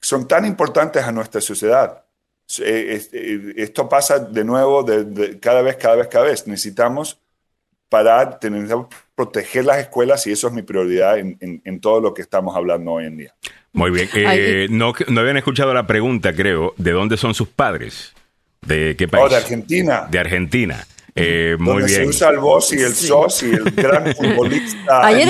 son 0.00 0.26
tan 0.28 0.44
importantes 0.44 1.04
a 1.04 1.12
nuestra 1.12 1.40
sociedad? 1.40 2.04
Eh, 2.60 3.00
eh, 3.12 3.52
Esto 3.56 3.88
pasa 3.88 4.18
de 4.18 4.44
nuevo 4.44 4.82
de- 4.82 5.04
de 5.04 5.38
cada 5.38 5.60
vez, 5.62 5.76
cada 5.76 5.96
vez, 5.96 6.08
cada 6.08 6.24
vez. 6.24 6.46
Necesitamos 6.46 7.18
parar, 7.88 8.38
que 8.40 8.50
proteger 9.14 9.64
las 9.64 9.78
escuelas 9.78 10.26
y 10.26 10.32
eso 10.32 10.48
es 10.48 10.52
mi 10.54 10.62
prioridad 10.62 11.18
en, 11.18 11.36
en- 11.40 11.60
en 11.64 11.80
todo 11.80 12.00
lo 12.00 12.14
que 12.14 12.22
estamos 12.22 12.56
hablando 12.56 12.92
hoy 12.92 13.06
en 13.06 13.16
día. 13.18 13.34
Muy 13.72 13.90
bien. 13.90 14.08
Eh, 14.14 14.66
no 14.70 15.20
habían 15.20 15.36
escuchado 15.36 15.74
la 15.74 15.86
pregunta, 15.86 16.32
creo, 16.34 16.74
¿de 16.78 16.92
dónde 16.92 17.16
son 17.16 17.34
sus 17.34 17.48
padres? 17.48 18.14
¿De 18.62 18.96
qué 18.96 19.06
país? 19.08 19.24
Oh, 19.24 19.28
de 19.28 19.36
Argentina, 19.36 20.06
De 20.10 20.18
Argentina. 20.18 20.84
Eh, 21.14 21.56
muy 21.58 21.82
donde 21.82 21.86
bien. 21.86 22.02
se 22.02 22.08
usa 22.08 22.30
el 22.30 22.38
voz 22.38 22.72
y 22.72 22.76
el 22.80 22.94
sos 22.94 23.42
y 23.42 23.46
el 23.50 23.64
gran 23.72 24.14
futbolista. 24.16 25.06
Ayer 25.06 25.28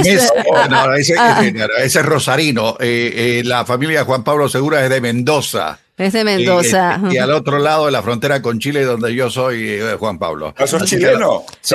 ah, 0.54 0.68
no, 0.68 0.94
ese, 0.94 1.14
ah, 1.18 1.42
ese- 1.78 2.00
es 2.00 2.06
Rosarino. 2.06 2.76
Eh, 2.80 3.38
eh, 3.40 3.42
la 3.44 3.64
familia 3.64 4.00
de 4.00 4.04
Juan 4.04 4.22
Pablo 4.24 4.48
Segura 4.48 4.84
es 4.84 4.90
de 4.90 5.00
Mendoza. 5.00 5.78
Es 5.96 6.12
de 6.12 6.22
Mendoza. 6.24 7.00
Y, 7.10 7.14
y 7.14 7.18
al 7.18 7.32
otro 7.32 7.58
lado 7.58 7.86
de 7.86 7.92
la 7.92 8.02
frontera 8.02 8.40
con 8.40 8.60
Chile, 8.60 8.84
donde 8.84 9.14
yo 9.14 9.30
soy 9.30 9.64
eh, 9.68 9.96
Juan 9.98 10.18
Pablo. 10.18 10.54
¿Ah, 10.56 10.66
sos 10.66 10.84
chileno, 10.84 11.44
Sí, 11.60 11.74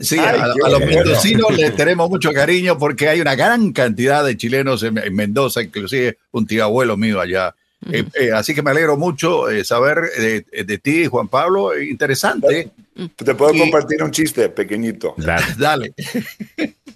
sí 0.00 0.18
Ay, 0.18 0.40
a, 0.40 0.46
los 0.48 0.56
bueno. 0.80 0.86
mendocinos 0.86 1.56
les 1.56 1.76
tenemos 1.76 2.08
mucho 2.10 2.32
cariño 2.32 2.76
porque 2.78 3.08
hay 3.08 3.20
una 3.20 3.34
gran 3.36 3.72
cantidad 3.72 4.24
de 4.24 4.36
chilenos 4.36 4.82
en, 4.82 4.98
en 4.98 5.14
Mendoza, 5.14 5.62
inclusive 5.62 6.18
un 6.32 6.46
tío 6.46 6.64
abuelo 6.64 6.96
mío 6.96 7.20
allá. 7.20 7.54
Eh, 7.90 8.04
eh, 8.14 8.30
así 8.32 8.54
que 8.54 8.62
me 8.62 8.70
alegro 8.70 8.96
mucho 8.96 9.50
eh, 9.50 9.64
saber 9.64 10.02
de, 10.16 10.64
de 10.64 10.78
ti, 10.78 11.06
Juan 11.06 11.26
Pablo. 11.28 11.72
Eh, 11.74 11.86
Interesante. 11.86 12.70
Te 13.16 13.34
puedo 13.34 13.54
Y- 13.54 13.58
compartir 13.58 14.02
un 14.02 14.10
chiste 14.12 14.48
pequeñito. 14.50 15.14
Dale. 15.16 15.44
Dale. 15.58 15.94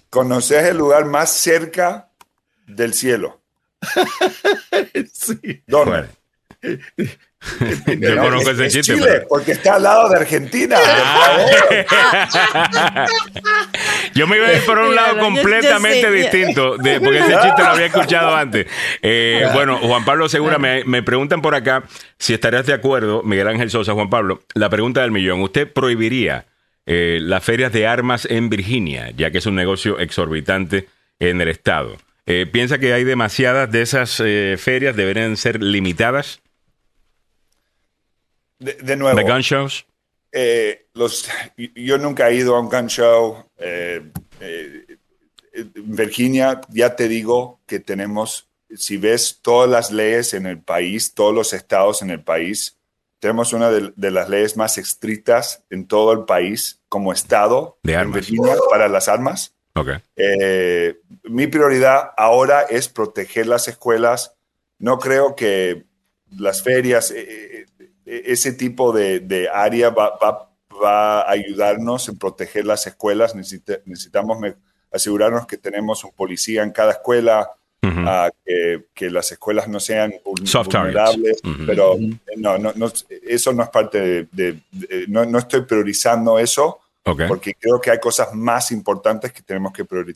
¿Conoces 0.09 0.63
el 0.65 0.77
lugar 0.77 1.05
más 1.05 1.31
cerca 1.31 2.07
del 2.67 2.93
cielo? 2.93 3.41
Sí. 5.13 5.61
¿Dónde? 5.67 6.05
Yo 7.87 8.15
No, 8.15 8.23
conozco 8.23 8.51
es- 8.51 8.59
ese 8.59 8.65
es 8.67 8.73
chiste. 8.73 8.93
Chile, 8.95 9.05
pero- 9.07 9.27
porque 9.27 9.51
está 9.51 9.75
al 9.75 9.83
lado 9.83 10.09
de 10.09 10.17
Argentina. 10.17 10.77
Yo 14.17 14.27
me 14.27 14.37
iba 14.37 14.47
a 14.47 14.53
ir 14.53 14.65
por 14.65 14.77
un 14.79 14.95
lado 14.95 15.15
Míralo, 15.15 15.29
yo- 15.29 15.35
yo 15.35 15.41
completamente 15.41 16.11
distinto, 16.11 16.77
de- 16.77 16.99
porque 16.99 17.19
ese 17.19 17.33
chiste 17.41 17.61
lo 17.61 17.67
había 17.69 17.85
escuchado 17.85 18.35
antes. 18.35 18.67
Eh, 19.01 19.45
bueno, 19.53 19.77
Juan 19.79 20.03
Pablo 20.05 20.27
Segura, 20.29 20.57
me, 20.57 20.83
me 20.85 21.03
preguntan 21.03 21.41
por 21.41 21.55
acá 21.55 21.83
si 22.17 22.33
estarías 22.33 22.65
de 22.65 22.73
acuerdo, 22.73 23.23
Miguel 23.23 23.47
Ángel 23.47 23.69
Sosa, 23.69 23.93
Juan 23.93 24.09
Pablo, 24.09 24.41
la 24.55 24.69
pregunta 24.69 25.01
del 25.01 25.11
millón. 25.11 25.41
¿Usted 25.41 25.71
prohibiría 25.71 26.45
eh, 26.85 27.19
las 27.21 27.43
ferias 27.43 27.71
de 27.71 27.85
armas 27.87 28.25
en 28.29 28.49
Virginia, 28.49 29.11
ya 29.15 29.29
que 29.31 29.37
es 29.39 29.45
un 29.45 29.55
negocio 29.55 29.99
exorbitante 29.99 30.87
en 31.19 31.39
el 31.41 31.49
estado? 31.49 31.97
Eh, 32.25 32.45
¿Piensa 32.51 32.77
que 32.79 32.91
hay 32.93 33.03
demasiadas 33.05 33.71
de 33.71 33.81
esas 33.81 34.21
eh, 34.25 34.55
ferias, 34.59 34.95
deberían 34.95 35.37
ser 35.37 35.63
limitadas? 35.63 36.41
De, 38.59 38.73
de 38.73 38.95
nuevo, 38.95 39.15
¿De 39.17 39.23
gun 39.23 39.41
shows? 39.41 39.85
eh, 40.31 40.86
los, 40.97 41.27
yo 41.75 41.97
nunca 41.97 42.29
he 42.29 42.35
ido 42.35 42.55
a 42.55 42.59
un 42.59 42.69
gun 42.69 42.87
show. 42.87 43.45
eh, 43.57 44.01
eh, 44.39 44.85
Virginia, 45.75 46.61
ya 46.69 46.95
te 46.95 47.07
digo 47.07 47.59
que 47.65 47.79
tenemos, 47.79 48.47
si 48.75 48.97
ves 48.97 49.39
todas 49.41 49.69
las 49.69 49.91
leyes 49.91 50.33
en 50.33 50.45
el 50.45 50.59
país, 50.61 51.13
todos 51.13 51.33
los 51.33 51.53
estados 51.53 52.01
en 52.01 52.09
el 52.11 52.23
país, 52.23 52.77
tenemos 53.19 53.53
una 53.53 53.71
de, 53.71 53.91
de 53.95 54.11
las 54.11 54.29
leyes 54.29 54.55
más 54.57 54.77
estrictas 54.77 55.63
en 55.71 55.87
todo 55.87 56.11
el 56.13 56.25
país 56.25 56.79
como 56.89 57.11
estado 57.11 57.79
De 57.83 57.93
en 57.93 57.99
armas. 57.99 58.15
Virginia 58.15 58.55
para 58.69 58.87
las 58.87 59.07
armas. 59.07 59.55
Ok. 59.73 59.89
Eh, 60.15 60.99
mi 61.23 61.47
prioridad 61.47 62.11
ahora 62.17 62.61
es 62.61 62.87
proteger 62.89 63.47
las 63.47 63.67
escuelas. 63.67 64.33
No 64.77 64.99
creo 64.99 65.35
que 65.35 65.85
las 66.37 66.61
ferias, 66.61 67.09
eh, 67.11 67.65
eh, 68.05 68.21
ese 68.25 68.53
tipo 68.53 68.91
de, 68.91 69.19
de 69.21 69.49
área 69.49 69.89
va, 69.89 70.17
va- 70.17 70.46
va 70.81 71.21
a 71.21 71.31
ayudarnos 71.31 72.07
en 72.09 72.17
proteger 72.17 72.65
las 72.65 72.85
escuelas. 72.87 73.35
Necesita- 73.35 73.79
necesitamos 73.85 74.37
asegurarnos 74.91 75.45
que 75.47 75.57
tenemos 75.57 76.03
un 76.03 76.11
policía 76.11 76.63
en 76.63 76.71
cada 76.71 76.91
escuela, 76.93 77.51
Ujú. 77.83 77.99
ah, 78.07 78.29
que, 78.45 78.85
que 78.93 79.09
las 79.09 79.31
escuelas 79.31 79.67
no 79.67 79.79
sean 79.79 80.13
Soft 80.45 80.67
vulnerables. 80.73 81.39
Ujú. 81.43 81.65
Pero 81.65 81.93
eh, 81.95 82.17
no, 82.37 82.57
no, 82.57 82.71
no, 82.75 82.91
eso 83.27 83.53
no 83.53 83.63
es 83.63 83.69
parte 83.69 83.99
de... 83.99 84.27
de- 84.31 84.59
de- 84.71 85.05
no, 85.07 85.25
no 85.25 85.37
estoy 85.39 85.61
priorizando 85.61 86.39
eso 86.39 86.79
Ok. 87.05 87.21
porque 87.27 87.53
creo 87.53 87.79
que 87.79 87.91
hay 87.91 87.99
cosas 87.99 88.33
más 88.33 88.71
importantes 88.71 89.31
que 89.31 89.41
tenemos 89.41 89.71
que 89.73 89.85
priori- 89.85 90.13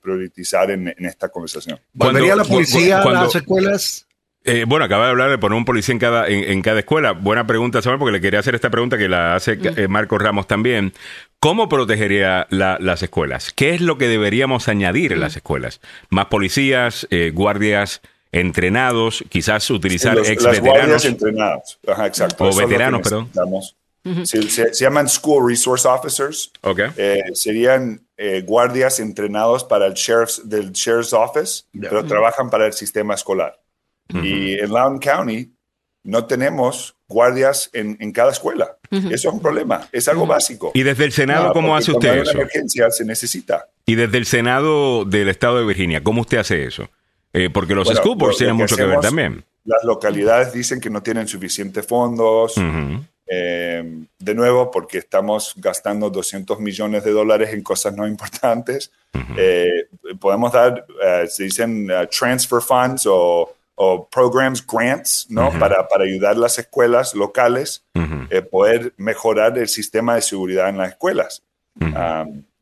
priorizar 0.00 0.70
en, 0.70 0.88
en 0.88 1.04
esta 1.06 1.28
conversación. 1.28 1.78
¿Volvería 1.92 2.34
la 2.36 2.44
policía 2.44 3.02
cuando- 3.02 3.20
a 3.20 3.24
las 3.24 3.34
escuelas? 3.34 4.06
Eh, 4.46 4.64
bueno, 4.68 4.84
acaba 4.84 5.04
de 5.06 5.10
hablar 5.12 5.30
de 5.30 5.38
poner 5.38 5.56
un 5.56 5.64
policía 5.64 5.92
en 5.94 5.98
cada, 5.98 6.28
en, 6.28 6.44
en 6.44 6.60
cada 6.62 6.80
escuela. 6.80 7.12
Buena 7.12 7.46
pregunta, 7.46 7.80
Samuel, 7.80 7.98
porque 7.98 8.12
le 8.12 8.20
quería 8.20 8.40
hacer 8.40 8.54
esta 8.54 8.68
pregunta 8.70 8.98
que 8.98 9.08
la 9.08 9.34
hace 9.34 9.58
eh, 9.62 9.88
Marco 9.88 10.18
Ramos 10.18 10.46
también. 10.46 10.92
¿Cómo 11.40 11.68
protegería 11.68 12.46
la- 12.50 12.76
las 12.80 13.02
escuelas? 13.02 13.52
¿Qué 13.52 13.74
es 13.74 13.80
lo 13.80 13.96
que 13.96 14.06
deberíamos 14.06 14.68
añadir 14.68 15.12
en 15.14 15.20
las 15.20 15.36
escuelas? 15.36 15.80
¿Más 16.10 16.26
policías, 16.26 17.06
eh, 17.10 17.30
guardias 17.34 18.02
entrenados, 18.32 19.24
quizás 19.30 19.70
utilizar 19.70 20.14
Los- 20.16 20.28
ex 20.28 20.42
las 20.42 20.60
guardias 20.60 20.74
veteranos? 20.88 21.04
entrenados. 21.06 21.78
Ajá, 21.86 22.06
exacto. 22.06 22.44
O 22.44 22.48
Eso 22.50 22.58
veteranos, 22.58 23.00
perdón. 23.02 23.30
Se, 24.26 24.42
se- 24.50 24.74
se 24.74 24.84
llaman 24.84 25.08
School 25.08 25.48
Resource 25.48 25.88
Officers. 25.88 26.52
Ok. 26.60 26.80
Eh, 26.98 27.22
serían 27.32 28.02
eh, 28.18 28.42
guardias 28.42 29.00
entrenados 29.00 29.64
para 29.64 29.86
el 29.86 29.94
sheriff's, 29.94 30.42
del 30.48 30.72
Sheriff's 30.72 31.14
Office, 31.14 31.62
Ya. 31.72 31.88
pero 31.88 32.04
trabajan 32.04 32.50
para 32.50 32.66
el 32.66 32.74
sistema 32.74 33.14
escolar. 33.14 33.58
Y 34.08 34.54
en 34.58 34.68
Loudoun 34.70 34.98
County 34.98 35.50
no 36.04 36.26
tenemos 36.26 36.94
guardias 37.08 37.70
en, 37.72 37.96
en 38.00 38.12
cada 38.12 38.30
escuela. 38.32 38.76
Eso 38.90 39.08
es 39.12 39.24
un 39.24 39.40
problema. 39.40 39.88
Es 39.90 40.06
algo 40.08 40.26
básico. 40.26 40.70
Y 40.74 40.82
desde 40.82 41.04
el 41.04 41.12
Senado, 41.12 41.48
Ah, 41.48 41.52
¿cómo 41.52 41.74
hace 41.76 41.90
usted 41.92 42.12
una 42.12 42.22
eso? 42.22 42.32
emergencia 42.32 42.90
se 42.90 43.04
necesita. 43.04 43.66
Y 43.86 43.94
desde 43.96 44.18
el 44.18 44.26
Senado 44.26 45.04
del 45.04 45.28
Estado 45.28 45.58
de 45.58 45.64
Virginia, 45.66 46.02
¿cómo 46.04 46.20
usted 46.20 46.38
hace 46.38 46.64
eso? 46.64 46.88
Eh, 47.32 47.50
porque 47.50 47.74
los 47.74 47.86
Bueno, 47.86 48.00
school 48.00 48.16
boards 48.16 48.34
lo- 48.34 48.38
tienen 48.38 48.56
mucho 48.56 48.76
que 48.76 48.82
ver 48.84 48.98
hacemos- 48.98 49.04
también. 49.06 49.44
Las 49.64 49.82
localidades 49.82 50.52
dicen 50.52 50.80
que 50.80 50.90
no 50.90 51.02
tienen 51.02 51.26
suficientes 51.26 51.86
fondos. 51.86 52.56
Ujú. 52.56 53.02
Eh, 53.26 54.04
de 54.18 54.34
nuevo, 54.34 54.70
porque 54.70 54.98
estamos 54.98 55.54
gastando 55.56 56.10
200 56.10 56.60
millones 56.60 57.02
de 57.04 57.10
dólares 57.10 57.50
en 57.54 57.62
cosas 57.62 57.96
no 57.96 58.06
importantes. 58.06 58.90
Eh, 59.36 59.86
podemos 60.20 60.52
dar, 60.52 60.84
eh, 61.02 61.24
se 61.28 61.44
dicen 61.44 61.88
eh, 61.90 62.06
transfer 62.08 62.60
funds 62.60 63.06
o, 63.08 63.54
o 63.76 64.08
programs, 64.08 64.64
grants, 64.66 65.26
¿no? 65.28 65.50
para, 65.58 65.88
para 65.88 66.04
ayudar 66.04 66.36
a 66.36 66.38
las 66.38 66.58
escuelas 66.58 67.14
locales 67.14 67.84
Ujú. 67.94 68.26
eh, 68.30 68.42
poder 68.42 68.94
mejorar 68.96 69.58
el 69.58 69.68
sistema 69.68 70.14
de 70.14 70.22
seguridad 70.22 70.68
en 70.68 70.78
las 70.78 70.90
escuelas. 70.90 71.42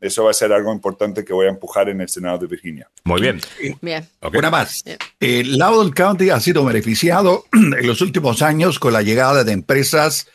Eso 0.03 0.25
va 0.25 0.33
a 0.33 0.35
ser 0.35 0.53
algo 0.53 0.73
importante 0.73 1.25
que 1.25 1.33
voy 1.33 1.47
a 1.47 1.51
empujar 1.51 1.89
en 1.89 2.01
el 2.01 2.09
Senado 2.09 2.37
de 2.39 2.49
Virginia. 2.49 2.91
Muy 3.05 3.21
bien. 3.21 3.41
Bien. 3.81 4.05
Una 4.21 4.51
más. 4.51 4.83
Bien. 4.83 4.99
Eh, 5.21 5.45
Loudoun 5.47 5.93
County 5.93 6.31
ha 6.31 6.41
sido 6.41 6.65
beneficiado 6.65 7.45
en 7.53 7.87
los 7.87 8.01
últimos 8.01 8.43
años 8.43 8.81
con 8.81 8.93
la 8.93 9.03
llegada 9.03 9.45
de 9.45 9.53
empresas 9.53 10.27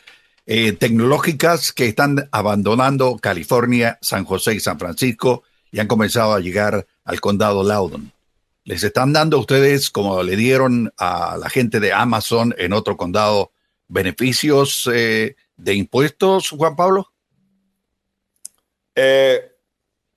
eh, 0.46 0.72
tecnológicas 0.72 1.74
que 1.74 1.86
están 1.86 2.30
abandonando 2.32 3.18
California, 3.18 3.98
San 4.00 4.24
José 4.24 4.54
y 4.54 4.60
San 4.60 4.78
Francisco 4.78 5.42
y 5.70 5.80
han 5.80 5.86
comenzado 5.86 6.32
a 6.32 6.40
llegar 6.40 6.86
al 7.04 7.20
condado 7.20 7.62
Loudoun. 7.62 8.10
¿Les 8.68 8.84
están 8.84 9.14
dando 9.14 9.38
a 9.38 9.40
ustedes, 9.40 9.90
como 9.90 10.22
le 10.22 10.36
dieron 10.36 10.92
a 10.98 11.38
la 11.38 11.48
gente 11.48 11.80
de 11.80 11.94
Amazon 11.94 12.54
en 12.58 12.74
otro 12.74 12.98
condado, 12.98 13.50
beneficios 13.86 14.86
eh, 14.92 15.36
de 15.56 15.72
impuestos, 15.72 16.50
Juan 16.50 16.76
Pablo? 16.76 17.10
Eh, 18.94 19.52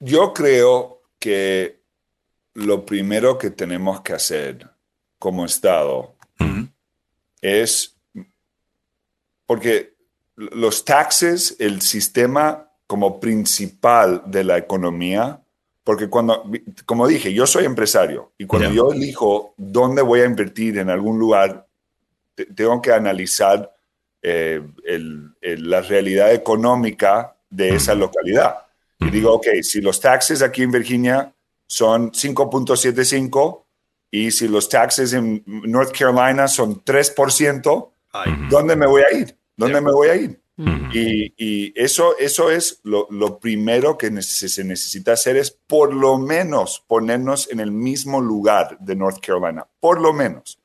yo 0.02 0.34
creo 0.34 1.02
que 1.18 1.80
lo 2.56 2.86
primero 2.86 3.38
que 3.38 3.52
tenemos 3.52 4.02
que 4.02 4.12
hacer 4.12 4.70
como 5.18 5.46
Estado 5.46 6.14
es, 7.40 7.96
porque 9.46 9.96
los 10.36 10.84
taxes, 10.84 11.56
el 11.58 11.82
sistema 11.82 12.70
como 12.86 13.22
principal 13.22 14.24
de 14.26 14.44
la 14.44 14.58
economía, 14.58 15.41
porque 15.84 16.08
cuando, 16.10 16.44
como 16.86 17.08
dije, 17.08 17.34
yo 17.34 17.48
soy 17.48 17.66
empresario 17.66 18.32
y 18.38 18.46
cuando 18.46 18.70
Ya. 18.70 18.76
yo 18.76 18.92
elijo 18.92 19.54
dónde 19.58 20.02
voy 20.02 20.22
a 20.22 20.26
invertir 20.26 20.78
en 20.78 20.90
algún 20.90 21.18
lugar, 21.20 21.68
te- 22.36 22.46
tengo 22.46 22.82
que 22.82 22.92
analizar 22.94 23.74
eh, 24.24 24.62
el- 24.86 25.32
el- 25.42 25.68
la 25.68 25.82
realidad 25.82 26.32
económica 26.32 27.36
de 27.50 27.74
esa 27.76 27.96
localidad. 27.96 28.56
Y 29.00 29.10
digo, 29.10 29.34
ok, 29.34 29.48
si 29.64 29.82
los 29.82 30.00
taxes 30.00 30.44
aquí 30.44 30.62
en 30.62 30.70
Virginia 30.72 31.34
son 31.66 32.12
5.75 32.14 33.66
y 34.12 34.30
si 34.32 34.48
los 34.48 34.70
taxes 34.70 35.14
en 35.14 35.44
North 35.48 35.92
Carolina 35.98 36.48
son 36.48 36.84
3%, 36.84 37.94
¿dónde 38.50 38.76
me 38.76 38.86
voy 38.86 39.02
a 39.02 39.18
ir? 39.18 39.36
¿Dónde 39.58 39.82
me 39.82 39.92
voy 39.92 40.10
a 40.10 40.16
ir? 40.16 40.40
Y, 40.94 41.34
y 41.38 41.74
eso, 41.76 42.18
eso 42.20 42.52
es 42.52 42.82
lo, 42.84 43.08
lo 43.10 43.40
primero 43.40 43.98
que 43.98 44.12
se 44.22 44.64
necesita 44.64 45.14
hacer 45.14 45.38
es 45.38 45.52
por 45.52 45.94
lo 45.94 46.18
menos 46.18 46.84
ponernos 46.88 47.50
en 47.52 47.60
el 47.60 47.72
mismo 47.72 48.22
lugar 48.22 48.78
de 48.80 48.96
North 48.96 49.20
Carolina, 49.26 49.66
por 49.80 50.00
lo 50.00 50.14
menos. 50.14 50.60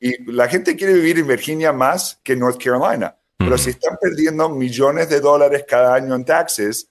Y 0.00 0.32
la 0.32 0.48
gente 0.48 0.76
quiere 0.76 0.94
vivir 0.94 1.18
en 1.18 1.26
Virginia 1.26 1.72
más 1.72 2.20
que 2.22 2.32
en 2.34 2.40
North 2.40 2.62
Carolina, 2.62 3.16
pero 3.36 3.58
si 3.58 3.70
están 3.70 3.96
perdiendo 4.00 4.48
millones 4.48 5.08
de 5.08 5.20
dólares 5.20 5.64
cada 5.68 5.94
año 5.94 6.14
en 6.14 6.24
taxes, 6.24 6.88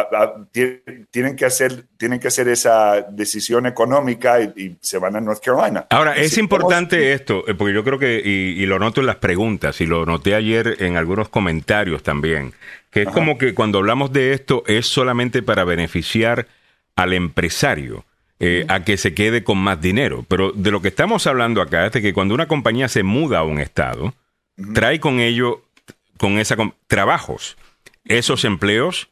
a- 0.00 0.08
a- 0.22 0.34
ti- 0.52 0.80
tienen 1.10 1.36
que 1.36 1.44
hacer, 1.44 1.84
tienen 1.96 2.20
que 2.20 2.28
hacer 2.28 2.48
esa 2.48 3.02
decisión 3.10 3.66
económica 3.66 4.40
y, 4.40 4.52
y 4.56 4.76
se 4.80 4.98
van 4.98 5.16
a 5.16 5.20
North 5.20 5.42
Carolina. 5.44 5.86
Ahora, 5.90 6.16
es 6.16 6.32
Si 6.32 6.40
importante 6.40 7.12
esto, 7.12 7.44
eh, 7.48 7.54
porque 7.54 7.74
yo 7.74 7.84
creo 7.84 7.98
que, 7.98 8.20
y, 8.24 8.62
y 8.62 8.66
lo 8.66 8.78
noto 8.78 9.00
en 9.00 9.06
las 9.06 9.16
preguntas, 9.16 9.80
y 9.80 9.86
lo 9.86 10.06
noté 10.06 10.34
ayer 10.34 10.76
en 10.80 10.96
algunos 10.96 11.28
comentarios 11.28 12.02
también, 12.02 12.52
que 12.90 13.02
es 13.02 13.08
como 13.08 13.36
que 13.38 13.54
cuando 13.54 13.78
hablamos 13.78 14.12
de 14.12 14.32
esto 14.32 14.62
es 14.66 14.86
solamente 14.86 15.42
para 15.42 15.64
beneficiar 15.64 16.46
al 16.96 17.12
empresario. 17.12 18.04
eh, 18.40 18.64
a 18.68 18.84
que 18.84 18.96
se 18.96 19.14
quede 19.14 19.42
con 19.42 19.58
más 19.58 19.80
dinero. 19.80 20.24
Pero 20.28 20.52
de 20.52 20.70
lo 20.70 20.80
que 20.80 20.86
estamos 20.86 21.26
hablando 21.26 21.60
acá 21.60 21.86
es 21.86 21.92
de 21.92 22.00
que 22.00 22.12
cuando 22.14 22.34
una 22.34 22.46
compañía 22.46 22.86
se 22.88 23.02
muda 23.02 23.40
a 23.40 23.42
un 23.42 23.58
estado, 23.58 24.14
trae 24.74 25.00
con 25.00 25.18
ello, 25.18 25.62
con 26.18 26.38
esa 26.38 26.56
trabajos. 26.86 27.56
Esos 28.04 28.44
empleos 28.44 29.08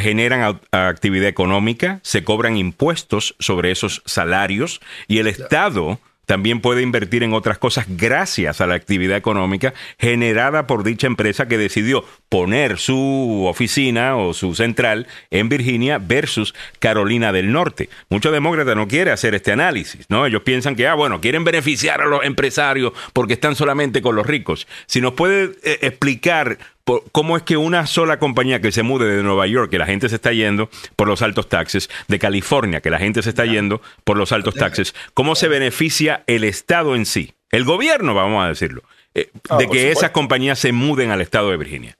generan 0.00 0.60
actividad 0.70 1.28
económica, 1.28 2.00
se 2.02 2.24
cobran 2.24 2.56
impuestos 2.56 3.34
sobre 3.38 3.70
esos 3.70 4.02
salarios 4.04 4.80
y 5.06 5.18
el 5.18 5.26
Estado 5.26 5.98
también 6.28 6.60
puede 6.60 6.82
invertir 6.82 7.22
en 7.22 7.32
otras 7.32 7.56
cosas 7.56 7.86
gracias 7.88 8.60
a 8.60 8.66
la 8.66 8.74
actividad 8.74 9.16
económica 9.16 9.72
generada 9.98 10.66
por 10.66 10.84
dicha 10.84 11.06
empresa 11.06 11.48
que 11.48 11.56
decidió 11.56 12.04
poner 12.28 12.76
su 12.76 13.46
oficina 13.48 14.14
o 14.14 14.34
su 14.34 14.54
central 14.54 15.06
en 15.30 15.48
Virginia 15.48 15.96
versus 15.96 16.54
Carolina 16.80 17.32
del 17.32 17.50
Norte. 17.50 17.88
Muchos 18.10 18.30
demócratas 18.30 18.76
no 18.76 18.88
quieren 18.88 19.14
hacer 19.14 19.34
este 19.34 19.52
análisis, 19.52 20.04
¿no? 20.10 20.26
Ellos 20.26 20.42
piensan 20.42 20.76
que, 20.76 20.86
ah, 20.86 20.92
bueno, 20.92 21.22
quieren 21.22 21.44
beneficiar 21.44 22.02
a 22.02 22.06
los 22.06 22.22
empresarios 22.22 22.92
porque 23.14 23.32
están 23.32 23.56
solamente 23.56 24.02
con 24.02 24.14
los 24.14 24.26
ricos. 24.26 24.68
Si 24.84 25.00
nos 25.00 25.14
puede 25.14 25.52
eh, 25.62 25.78
explicar 25.80 26.58
por- 26.88 27.04
cómo 27.12 27.36
es 27.36 27.42
que 27.42 27.56
una 27.58 27.86
sola 27.86 28.18
compañía 28.18 28.60
que 28.60 28.72
se 28.72 28.82
mude 28.82 29.14
de 29.14 29.22
Nueva 29.22 29.46
York, 29.46 29.70
que 29.70 29.78
la 29.78 29.84
gente 29.86 30.08
se 30.08 30.14
está 30.16 30.32
yendo 30.32 30.70
por 30.96 31.06
los 31.06 31.20
altos 31.22 31.48
taxes, 31.48 31.90
de 32.08 32.18
California, 32.18 32.80
que 32.80 32.88
la 32.90 32.98
gente 32.98 33.22
se 33.22 33.28
está 33.28 33.44
yendo 33.44 33.80
por 34.04 34.16
los 34.16 34.32
altos 34.32 34.54
taxes, 34.54 34.94
cómo 35.14 35.34
se 35.34 35.48
beneficia 35.48 36.24
el 36.26 36.44
Estado 36.44 36.96
en 36.96 37.04
sí, 37.04 37.34
el 37.50 37.64
gobierno, 37.64 38.14
vamos 38.14 38.42
a 38.44 38.48
decirlo, 38.48 38.82
eh, 39.14 39.30
Ah, 39.50 39.58
de 39.58 39.68
que 39.68 39.90
esas 39.92 40.10
compañías 40.12 40.58
se 40.58 40.72
muden 40.72 41.10
al 41.10 41.20
Estado 41.20 41.50
de 41.50 41.56
Virginia. 41.58 41.94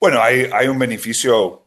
Bueno, 0.00 0.22
hay, 0.22 0.48
hay 0.52 0.68
un 0.68 0.78
beneficio 0.78 1.62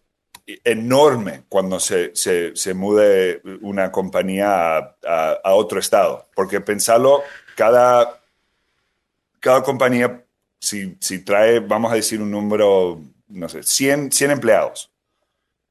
enorme 0.64 1.44
cuando 1.50 1.80
se, 1.80 2.16
se, 2.16 2.56
se 2.56 2.74
mude 2.74 3.42
una 3.62 3.92
compañía 3.92 4.78
a, 4.78 4.96
a- 5.08 5.38
a 5.44 5.54
otro 5.54 5.80
estado, 5.80 6.28
porque 6.36 6.60
pensarlo, 6.62 7.24
cada, 7.56 8.20
cada 9.40 9.64
compañía, 9.64 10.22
si, 10.66 10.98
si 11.00 11.20
trae, 11.20 11.60
vamos 11.60 11.92
a 11.92 11.96
decir 11.96 12.22
un 12.22 12.32
número, 12.32 13.00
no 13.28 13.48
sé, 13.50 13.64
100, 13.64 14.12
100 14.12 14.32
empleados, 14.32 14.92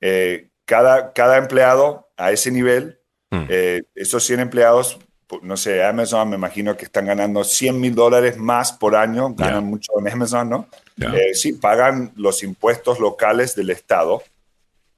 eh, 0.00 0.48
cada, 0.64 1.12
cada 1.12 1.36
empleado 1.38 2.08
a 2.16 2.30
ese 2.32 2.50
nivel, 2.50 2.98
Mm. 3.30 3.46
eh, 3.48 3.82
esos 3.96 4.22
100 4.24 4.38
empleados, 4.40 4.98
no 5.42 5.56
sé, 5.56 5.82
Amazon 5.82 6.30
me 6.30 6.36
imagino 6.36 6.76
que 6.76 6.84
están 6.84 7.06
ganando 7.06 7.42
100 7.42 7.80
mil 7.80 7.94
dólares 7.94 8.36
más 8.36 8.72
por 8.72 8.94
año, 8.94 9.34
ganan 9.34 9.54
Ya. 9.64 9.68
mucho 9.70 9.92
en 9.98 10.08
Amazon, 10.08 10.48
¿no? 10.50 10.68
Ya. 10.96 11.08
Eh, 11.14 11.34
sí, 11.34 11.54
pagan 11.54 12.12
los 12.14 12.42
impuestos 12.44 13.00
locales 13.00 13.56
del 13.56 13.70
Estado, 13.70 14.22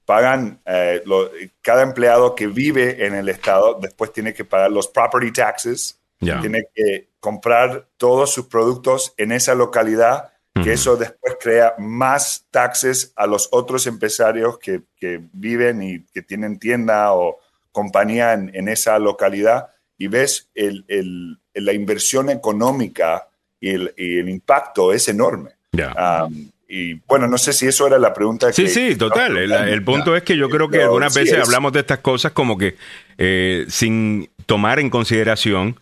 pagan 0.04 0.60
eh, 0.66 1.02
lo- 1.06 1.30
cada 1.62 1.82
empleado 1.82 2.34
que 2.34 2.46
vive 2.48 3.06
en 3.06 3.14
el 3.14 3.28
Estado, 3.28 3.78
después 3.80 4.12
tiene 4.12 4.34
que 4.34 4.44
pagar 4.44 4.70
los 4.70 4.88
property 4.88 5.32
taxes, 5.32 5.98
Ya. 6.20 6.40
tiene 6.40 6.66
que 6.74 7.08
comprar 7.26 7.88
todos 7.96 8.32
sus 8.32 8.46
productos 8.46 9.12
en 9.16 9.32
esa 9.32 9.56
localidad, 9.56 10.30
que 10.62 10.72
eso 10.74 10.96
después 10.96 11.34
crea 11.40 11.74
más 11.78 12.46
taxes 12.52 13.12
a 13.16 13.26
los 13.26 13.48
otros 13.50 13.86
empresarios 13.88 14.58
que, 14.60 14.82
que 14.96 15.20
viven 15.32 15.82
y 15.82 16.04
que 16.14 16.22
tienen 16.22 16.58
tienda 16.60 17.12
o 17.14 17.38
compañía 17.72 18.32
en, 18.32 18.50
en 18.54 18.68
esa 18.68 18.96
localidad 19.00 19.66
y 19.98 20.06
ves 20.06 20.48
el- 20.54 20.84
el- 20.86 21.38
la 21.54 21.72
inversión 21.72 22.30
económica 22.30 23.26
y 23.60 23.70
el, 23.70 23.92
y 23.96 24.18
el 24.20 24.28
impacto 24.28 24.92
es 24.92 25.08
enorme. 25.08 25.50
Ya. 25.72 26.24
Um, 26.26 26.48
y 26.68 26.94
bueno, 27.08 27.26
no 27.26 27.38
sé 27.38 27.52
si 27.52 27.66
eso 27.66 27.86
era 27.86 27.98
la 27.98 28.12
pregunta. 28.14 28.52
Sí, 28.52 28.64
que- 28.64 28.68
sí, 28.70 28.96
total. 28.96 29.36
El, 29.36 29.52
el 29.52 29.84
punto 29.84 30.14
es 30.16 30.22
que 30.22 30.36
yo 30.36 30.48
creo 30.48 30.68
que 30.70 30.80
algunas 30.82 31.12
sí 31.12 31.20
veces 31.20 31.38
es- 31.38 31.44
hablamos 31.44 31.72
de 31.72 31.80
estas 31.80 31.98
cosas 31.98 32.30
como 32.32 32.56
que 32.56 32.76
eh, 33.18 33.66
sin 33.68 34.30
tomar 34.46 34.78
en 34.78 34.90
consideración 34.90 35.78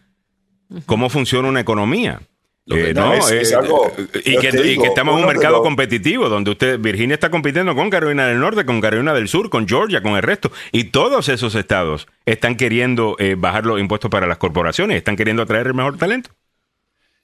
cómo 0.87 1.09
funciona 1.09 1.49
una 1.49 1.61
economía. 1.61 2.21
Eh, 2.67 2.95
no, 2.95 3.09
¿no? 3.09 3.15
es- 3.15 3.31
es 3.31 3.53
Eh, 3.53 3.57
algo- 3.57 3.93
y, 4.25 4.39
que, 4.39 4.51
y 4.65 4.83
estamos 4.87 5.15
en 5.17 5.21
un 5.21 5.27
mercado 5.27 5.57
los- 5.57 5.63
competitivo 5.63 6.31
donde 6.31 6.51
usted 6.53 6.79
Virginia 6.79 7.13
está 7.13 7.31
compitiendo 7.31 7.75
con 7.75 7.91
Carolina 7.91 8.27
del 8.27 8.41
Norte, 8.41 8.65
con 8.65 8.81
Carolina 8.81 9.13
del 9.13 9.29
Sur, 9.29 9.51
con 9.51 9.69
Georgia, 9.69 10.03
con 10.03 10.17
el 10.17 10.23
resto 10.23 10.51
y 10.73 10.85
todos 10.85 11.29
esos 11.29 11.55
estados 11.57 12.07
están 12.25 12.57
queriendo 12.57 13.17
eh, 13.19 13.35
bajar 13.37 13.67
los 13.67 13.79
impuestos 13.79 14.11
para 14.11 14.27
las 14.27 14.39
corporaciones, 14.39 14.97
están 14.97 15.15
queriendo 15.17 15.43
atraer 15.43 15.67
el 15.67 15.75
mejor 15.75 15.99
talento. 15.99 16.31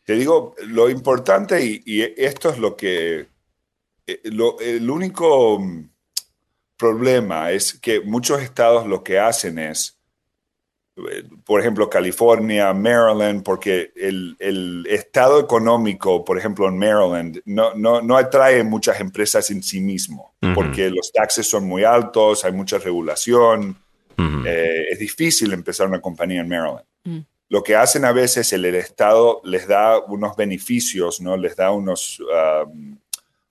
Te 0.05 0.13
digo, 0.15 0.55
lo 0.67 0.91
importante, 0.91 1.65
y, 1.65 1.83
y 1.87 2.03
esto 2.19 2.51
es 2.51 2.59
lo 2.59 2.77
que. 2.77 3.27
eh, 4.07 4.21
lo- 4.25 4.59
el 4.61 4.91
único 4.91 5.59
mm, 5.59 5.89
problema 6.77 7.51
es 7.51 7.75
que 7.81 8.01
muchos 8.01 8.43
estados 8.43 8.87
lo 8.87 9.03
que 9.05 9.19
hacen 9.19 9.59
es, 9.59 9.99
por 11.45 11.61
ejemplo, 11.61 11.89
California, 11.91 12.73
Maryland, 12.73 13.43
porque 13.43 13.93
el, 13.97 14.37
el 14.39 14.87
estado 14.89 15.41
económico, 15.41 16.25
por 16.25 16.39
ejemplo, 16.39 16.67
en 16.69 16.79
Maryland, 16.79 17.41
no, 17.45 17.75
no, 17.75 18.01
no 18.03 18.17
atrae 18.17 18.63
muchas 18.65 19.01
empresas 19.01 19.51
en 19.51 19.63
sí 19.63 19.81
mismo, 19.81 20.35
Ujú. 20.43 20.55
porque 20.55 20.91
los 20.91 21.13
taxes 21.13 21.49
son 21.49 21.67
muy 21.67 21.85
altos, 21.85 22.45
hay 22.45 22.53
mucha 22.53 22.79
regulación. 22.79 23.77
Ujú. 24.19 24.43
Eh, 24.47 24.87
es 24.91 24.99
difícil 24.99 25.53
empezar 25.53 25.87
una 25.87 26.01
compañía 26.01 26.41
en 26.41 26.49
Maryland. 26.49 26.85
Mm. 27.05 27.19
Lo 27.49 27.63
que 27.63 27.75
hacen 27.75 28.05
a 28.05 28.13
veces 28.13 28.53
el, 28.53 28.65
el 28.65 28.77
Estado 28.77 29.41
les 29.45 29.67
da 29.67 29.99
unos 29.99 30.37
beneficios, 30.37 31.21
¿no? 31.21 31.37
Les 31.37 31.57
da 31.57 31.73
unos, 31.73 32.21
um, 32.21 32.97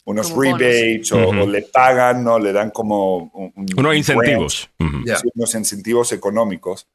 unos 0.06 0.30
Como 0.30 0.42
rebates 0.44 1.12
o, 1.12 1.18
Ujú. 1.30 1.42
o 1.42 1.48
le 1.48 1.64
pagan, 1.64 2.24
¿no? 2.24 2.40
Le 2.40 2.54
dan 2.54 2.72
como 2.72 3.18
un- 3.34 3.52
un- 3.56 3.66
Unos 3.78 3.92
un 3.92 3.98
incentivos. 3.98 4.70
Ya. 5.06 5.18
sí, 5.18 5.28
unos 5.36 5.54
incentivos 5.56 6.12
económicos. 6.14 6.88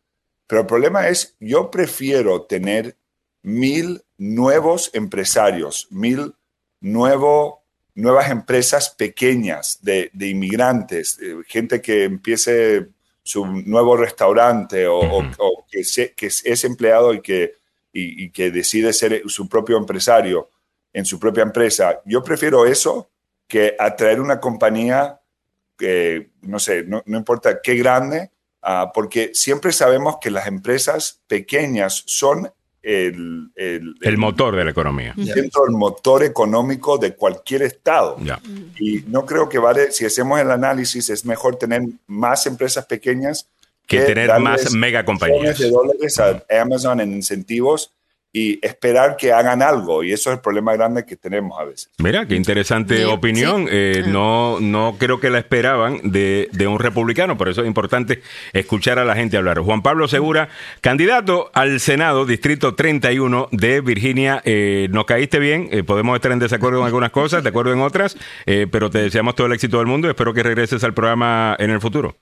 Pero 0.47 0.63
el 0.63 0.67
problema 0.67 1.09
es, 1.09 1.37
yo 1.41 1.71
prefiero 1.71 2.43
tener 2.43 2.97
mil 3.43 4.03
nuevos 4.19 4.91
empresarios, 4.95 5.87
mil 5.91 6.35
nuevo, 6.81 7.63
nuevas 7.95 8.31
empresas 8.31 8.91
pequeñas 8.91 9.79
de, 9.83 10.11
de 10.13 10.29
inmigrantes, 10.29 11.19
eh, 11.21 11.37
gente 11.47 11.81
que 11.81 12.05
empiece 12.05 12.89
su 13.23 13.47
nuevo 13.47 13.97
restaurante 13.97 14.87
o, 14.87 14.99
o- 14.99 15.19
Ujú. 15.21 15.31
o 15.39 15.67
que, 15.71 15.83
se- 15.85 16.13
que 16.13 16.27
es 16.27 16.65
empleado 16.65 17.15
y 17.15 17.23
que, 17.23 17.55
y, 17.93 18.25
y 18.25 18.31
que 18.31 18.51
decide 18.51 18.93
ser 18.93 19.23
su 19.27 19.49
propio 19.49 19.77
empresario 19.79 20.51
en 20.93 21.05
su 21.07 21.19
propia 21.19 21.43
empresa. 21.43 22.01
Yo 22.05 22.23
prefiero 22.23 22.67
eso 22.67 23.11
que 23.49 23.75
atraer 23.79 24.21
una 24.21 24.41
compañía 24.41 25.21
que, 25.77 26.31
no 26.43 26.59
sé, 26.59 26.85
no, 26.85 27.03
no 27.07 27.19
importa 27.19 27.61
qué 27.63 27.75
grande, 27.77 28.31
ah, 28.65 28.91
porque 28.95 29.31
siempre 29.35 29.73
sabemos 29.73 30.17
que 30.21 30.31
las 30.31 30.47
empresas 30.47 31.21
pequeñas 31.27 32.03
son 32.07 32.51
el, 32.83 33.51
el, 33.57 33.95
El 34.03 34.19
motor 34.19 34.55
de 34.57 34.65
la 34.65 34.71
economía. 34.71 35.15
dentro 35.17 35.65
del 35.65 35.75
motor 35.75 36.23
económico 36.23 36.99
de 36.99 37.15
cualquier 37.15 37.63
estado. 37.63 38.17
Ya. 38.23 38.41
Y 38.79 39.05
no 39.07 39.25
creo 39.25 39.49
que 39.49 39.59
vale, 39.59 39.91
si 39.91 40.05
hacemos 40.05 40.39
el 40.41 40.51
análisis, 40.51 41.09
es 41.09 41.25
mejor 41.25 41.57
tener 41.57 41.83
más 42.07 42.47
empresas 42.47 42.85
pequeñas 42.85 43.49
Que 43.87 44.01
tener 44.01 44.29
darles 44.29 44.65
más 44.65 44.75
mega 44.75 45.05
compañías. 45.05 45.41
millones 45.41 45.59
de 45.59 45.71
dólares 45.71 46.19
a 46.21 46.45
Amazon 46.61 47.01
en 47.01 47.13
incentivos 47.15 47.91
y 48.37 48.59
esperar 48.67 49.17
que 49.17 49.33
hagan 49.33 49.63
algo. 49.63 50.03
Y 50.03 50.13
eso 50.13 50.31
es 50.31 50.37
el 50.39 50.43
problema 50.43 50.73
grande 50.75 51.07
que 51.07 51.17
tenemos 51.17 51.57
a 51.59 51.65
veces. 51.65 51.89
Mira, 51.99 52.27
qué 52.27 52.35
interesante 52.35 52.97
Sí, 52.99 53.05
opinión. 53.05 53.63
sí. 53.63 53.69
Eh, 53.73 54.03
Ah. 54.05 54.09
no, 54.09 54.59
no 54.61 54.97
creo 54.99 55.21
que 55.21 55.31
la 55.31 55.39
esperaban 55.39 56.01
de, 56.03 56.49
de 56.53 56.67
un 56.67 56.81
republicano, 56.81 57.39
por 57.39 57.49
eso 57.49 57.61
es 57.63 57.67
importante 57.69 58.23
escuchar 58.53 58.99
a 58.99 59.05
la 59.05 59.15
gente 59.15 59.37
hablar. 59.37 59.61
Juan 59.61 59.83
Pablo 59.83 60.09
Segura, 60.09 60.49
candidato 60.81 61.51
al 61.55 61.79
Senado, 61.79 62.27
Distrito 62.27 62.75
31 62.75 63.49
de 63.53 63.81
Virginia. 63.81 64.43
Eh, 64.45 64.89
nos 64.91 65.05
caíste 65.05 65.39
bien, 65.39 65.69
eh, 65.71 65.85
podemos 65.85 66.17
estar 66.17 66.33
en 66.33 66.41
desacuerdo 66.41 66.81
en 66.81 66.87
algunas 66.87 67.11
cosas, 67.13 67.43
de 67.45 67.51
acuerdo 67.51 67.73
en 67.73 67.81
otras, 67.83 68.17
eh, 68.47 68.67
pero 68.71 68.91
te 68.91 68.99
deseamos 68.99 69.37
todo 69.37 69.47
el 69.47 69.53
éxito 69.53 69.79
del 69.79 69.87
mundo. 69.87 70.09
Espero 70.11 70.35
que 70.35 70.43
regreses 70.43 70.83
al 70.83 70.93
programa 70.93 71.55
en 71.61 71.71
el 71.71 71.81
futuro. 71.81 72.17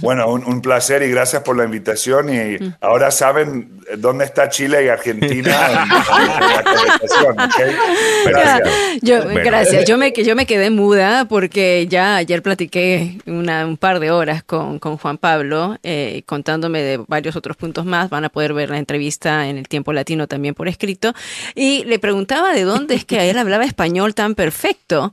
Bueno, 0.00 0.28
un, 0.28 0.44
un 0.44 0.62
placer 0.62 1.02
y 1.02 1.10
gracias 1.10 1.42
por 1.42 1.56
la 1.56 1.64
invitación. 1.64 2.32
Y 2.32 2.58
ahora 2.80 3.10
saben 3.10 3.80
dónde 3.98 4.24
está 4.24 4.48
Chile 4.48 4.84
y 4.84 4.88
Argentina 4.88 5.52
en, 5.70 5.78
en 5.82 5.88
la 5.88 6.62
conversación. 6.64 7.40
¿ok? 7.40 8.26
Gracias. 8.26 8.70
Yo, 9.02 9.22
Bueno. 9.24 9.40
Gracias. 9.44 9.84
Yo 9.86 9.98
me, 9.98 10.12
yo 10.12 10.36
me 10.36 10.46
quedé 10.46 10.70
muda 10.70 11.26
porque 11.26 11.86
ya 11.88 12.16
ayer 12.16 12.42
platiqué 12.42 13.18
una, 13.26 13.66
un 13.66 13.76
par 13.76 14.00
de 14.00 14.10
horas 14.10 14.42
con, 14.42 14.78
con 14.78 14.96
Juan 14.96 15.18
Pablo, 15.18 15.76
eh, 15.82 16.22
contándome 16.26 16.82
de 16.82 16.98
varios 17.08 17.36
otros 17.36 17.56
puntos 17.56 17.84
más. 17.84 18.10
Van 18.10 18.24
a 18.24 18.28
poder 18.28 18.52
ver 18.54 18.70
la 18.70 18.78
entrevista 18.78 19.48
en 19.48 19.58
el 19.58 19.68
tiempo 19.68 19.92
latino 19.92 20.26
también 20.26 20.54
por 20.54 20.68
escrito. 20.68 21.12
Y 21.54 21.84
le 21.84 21.98
preguntaba 21.98 22.52
de 22.52 22.62
dónde 22.62 22.94
es 22.94 23.04
que 23.04 23.30
él 23.30 23.38
hablaba 23.38 23.64
español 23.64 24.14
tan 24.14 24.34
perfecto. 24.34 25.12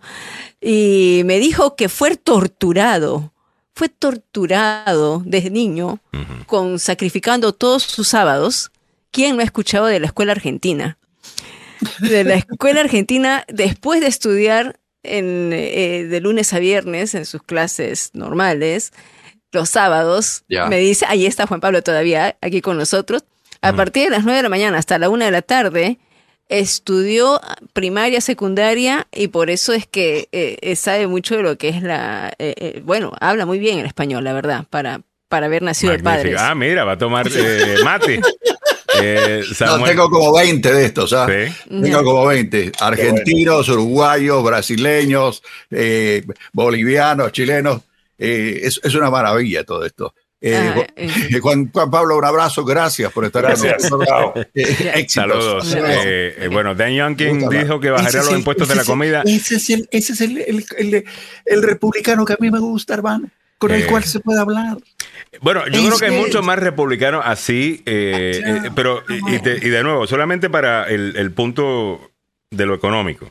Y 0.61 1.22
me 1.26 1.39
dijo 1.39 1.76
que 1.76 1.89
fue 1.89 2.15
torturado. 2.15 3.31
Fue 3.80 3.88
torturado 3.88 5.23
desde 5.26 5.49
niño, 5.51 6.01
con 6.47 6.80
sacrificando 6.80 7.53
todos 7.53 7.84
sus 7.84 8.10
sábados. 8.10 8.73
¿Quién 9.10 9.38
no 9.38 9.41
ha 9.41 9.45
escuchado 9.45 9.85
de 9.85 10.01
la 10.01 10.07
escuela 10.07 10.34
argentina? 10.34 10.97
de 12.01 12.26
la 12.26 12.34
escuela 12.34 12.81
argentina 12.81 13.45
después 13.47 14.01
de 14.01 14.07
estudiar 14.07 14.81
en, 15.03 15.51
eh, 15.53 16.03
de 16.10 16.19
lunes 16.19 16.51
a 16.51 16.60
viernes 16.60 17.15
en 17.15 17.26
sus 17.26 17.41
clases 17.41 18.10
normales, 18.11 18.91
los 19.53 19.69
sábados, 19.69 20.43
me 20.49 20.77
dice, 20.80 21.06
ahí 21.07 21.26
está 21.26 21.47
Juan 21.47 21.61
Pablo 21.61 21.81
todavía 21.81 22.35
aquí 22.41 22.60
con 22.60 22.77
nosotros, 22.77 23.23
a 23.61 23.72
partir 23.72 24.03
de 24.03 24.10
las 24.10 24.26
9 24.26 24.39
de 24.39 24.43
la 24.43 24.49
mañana 24.49 24.77
hasta 24.77 24.99
la 24.99 25.07
1 25.07 25.23
de 25.23 25.31
la 25.31 25.41
tarde, 25.41 25.99
estudió 26.49 27.39
primaria, 27.73 28.21
secundaria 28.21 29.07
y 29.13 29.30
por 29.30 29.49
eso 29.49 29.71
es 29.73 29.85
que 29.88 30.27
eh, 30.31 30.57
eh, 30.61 30.76
sabe 30.76 31.07
mucho 31.07 31.38
de 31.38 31.43
lo 31.43 31.57
que 31.57 31.69
es 31.69 31.81
la, 31.81 32.34
eh, 32.39 32.53
eh, 32.57 32.81
bueno, 32.84 33.13
habla 33.21 33.45
muy 33.45 33.59
bien 33.59 33.80
el 33.80 33.85
español, 33.85 34.23
la 34.23 34.34
verdad, 34.34 34.65
para, 34.69 35.01
para 35.30 35.45
haber 35.45 35.61
nacido 35.61 35.93
de 35.93 35.99
padres. 35.99 36.35
Ah, 36.39 36.55
mira, 36.55 36.84
va 36.84 36.93
a 36.93 36.97
tomar 36.97 37.27
eh, 37.34 37.76
mate. 37.84 38.19
Eh, 39.01 39.43
No, 39.61 39.84
tengo 39.84 40.09
como 40.09 40.34
20 40.34 40.73
de 40.73 40.85
estos, 40.85 41.13
¿ah? 41.13 41.27
Sí. 41.27 41.53
Tengo 41.69 42.03
como 42.03 42.26
20. 42.26 42.71
Argentinos, 42.80 43.69
uruguayos, 43.69 44.43
brasileños, 44.43 45.43
eh, 45.69 46.26
bolivianos, 46.51 47.31
chilenos. 47.31 47.81
Eh, 48.17 48.61
es, 48.63 48.81
es 48.84 48.95
una 48.95 49.09
maravilla 49.09 49.63
todo 49.63 49.85
esto. 49.85 50.13
Eh, 50.41 50.55
Ah, 50.55 50.73
Ju- 50.75 50.87
eh. 50.95 51.39
Juan, 51.41 51.69
Juan 51.71 51.91
Pablo, 51.91 52.17
un 52.17 52.23
abrazo, 52.23 52.63
gracias 52.63 53.11
por 53.11 53.25
estar 53.25 53.41
Gracias. 53.43 53.89
con 53.89 53.99
nosotros. 53.99 54.07
Chao. 54.07 54.33
Eh, 54.55 54.91
éxitos. 54.95 55.11
Saludos. 55.67 55.73
Eh, 55.75 56.35
eh, 56.37 56.47
bueno, 56.49 56.75
Dan 56.75 56.93
Youngkin 56.93 57.49
dijo 57.49 57.79
que 57.81 57.89
bajaría 57.89 58.19
los 58.21 58.31
el- 58.31 58.37
impuestos 58.37 58.67
de 58.69 58.75
la 58.75 58.85
comida. 58.85 59.21
Ese 59.25 59.55
es 59.55 59.69
el, 59.69 59.87
ese 59.91 60.13
es 60.13 60.21
el, 60.21 60.37
el, 60.37 60.65
el- 60.77 61.03
el 61.45 61.63
republicano 61.63 62.23
que 62.23 62.33
a 62.33 62.37
mí 62.39 62.49
me 62.49 62.59
gusta, 62.59 62.93
hermano, 62.93 63.29
con 63.57 63.71
el 63.71 63.81
Eh. 63.81 63.85
cual 63.87 64.03
se 64.05 64.21
puede 64.21 64.39
hablar. 64.39 64.77
Bueno, 65.41 65.67
yo 65.67 65.85
creo 65.85 65.97
que 65.99 66.05
hay 66.05 66.17
muchos 66.17 66.43
más 66.43 66.57
republicanos 66.57 67.21
así, 67.25 67.83
eh, 67.85 68.41
eh, 68.65 68.69
pero 68.73 69.03
y, 69.09 69.35
y 69.35 69.39
te- 69.39 69.57
y 69.57 69.69
de 69.69 69.83
nuevo, 69.83 70.07
solamente 70.07 70.49
para 70.49 70.85
el, 70.85 71.15
el 71.17 71.31
punto 71.31 72.11
de 72.49 72.65
lo 72.65 72.73
económico 72.75 73.29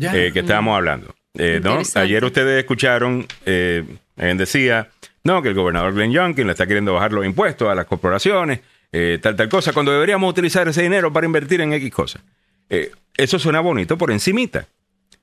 eh, 0.00 0.30
que 0.32 0.40
estábamos 0.40 0.74
hablando. 0.76 1.14
Eh, 1.38 1.60
¿no? 1.62 1.72
Interesante. 1.72 1.98
Ayer 2.00 2.24
ustedes 2.24 2.58
escucharon, 2.60 3.26
eh, 3.44 3.84
decía, 4.16 4.88
no, 5.26 5.42
que 5.42 5.48
el 5.50 5.54
gobernador 5.54 5.92
Glenn 5.92 6.12
Youngkin 6.12 6.46
le 6.46 6.52
está 6.52 6.66
queriendo 6.66 6.94
bajar 6.94 7.12
los 7.12 7.26
impuestos 7.26 7.68
a 7.68 7.74
las 7.74 7.86
corporaciones, 7.86 8.60
eh, 8.92 9.18
tal, 9.20 9.36
tal 9.36 9.48
cosa, 9.48 9.72
cuando 9.72 9.92
deberíamos 9.92 10.30
utilizar 10.30 10.66
ese 10.68 10.82
dinero 10.82 11.12
para 11.12 11.26
invertir 11.26 11.60
en 11.60 11.72
X 11.74 11.92
cosas. 11.92 12.22
Eh, 12.70 12.92
eso 13.16 13.38
suena 13.38 13.60
bonito 13.60 13.98
por 13.98 14.10
encimita, 14.10 14.68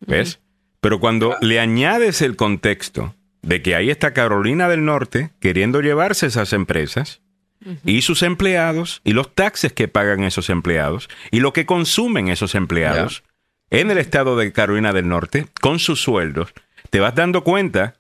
¿ves? 0.02 0.40
Pero 0.80 1.00
cuando 1.00 1.38
le 1.42 1.60
añades 1.60 2.22
el 2.22 2.36
contexto 2.36 3.16
de 3.42 3.62
que 3.62 3.76
ahí 3.76 3.90
está 3.90 4.14
Carolina 4.14 4.68
del 4.70 4.86
Norte 4.86 5.32
queriendo 5.40 5.82
llevarse 5.82 6.28
esas 6.28 6.54
empresas 6.54 7.22
y 7.86 8.02
sus 8.02 8.24
empleados 8.24 9.02
y 9.06 9.14
los 9.14 9.34
taxes 9.34 9.72
que 9.72 9.88
pagan 9.88 10.24
esos 10.24 10.50
empleados 10.50 11.10
y 11.32 11.40
lo 11.40 11.54
que 11.54 11.66
consumen 11.66 12.28
esos 12.28 12.56
empleados 12.56 13.24
en 13.70 13.90
el 13.90 13.98
estado 13.98 14.36
de 14.36 14.52
Carolina 14.52 14.92
del 14.92 15.08
Norte 15.08 15.48
con 15.62 15.80
sus 15.80 16.02
sueldos, 16.02 16.54
te 16.90 17.00
vas 17.00 17.16
dando 17.16 17.44
cuenta 17.44 17.96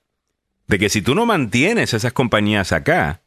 de 0.74 0.80
que 0.80 0.90
si 0.90 1.04
tú 1.04 1.14
no 1.14 1.28
mantienes 1.28 1.94
esas 1.94 2.14
compañías 2.14 2.72
acá, 2.72 3.22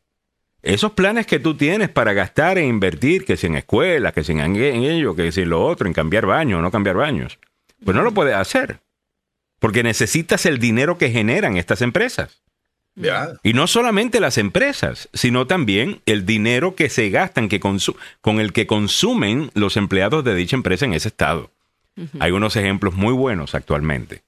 esos 0.63 0.91
planes 0.95 1.29
que 1.29 1.39
tú 1.39 1.57
tienes 1.57 1.89
para 1.89 2.13
gastar 2.13 2.59
e 2.59 2.67
invertir, 2.67 3.25
que 3.25 3.37
si 3.37 3.47
en 3.47 3.55
escuelas, 3.55 4.13
que 4.15 4.25
si 4.25 4.33
en, 4.33 4.57
ello, 4.57 5.15
que 5.15 5.31
si 5.31 5.43
en 5.43 5.51
lo 5.51 5.65
otro, 5.65 5.87
en 5.87 5.93
cambiar 5.93 6.27
baños 6.27 6.59
o 6.59 6.63
no 6.63 6.73
cambiar 6.73 6.97
baños, 6.97 7.39
pues 7.85 7.97
no 7.97 8.03
lo 8.03 8.11
puedes 8.11 8.35
hacer. 8.35 8.81
Porque 9.61 9.85
necesitas 9.85 10.45
el 10.45 10.59
dinero 10.59 10.99
que 10.99 11.13
generan 11.13 11.57
estas 11.57 11.83
empresas. 11.83 12.43
Ya. 12.97 13.35
Y 13.45 13.53
no 13.53 13.69
solamente 13.69 14.19
las 14.19 14.39
empresas, 14.39 15.09
sino 15.13 15.47
también 15.47 16.01
el 16.05 16.27
dinero 16.27 16.75
que 16.75 16.91
se 16.91 17.11
gastan, 17.11 17.49
que 17.49 17.61
con 17.61 18.41
el 18.41 18.53
que 18.53 18.67
consumen 18.67 19.53
los 19.55 19.77
empleados 19.77 20.25
de 20.25 20.35
dicha 20.35 20.57
empresa 20.57 20.85
en 20.85 20.95
ese 20.95 21.07
estado. 21.07 21.53
Hay 22.19 22.33
unos 22.33 22.57
ejemplos 22.57 22.95
muy 22.95 23.13
buenos 23.13 23.55
actualmente. 23.55 24.25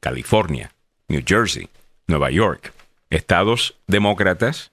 California, 0.00 0.74
New 1.08 1.22
Jersey, 1.26 1.70
Nueva 2.06 2.30
York, 2.30 2.72
estados 3.10 3.76
demócratas 3.86 4.70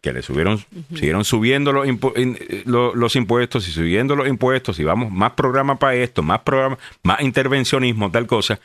que 0.00 0.12
le 0.12 0.22
subieron, 0.22 0.64
siguieron 0.94 1.24
subiendo 1.24 1.72
los, 1.72 1.86
impu- 1.86 2.12
in- 2.20 2.36
lo- 2.64 2.92
los 2.94 3.14
impuestos 3.14 3.68
y 3.68 3.70
subiendo 3.72 4.16
los 4.16 4.26
impuestos 4.26 4.80
y 4.80 4.84
vamos, 4.84 5.12
más 5.12 5.32
programa 5.32 5.78
para 5.78 5.94
esto, 5.94 6.22
más 6.24 6.40
programa, 6.40 6.76
más 7.04 7.20
intervencionismo, 7.20 8.10
tal 8.10 8.26
cosa. 8.26 8.58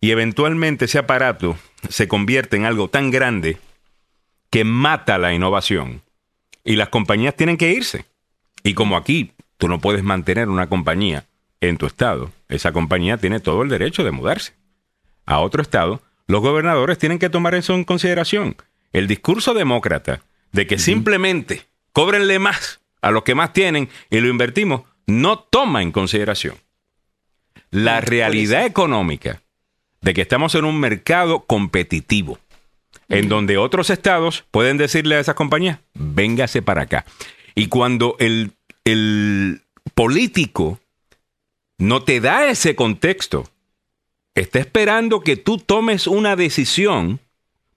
Y 0.00 0.12
eventualmente 0.12 0.86
ese 0.86 0.98
aparato 0.98 1.58
se 1.90 2.08
convierte 2.08 2.56
en 2.56 2.64
algo 2.64 2.88
tan 2.88 3.10
grande 3.10 3.58
que 4.50 4.64
mata 4.64 5.18
la 5.18 5.34
innovación. 5.34 6.00
Y 6.64 6.76
las 6.76 6.88
compañías 6.88 7.36
tienen 7.36 7.58
que 7.58 7.70
irse. 7.72 8.06
Y 8.62 8.72
como 8.72 8.96
aquí 8.96 9.32
tú 9.58 9.68
no 9.68 9.80
puedes 9.80 10.02
mantener 10.02 10.48
una 10.48 10.68
compañía 10.68 11.26
en 11.60 11.76
tu 11.76 11.84
estado, 11.86 12.30
esa 12.48 12.72
compañía 12.72 13.18
tiene 13.18 13.40
todo 13.40 13.62
el 13.62 13.68
derecho 13.68 14.04
de 14.04 14.10
mudarse 14.10 14.54
a 15.26 15.40
otro 15.40 15.60
estado. 15.60 16.00
Los 16.28 16.42
gobernadores 16.42 16.98
tienen 16.98 17.18
que 17.18 17.30
tomar 17.30 17.54
eso 17.54 17.74
en 17.74 17.84
consideración. 17.84 18.56
El 18.92 19.08
discurso 19.08 19.54
demócrata 19.54 20.22
de 20.52 20.66
que 20.66 20.78
simplemente 20.78 21.64
cóbrenle 21.92 22.38
más 22.38 22.80
a 23.00 23.10
los 23.10 23.24
que 23.24 23.34
más 23.34 23.52
tienen 23.52 23.88
y 24.10 24.20
lo 24.20 24.28
invertimos, 24.28 24.82
no 25.06 25.38
toma 25.38 25.82
en 25.82 25.90
consideración 25.90 26.56
la 27.70 28.00
realidad 28.00 28.64
económica 28.64 29.42
de 30.00 30.14
que 30.14 30.22
estamos 30.22 30.54
en 30.54 30.64
un 30.64 30.78
mercado 30.78 31.40
competitivo, 31.40 32.38
en 33.08 33.28
donde 33.28 33.58
otros 33.58 33.90
estados 33.90 34.44
pueden 34.50 34.76
decirle 34.76 35.16
a 35.16 35.20
esas 35.20 35.34
compañías, 35.34 35.80
véngase 35.94 36.62
para 36.62 36.82
acá. 36.82 37.04
Y 37.54 37.66
cuando 37.68 38.16
el, 38.20 38.52
el 38.84 39.62
político 39.94 40.78
no 41.78 42.02
te 42.02 42.20
da 42.20 42.48
ese 42.48 42.76
contexto, 42.76 43.48
está 44.40 44.58
esperando 44.58 45.20
que 45.20 45.36
tú 45.36 45.58
tomes 45.58 46.06
una 46.06 46.36
decisión 46.36 47.20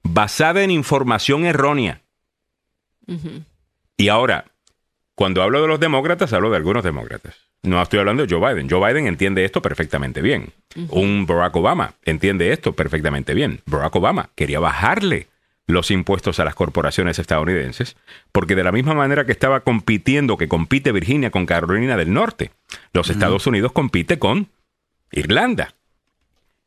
basada 0.04 0.64
en 0.64 0.72
información 0.72 1.46
errónea. 1.46 2.02
Y 3.98 4.10
ahora, 4.10 4.46
cuando 5.16 5.44
hablo 5.44 5.62
de 5.62 5.68
los 5.68 5.80
demócratas, 5.80 6.34
hablo 6.34 6.50
de 6.50 6.58
algunos 6.58 6.84
demócratas. 6.84 7.36
No 7.64 7.82
estoy 7.82 8.00
hablando 8.00 8.26
de 8.26 8.34
Joe 8.34 8.54
Biden. 8.54 8.70
Joe 8.70 8.88
Biden 8.88 9.08
entiende 9.08 9.46
esto 9.46 9.62
perfectamente 9.62 10.22
bien. 10.22 10.52
Un 10.90 11.26
Barack 11.28 11.56
Obama 11.56 11.94
entiende 12.04 12.52
esto 12.52 12.74
perfectamente 12.74 13.34
bien. 13.34 13.62
Barack 13.66 13.96
Obama 13.96 14.30
quería 14.36 14.60
bajarle 14.60 15.28
los 15.68 15.92
impuestos 15.92 16.40
a 16.40 16.46
las 16.46 16.56
corporaciones 16.56 17.20
estadounidenses, 17.20 17.96
porque 18.32 18.56
de 18.56 18.64
la 18.64 18.72
misma 18.72 18.94
manera 18.94 19.26
que 19.26 19.32
estaba 19.32 19.62
compitiendo, 19.62 20.38
que 20.38 20.48
compite 20.48 20.92
Virginia 20.92 21.30
con 21.30 21.46
Carolina 21.46 21.98
del 21.98 22.12
Norte, 22.12 22.52
los 22.94 23.10
Estados 23.10 23.46
Unidos 23.46 23.72
compite 23.72 24.18
con 24.20 24.50
Irlanda 25.12 25.76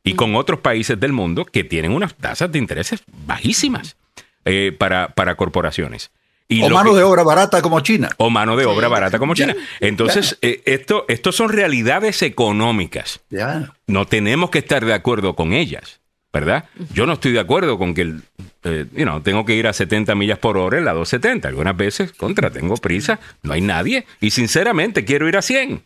y 0.05 0.13
con 0.13 0.35
otros 0.35 0.59
países 0.61 0.97
del 0.97 1.11
mundo 1.11 1.43
que 1.43 1.65
tienen 1.65 1.91
unas 1.91 2.15
tasas 2.15 2.49
de 2.51 2.59
intereses 2.59 3.03
bajísimas 3.27 3.97
eh, 4.45 4.73
para, 4.77 5.09
para 5.09 5.35
corporaciones. 5.35 6.11
Y 6.47 6.61
O 6.61 6.69
mano 6.69 6.91
que- 6.91 6.97
de 6.99 7.03
obra 7.03 7.23
barata 7.23 7.61
como 7.63 7.79
China. 7.81 8.07
o 8.17 8.29
mano 8.29 8.55
de 8.55 8.65
obra 8.67 8.87
barata 8.87 9.17
como 9.19 9.33
China. 9.33 9.55
Entonces, 9.79 10.37
eh, 10.43 10.61
esto, 10.65 11.03
esto 11.07 11.31
son 11.31 11.49
realidades 11.49 12.21
económicas. 12.21 13.19
Ya. 13.31 13.73
No 13.87 14.05
tenemos 14.05 14.51
que 14.51 14.59
estar 14.59 14.85
de 14.85 14.93
acuerdo 14.93 15.35
con 15.35 15.53
ellas, 15.53 15.99
¿verdad? 16.31 16.65
Yo 16.93 17.07
no 17.07 17.13
estoy 17.13 17.31
de 17.31 17.39
acuerdo 17.39 17.79
con 17.79 17.95
que 17.95 18.01
el, 18.01 18.21
eh, 18.63 18.85
you 18.95 19.05
know, 19.05 19.21
tengo 19.21 19.43
que 19.43 19.55
ir 19.55 19.65
a 19.65 19.73
70 19.73 20.13
millas 20.13 20.37
por 20.37 20.55
hora 20.59 20.77
en 20.77 20.85
la 20.85 20.93
270. 20.93 21.47
Algunas 21.47 21.75
veces, 21.75 22.11
contra, 22.11 22.51
tengo 22.51 22.75
prisa, 22.77 23.19
no 23.41 23.53
hay 23.53 23.61
nadie. 23.61 24.05
Y 24.21 24.29
sinceramente, 24.29 25.03
quiero 25.03 25.27
ir 25.27 25.37
a 25.37 25.41
100. 25.41 25.81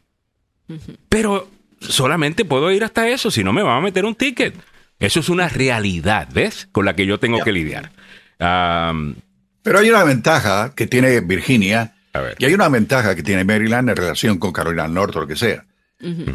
Pero 1.07 1.47
solamente 1.79 2.45
puedo 2.45 2.71
ir 2.71 2.83
hasta 2.83 3.07
eso, 3.09 3.31
si 3.31 3.43
no 3.43 3.53
me 3.53 3.63
van 3.63 3.77
a 3.77 3.81
meter 3.81 4.05
un 4.05 4.15
ticket. 4.15 4.55
Eso 4.99 5.21
es 5.21 5.29
una 5.29 5.47
realidad, 5.47 6.27
¿ves? 6.33 6.67
Con 6.71 6.85
la 6.85 6.95
que 6.95 7.05
yo 7.05 7.19
tengo 7.19 7.39
que 7.41 7.51
lidiar. 7.53 7.91
Pero 8.37 9.79
hay 9.79 9.89
una 9.89 10.03
ventaja 10.03 10.73
que 10.75 10.87
tiene 10.87 11.21
Virginia 11.21 11.95
A 12.13 12.21
ver. 12.21 12.35
y 12.39 12.45
hay 12.45 12.53
una 12.53 12.69
ventaja 12.69 13.15
que 13.15 13.23
tiene 13.23 13.43
Maryland 13.43 13.89
en 13.89 13.95
relación 13.95 14.37
con 14.37 14.51
Carolina 14.51 14.83
del 14.83 14.93
Norte 14.93 15.17
o 15.17 15.21
lo 15.21 15.27
que 15.27 15.35
sea. 15.35 15.65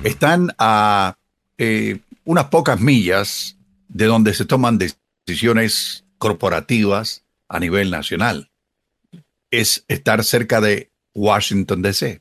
Están 0.03 0.55
a 0.59 1.17
eh, 1.59 1.99
unas 2.25 2.47
pocas 2.47 2.81
millas 2.81 3.57
de 3.89 4.07
donde 4.07 4.35
se 4.35 4.45
toman 4.45 4.79
decisiones 5.27 6.05
corporativas 6.19 7.25
a 7.49 7.61
nivel 7.61 7.91
nacional. 7.91 8.51
Es 9.51 9.85
estar 9.89 10.25
cerca 10.25 10.61
de 10.61 10.91
Washington, 11.15 11.83
D.C. 11.83 12.21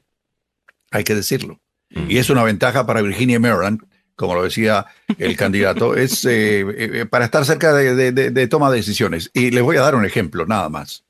Hay 0.92 1.04
que 1.04 1.16
decirlo. 1.16 1.60
Y 2.08 2.18
es 2.18 2.30
una 2.30 2.44
ventaja 2.44 2.86
para 2.86 3.02
Virginia 3.02 3.36
y 3.36 3.40
Maryland, 3.40 3.82
como 4.16 4.34
lo 4.36 4.44
decía 4.44 4.86
el 5.18 5.36
candidato, 5.38 5.96
es 5.96 6.26
eh, 6.26 6.66
eh, 7.02 7.06
para 7.06 7.26
estar 7.26 7.46
cerca 7.46 7.74
de, 7.74 7.96
de- 7.96 8.12
de- 8.12 8.32
de 8.32 8.48
toma 8.48 8.70
de 8.72 8.78
decisiones. 8.78 9.30
Y 9.34 9.52
les 9.52 9.64
voy 9.64 9.78
a 9.78 9.82
dar 9.82 9.96
un 9.96 10.06
ejemplo, 10.06 10.46
nada 10.46 10.70
más. 10.70 11.04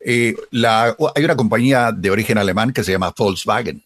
Eh, 0.00 0.34
la- 0.50 0.96
hay 1.14 1.24
una 1.24 1.36
compañía 1.36 1.92
de 1.92 2.10
origen 2.10 2.38
alemán 2.38 2.72
que 2.72 2.82
se 2.84 2.92
llama 2.92 3.14
Volkswagen. 3.16 3.84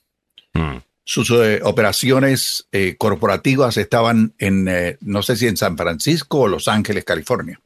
mm, 0.55 0.77
Sus 1.05 1.31
eh, 1.31 1.61
operaciones 1.63 2.67
corporativas 2.99 3.77
estaban 3.77 4.33
en, 4.39 4.97
no 5.03 5.23
sé 5.23 5.37
si 5.37 5.47
en 5.47 5.57
San 5.57 5.77
Francisco 5.77 6.41
o 6.41 6.49
Los 6.49 6.67
Ángeles, 6.69 7.05
California. 7.05 7.61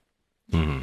mm, 0.49 0.81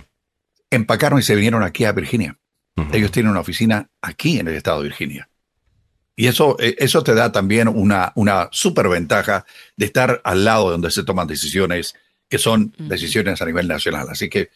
Empacaron 0.72 1.20
y 1.20 1.24
se 1.24 1.36
vinieron 1.36 1.64
aquí 1.64 1.84
a 1.86 1.92
Virginia. 1.92 2.38
mm. 2.78 2.94
Ellos 2.94 3.12
tienen 3.12 3.32
una 3.32 3.42
oficina 3.42 3.90
aquí 4.02 4.40
en 4.40 4.48
el 4.48 4.56
estado 4.56 4.80
de 4.82 4.88
Virginia. 4.90 5.30
Y 6.18 6.28
eso, 6.28 6.58
eh, 6.60 6.76
eso 6.80 7.04
te 7.04 7.14
da 7.14 7.32
también 7.32 7.70
una, 7.70 8.12
una 8.16 8.50
super 8.52 8.90
ventaja 8.90 9.46
de 9.78 9.86
estar 9.86 10.20
al 10.26 10.44
lado 10.44 10.66
de 10.66 10.72
donde 10.72 10.92
se 10.92 11.04
toman 11.04 11.28
decisiones 11.28 11.96
que 12.28 12.40
son 12.40 12.74
decisiones 12.78 13.42
a 13.42 13.46
nivel 13.46 13.68
nacional. 13.70 14.08
Así 14.10 14.28
que 14.30 14.50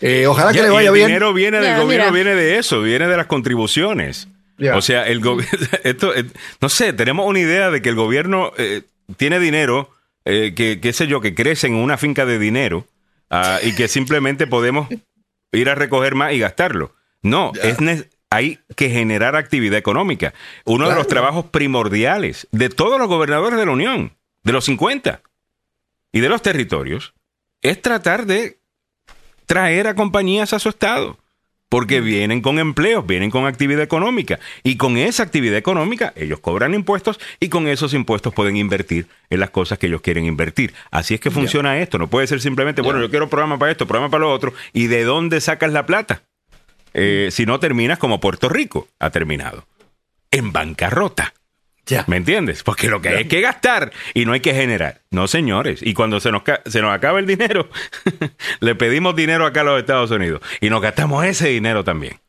eh, 0.00 0.26
ojalá 0.26 0.50
que 0.50 0.56
Ya, 0.58 0.64
le 0.64 0.70
vaya 0.70 0.88
el 0.88 0.94
bien. 0.94 1.06
dinero 1.06 1.32
viene 1.32 1.58
del 1.60 1.80
gobierno, 1.80 2.06
mira. 2.06 2.10
viene 2.10 2.34
de 2.34 2.58
eso, 2.58 2.80
viene 2.82 3.06
de 3.06 3.16
las 3.16 3.26
contribuciones. 3.26 4.26
O 4.74 4.80
sea, 4.82 5.06
el 5.06 5.20
gobierno, 5.20 5.58
esto, 5.84 6.14
eh, 6.16 6.24
no 6.60 6.68
sé, 6.68 6.92
tenemos 6.92 7.26
una 7.28 7.38
idea 7.38 7.70
de 7.70 7.82
que 7.82 7.90
el 7.90 7.94
gobierno 7.96 8.52
eh, 8.56 8.82
tiene 9.16 9.38
dinero, 9.38 9.90
eh, 10.24 10.54
que, 10.56 10.80
qué 10.80 10.92
sé 10.92 11.06
yo, 11.06 11.20
que 11.20 11.34
crece 11.34 11.66
en 11.66 11.74
una 11.74 11.98
finca 11.98 12.24
de 12.24 12.38
dinero 12.38 12.86
ah, 13.30 13.58
y 13.62 13.74
que 13.74 13.88
simplemente 13.88 14.46
podemos 14.46 14.88
ir 15.52 15.68
a 15.68 15.74
recoger 15.74 16.14
más 16.14 16.32
y 16.32 16.38
gastarlo. 16.38 16.94
No, 17.22 17.52
Ya. 17.54 17.62
es 17.62 17.80
ne- 17.80 18.04
hay 18.34 18.58
que 18.74 18.90
generar 18.90 19.36
actividad 19.36 19.78
económica. 19.78 20.34
Uno 20.64 20.88
de 20.88 20.96
los 20.96 21.06
trabajos 21.06 21.46
primordiales 21.46 22.48
de 22.50 22.68
todos 22.68 22.98
los 22.98 23.06
gobernadores 23.06 23.58
de 23.58 23.66
la 23.66 23.72
Unión, 23.72 24.12
de 24.42 24.52
los 24.52 24.64
50 24.64 25.22
y 26.12 26.20
de 26.20 26.28
los 26.28 26.42
territorios, 26.42 27.14
es 27.62 27.80
tratar 27.80 28.26
de 28.26 28.58
traer 29.46 29.86
a 29.86 29.94
compañías 29.94 30.52
a 30.52 30.58
su 30.58 30.68
estado. 30.68 31.18
Porque 31.68 32.00
vienen 32.00 32.40
con 32.40 32.60
empleos, 32.60 33.04
vienen 33.04 33.30
con 33.30 33.46
actividad 33.46 33.82
económica. 33.82 34.38
Y 34.62 34.76
con 34.76 34.96
esa 34.96 35.24
actividad 35.24 35.56
económica, 35.56 36.12
ellos 36.14 36.38
cobran 36.38 36.72
impuestos 36.72 37.18
y 37.40 37.48
con 37.48 37.66
esos 37.66 37.94
impuestos 37.94 38.32
pueden 38.32 38.56
invertir 38.56 39.08
en 39.30 39.40
las 39.40 39.50
cosas 39.50 39.78
que 39.78 39.86
ellos 39.86 40.00
quieren 40.00 40.26
invertir. 40.26 40.72
Así 40.92 41.14
es 41.14 41.20
que 41.20 41.32
funciona 41.32 41.78
esto. 41.78 41.98
No 41.98 42.08
puede 42.08 42.28
ser 42.28 42.40
simplemente, 42.40 42.82
bueno, 42.82 43.00
yo 43.00 43.10
quiero 43.10 43.28
programa 43.28 43.58
para 43.58 43.72
esto, 43.72 43.86
programa 43.86 44.10
para 44.10 44.22
lo 44.22 44.32
otro. 44.32 44.54
¿Y 44.72 44.86
de 44.86 45.02
dónde 45.02 45.40
sacas 45.40 45.72
la 45.72 45.86
plata? 45.86 46.22
Eh, 46.94 47.28
si 47.30 47.44
no 47.44 47.60
terminas 47.60 47.98
como 47.98 48.20
Puerto 48.20 48.48
Rico 48.48 48.88
ha 48.98 49.10
terminado. 49.10 49.66
En 50.30 50.52
bancarrota. 50.52 51.34
Ya. 51.86 52.04
¿Me 52.06 52.16
entiendes? 52.16 52.62
Porque 52.62 52.88
lo 52.88 53.02
que 53.02 53.10
hay 53.10 53.22
es 53.22 53.28
que 53.28 53.42
gastar 53.42 53.92
y 54.14 54.24
no 54.24 54.32
hay 54.32 54.40
que 54.40 54.54
generar. 54.54 55.02
No, 55.10 55.28
señores. 55.28 55.80
Y 55.82 55.92
cuando 55.92 56.18
se 56.18 56.32
nos, 56.32 56.42
se 56.64 56.80
nos 56.80 56.94
acaba 56.94 57.18
el 57.18 57.26
dinero, 57.26 57.68
le 58.60 58.74
pedimos 58.74 59.14
dinero 59.14 59.44
acá 59.44 59.60
a 59.60 59.64
los 59.64 59.80
Estados 59.80 60.10
Unidos 60.10 60.40
y 60.60 60.70
nos 60.70 60.80
gastamos 60.80 61.24
ese 61.26 61.48
dinero 61.48 61.84
también. 61.84 62.20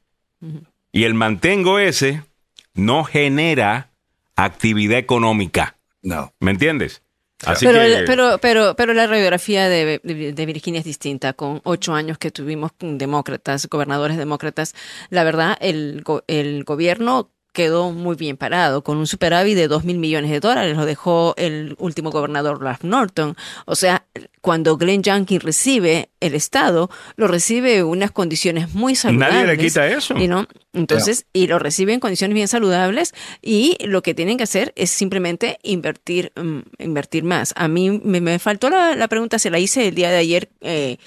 Y 0.92 1.06
el 1.06 1.14
mantengo 1.14 1.80
ese 1.80 2.24
no 2.74 3.06
genera 3.06 3.92
actividad 4.36 4.98
económica. 4.98 5.78
No. 6.02 6.34
¿Me 6.40 6.52
entiendes? 6.52 7.02
Así 7.46 7.66
pero, 7.66 7.80
que... 7.80 8.04
pero, 8.06 8.38
pero, 8.40 8.76
pero 8.76 8.94
la 8.94 9.08
radiografía 9.08 9.70
de, 9.70 10.00
de- 10.04 10.34
de 10.34 10.46
Virginia 10.46 10.80
es 10.80 10.86
distinta. 10.86 11.34
Con 11.34 11.62
ocho 11.64 11.94
años 11.94 12.18
que 12.18 12.32
tuvimos 12.32 12.72
demócratas, 12.80 13.68
gobernadores 13.68 14.18
demócratas, 14.18 14.74
la 15.10 15.24
verdad, 15.24 15.58
el, 15.60 16.04
el 16.28 16.64
gobierno 16.64 17.30
quedó 17.56 17.92
muy 17.92 18.16
bien 18.16 18.38
parado, 18.38 18.84
con 18.84 18.98
un 18.98 19.08
superávit 19.08 19.56
de 19.56 19.68
dos 19.68 19.84
mil 19.84 19.98
millones 19.98 20.30
de 20.30 20.40
dólares. 20.40 20.78
Lo 20.78 20.86
dejó 20.86 21.34
el 21.38 21.76
último 21.80 22.12
gobernador, 22.12 22.62
Ralph 22.62 22.84
Norton. 22.84 23.36
O 23.66 23.76
sea, 23.76 24.06
cuando 24.42 24.78
Glenn 24.78 25.02
Youngkin 25.02 25.40
recibe 25.40 26.10
el 26.20 26.36
Estado, 26.36 26.92
lo 27.16 27.28
recibe 27.28 27.78
en 27.78 27.86
unas 27.86 28.12
condiciones 28.12 28.76
muy 28.76 28.96
saludables. 28.96 29.34
Nadie 29.34 29.48
le 29.48 29.58
quita 29.58 29.88
eso. 29.88 30.16
Y 30.16 30.28
no, 30.28 30.48
entonces, 30.74 31.26
y 31.34 31.48
lo 31.48 31.58
recibe 31.58 31.94
en 31.94 32.00
condiciones 32.00 32.36
bien 32.36 32.48
saludables 32.48 33.14
y 33.42 33.76
lo 33.84 34.04
que 34.04 34.14
tienen 34.14 34.38
que 34.38 34.44
hacer 34.44 34.72
es 34.76 34.92
simplemente 34.92 35.58
invertir, 35.64 36.32
mm, 36.36 36.60
invertir 36.78 37.24
más. 37.24 37.54
A 37.56 37.68
mí 37.68 37.90
me, 38.04 38.22
me 38.22 38.38
faltó 38.38 38.70
la, 38.70 38.96
la 38.96 39.08
pregunta, 39.08 39.40
se 39.40 39.50
la 39.50 39.58
hice 39.58 39.88
el 39.88 39.96
día 39.96 40.12
de 40.12 40.18
ayer. 40.18 40.50
eh, 40.62 40.98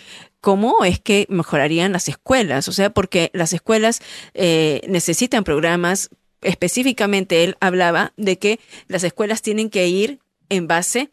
¿Cómo 0.41 0.85
es 0.85 1.01
que 1.01 1.27
mejorarían 1.29 1.91
las 1.91 2.09
escuelas? 2.09 2.69
O 2.69 2.73
sea, 2.73 2.91
porque 2.91 3.31
las 3.35 3.53
escuelas 3.53 4.01
eh, 4.35 4.83
necesitan 4.89 5.43
programas. 5.43 6.11
Específicamente, 6.43 7.45
él 7.45 7.57
hablaba 7.61 8.13
de 8.17 8.39
que 8.39 8.61
las 8.89 9.05
escuelas 9.05 9.43
tienen 9.43 9.71
que 9.71 9.87
ir 9.89 10.19
en 10.49 10.67
base 10.67 11.11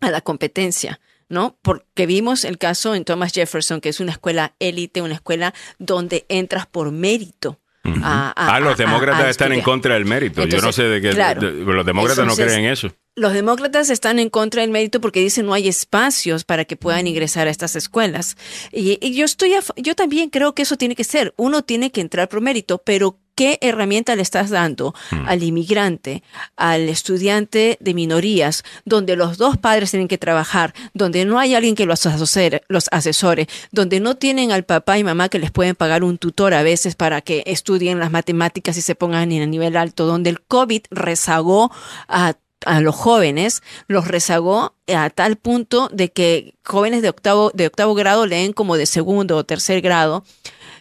a 0.00 0.10
la 0.10 0.20
competencia. 0.20 1.00
¿no? 1.28 1.56
Porque 1.62 2.06
vimos 2.06 2.44
el 2.44 2.58
caso 2.58 2.96
en 2.96 3.04
Thomas 3.04 3.32
Jefferson, 3.32 3.80
que 3.80 3.88
es 3.88 4.00
una 4.00 4.10
escuela 4.10 4.56
élite, 4.58 5.00
una 5.00 5.14
escuela 5.14 5.54
donde 5.78 6.26
entras 6.28 6.66
por 6.66 6.90
mérito. 6.90 7.60
a- 8.02 8.32
a- 8.36 8.56
ah, 8.56 8.60
los 8.60 8.76
demócratas 8.76 9.24
a 9.24 9.30
están 9.30 9.52
en 9.52 9.62
contra 9.62 9.94
del 9.94 10.04
mérito. 10.04 10.44
Yo 10.44 10.60
no 10.60 10.70
sé 10.72 10.82
de 10.82 11.00
qué... 11.00 11.10
claro. 11.10 11.40
de- 11.40 11.52
los 11.64 11.86
demócratas 11.86 12.26
no 12.26 12.34
creen 12.36 12.64
en 12.64 12.72
eso. 12.72 12.92
Los 13.16 13.32
demócratas 13.32 13.90
están 13.90 14.18
en 14.18 14.28
contra 14.28 14.62
del 14.62 14.70
mérito 14.72 15.00
porque 15.00 15.20
dicen 15.20 15.46
no 15.46 15.54
hay 15.54 15.66
espacios 15.68 16.44
para 16.44 16.64
que 16.64 16.76
puedan 16.76 17.06
ingresar 17.06 17.46
a 17.46 17.50
estas 17.50 17.76
escuelas. 17.76 18.36
Y, 18.72 18.98
y 19.00 19.14
yo 19.14 19.24
estoy, 19.24 19.52
yo 19.76 19.94
también 19.94 20.30
creo 20.30 20.54
que 20.54 20.62
eso 20.62 20.76
tiene 20.76 20.94
que 20.96 21.04
ser. 21.04 21.32
Uno 21.36 21.62
tiene 21.62 21.90
que 21.92 22.00
entrar 22.00 22.28
por 22.28 22.40
mérito, 22.40 22.78
pero 22.84 23.18
¿qué 23.40 23.56
herramienta 23.62 24.16
le 24.16 24.20
estás 24.20 24.50
dando 24.50 24.94
al 25.24 25.42
inmigrante, 25.42 26.22
al 26.56 26.90
estudiante 26.90 27.78
de 27.80 27.94
minorías, 27.94 28.64
donde 28.84 29.16
los 29.16 29.38
dos 29.38 29.56
padres 29.56 29.92
tienen 29.92 30.08
que 30.08 30.18
trabajar, 30.18 30.74
donde 30.92 31.24
no 31.24 31.38
hay 31.38 31.54
alguien 31.54 31.74
que 31.74 31.86
los 31.86 32.04
asesore, 32.04 32.60
los 32.68 32.88
asesore, 32.92 33.48
donde 33.72 33.98
no 33.98 34.14
tienen 34.14 34.52
al 34.52 34.64
papá 34.64 34.98
y 34.98 35.04
mamá 35.04 35.30
que 35.30 35.38
les 35.38 35.50
pueden 35.50 35.74
pagar 35.74 36.04
un 36.04 36.18
tutor 36.18 36.52
a 36.52 36.62
veces 36.62 36.96
para 36.96 37.22
que 37.22 37.42
estudien 37.46 37.98
las 37.98 38.10
matemáticas 38.10 38.76
y 38.76 38.82
se 38.82 38.94
pongan 38.94 39.32
en 39.32 39.40
el 39.40 39.50
nivel 39.50 39.78
alto, 39.78 40.04
donde 40.04 40.28
el 40.28 40.42
COVID 40.42 40.82
rezagó 40.90 41.72
a 42.08 42.34
a 42.66 42.82
los 42.82 42.94
jóvenes 42.94 43.62
los 43.86 44.06
rezagó 44.06 44.74
a 44.86 45.08
tal 45.08 45.36
punto 45.36 45.88
de 45.92 46.10
que 46.10 46.54
jóvenes 46.62 47.00
de 47.00 47.08
octavo, 47.08 47.50
de 47.54 47.66
octavo 47.66 47.94
grado 47.94 48.26
leen 48.26 48.52
como 48.52 48.76
de 48.76 48.84
segundo 48.84 49.38
o 49.38 49.44
tercer 49.44 49.80
grado, 49.80 50.24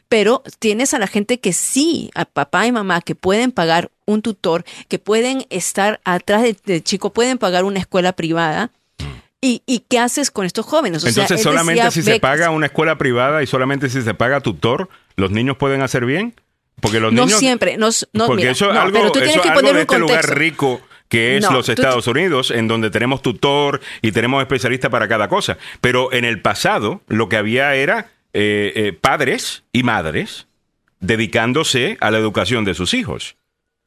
pero 0.09 0.43
tienes 0.59 0.93
a 0.93 0.99
la 0.99 1.07
gente 1.07 1.39
que 1.39 1.53
sí, 1.53 2.09
a 2.15 2.25
papá 2.25 2.65
y 2.67 2.71
mamá, 2.71 3.01
que 3.01 3.15
pueden 3.15 3.51
pagar 3.51 3.89
un 4.05 4.21
tutor, 4.21 4.65
que 4.87 4.99
pueden 4.99 5.45
estar 5.49 6.01
atrás 6.03 6.41
del 6.41 6.57
del 6.65 6.83
chico, 6.83 7.13
pueden 7.13 7.37
pagar 7.37 7.63
una 7.63 7.79
escuela 7.79 8.13
privada. 8.13 8.71
¿Y, 9.41 9.61
y 9.65 9.85
qué 9.87 9.99
haces 9.99 10.31
con 10.31 10.45
estos 10.45 10.65
jóvenes? 10.65 10.97
O 10.97 11.01
sea, 11.01 11.09
Entonces, 11.23 11.37
él 11.37 11.43
solamente 11.43 11.81
decía 11.83 11.91
si 11.91 12.01
se 12.03 12.19
paga 12.19 12.49
una 12.49 12.65
escuela 12.65 12.97
privada 12.97 13.41
y 13.41 13.47
solamente 13.47 13.89
si 13.89 14.01
se 14.01 14.13
paga 14.13 14.41
tutor, 14.41 14.89
¿los 15.15 15.31
niños 15.31 15.55
pueden 15.55 15.81
hacer 15.81 16.05
bien? 16.05 16.33
Porque 16.81 16.99
los 16.99 17.13
No 17.13 17.23
niños... 17.25 17.39
siempre, 17.39 17.77
no, 17.77 17.87
no, 18.11 18.25
porque 18.27 18.41
mira, 18.41 18.51
eso 18.51 18.67
es 18.67 18.73
no, 18.73 18.81
algo, 18.81 18.97
pero 18.99 19.11
tú 19.13 19.19
eso 19.19 19.27
tienes 19.27 19.35
es 19.37 19.41
que 19.43 19.55
poner 19.55 19.71
de 19.71 19.77
un 19.77 19.81
este 19.83 19.99
lugar 19.99 20.15
contexto. 20.25 20.39
rico 20.39 20.81
que 21.07 21.37
es 21.37 21.43
No, 21.43 21.51
los 21.53 21.65
tú- 21.67 21.71
Estados 21.71 22.05
Unidos, 22.07 22.51
en 22.51 22.67
donde 22.67 22.89
tenemos 22.89 23.21
tutor 23.21 23.79
y 24.01 24.11
tenemos 24.11 24.41
especialistas 24.41 24.91
para 24.91 25.07
cada 25.07 25.29
cosa. 25.29 25.57
Pero 25.79 26.11
en 26.11 26.25
el 26.25 26.41
pasado 26.41 27.01
lo 27.07 27.29
que 27.29 27.37
había 27.37 27.75
era 27.75 28.11
eh, 28.33 28.71
eh, 28.75 28.93
padres 28.93 29.63
y 29.71 29.83
madres 29.83 30.47
dedicándose 30.99 31.97
a 32.01 32.11
la 32.11 32.17
educación 32.17 32.65
de 32.65 32.73
sus 32.73 32.93
hijos. 32.93 33.37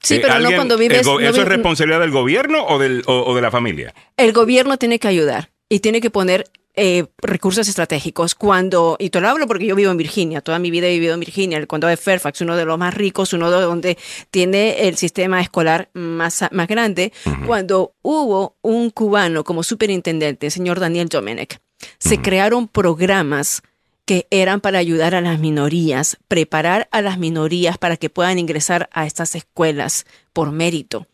Sí, 0.00 0.14
Eh, 0.16 0.20
pero 0.22 0.40
no 0.40 0.50
cuando 0.52 0.76
vives... 0.78 1.06
no 1.06 1.20
¿Eso 1.20 1.42
es 1.42 1.48
responsabilidad 1.48 2.00
del 2.00 2.10
gobierno 2.10 2.64
o, 2.66 2.78
del, 2.78 3.02
o- 3.06 3.22
o 3.24 3.34
de 3.36 3.42
la 3.42 3.50
familia? 3.50 3.94
el 4.16 4.32
gobierno 4.32 4.76
tiene 4.78 4.98
que 4.98 5.08
ayudar 5.08 5.50
y 5.68 5.80
tiene 5.80 6.00
que 6.00 6.10
poner 6.10 6.44
eh, 6.74 7.04
recursos 7.18 7.68
estratégicos. 7.68 8.34
Cuando, 8.34 8.96
y 8.98 9.10
te 9.10 9.20
lo 9.20 9.28
hablo 9.28 9.46
porque 9.46 9.66
yo 9.66 9.76
vivo 9.76 9.90
en 9.90 9.98
Virginia, 9.98 10.40
toda 10.40 10.58
mi 10.58 10.70
vida 10.70 10.86
he 10.86 10.92
vivido 10.94 11.12
en 11.14 11.20
Virginia, 11.20 11.58
el 11.58 11.66
condado 11.66 11.90
de 11.90 11.98
Fairfax, 11.98 12.40
uno 12.40 12.56
de 12.56 12.64
los 12.64 12.78
más 12.78 12.94
ricos, 12.94 13.34
uno 13.34 13.50
de 13.50 13.60
donde 13.60 13.98
tiene 14.30 14.88
el 14.88 14.96
sistema 14.96 15.40
escolar 15.42 15.90
más, 15.92 16.46
más 16.50 16.66
grande. 16.68 17.12
Cuando 17.46 17.92
hubo 18.02 18.56
un 18.62 18.88
cubano 18.90 19.44
como 19.44 19.62
superintendente, 19.62 20.46
el 20.46 20.52
señor 20.52 20.80
Daniel 20.80 21.08
Domenech, 21.10 21.58
se 21.98 22.22
crearon 22.22 22.68
programas 22.68 23.62
que 24.04 24.26
eran 24.30 24.60
para 24.60 24.78
ayudar 24.78 25.14
a 25.14 25.20
las 25.20 25.38
minorías, 25.38 26.18
preparar 26.28 26.88
a 26.90 27.02
las 27.02 27.18
minorías 27.18 27.78
para 27.78 27.96
que 27.96 28.10
puedan 28.10 28.38
ingresar 28.38 28.88
a 28.92 29.06
estas 29.06 29.34
escuelas 29.34 30.06
por 30.32 30.50
mérito. 30.50 31.06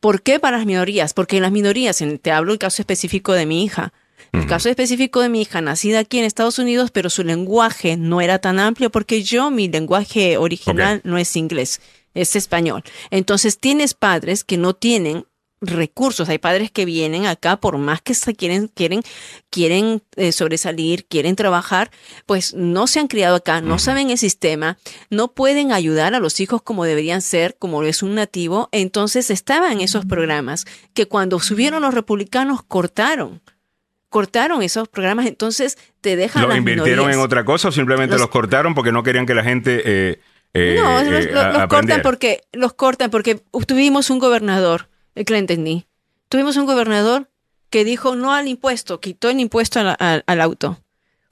¿Por 0.00 0.22
qué 0.22 0.38
para 0.40 0.58
las 0.58 0.66
minorías? 0.66 1.14
Porque 1.14 1.36
en 1.36 1.42
las 1.42 1.52
minorías, 1.52 2.00
en- 2.00 2.18
te 2.18 2.30
hablo 2.32 2.52
el 2.52 2.58
caso 2.58 2.82
específico 2.82 3.32
de 3.32 3.46
mi 3.46 3.64
hija. 3.64 3.92
El 4.32 4.46
caso 4.46 4.68
específico 4.68 5.20
de 5.20 5.28
mi 5.28 5.42
hija, 5.42 5.60
nacida 5.60 6.00
aquí 6.00 6.18
en 6.18 6.24
Estados 6.24 6.58
Unidos, 6.58 6.90
pero 6.90 7.10
su 7.10 7.22
lenguaje 7.22 7.96
no 7.96 8.20
era 8.20 8.38
tan 8.38 8.58
amplio 8.58 8.90
porque 8.90 9.22
yo, 9.22 9.50
mi 9.50 9.68
lenguaje 9.68 10.36
original 10.36 11.00
no 11.04 11.16
es 11.16 11.36
inglés, 11.36 11.80
es 12.14 12.36
español. 12.36 12.82
Entonces 13.10 13.58
tienes 13.58 13.94
padres 13.94 14.44
que 14.44 14.56
no 14.58 14.74
tienen 14.74 15.26
recursos. 15.60 16.28
Hay 16.28 16.38
padres 16.38 16.70
que 16.70 16.84
vienen 16.84 17.26
acá 17.26 17.56
por 17.56 17.78
más 17.78 18.02
que 18.02 18.14
se 18.14 18.34
quieren, 18.34 18.68
quieren, 18.68 19.02
quieren 19.50 20.02
eh, 20.16 20.32
sobresalir, 20.32 21.06
quieren 21.06 21.36
trabajar, 21.36 21.90
pues 22.26 22.54
no 22.54 22.86
se 22.86 23.00
han 23.00 23.08
criado 23.08 23.36
acá, 23.36 23.60
no 23.60 23.78
saben 23.78 24.10
el 24.10 24.18
sistema, 24.18 24.78
no 25.10 25.32
pueden 25.32 25.72
ayudar 25.72 26.14
a 26.14 26.20
los 26.20 26.40
hijos 26.40 26.62
como 26.62 26.84
deberían 26.84 27.22
ser, 27.22 27.56
como 27.58 27.82
es 27.82 28.02
un 28.02 28.14
nativo. 28.14 28.68
Entonces 28.72 29.30
estaban 29.30 29.80
esos 29.80 30.04
programas 30.04 30.64
que 30.94 31.06
cuando 31.06 31.40
subieron 31.40 31.82
los 31.82 31.94
republicanos 31.94 32.62
cortaron. 32.62 33.40
Cortaron 34.08 34.62
esos 34.62 34.88
programas, 34.88 35.26
entonces 35.26 35.76
te 36.00 36.16
dejan 36.16 36.42
¿Lo 36.42 36.48
las 36.48 36.58
invirtieron 36.58 37.10
en 37.10 37.18
otra 37.18 37.44
cosa 37.44 37.68
o 37.68 37.72
simplemente 37.72 38.14
los, 38.14 38.22
Los- 38.22 38.30
cortaron 38.30 38.74
porque 38.74 38.92
no 38.92 39.02
querían 39.02 39.26
que 39.26 39.34
la 39.34 39.42
gente 39.42 39.82
eh, 39.84 40.20
eh, 40.54 40.76
No, 40.78 41.00
eh, 41.00 41.30
los, 41.32 41.52
los 41.52 41.66
cortan 41.66 42.02
porque 42.02 42.40
los 42.52 42.72
cortan 42.74 43.10
porque 43.10 43.42
tuvimos 43.66 44.08
un 44.08 44.18
gobernador, 44.18 44.88
que 45.24 45.32
lo 45.32 45.38
entendí. 45.38 45.86
Tuvimos 46.28 46.56
un 46.56 46.66
gobernador 46.66 47.28
que 47.70 47.84
dijo 47.84 48.14
no 48.16 48.32
al 48.32 48.48
impuesto, 48.48 49.00
quitó 49.00 49.28
el 49.30 49.40
impuesto 49.40 49.80
al, 49.80 49.96
al- 49.98 50.24
al 50.26 50.40
auto. 50.40 50.78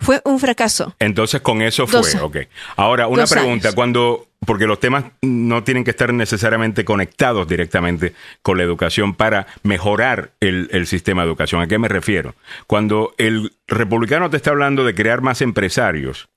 Fue 0.01 0.21
un 0.25 0.39
fracaso. 0.41 0.95
Entonces 0.99 1.41
con 1.41 1.63
eso 1.63 1.87
fue, 1.87 2.01
Dos- 2.01 2.15
ok. 2.17 2.37
Ahora, 2.77 3.07
una 3.07 3.27
pregunta, 3.27 3.69
años. 3.69 3.75
cuando, 3.77 4.27
porque 4.45 4.67
los 4.67 4.81
temas 4.81 5.05
no 5.23 5.63
tienen 5.63 5.85
que 5.85 5.93
estar 5.93 6.13
necesariamente 6.13 6.85
conectados 6.85 7.47
directamente 7.49 8.13
con 8.43 8.59
la 8.59 8.65
educación 8.65 9.15
para 9.15 9.47
mejorar 9.63 10.33
el, 10.41 10.69
el 10.73 10.87
sistema 10.89 11.23
de 11.23 11.29
educación. 11.29 11.63
¿A 11.63 11.69
qué 11.69 11.79
me 11.79 11.89
refiero? 11.89 12.35
Cuando 12.67 13.15
el 13.19 13.53
republicano 13.69 14.29
te 14.31 14.37
está 14.37 14.51
hablando 14.51 14.85
de 14.85 14.95
crear 14.95 15.23
más 15.23 15.41
empresarios, 15.41 16.29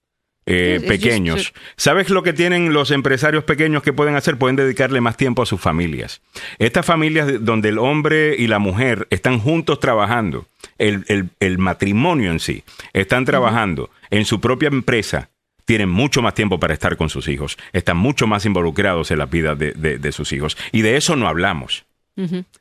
eh, 0.48 0.80
pequeños. 0.88 1.54
¿Sabes 1.76 2.10
lo 2.10 2.24
que 2.24 2.34
tienen 2.34 2.74
los 2.74 2.92
empresarios 2.92 3.44
pequeños 3.44 3.84
que 3.84 3.94
pueden 3.94 4.16
hacer? 4.16 4.38
Pueden 4.38 4.56
dedicarle 4.56 5.02
más 5.02 5.18
tiempo 5.18 5.42
a 5.42 5.46
sus 5.46 5.60
familias. 5.62 6.22
Estas 6.58 6.86
familias 6.86 7.28
de- 7.28 7.38
donde 7.40 7.70
el 7.70 7.78
hombre 7.78 8.36
y 8.38 8.48
la 8.48 8.58
mujer 8.60 9.08
están 9.10 9.40
juntos 9.40 9.80
trabajando, 9.80 10.48
el, 10.78 11.04
el- 11.08 11.30
el 11.40 11.58
matrimonio 11.58 12.32
en 12.32 12.40
sí, 12.40 12.64
están 12.94 13.26
trabajando 13.26 13.90
en 14.10 14.26
su 14.26 14.40
propia 14.42 14.68
empresa, 14.70 15.30
tienen 15.66 15.90
mucho 15.90 16.22
más 16.22 16.34
tiempo 16.34 16.60
para 16.60 16.74
estar 16.74 16.96
con 16.96 17.10
sus 17.10 17.28
hijos, 17.28 17.58
están 17.74 17.98
mucho 17.98 18.26
más 18.26 18.46
involucrados 18.46 19.12
en 19.12 19.18
la 19.20 19.26
vida 19.26 19.54
de, 19.56 19.74
de- 19.74 19.98
de 20.00 20.12
sus 20.14 20.32
hijos. 20.32 20.58
Y 20.72 20.82
de 20.82 20.96
eso 20.98 21.16
no 21.18 21.28
hablamos. 21.28 21.86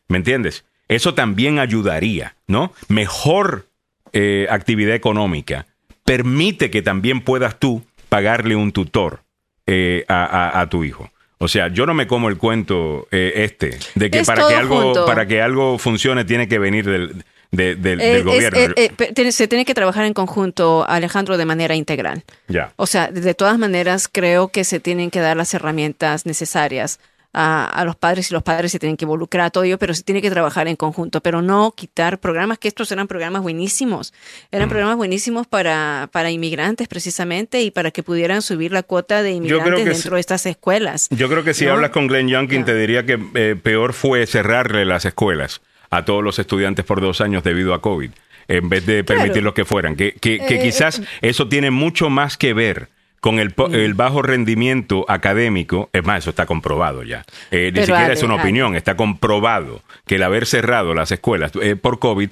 ¿Me 0.08 0.18
entiendes? 0.18 0.64
Eso 0.88 1.14
también 1.14 1.58
ayudaría, 1.60 2.34
¿no? 2.46 2.72
Mejor 2.88 3.68
eh, 4.12 4.46
actividad 4.50 4.94
económica 4.94 5.66
permite 6.06 6.70
que 6.70 6.80
también 6.80 7.20
puedas 7.20 7.58
tú 7.58 7.84
pagarle 8.08 8.56
un 8.56 8.72
tutor 8.72 9.20
eh, 9.66 10.06
a, 10.08 10.24
a- 10.24 10.60
a 10.62 10.68
tu 10.70 10.82
hijo. 10.84 11.10
O 11.38 11.48
sea, 11.48 11.68
yo 11.68 11.84
no 11.84 11.92
me 11.92 12.06
como 12.06 12.30
el 12.30 12.38
cuento 12.38 13.06
eh, 13.10 13.32
este 13.44 13.76
de 13.94 14.10
que 14.10 14.20
Es 14.20 14.26
para 14.26 14.48
que 14.48 14.54
algo 14.54 14.80
junto. 14.80 15.04
para 15.04 15.26
que 15.26 15.42
algo 15.42 15.76
funcione 15.78 16.24
tiene 16.24 16.48
que 16.48 16.58
venir 16.58 16.86
del, 16.86 17.24
de- 17.50 17.74
del- 17.74 18.00
Eh, 18.00 18.14
del 18.14 18.24
gobierno. 18.24 18.58
eh, 18.58 18.72
eh, 18.98 19.12
tiene- 19.14 19.32
se 19.32 19.46
tiene 19.46 19.66
que 19.66 19.74
trabajar 19.74 20.06
en 20.06 20.14
conjunto, 20.14 20.86
Alejandro, 20.88 21.36
de 21.36 21.44
manera 21.44 21.74
integral. 21.74 22.22
ya. 22.48 22.72
O 22.76 22.86
sea, 22.86 23.08
de 23.08 23.34
todas 23.34 23.58
maneras, 23.58 24.08
creo 24.10 24.48
que 24.48 24.64
se 24.64 24.80
tienen 24.80 25.10
que 25.10 25.20
dar 25.20 25.36
las 25.36 25.52
herramientas 25.52 26.24
necesarias 26.24 27.00
a, 27.32 27.66
a 27.66 27.84
los 27.84 27.96
padres 27.96 28.30
y 28.30 28.34
los 28.34 28.42
padres 28.42 28.72
se 28.72 28.78
tienen 28.78 28.96
que 28.96 29.04
involucrar 29.04 29.46
a 29.46 29.50
todo 29.50 29.64
ello, 29.64 29.78
pero 29.78 29.92
se 29.94 30.02
tiene 30.02 30.22
que 30.22 30.30
trabajar 30.30 30.68
en 30.68 30.76
conjunto, 30.76 31.20
pero 31.20 31.42
no 31.42 31.72
quitar 31.76 32.18
programas, 32.18 32.58
que 32.58 32.68
estos 32.68 32.90
eran 32.92 33.06
programas 33.08 33.42
buenísimos. 33.42 34.14
Eran 34.50 34.68
programas 34.68 34.96
buenísimos 34.96 35.46
para, 35.46 36.08
para 36.12 36.30
inmigrantes 36.30 36.88
precisamente 36.88 37.60
y 37.62 37.70
para 37.70 37.90
que 37.90 38.02
pudieran 38.02 38.42
subir 38.42 38.72
la 38.72 38.82
cuota 38.82 39.22
de 39.22 39.32
inmigrantes 39.32 39.84
dentro 39.84 40.14
de 40.14 40.20
estas 40.20 40.46
escuelas. 40.46 41.08
Yo 41.10 41.28
creo 41.28 41.44
que 41.44 41.52
si 41.54 41.66
¿no? 41.66 41.72
hablas 41.72 41.90
con 41.90 42.06
Glenn 42.06 42.28
Youngkin 42.28 42.64
te 42.64 42.74
diría 42.74 43.04
que 43.04 43.18
eh, 43.34 43.56
peor 43.62 43.92
fue 43.92 44.26
cerrarle 44.26 44.84
las 44.84 45.04
escuelas 45.04 45.60
a 45.90 46.04
todos 46.04 46.22
los 46.24 46.38
estudiantes 46.38 46.84
por 46.84 47.00
dos 47.00 47.20
años 47.20 47.44
debido 47.44 47.74
a 47.74 47.80
COVID, 47.82 48.10
en 48.48 48.68
vez 48.68 48.86
de 48.86 49.04
Claro. 49.04 49.20
permitirlos 49.20 49.54
que 49.54 49.64
fueran. 49.64 49.94
Que, 49.96 50.12
que- 50.14 50.38
que 50.38 50.56
Eh, 50.56 50.62
quizás 50.62 51.02
eso 51.20 51.48
tiene 51.48 51.70
mucho 51.70 52.10
más 52.10 52.36
que 52.36 52.54
ver 52.54 52.88
con 53.26 53.40
el, 53.40 53.48
Mm. 53.48 53.52
po- 53.52 53.66
el 53.72 53.94
bajo 53.94 54.22
rendimiento 54.22 55.04
académico. 55.08 55.90
Es 55.92 56.04
más, 56.04 56.18
eso 56.18 56.30
está 56.30 56.46
comprobado 56.46 57.02
ya. 57.02 57.24
Eh, 57.50 57.72
ni 57.74 57.80
siquiera 57.80 58.04
Ale, 58.04 58.14
es 58.14 58.22
una 58.22 58.34
Ale. 58.34 58.42
opinión, 58.44 58.76
está 58.76 58.94
comprobado 58.96 59.82
que 60.06 60.14
el 60.14 60.22
haber 60.22 60.46
cerrado 60.46 60.94
las 60.94 61.10
escuelas 61.10 61.50
eh, 61.60 61.74
por 61.74 61.98
COVID 61.98 62.30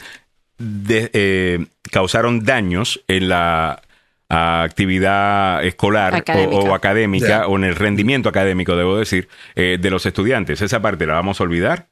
de- 0.59 1.11
eh, 1.13 1.67
causaron 1.91 2.45
daños 2.45 3.03
en 3.09 3.29
la 3.29 3.83
actividad 4.29 5.65
escolar 5.65 6.13
o- 6.15 6.17
Académica. 6.17 6.57
o, 6.57 6.75
académica 6.75 7.27
Ya. 7.29 7.47
o 7.47 7.57
en 7.57 7.65
el 7.65 7.75
rendimiento 7.77 8.29
académico, 8.29 8.77
debo 8.77 8.97
decir, 8.97 9.29
eh, 9.57 9.79
de 9.81 9.91
los 9.91 10.07
estudiantes. 10.07 10.63
Esa 10.63 10.81
parte 10.81 11.07
la 11.07 11.15
vamos 11.15 11.41
a 11.41 11.45
olvidar. 11.45 11.89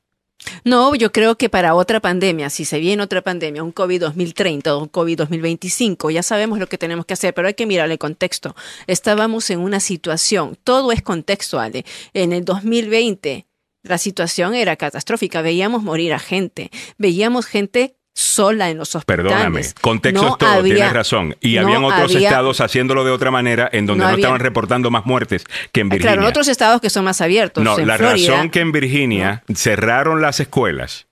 No, 0.65 0.95
yo 0.95 1.13
creo 1.13 1.37
que 1.37 1.49
para 1.49 1.75
otra 1.75 2.01
pandemia, 2.01 2.51
si 2.51 2.65
se 2.65 2.79
viene 2.79 3.03
otra 3.03 3.23
pandemia, 3.23 3.63
un 3.63 3.73
COVID 3.73 4.01
2030 4.01 4.77
o 4.77 4.83
un 4.83 4.89
COVID 4.89 5.19
2025, 5.19 6.11
ya 6.11 6.23
sabemos 6.23 6.59
lo 6.59 6.67
que 6.67 6.79
tenemos 6.79 7.07
que 7.07 7.15
hacer, 7.15 7.35
pero 7.35 7.49
hay 7.49 7.55
que 7.55 7.67
mirar 7.67 7.91
el 7.91 7.99
contexto. 7.99 8.55
Estábamos 8.87 9.51
en 9.51 9.61
una 9.61 9.81
situación, 9.81 10.57
todo 10.63 10.93
es 10.93 11.03
contexto, 11.03 11.59
Ale. 11.59 11.85
En 12.13 12.33
el 12.33 12.45
2020 12.45 13.47
la 13.83 13.99
situación 13.99 14.55
era 14.55 14.77
catastrófica, 14.77 15.43
veíamos 15.43 15.83
morir 15.83 16.13
a 16.13 16.21
gente, 16.21 16.71
veíamos 16.99 17.47
gente 17.47 17.97
sola 18.15 18.69
en 18.71 18.79
los 18.79 18.95
hospitales. 18.95 19.25
Perdóname, 19.33 19.63
contexto 19.81 20.23
No 20.23 20.29
es 20.33 20.39
todo, 20.39 20.51
había- 20.51 20.75
tienes 20.75 20.93
razón. 20.93 21.37
Y 21.41 21.55
no 21.57 21.63
habían 21.63 21.85
otros 21.85 22.15
había- 22.15 22.29
estados 22.29 22.61
haciéndolo 22.61 23.05
de 23.05 23.11
otra 23.11 23.31
manera 23.31 23.69
en 23.73 23.87
donde 23.87 24.01
No 24.03 24.09
no, 24.09 24.13
había- 24.15 24.25
estaban 24.25 24.41
reportando 24.41 24.91
más 24.91 25.07
muertes 25.07 25.45
que 25.73 25.81
en 25.81 25.87
Ah, 25.87 25.91
Virginia. 25.95 26.13
Claro, 26.13 26.23
en 26.23 26.29
otros 26.29 26.49
estados 26.49 26.81
que 26.81 26.91
son 26.91 27.05
más 27.05 27.21
abiertos. 27.21 27.65
no, 27.65 27.79
en 27.79 27.87
la 27.89 27.97
Florida, 27.97 28.31
razón 28.35 28.51
que 28.51 28.61
en 28.61 28.73
Virginia 28.73 29.43
cerraron 29.55 30.21
las 30.21 30.41
escuelas 30.41 31.07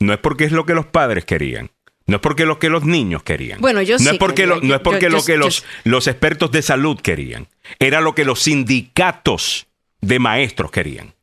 no 0.00 0.12
es 0.12 0.18
porque 0.18 0.44
es 0.44 0.52
lo 0.52 0.66
que 0.66 0.74
los 0.74 0.86
padres 0.86 1.24
querían. 1.24 1.70
No 2.06 2.16
es 2.16 2.20
porque 2.20 2.44
lo 2.44 2.58
que 2.58 2.68
los 2.68 2.84
niños 2.84 3.22
querían. 3.22 3.60
Bueno, 3.62 3.80
yo 3.80 3.94
no 3.94 3.98
sí 4.00 4.08
es 4.10 4.18
porque 4.18 4.46
lo, 4.46 4.60
no 4.60 4.74
es 4.74 4.80
porque 4.82 5.02
yo- 5.06 5.08
lo 5.10 5.24
que 5.24 5.38
los 5.84 6.06
expertos 6.06 6.50
de 6.50 6.60
salud 6.60 7.00
querían. 7.00 7.48
Era 7.78 8.02
lo 8.02 8.14
que 8.14 8.26
los 8.26 8.42
sindicatos 8.42 9.68
de 10.02 10.18
maestros 10.18 10.70
querían. 10.70 11.13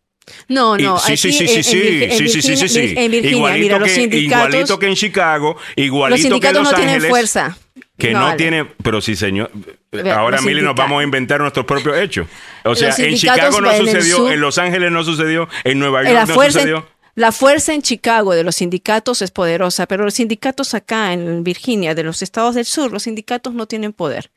No, 0.47 0.77
no. 0.77 0.97
sí, 0.99 1.17
sí, 1.17 1.31
sí, 1.31 1.43
en- 1.43 1.47
sí, 1.49 1.63
sí, 1.63 2.27
sí, 2.29 2.41
sí, 2.41 2.57
sí, 2.57 2.67
sí, 2.69 2.95
igualito, 2.97 3.59
mira, 3.59 3.79
los 3.79 3.87
que, 3.89 3.95
sindicatos, 3.95 4.47
igualito 4.49 4.79
que 4.79 4.87
en 4.87 4.95
Chicago, 4.95 5.57
igualito 5.75 6.09
los 6.09 6.19
que 6.19 6.27
en 6.27 6.31
sindicatos 6.31 6.63
Los 6.63 6.71
no 6.71 6.77
tienen 6.77 7.01
fuerza. 7.09 7.57
Que 7.97 8.11
No, 8.13 8.31
no, 8.31 8.35
tiene, 8.35 8.65
pero 8.65 8.99
sí, 9.01 9.15
señor. 9.15 9.51
Vea, 9.91 10.17
Ahora, 10.17 10.41
Mili, 10.41 10.61
nos 10.61 10.71
sindicatos- 10.71 10.75
vamos 10.77 11.01
a 11.01 11.03
inventar 11.03 11.39
nuestros 11.41 11.65
propios 11.65 11.97
hechos. 11.97 12.27
O 12.63 12.75
sea, 12.75 12.89
en 12.89 12.95
sindicatos 12.95 13.19
Chicago 13.55 13.61
no 13.61 13.71
en 13.71 13.77
sucedió, 13.85 14.17
sur- 14.17 14.31
en 14.31 14.41
Los 14.41 14.57
Ángeles 14.57 14.91
no 14.91 15.03
sucedió, 15.03 15.47
en 15.63 15.79
Nueva 15.79 16.01
York 16.03 16.13
la 16.15 16.25
no 16.25 16.33
sucedió. 16.33 16.77
en, 16.77 16.83
la 17.13 17.31
fuerza 17.31 17.73
en 17.73 17.81
Chicago 17.81 18.33
de 18.33 18.43
los 18.43 18.55
sindicatos 18.55 19.21
es 19.21 19.29
poderosa, 19.31 19.85
pero 19.85 20.03
los 20.05 20.13
sindicatos 20.15 20.73
acá 20.73 21.13
en 21.13 21.43
Virginia, 21.43 21.93
de 21.93 22.03
los 22.03 22.21
estados 22.21 22.55
del 22.55 22.65
sur, 22.65 22.91
los 22.91 23.03
sindicatos 23.03 23.53
no 23.53 23.67
tienen 23.67 23.91
poder. 23.93 24.31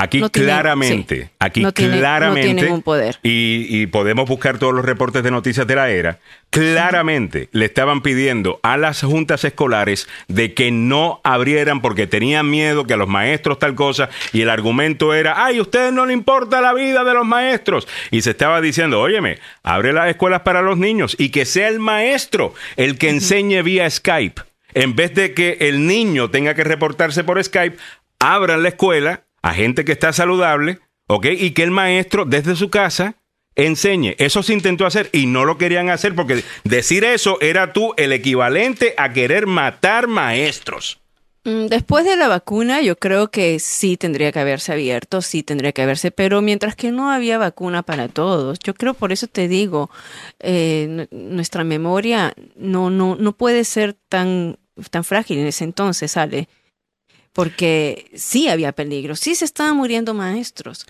Aquí 0.00 0.20
no 0.20 0.30
claramente, 0.30 1.22
sí, 1.24 1.30
aquí 1.40 1.60
no 1.60 1.72
tienen- 1.72 1.96
no 1.96 1.98
claramente, 2.00 2.54
tienen 2.54 2.72
un 2.72 2.82
poder. 2.82 3.18
Y, 3.24 3.66
y 3.68 3.86
podemos 3.88 4.28
buscar 4.28 4.56
todos 4.58 4.72
los 4.72 4.84
reportes 4.84 5.24
de 5.24 5.30
noticias 5.32 5.66
de 5.66 5.74
la 5.74 5.90
era, 5.90 6.18
claramente 6.50 7.48
le 7.52 7.64
estaban 7.64 8.02
pidiendo 8.02 8.60
a 8.62 8.76
las 8.76 9.02
juntas 9.02 9.44
escolares 9.44 10.08
de 10.28 10.54
que 10.54 10.70
no 10.70 11.20
abrieran 11.24 11.80
porque 11.80 12.06
tenían 12.06 12.48
miedo 12.48 12.84
que 12.86 12.94
a 12.94 12.96
los 12.96 13.08
maestros 13.08 13.58
tal 13.58 13.74
cosa, 13.74 14.08
y 14.32 14.42
el 14.42 14.50
argumento 14.50 15.14
era, 15.14 15.44
ay, 15.44 15.58
a 15.58 15.62
ustedes 15.62 15.92
no 15.92 16.06
le 16.06 16.12
importa 16.12 16.60
la 16.60 16.74
vida 16.74 17.02
de 17.04 17.14
los 17.14 17.26
maestros. 17.26 17.88
Y 18.10 18.22
se 18.22 18.30
estaba 18.30 18.60
diciendo, 18.60 19.00
óyeme, 19.00 19.38
abre 19.62 19.92
las 19.92 20.08
escuelas 20.08 20.42
para 20.42 20.62
los 20.62 20.78
niños 20.78 21.16
y 21.18 21.30
que 21.30 21.44
sea 21.44 21.68
el 21.68 21.80
maestro 21.80 22.54
el 22.76 22.98
que 22.98 23.08
enseñe 23.10 23.62
vía 23.62 23.88
Skype. 23.90 24.42
En 24.74 24.94
vez 24.94 25.14
de 25.14 25.34
que 25.34 25.56
el 25.60 25.86
niño 25.86 26.30
tenga 26.30 26.54
que 26.54 26.62
reportarse 26.62 27.24
por 27.24 27.42
Skype, 27.42 27.76
abran 28.20 28.62
la 28.62 28.68
escuela 28.68 29.22
a 29.42 29.54
gente 29.54 29.84
que 29.84 29.92
está 29.92 30.12
saludable, 30.12 30.78
¿ok? 31.06 31.26
Y 31.38 31.50
que 31.52 31.62
el 31.62 31.70
maestro 31.70 32.24
desde 32.24 32.56
su 32.56 32.70
casa 32.70 33.16
enseñe. 33.54 34.14
Eso 34.18 34.42
se 34.42 34.52
intentó 34.52 34.86
hacer 34.86 35.10
y 35.12 35.26
no 35.26 35.44
lo 35.44 35.58
querían 35.58 35.90
hacer 35.90 36.14
porque 36.14 36.44
decir 36.64 37.04
eso 37.04 37.38
era 37.40 37.72
tú 37.72 37.92
el 37.96 38.12
equivalente 38.12 38.94
a 38.96 39.12
querer 39.12 39.46
matar 39.46 40.06
maestros. 40.06 41.00
Mm, 41.44 41.66
Después 41.66 42.04
de 42.04 42.16
la 42.16 42.28
vacuna, 42.28 42.82
yo 42.82 42.96
creo 42.96 43.30
que 43.32 43.58
sí 43.58 43.96
tendría 43.96 44.30
que 44.32 44.38
haberse 44.40 44.72
abierto, 44.72 45.22
sí 45.22 45.42
tendría 45.42 45.72
que 45.72 45.82
haberse, 45.82 46.10
pero 46.12 46.40
mientras 46.42 46.76
que 46.76 46.92
no 46.92 47.10
había 47.10 47.38
vacuna 47.38 47.82
para 47.82 48.08
todos, 48.08 48.58
yo 48.60 48.74
creo 48.74 48.94
por 48.94 49.10
eso 49.12 49.26
te 49.26 49.48
digo, 49.48 49.90
eh, 50.40 50.86
nu- 50.88 51.08
nuestra 51.10 51.64
memoria 51.64 52.34
no, 52.56 52.90
no, 52.90 53.16
no 53.18 53.32
puede 53.32 53.64
ser 53.64 53.96
tan, 54.08 54.58
tan 54.90 55.02
frágil 55.04 55.38
en 55.38 55.46
ese 55.46 55.64
entonces, 55.64 56.16
Ale, 56.16 56.48
porque 57.32 58.10
sí 58.14 58.48
había 58.48 58.72
peligro, 58.72 59.16
sí 59.16 59.34
se 59.34 59.44
estaban 59.44 59.76
muriendo 59.76 60.14
maestros. 60.14 60.86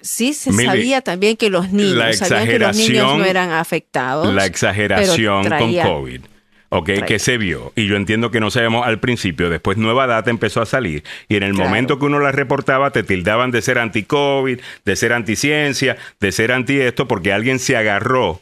Sí 0.00 0.32
se 0.32 0.52
Mili, 0.52 0.64
sabía 0.64 1.00
también 1.00 1.36
que 1.36 1.50
los 1.50 1.72
niños, 1.72 1.94
la 1.96 2.12
sabían 2.12 2.46
que 2.46 2.58
los 2.60 2.76
niños 2.76 3.18
no 3.18 3.24
eran 3.24 3.50
afectados. 3.50 4.32
La 4.32 4.46
exageración 4.46 5.42
traía- 5.44 5.82
con 5.82 5.92
COVID. 5.92 6.20
¿Ok? 6.68 6.84
traía. 6.86 7.06
Que 7.06 7.18
se 7.18 7.36
vio. 7.36 7.72
Y 7.74 7.86
yo 7.88 7.96
entiendo 7.96 8.30
que 8.30 8.38
no 8.38 8.50
sabemos 8.52 8.86
al 8.86 9.00
principio. 9.00 9.50
Después 9.50 9.76
nueva 9.76 10.06
data 10.06 10.30
empezó 10.30 10.60
a 10.62 10.66
salir. 10.66 11.02
Y 11.28 11.34
en 11.36 11.42
el 11.42 11.52
Claro. 11.54 11.68
momento 11.68 11.98
que 11.98 12.04
uno 12.04 12.20
la 12.20 12.30
reportaba, 12.32 12.90
te 12.92 13.02
tildaban 13.02 13.50
de 13.50 13.60
ser 13.62 13.78
anti-COVID, 13.78 14.60
de 14.84 14.96
ser 14.96 15.12
anti-ciencia, 15.12 15.96
de 16.20 16.30
ser 16.32 16.52
anti 16.52 16.78
esto, 16.80 17.08
porque 17.08 17.32
alguien 17.32 17.58
se 17.58 17.76
agarró 17.76 18.40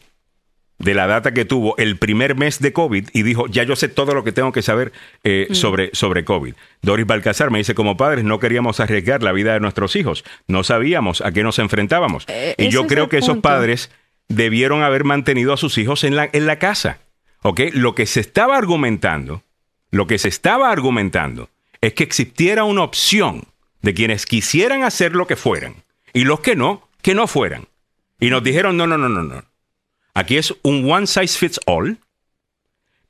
de 0.84 0.94
la 0.94 1.06
data 1.06 1.32
que 1.32 1.44
tuvo 1.44 1.76
el 1.78 1.96
primer 1.96 2.36
mes 2.36 2.60
de 2.60 2.72
COVID 2.72 3.08
y 3.12 3.22
dijo, 3.22 3.46
ya 3.48 3.62
yo 3.64 3.74
sé 3.74 3.88
todo 3.88 4.14
lo 4.14 4.22
que 4.22 4.32
tengo 4.32 4.52
que 4.52 4.62
saber 4.62 4.92
eh, 5.24 5.46
Mm. 5.50 5.54
sobre, 5.54 5.90
sobre 5.94 6.24
COVID. 6.24 6.54
Doris 6.82 7.06
Balcazar 7.06 7.50
me 7.50 7.58
dice, 7.58 7.74
como 7.74 7.96
padres 7.96 8.24
no 8.24 8.38
queríamos 8.38 8.80
arriesgar 8.80 9.22
la 9.22 9.32
vida 9.32 9.54
de 9.54 9.60
nuestros 9.60 9.96
hijos, 9.96 10.24
no 10.46 10.62
sabíamos 10.62 11.22
a 11.22 11.32
qué 11.32 11.42
nos 11.42 11.58
enfrentábamos. 11.58 12.24
Eh, 12.28 12.54
y 12.58 12.68
yo 12.68 12.86
creo 12.86 13.08
que 13.08 13.18
esos 13.18 13.38
padres 13.38 13.90
debieron 14.28 14.82
haber 14.82 15.04
mantenido 15.04 15.52
a 15.52 15.56
sus 15.56 15.78
hijos 15.78 16.04
en 16.04 16.16
la, 16.16 16.28
en 16.32 16.46
la 16.46 16.58
casa. 16.58 16.98
¿Ok? 17.42 17.60
Lo 17.72 17.94
que 17.94 18.06
se 18.06 18.20
estaba 18.20 18.56
argumentando, 18.56 19.42
lo 19.90 20.06
que 20.06 20.18
se 20.18 20.28
estaba 20.28 20.70
argumentando 20.70 21.50
es 21.80 21.92
que 21.94 22.04
existiera 22.04 22.64
una 22.64 22.82
opción 22.82 23.44
de 23.82 23.92
quienes 23.92 24.24
quisieran 24.26 24.82
hacer 24.82 25.14
lo 25.14 25.26
que 25.26 25.36
fueran 25.36 25.74
y 26.12 26.24
los 26.24 26.40
que 26.40 26.56
no, 26.56 26.88
que 27.02 27.14
no 27.14 27.26
fueran. 27.26 27.66
Y 28.20 28.30
nos 28.30 28.42
dijeron, 28.42 28.76
no, 28.76 28.86
no, 28.86 28.96
no, 28.96 29.08
no, 29.08 29.22
no. 29.22 29.44
Aquí 30.14 30.36
es 30.36 30.54
un 30.62 30.90
one 30.90 31.06
size 31.06 31.38
fits 31.38 31.60
all. 31.66 31.98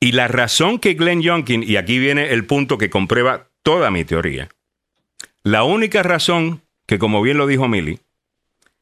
Y 0.01 0.12
la 0.12 0.28
razón 0.28 0.78
que 0.78 0.94
Glenn 0.94 1.22
Youngkin, 1.22 1.62
y 1.62 1.76
aquí 1.76 1.98
viene 1.98 2.32
el 2.32 2.44
punto 2.44 2.76
que 2.76 2.90
comprueba 2.90 3.48
toda 3.62 3.90
mi 3.90 4.05
teoría, 4.05 4.48
la 5.43 5.64
única 5.64 6.02
razón 6.02 6.62
que, 6.86 6.98
como 6.98 7.22
bien 7.22 7.39
lo 7.39 7.47
dijo 7.47 7.68
Millie, 7.68 8.01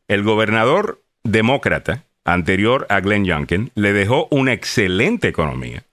el 0.09 0.23
gobernador 0.23 1.03
demócrata 1.23 2.05
anterior 2.25 2.87
a 2.89 3.01
Glenn 3.01 3.25
Youngkin 3.25 3.71
le 3.75 3.93
dejó 3.93 4.29
una 4.31 4.53
excelente 4.53 5.29
economía 5.29 5.85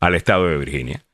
al 0.00 0.14
estado 0.14 0.48
de 0.48 0.58
Virginia, 0.58 1.04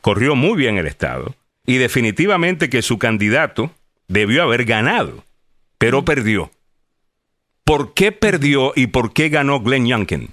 corrió 0.00 0.34
muy 0.36 0.56
bien 0.56 0.78
el 0.78 0.86
estado 0.86 1.34
y 1.66 1.78
definitivamente 1.78 2.70
que 2.70 2.82
su 2.82 2.98
candidato 2.98 3.72
debió 4.08 4.42
haber 4.42 4.64
ganado, 4.64 5.24
pero 5.78 6.04
perdió. 6.04 6.50
¿Por 7.66 7.94
qué 7.94 8.12
perdió 8.12 8.72
y 8.76 8.86
por 8.86 9.12
qué 9.12 9.28
ganó 9.28 9.58
Glenn 9.58 9.88
Youngkin? 9.88 10.28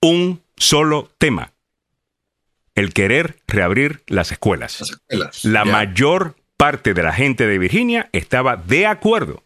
Un 0.00 0.40
solo 0.56 1.10
tema. 1.18 1.52
El 2.74 2.94
querer 2.94 3.36
reabrir 3.46 4.00
las 4.06 4.32
escuelas. 4.32 4.80
Las 4.80 4.90
escuelas. 4.92 5.44
La 5.44 5.66
mayor 5.66 6.36
parte 6.56 6.94
de 6.94 7.02
la 7.02 7.12
gente 7.12 7.46
de 7.46 7.58
Virginia 7.58 8.08
estaba 8.12 8.56
de 8.56 8.86
acuerdo 8.86 9.42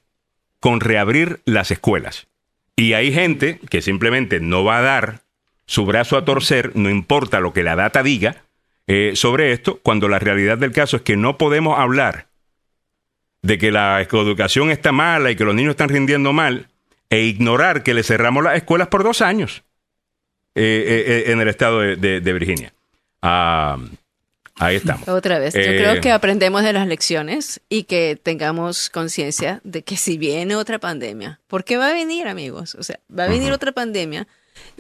con 0.61 0.79
reabrir 0.79 1.41
las 1.45 1.73
escuelas. 1.73 2.29
Y 2.77 2.93
hay 2.93 3.13
gente 3.13 3.59
que 3.69 3.83
simplemente 3.83 4.39
no 4.39 4.63
va 4.63 4.79
a 4.79 4.83
dar 4.83 5.23
su 5.67 5.85
brazo 5.85 6.17
a 6.17 6.25
torcer, 6.25 6.71
no 6.77 6.89
importa 6.89 7.41
lo 7.41 7.53
que 7.53 7.65
la 7.65 7.75
data 7.75 8.05
diga 8.05 8.45
eh, 8.87 9.15
sobre 9.17 9.51
esto, 9.51 9.81
cuando 9.83 10.09
la 10.09 10.21
realidad 10.21 10.57
del 10.57 10.71
caso 10.71 10.99
es 10.99 11.03
que 11.03 11.17
no 11.17 11.37
podemos 11.37 11.81
hablar 11.81 12.29
de 13.43 13.59
que 13.59 13.73
la 13.73 14.01
educación 14.01 14.71
está 14.71 14.93
mala 14.93 15.33
y 15.33 15.37
que 15.37 15.45
los 15.45 15.57
niños 15.57 15.73
están 15.73 15.89
rindiendo 15.89 16.33
mal 16.33 16.69
e 17.13 17.21
ignorar 17.25 17.83
que 17.83 17.93
le 17.95 18.03
cerramos 18.03 18.43
las 18.43 18.57
escuelas 18.57 18.89
por 18.89 19.05
dos 19.05 19.21
años 19.21 19.65
eh, 20.55 20.63
eh, 20.65 21.05
eh, 21.29 21.33
en 21.33 21.41
el 21.43 21.49
estado 21.49 21.81
de, 21.81 21.97
de- 21.97 22.21
de 22.21 22.33
Virginia. 22.33 22.73
Ah, 23.21 23.77
ahí 24.57 24.77
estamos. 24.77 25.07
Otra 25.09 25.39
vez, 25.39 25.53
yo 25.55 25.61
Eh, 25.61 25.77
creo 25.77 26.01
que 26.01 26.11
aprendemos 26.11 26.63
de 26.63 26.73
las 26.73 26.87
lecciones 26.87 27.61
y 27.69 27.85
que 27.85 28.19
tengamos 28.23 28.89
conciencia 28.91 29.61
de 29.63 29.83
que 29.83 29.97
si 29.97 30.17
viene 30.17 30.57
otra 30.57 30.79
pandemia, 30.79 31.41
porque 31.49 31.77
va 31.77 31.89
a 31.89 31.93
venir, 31.93 32.27
amigos, 32.29 32.75
o 32.77 32.83
sea, 32.83 32.99
va 33.17 33.25
a 33.25 33.29
venir 33.29 33.53
otra 33.53 33.73
pandemia, 33.73 34.27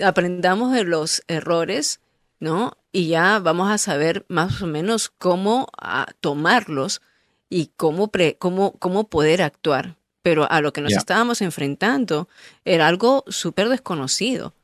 aprendamos 0.03 0.73
de 0.73 0.85
los 0.85 1.23
errores, 1.29 2.01
¿no? 2.41 2.77
Y 2.93 3.09
ya 3.09 3.39
vamos 3.41 3.71
a 3.71 3.77
saber 3.79 4.25
más 4.29 4.63
o 4.63 4.67
menos 4.67 5.13
cómo 5.19 5.69
ah, 5.79 6.07
tomarlos 6.21 7.03
y 7.51 7.71
cómo, 7.77 8.09
pre- 8.09 8.37
cómo, 8.39 8.73
cómo 8.79 9.09
poder 9.09 9.43
actuar. 9.43 9.97
Pero 10.23 10.51
a 10.51 10.61
lo 10.61 10.73
que 10.73 10.81
nos 10.81 10.93
estábamos 10.93 11.43
enfrentando 11.43 12.29
era 12.65 12.87
algo 12.87 13.25
súper 13.29 13.69
desconocido. 13.69 14.55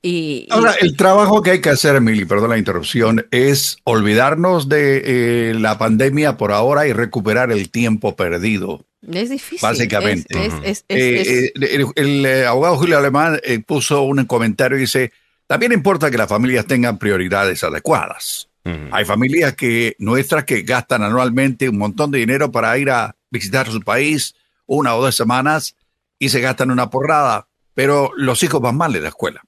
Y, 0.00 0.46
y- 0.46 0.48
Ahora, 0.50 0.74
el 0.80 0.96
trabajo 0.96 1.42
que 1.42 1.50
hay 1.50 1.60
que 1.60 1.70
hacer, 1.70 1.96
Emily, 1.96 2.24
perdón 2.24 2.50
la 2.50 2.58
interrupción, 2.58 3.26
es 3.30 3.78
olvidarnos 3.84 4.68
de 4.68 5.02
eh, 5.50 5.54
la 5.54 5.76
pandemia 5.76 6.36
por 6.36 6.52
ahora 6.52 6.86
y 6.86 6.92
recuperar 6.92 7.50
el 7.50 7.68
tiempo 7.70 8.14
perdido. 8.16 8.84
es 9.12 9.28
difícil. 9.28 9.58
Básicamente. 9.60 10.46
Es- 10.46 10.54
es- 10.54 10.62
es- 10.62 10.84
es- 10.88 10.96
Eh, 10.96 11.20
es- 11.20 11.28
eh, 11.28 11.92
el, 11.96 12.24
el, 12.26 12.46
abogado 12.46 12.76
Julio 12.76 12.96
Alemán 12.96 13.40
eh, 13.42 13.58
puso 13.58 14.02
un 14.02 14.24
comentario 14.24 14.78
y 14.78 14.82
dice, 14.82 15.12
también 15.48 15.72
importa 15.72 16.10
que 16.10 16.16
las 16.18 16.28
familias 16.28 16.66
tengan 16.66 16.98
prioridades 16.98 17.62
adecuadas. 17.64 18.46
Hay 18.92 19.04
familias 19.04 19.54
que 19.56 19.96
nuestras 19.98 20.44
que 20.44 20.62
gastan 20.62 21.02
anualmente 21.02 21.68
un 21.68 21.78
montón 21.78 22.10
de 22.12 22.18
dinero 22.18 22.52
para 22.52 22.78
ir 22.78 22.90
a 22.90 23.16
visitar 23.30 23.68
su 23.68 23.80
país 23.80 24.36
una 24.70 24.94
o 24.94 25.02
dos 25.02 25.16
semanas 25.16 25.74
y 26.18 26.28
se 26.28 26.40
gastan 26.40 26.70
una 26.70 26.90
porrada, 26.90 27.48
pero 27.74 28.12
los 28.16 28.42
hijos 28.44 28.60
van 28.60 28.76
mal 28.76 28.94
en 28.94 29.02
la 29.02 29.08
escuela. 29.08 29.42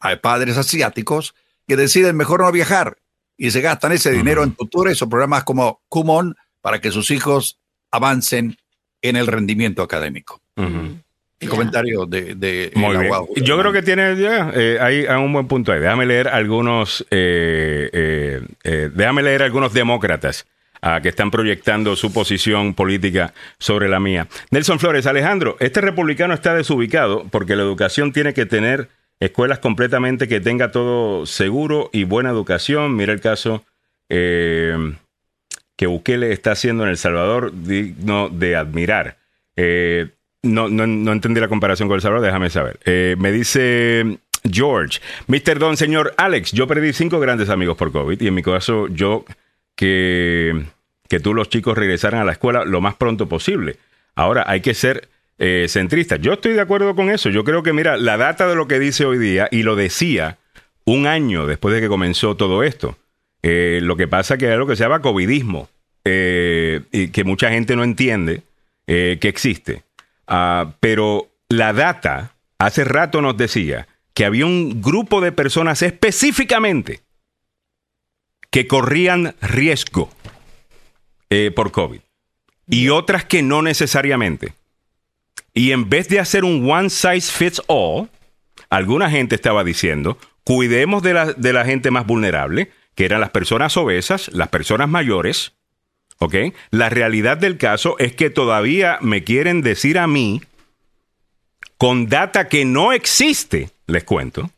Hay 0.00 0.16
padres 0.16 0.56
asiáticos 0.58 1.34
que 1.68 1.76
deciden 1.76 2.16
mejor 2.16 2.40
no 2.40 2.50
viajar 2.50 2.96
y 3.36 3.52
se 3.52 3.60
gastan 3.60 3.92
ese 3.92 4.10
dinero 4.10 4.42
en 4.42 4.52
tutores 4.52 5.00
o 5.00 5.08
programas 5.08 5.44
como 5.44 5.80
Kumon 5.88 6.34
para 6.60 6.80
que 6.80 6.90
sus 6.90 7.12
hijos 7.12 7.60
avancen 7.92 8.56
en 9.00 9.14
el 9.14 9.28
rendimiento 9.28 9.82
académico. 9.82 10.40
Ujú. 10.56 10.98
El 11.38 11.48
comentario 11.48 12.06
de, 12.06 12.34
de 12.34 12.72
Muy 12.74 12.96
bien. 12.96 13.12
Yo 13.44 13.58
creo 13.58 13.72
que 13.72 13.82
tiene 13.82 14.16
ya, 14.16 14.50
eh, 14.54 14.78
hay 14.80 15.06
hay 15.06 15.22
un 15.22 15.32
buen 15.32 15.46
punto 15.46 15.72
ahí. 15.72 15.78
Déjame 15.78 16.06
leer 16.06 16.26
algunos, 16.26 17.02
eh, 17.10 17.90
eh, 17.92 18.40
eh, 18.64 18.90
déjame 18.92 19.22
leer 19.22 19.42
algunos 19.42 19.72
demócratas 19.72 20.46
que 21.02 21.08
están 21.08 21.30
proyectando 21.30 21.96
su 21.96 22.12
posición 22.12 22.74
política 22.74 23.32
sobre 23.58 23.88
la 23.88 24.00
mía. 24.00 24.28
Nelson 24.50 24.78
Flores, 24.78 25.06
Alejandro, 25.06 25.56
este 25.60 25.80
republicano 25.80 26.34
está 26.34 26.54
desubicado 26.54 27.24
porque 27.30 27.56
la 27.56 27.62
educación 27.62 28.12
tiene 28.12 28.34
que 28.34 28.44
tener 28.44 28.88
escuelas 29.20 29.60
completamente 29.60 30.28
que 30.28 30.40
tenga 30.40 30.70
todo 30.70 31.26
seguro 31.26 31.88
y 31.92 32.04
buena 32.04 32.30
educación. 32.30 32.96
Mira 32.96 33.12
el 33.12 33.20
caso 33.20 33.64
eh, 34.08 34.76
que 35.76 35.86
Bukele 35.86 36.32
está 36.32 36.52
haciendo 36.52 36.84
en 36.84 36.90
El 36.90 36.98
Salvador, 36.98 37.52
digno 37.54 38.28
de 38.28 38.56
admirar. 38.56 39.16
Eh, 39.56 40.08
no, 40.42 40.68
no, 40.68 40.86
no 40.86 41.12
entendí 41.12 41.40
la 41.40 41.48
comparación 41.48 41.88
con 41.88 41.96
El 41.96 42.02
Salvador, 42.02 42.26
déjame 42.26 42.50
saber. 42.50 42.78
Eh, 42.84 43.16
me 43.18 43.32
dice 43.32 44.18
George, 44.50 45.00
Mr. 45.26 45.58
Don, 45.58 45.76
señor 45.76 46.12
Alex, 46.18 46.52
yo 46.52 46.66
perdí 46.66 46.92
cinco 46.92 47.18
grandes 47.20 47.48
amigos 47.48 47.76
por 47.78 47.90
COVID 47.90 48.20
y 48.20 48.26
en 48.26 48.34
mi 48.34 48.42
caso 48.42 48.88
yo 48.88 49.24
que, 49.76 50.64
que 51.08 51.20
tú 51.20 51.34
los 51.34 51.48
chicos 51.48 51.76
regresaran 51.76 52.20
a 52.20 52.24
la 52.24 52.32
escuela 52.32 52.64
lo 52.64 52.80
más 52.80 52.94
pronto 52.94 53.28
posible. 53.28 53.76
Ahora 54.14 54.44
hay 54.46 54.60
que 54.60 54.74
ser 54.74 55.08
eh, 55.38 55.66
centristas. 55.68 56.20
Yo 56.20 56.34
estoy 56.34 56.52
de 56.52 56.60
acuerdo 56.60 56.94
con 56.94 57.10
eso. 57.10 57.30
Yo 57.30 57.44
creo 57.44 57.62
que, 57.62 57.72
mira, 57.72 57.96
la 57.96 58.16
data 58.16 58.46
de 58.46 58.54
lo 58.54 58.68
que 58.68 58.78
dice 58.78 59.04
hoy 59.04 59.18
día, 59.18 59.48
y 59.50 59.62
lo 59.62 59.76
decía 59.76 60.38
un 60.84 61.06
año 61.06 61.46
después 61.46 61.74
de 61.74 61.80
que 61.80 61.88
comenzó 61.88 62.36
todo 62.36 62.62
esto, 62.62 62.96
eh, 63.42 63.80
lo 63.82 63.96
que 63.96 64.08
pasa 64.08 64.38
que 64.38 64.50
es 64.50 64.58
lo 64.58 64.66
que 64.66 64.76
se 64.76 64.84
llama 64.84 65.02
covidismo, 65.02 65.68
eh, 66.04 66.82
y 66.92 67.08
que 67.08 67.24
mucha 67.24 67.50
gente 67.50 67.76
no 67.76 67.84
entiende 67.84 68.42
eh, 68.86 69.18
que 69.20 69.28
existe. 69.28 69.82
Ah, 70.26 70.74
pero 70.80 71.28
la 71.48 71.72
data 71.72 72.34
hace 72.58 72.84
rato 72.84 73.22
nos 73.22 73.36
decía 73.36 73.88
que 74.12 74.24
había 74.24 74.46
un 74.46 74.82
grupo 74.82 75.20
de 75.20 75.32
personas 75.32 75.82
específicamente 75.82 77.00
que 78.54 78.68
corrían 78.68 79.34
riesgo 79.42 80.08
eh, 81.28 81.50
por 81.52 81.72
COVID 81.72 81.98
y 82.68 82.88
otras 82.88 83.24
que 83.24 83.42
no 83.42 83.62
necesariamente. 83.62 84.54
Y 85.52 85.72
en 85.72 85.90
vez 85.90 86.08
de 86.08 86.20
hacer 86.20 86.44
un 86.44 86.70
one 86.70 86.88
size 86.88 87.32
fits 87.32 87.60
all, 87.66 88.08
alguna 88.70 89.10
gente 89.10 89.34
estaba 89.34 89.64
diciendo, 89.64 90.18
cuidemos 90.44 91.02
de 91.02 91.14
la, 91.14 91.32
de 91.32 91.52
la 91.52 91.64
gente 91.64 91.90
más 91.90 92.06
vulnerable, 92.06 92.70
que 92.94 93.04
eran 93.04 93.20
las 93.20 93.30
personas 93.30 93.76
obesas, 93.76 94.28
las 94.32 94.50
personas 94.50 94.88
mayores, 94.88 95.54
¿ok? 96.18 96.36
La 96.70 96.88
realidad 96.90 97.36
del 97.36 97.58
caso 97.58 97.96
es 97.98 98.14
que 98.14 98.30
todavía 98.30 98.98
me 99.00 99.24
quieren 99.24 99.62
decir 99.62 99.98
a 99.98 100.06
mí, 100.06 100.42
con 101.76 102.06
data 102.06 102.46
que 102.46 102.64
no 102.64 102.92
existe, 102.92 103.70
les 103.88 104.04
cuento, 104.04 104.52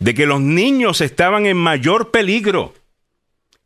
de 0.00 0.14
que 0.14 0.26
los 0.26 0.40
niños 0.40 1.00
estaban 1.00 1.46
en 1.46 1.58
mayor 1.58 2.10
peligro 2.10 2.74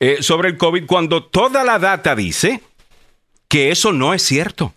eh, 0.01 0.23
sobre 0.23 0.51
el 0.51 0.59
COVID 0.59 0.87
cuando 0.87 1.25
toda 1.25 1.65
la 1.65 1.79
data 1.79 2.15
dice 2.15 2.63
que 3.49 3.71
eso 3.71 3.93
no 3.93 4.15
es 4.15 4.23
cierto. 4.23 4.75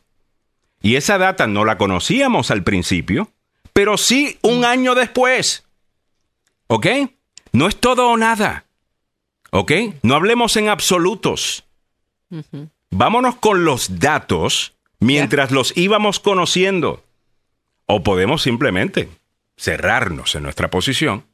Y 0.82 0.96
esa 0.96 1.18
data 1.18 1.46
no 1.48 1.66
la 1.66 1.78
conocíamos 1.78 2.50
al 2.50 2.64
principio, 2.64 3.30
pero 3.74 3.98
sí 3.98 4.40
un 4.42 4.66
año 4.66 4.96
después. 4.96 5.66
¿Ok? 6.68 6.88
No 7.52 7.68
es 7.68 7.76
todo 7.76 8.10
o 8.10 8.18
nada. 8.18 8.66
¿Ok? 9.52 9.72
No 10.02 10.16
hablemos 10.16 10.56
en 10.56 10.70
absolutos. 10.70 11.66
Vámonos 12.90 13.36
con 13.36 13.66
los 13.66 14.00
datos 14.00 14.74
mientras 15.00 15.52
los 15.52 15.76
íbamos 15.78 16.20
conociendo. 16.20 17.04
O 17.86 18.04
podemos 18.04 18.42
simplemente 18.42 19.10
cerrarnos 19.58 20.34
en 20.36 20.44
nuestra 20.44 20.70
posición, 20.70 21.26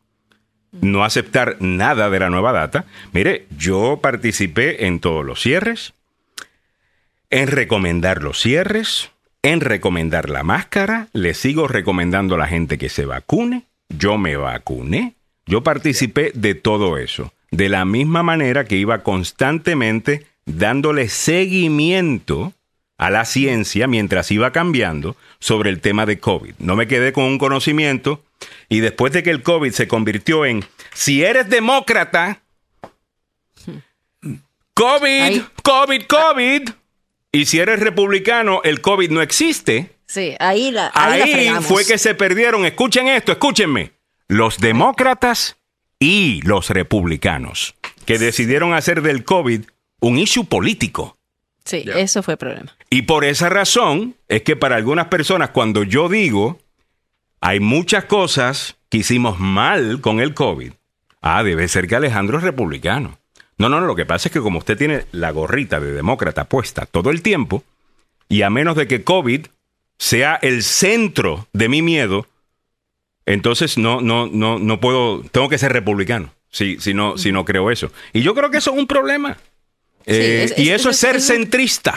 no 0.71 1.03
aceptar 1.03 1.57
nada 1.59 2.09
de 2.09 2.19
la 2.19 2.29
nueva 2.29 2.51
data. 2.51 2.85
Mire, 3.13 3.47
yo 3.57 3.99
participé 4.01 4.85
en 4.87 4.99
todos 4.99 5.25
los 5.25 5.41
cierres, 5.41 5.93
en 7.29 7.47
recomendar 7.47 8.23
los 8.23 8.39
cierres, 8.39 9.11
en 9.43 9.61
recomendar 9.61 10.29
la 10.29 10.43
máscara, 10.43 11.07
le 11.13 11.33
sigo 11.33 11.67
recomendando 11.67 12.35
a 12.35 12.39
la 12.39 12.47
gente 12.47 12.77
que 12.77 12.89
se 12.89 13.05
vacune, 13.05 13.63
yo 13.89 14.17
me 14.17 14.35
vacuné, 14.35 15.13
yo 15.45 15.63
participé 15.63 16.31
de 16.33 16.55
todo 16.55 16.97
eso, 16.97 17.33
de 17.51 17.69
la 17.69 17.85
misma 17.85 18.23
manera 18.23 18.65
que 18.65 18.75
iba 18.75 19.03
constantemente 19.03 20.25
dándole 20.45 21.09
seguimiento 21.09 22.53
a 22.97 23.09
la 23.09 23.25
ciencia 23.25 23.87
mientras 23.87 24.31
iba 24.31 24.51
cambiando 24.51 25.15
sobre 25.39 25.69
el 25.69 25.79
tema 25.79 26.05
de 26.05 26.19
COVID. 26.19 26.55
No 26.59 26.75
me 26.75 26.87
quedé 26.87 27.13
con 27.13 27.25
un 27.25 27.37
conocimiento 27.37 28.23
y 28.69 28.79
después 28.79 29.13
de 29.13 29.23
que 29.23 29.29
el 29.29 29.43
COVID 29.43 29.71
se 29.71 29.87
convirtió 29.87 30.45
en, 30.45 30.65
si 30.93 31.23
eres 31.23 31.49
demócrata, 31.49 32.41
COVID, 34.73 35.21
Ahí- 35.21 35.45
COVID, 35.63 36.01
COVID, 36.03 36.69
y 37.31 37.45
si 37.45 37.59
eres 37.59 37.79
republicano, 37.79 38.61
el 38.63 38.81
COVID 38.81 39.09
no 39.11 39.21
existe. 39.21 39.91
Sí, 40.05 40.35
ahí 40.39 40.71
la, 40.71 40.91
ahí 40.93 41.21
Ahí 41.21 41.49
fue 41.61 41.85
que 41.85 41.97
se 41.97 42.15
perdieron, 42.15 42.65
escuchen 42.65 43.07
esto, 43.07 43.31
escúchenme, 43.31 43.91
los 44.27 44.57
demócratas 44.59 45.57
y 45.99 46.41
los 46.43 46.69
republicanos, 46.69 47.75
que 48.05 48.17
decidieron 48.19 48.73
hacer 48.73 49.01
del 49.01 49.23
COVID 49.23 49.61
un 49.99 50.17
issue 50.19 50.45
político. 50.45 51.17
Sí, 51.65 51.83
eso 51.95 52.23
fue 52.23 52.35
el 52.35 52.37
problema. 52.37 52.77
Y 52.89 53.01
por 53.01 53.25
esa 53.25 53.49
razón 53.49 54.15
es 54.29 54.43
que 54.43 54.55
para 54.55 54.77
algunas 54.77 55.07
personas, 55.07 55.49
cuando 55.49 55.83
yo 55.83 56.07
digo, 56.07 56.59
hay 57.47 57.59
muchas 57.61 58.03
cosas 58.05 58.75
que 58.89 58.97
hicimos 58.97 59.39
mal 59.39 60.01
con 60.01 60.19
el 60.19 60.33
COVID, 60.33 60.73
ah, 61.21 61.43
debe 61.43 61.67
ser 61.69 61.87
que 61.87 61.95
Alejandro 61.95 62.37
es 62.39 62.43
republicano. 62.43 63.19
No, 63.57 63.69
no, 63.69 63.79
no, 63.79 63.87
lo 63.87 63.95
que 63.95 64.05
pasa 64.05 64.27
es 64.27 64.33
que 64.33 64.41
como 64.41 64.59
usted 64.59 64.77
tiene 64.77 65.05
la 65.13 65.31
gorrita 65.31 65.79
de 65.79 65.93
demócrata 65.93 66.43
puesta 66.49 66.85
todo 66.85 67.09
el 67.09 67.21
tiempo, 67.21 67.63
y 68.27 68.41
a 68.41 68.49
menos 68.49 68.75
de 68.75 68.87
que 68.87 69.03
COVID 69.05 69.45
sea 69.97 70.35
el 70.41 70.61
centro 70.61 71.47
de 71.53 71.69
mi 71.69 71.81
miedo, 71.81 72.27
entonces 73.25 73.77
no, 73.77 74.01
no, 74.01 74.27
no, 74.27 74.59
no 74.59 74.79
puedo, 74.81 75.21
tengo 75.31 75.47
que 75.47 75.57
ser 75.57 75.71
republicano, 75.71 76.33
si, 76.49 76.79
si, 76.81 76.93
no, 76.93 77.17
si 77.17 77.31
no 77.31 77.45
creo 77.45 77.71
eso. 77.71 77.91
Y 78.13 78.21
yo 78.23 78.35
creo 78.35 78.51
que 78.51 78.57
eso 78.57 78.71
es 78.73 78.77
un 78.77 78.87
problema. 78.87 79.37
Eh, 80.05 80.43
es- 80.51 80.57
y 80.59 80.69
es- 80.69 80.81
eso 80.81 80.89
es, 80.89 80.95
es- 80.95 80.99
ser 80.99 81.21
centrista. 81.21 81.95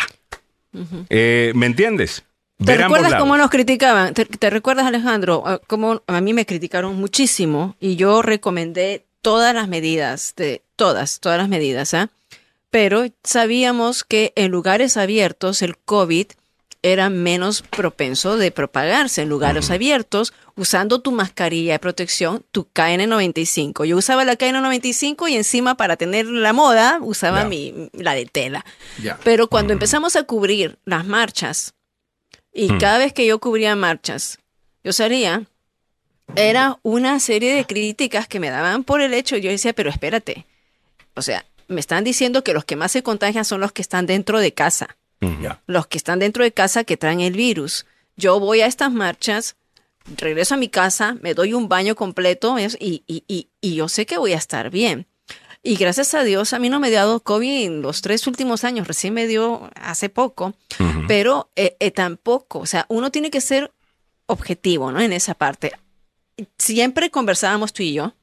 Eh, 1.09 1.53
¿Me 1.57 1.67
entiendes? 1.67 2.25
¿Te 2.65 2.77
recuerdas 2.77 3.11
lados. 3.13 3.25
cómo 3.25 3.37
nos 3.37 3.51
criticaban? 3.51 4.15
¿Te, 4.15 4.25
te 4.27 4.51
recuerdas, 4.51 4.87
Alejandro? 4.87 5.45
Cómo 5.67 6.03
a 6.07 6.21
mí 6.21 6.35
me 6.35 6.47
criticaron 6.47 6.97
muchísimo 6.97 7.77
y 7.81 7.97
yo 7.97 8.23
recomendé 8.23 9.07
todas 9.23 9.55
las 9.55 9.69
medidas, 9.69 10.35
de 10.37 10.63
todas, 10.77 11.21
todas 11.21 11.39
las 11.39 11.49
medidas, 11.49 11.95
¿ah? 11.95 12.11
Pero 12.71 13.05
sabíamos 13.25 14.05
que 14.05 14.33
en 14.37 14.51
lugares 14.51 14.97
abiertos 14.97 15.63
el 15.63 15.77
COVID 15.77 16.27
era 16.83 17.11
menos 17.11 17.61
propenso 17.63 18.39
de 18.39 18.51
propagarse 18.53 19.23
en 19.23 19.29
lugares 19.29 19.71
abiertos 19.71 20.33
usando 20.57 21.01
tu 21.03 21.13
mascarilla 21.13 21.73
de 21.75 21.79
protección, 21.79 22.43
tu 22.53 22.69
KN95. 22.75 23.85
Yo 23.85 23.97
usaba 23.99 24.25
la 24.25 24.39
KN95 24.39 25.29
y 25.31 25.35
encima 25.37 25.77
para 25.77 25.97
tener 25.97 26.27
la 26.27 26.53
moda 26.55 26.99
usaba 27.03 27.43
Ya. 27.43 27.49
mi, 27.49 27.91
la 27.93 28.15
de 28.15 28.25
tela. 28.27 28.65
Ya. 29.03 29.19
Pero 29.25 29.49
cuando 29.49 29.73
empezamos 29.75 30.17
a 30.17 30.23
cubrir 30.23 30.79
las 30.87 31.05
marchas, 31.05 31.75
y 32.53 32.73
Mm. 32.73 32.79
cada 32.79 32.99
vez 32.99 33.13
que 33.13 33.27
yo 33.27 33.39
cubría 33.39 33.77
marchas, 33.77 34.39
yo 34.85 34.93
salía, 34.93 35.45
era 36.37 36.79
una 36.83 37.19
serie 37.21 37.55
de 37.55 37.65
críticas 37.67 38.29
que 38.29 38.41
me 38.41 38.51
daban 38.51 38.85
por 38.85 39.01
el 39.01 39.15
hecho, 39.15 39.37
yo 39.37 39.51
decía, 39.51 39.73
pero 39.73 39.91
espérate, 39.91 40.47
o 41.15 41.23
sea, 41.23 41.45
me 41.69 41.81
están 41.81 42.05
diciendo 42.05 42.43
que 42.45 42.53
los 42.55 42.65
que 42.65 42.77
más 42.77 42.93
se 42.93 43.03
contagian 43.03 43.45
son 43.45 43.61
los 43.61 43.73
que 43.73 43.83
están 43.83 44.07
dentro 44.07 44.39
de 44.41 44.53
casa, 44.55 44.97
los 45.67 45.87
que 45.87 45.99
están 45.99 46.19
dentro 46.19 46.45
de 46.45 46.53
casa 46.53 46.85
que 46.85 46.97
traen 46.97 47.21
el 47.21 47.35
virus. 47.35 47.85
Yo 48.17 48.41
voy 48.41 48.61
a 48.63 48.67
estas 48.67 48.91
marchas, 48.93 49.57
regreso 50.17 50.55
a 50.55 50.59
mi 50.59 50.69
casa, 50.69 51.17
me 51.21 51.35
doy 51.35 51.53
un 51.53 51.69
baño 51.69 51.95
completo 51.95 52.57
y, 52.59 53.03
y- 53.07 53.25
y- 53.29 53.49
y 53.61 53.75
yo 53.75 53.89
sé 53.89 54.07
que 54.07 54.19
voy 54.19 54.33
a 54.33 54.39
estar 54.39 54.71
bien. 54.71 55.07
Y 55.63 55.77
gracias 55.77 56.15
a 56.15 56.25
Dios, 56.25 56.53
a 56.55 56.59
mí 56.59 56.71
no 56.71 56.81
me 56.81 56.89
ha 56.89 56.91
dado 56.91 57.21
COVID 57.21 57.65
en 57.67 57.83
los 57.83 58.01
tres 58.01 58.27
últimos 58.27 58.65
años, 58.65 58.89
recién 58.89 59.13
me 59.13 59.27
dio 59.27 59.71
hace 59.75 60.09
poco, 60.09 60.55
pero 61.07 61.51
eh, 61.55 61.77
eh, 61.81 61.91
tampoco, 61.91 62.61
o 62.61 62.67
sea, 62.67 62.87
uno 62.89 63.11
tiene 63.11 63.31
que 63.31 63.43
ser 63.43 63.71
objetivo, 64.27 64.91
¿no? 64.91 65.01
En 65.01 65.13
esa 65.13 65.35
parte. 65.35 65.73
Siempre 66.59 67.11
conversábamos 67.11 67.75
tú 67.75 67.83
y 67.83 67.93
yo, 67.93 68.15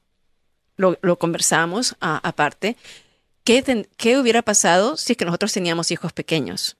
lo, 0.76 0.98
lo 1.00 1.16
conversábamos 1.18 1.94
a- 2.00 2.16
aparte, 2.28 2.76
¿qué, 3.44 3.62
ten- 3.62 3.86
¿qué 3.96 4.18
hubiera 4.18 4.42
pasado 4.42 4.96
si 4.96 5.12
es 5.12 5.16
que 5.16 5.24
nosotros 5.24 5.52
teníamos 5.52 5.92
hijos 5.92 6.12
pequeños? 6.12 6.76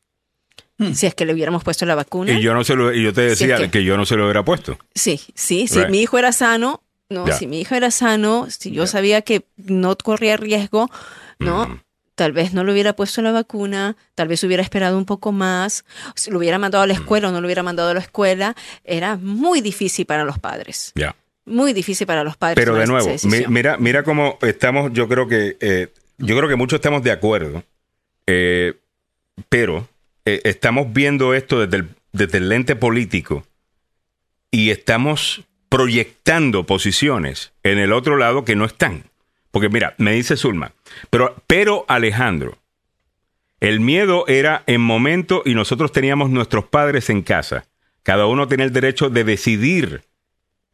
Si 0.95 1.07
es 1.07 1.15
que 1.15 1.25
le 1.25 1.33
hubiéramos 1.35 1.65
puesto 1.65 1.87
la 1.87 1.97
vacuna. 1.97 2.33
Y 2.33 2.41
yo 2.43 2.55
no 2.55 2.63
se 2.63 2.77
lo, 2.77 2.93
y 2.95 3.03
yo 3.03 3.13
te 3.13 3.29
Si 3.29 3.33
es 3.33 3.39
decía 3.41 3.57
que- 3.59 3.71
que 3.71 3.85
yo 3.85 3.97
no 3.97 4.07
se 4.07 4.15
lo 4.17 4.25
hubiera 4.25 4.45
puesto. 4.45 4.79
Sí, 4.95 5.21
sí, 5.35 5.67
si 5.67 5.79
Right. 5.81 5.89
mi 5.91 6.01
hijo 6.03 6.19
era 6.19 6.31
sano, 6.33 6.83
no, 7.11 7.27
Ya. 7.27 7.33
si 7.35 7.47
mi 7.47 7.61
hijo 7.61 7.75
era 7.75 7.91
sano, 7.91 8.49
si 8.51 8.71
yo 8.71 8.87
sabía 8.87 9.23
que 9.23 9.45
no 9.57 9.97
corría 9.97 10.37
riesgo, 10.37 10.91
¿no? 11.39 11.81
Tal 12.15 12.33
vez 12.33 12.53
no 12.53 12.65
le 12.65 12.73
hubiera 12.73 12.95
puesto 12.97 13.23
la 13.23 13.31
vacuna, 13.31 13.97
tal 14.17 14.27
vez 14.29 14.43
hubiera 14.43 14.63
esperado 14.63 14.99
un 14.99 15.05
poco 15.05 15.31
más, 15.33 15.85
si 16.17 16.31
lo 16.31 16.39
hubiera 16.39 16.59
mandado 16.59 16.83
a 16.83 16.87
la 16.87 16.93
escuela 16.95 17.29
o 17.29 17.33
no 17.33 17.41
lo 17.41 17.47
hubiera 17.47 17.63
mandado 17.63 17.91
a 17.91 17.95
la 17.95 18.01
escuela, 18.01 18.57
era 18.85 19.17
muy 19.17 19.61
difícil 19.61 20.05
para 20.05 20.25
los 20.25 20.39
padres, 20.41 20.93
Ya. 20.97 21.15
muy 21.47 21.73
difícil 21.73 22.07
para 22.09 22.25
los 22.25 22.37
padres. 22.37 22.57
Pero 22.63 22.75
de 22.77 22.87
nuevo, 22.87 23.09
mi- 23.25 23.47
mira, 23.49 23.77
mira 23.79 24.03
cómo 24.03 24.37
estamos, 24.43 24.93
yo 24.93 25.07
creo 25.09 25.29
que, 25.29 25.57
eh, 25.61 25.93
yo 26.19 26.37
creo 26.37 26.49
que 26.49 26.57
muchos 26.57 26.79
estamos 26.79 27.03
de 27.05 27.13
acuerdo, 27.13 27.63
eh, 28.27 28.75
pero 29.49 29.87
eh, 30.25 30.41
estamos 30.45 30.93
viendo 30.93 31.33
esto 31.35 31.61
desde 31.61 31.77
el, 31.77 31.89
desde 32.13 32.39
el 32.39 32.49
lente 32.49 32.75
político 32.75 33.47
y 34.51 34.71
estamos 34.71 35.43
proyectando 35.69 36.65
posiciones 36.65 37.53
en 37.63 37.79
el 37.79 37.93
otro 37.93 38.17
lado 38.17 38.45
que 38.45 38.57
no 38.57 38.65
están. 38.65 39.05
Porque 39.51 39.69
mira, 39.69 39.95
me 39.99 40.13
dice 40.13 40.37
Zulma, 40.37 40.73
pero, 41.11 41.43
pero 41.47 41.85
Alejandro, 41.89 42.59
el 43.61 43.81
miedo 43.81 44.25
era 44.29 44.63
en 44.67 44.81
momento 44.81 45.43
y 45.45 45.55
nosotros 45.55 45.93
teníamos 45.93 46.31
nuestros 46.31 46.65
padres 46.65 47.11
en 47.11 47.23
casa. 47.23 47.67
Cada 48.03 48.27
uno 48.27 48.47
tenía 48.47 48.67
el 48.67 48.73
derecho 48.73 49.11
de 49.11 49.25
decidir 49.25 50.03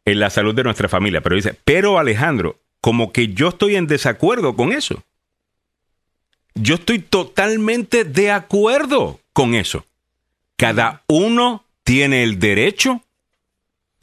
en 0.05 0.19
la 0.19 0.29
salud 0.29 0.53
de 0.53 0.63
nuestra 0.63 0.87
familia. 0.87 1.21
Pero 1.21 1.35
dice, 1.35 1.57
pero 1.65 1.97
Alejandro, 1.97 2.59
como 2.79 3.11
que 3.11 3.29
yo 3.29 3.49
estoy 3.49 3.75
en 3.75 3.87
desacuerdo 3.87 4.55
con 4.55 4.71
eso. 4.71 5.03
Yo 6.53 6.75
estoy 6.75 6.99
totalmente 6.99 8.03
de 8.03 8.31
acuerdo 8.31 9.19
con 9.33 9.55
eso. 9.55 9.85
Cada 10.55 11.03
uno 11.07 11.65
tiene 11.83 12.23
el 12.23 12.39
derecho 12.39 13.01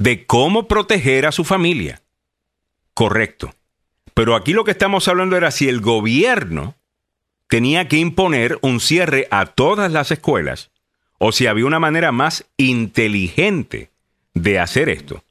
de 0.03 0.27
cómo 0.27 0.67
proteger 0.67 1.27
a 1.27 1.33
su 1.33 1.45
familia. 1.45 2.03
Correcto. 2.93 3.55
Pero 4.15 4.35
aquí 4.35 4.53
lo 4.53 4.65
que 4.65 4.73
estamos 4.73 5.07
hablando 5.07 5.37
era 5.37 5.53
si 5.53 5.69
el 5.69 5.81
gobierno 5.81 6.75
tenía 7.47 7.87
que 7.87 7.99
imponer 7.99 8.59
un 8.63 8.81
cierre 8.81 9.29
a 9.31 9.47
todas 9.47 9.93
las 9.93 10.11
escuelas 10.11 10.71
o 11.19 11.31
si 11.31 11.47
había 11.47 11.67
una 11.67 11.79
manera 11.79 12.11
más 12.11 12.47
inteligente 12.57 13.91
de 14.35 14.59
hacer 14.59 14.89
esto. 14.89 15.23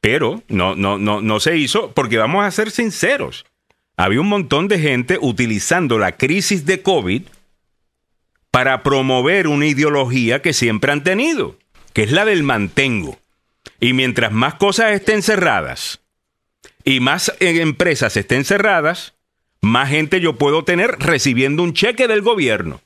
Pero 0.00 0.44
no, 0.46 0.76
no, 0.76 0.98
no, 0.98 1.20
no 1.20 1.40
se 1.40 1.56
hizo 1.56 1.90
porque 1.92 2.16
vamos 2.16 2.44
a 2.44 2.50
ser 2.52 2.70
sinceros. 2.70 3.44
Había 3.96 4.20
un 4.20 4.28
montón 4.28 4.68
de 4.68 4.78
gente 4.78 5.18
utilizando 5.20 5.98
la 5.98 6.12
crisis 6.12 6.64
de 6.64 6.80
COVID 6.80 7.22
para 8.52 8.84
promover 8.84 9.48
una 9.48 9.66
ideología 9.66 10.42
que 10.42 10.52
siempre 10.52 10.92
han 10.92 11.02
tenido, 11.02 11.56
que 11.92 12.04
es 12.04 12.12
la 12.12 12.24
del 12.24 12.44
mantengo. 12.44 13.18
Y 13.80 13.92
mientras 13.92 14.32
más 14.32 14.54
cosas 14.54 14.92
estén 14.92 15.22
cerradas 15.22 16.00
y 16.84 17.00
más 17.00 17.32
eh, 17.40 17.60
empresas 17.60 18.16
estén 18.16 18.44
cerradas, 18.44 19.14
más 19.60 19.90
gente 19.90 20.20
yo 20.20 20.36
puedo 20.36 20.64
tener 20.64 20.96
recibiendo 20.98 21.62
un 21.62 21.74
cheque 21.74 22.08
del 22.08 22.22
gobierno 22.22 22.80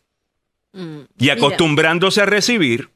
Mm, 0.72 1.00
y 1.18 1.22
mira, 1.22 1.34
acostumbrándose 1.34 2.22
a 2.22 2.26
recibir. 2.26 2.90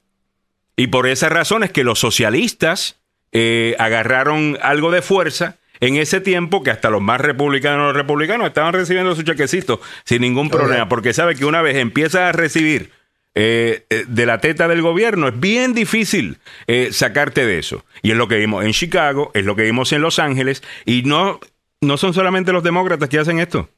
Y 0.76 0.88
por 0.88 1.06
esa 1.06 1.28
razón 1.28 1.64
es 1.64 1.70
que 1.70 1.84
los 1.84 1.98
socialistas 1.98 3.00
eh, 3.32 3.76
agarraron 3.78 4.58
algo 4.62 4.90
de 4.90 5.02
fuerza 5.02 5.56
en 5.80 5.96
ese 5.96 6.20
tiempo 6.20 6.62
que 6.62 6.70
hasta 6.70 6.90
los 6.90 7.02
más 7.02 7.20
republicanos 7.20 7.88
los 7.88 7.96
republicanos 7.96 8.46
estaban 8.46 8.72
recibiendo 8.72 9.14
su 9.14 9.22
chequecito 9.22 9.80
sin 10.04 10.22
ningún 10.22 10.50
problema, 10.50 10.88
porque 10.88 11.12
sabe 11.12 11.34
que 11.34 11.44
una 11.44 11.62
vez 11.62 11.76
empieza 11.76 12.28
a 12.28 12.32
recibir 12.32 12.90
eh, 13.36 13.84
eh, 13.90 14.04
de 14.06 14.26
la 14.26 14.38
teta 14.38 14.68
del 14.68 14.80
gobierno 14.80 15.26
es 15.26 15.40
bien 15.40 15.74
difícil 15.74 16.38
eh, 16.66 16.90
sacarte 16.92 17.44
de 17.44 17.58
eso. 17.58 17.84
Y 18.02 18.12
es 18.12 18.16
lo 18.16 18.28
que 18.28 18.36
vimos 18.36 18.64
en 18.64 18.72
Chicago, 18.72 19.30
es 19.34 19.44
lo 19.44 19.56
que 19.56 19.62
vimos 19.62 19.92
en 19.92 20.02
Los 20.02 20.18
Ángeles, 20.18 20.62
y 20.84 21.02
no, 21.02 21.40
no 21.80 21.96
son 21.96 22.14
solamente 22.14 22.52
los 22.52 22.62
demócratas 22.62 23.08
que 23.08 23.18
hacen 23.18 23.40
esto. 23.40 23.68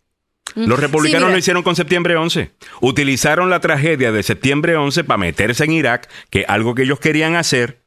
Los 0.54 0.78
republicanos 0.78 1.30
lo 1.30 1.36
hicieron 1.36 1.62
con 1.62 1.76
septiembre 1.76 2.16
11. 2.16 2.50
Utilizaron 2.80 3.50
la 3.50 3.60
tragedia 3.60 4.12
de 4.12 4.22
septiembre 4.22 4.76
11 4.76 5.04
para 5.04 5.18
meterse 5.18 5.64
en 5.64 5.72
Irak, 5.72 6.08
que 6.30 6.40
es 6.40 6.48
algo 6.48 6.74
que 6.74 6.84
ellos 6.84 7.00
querían 7.00 7.34
hacer, 7.34 7.80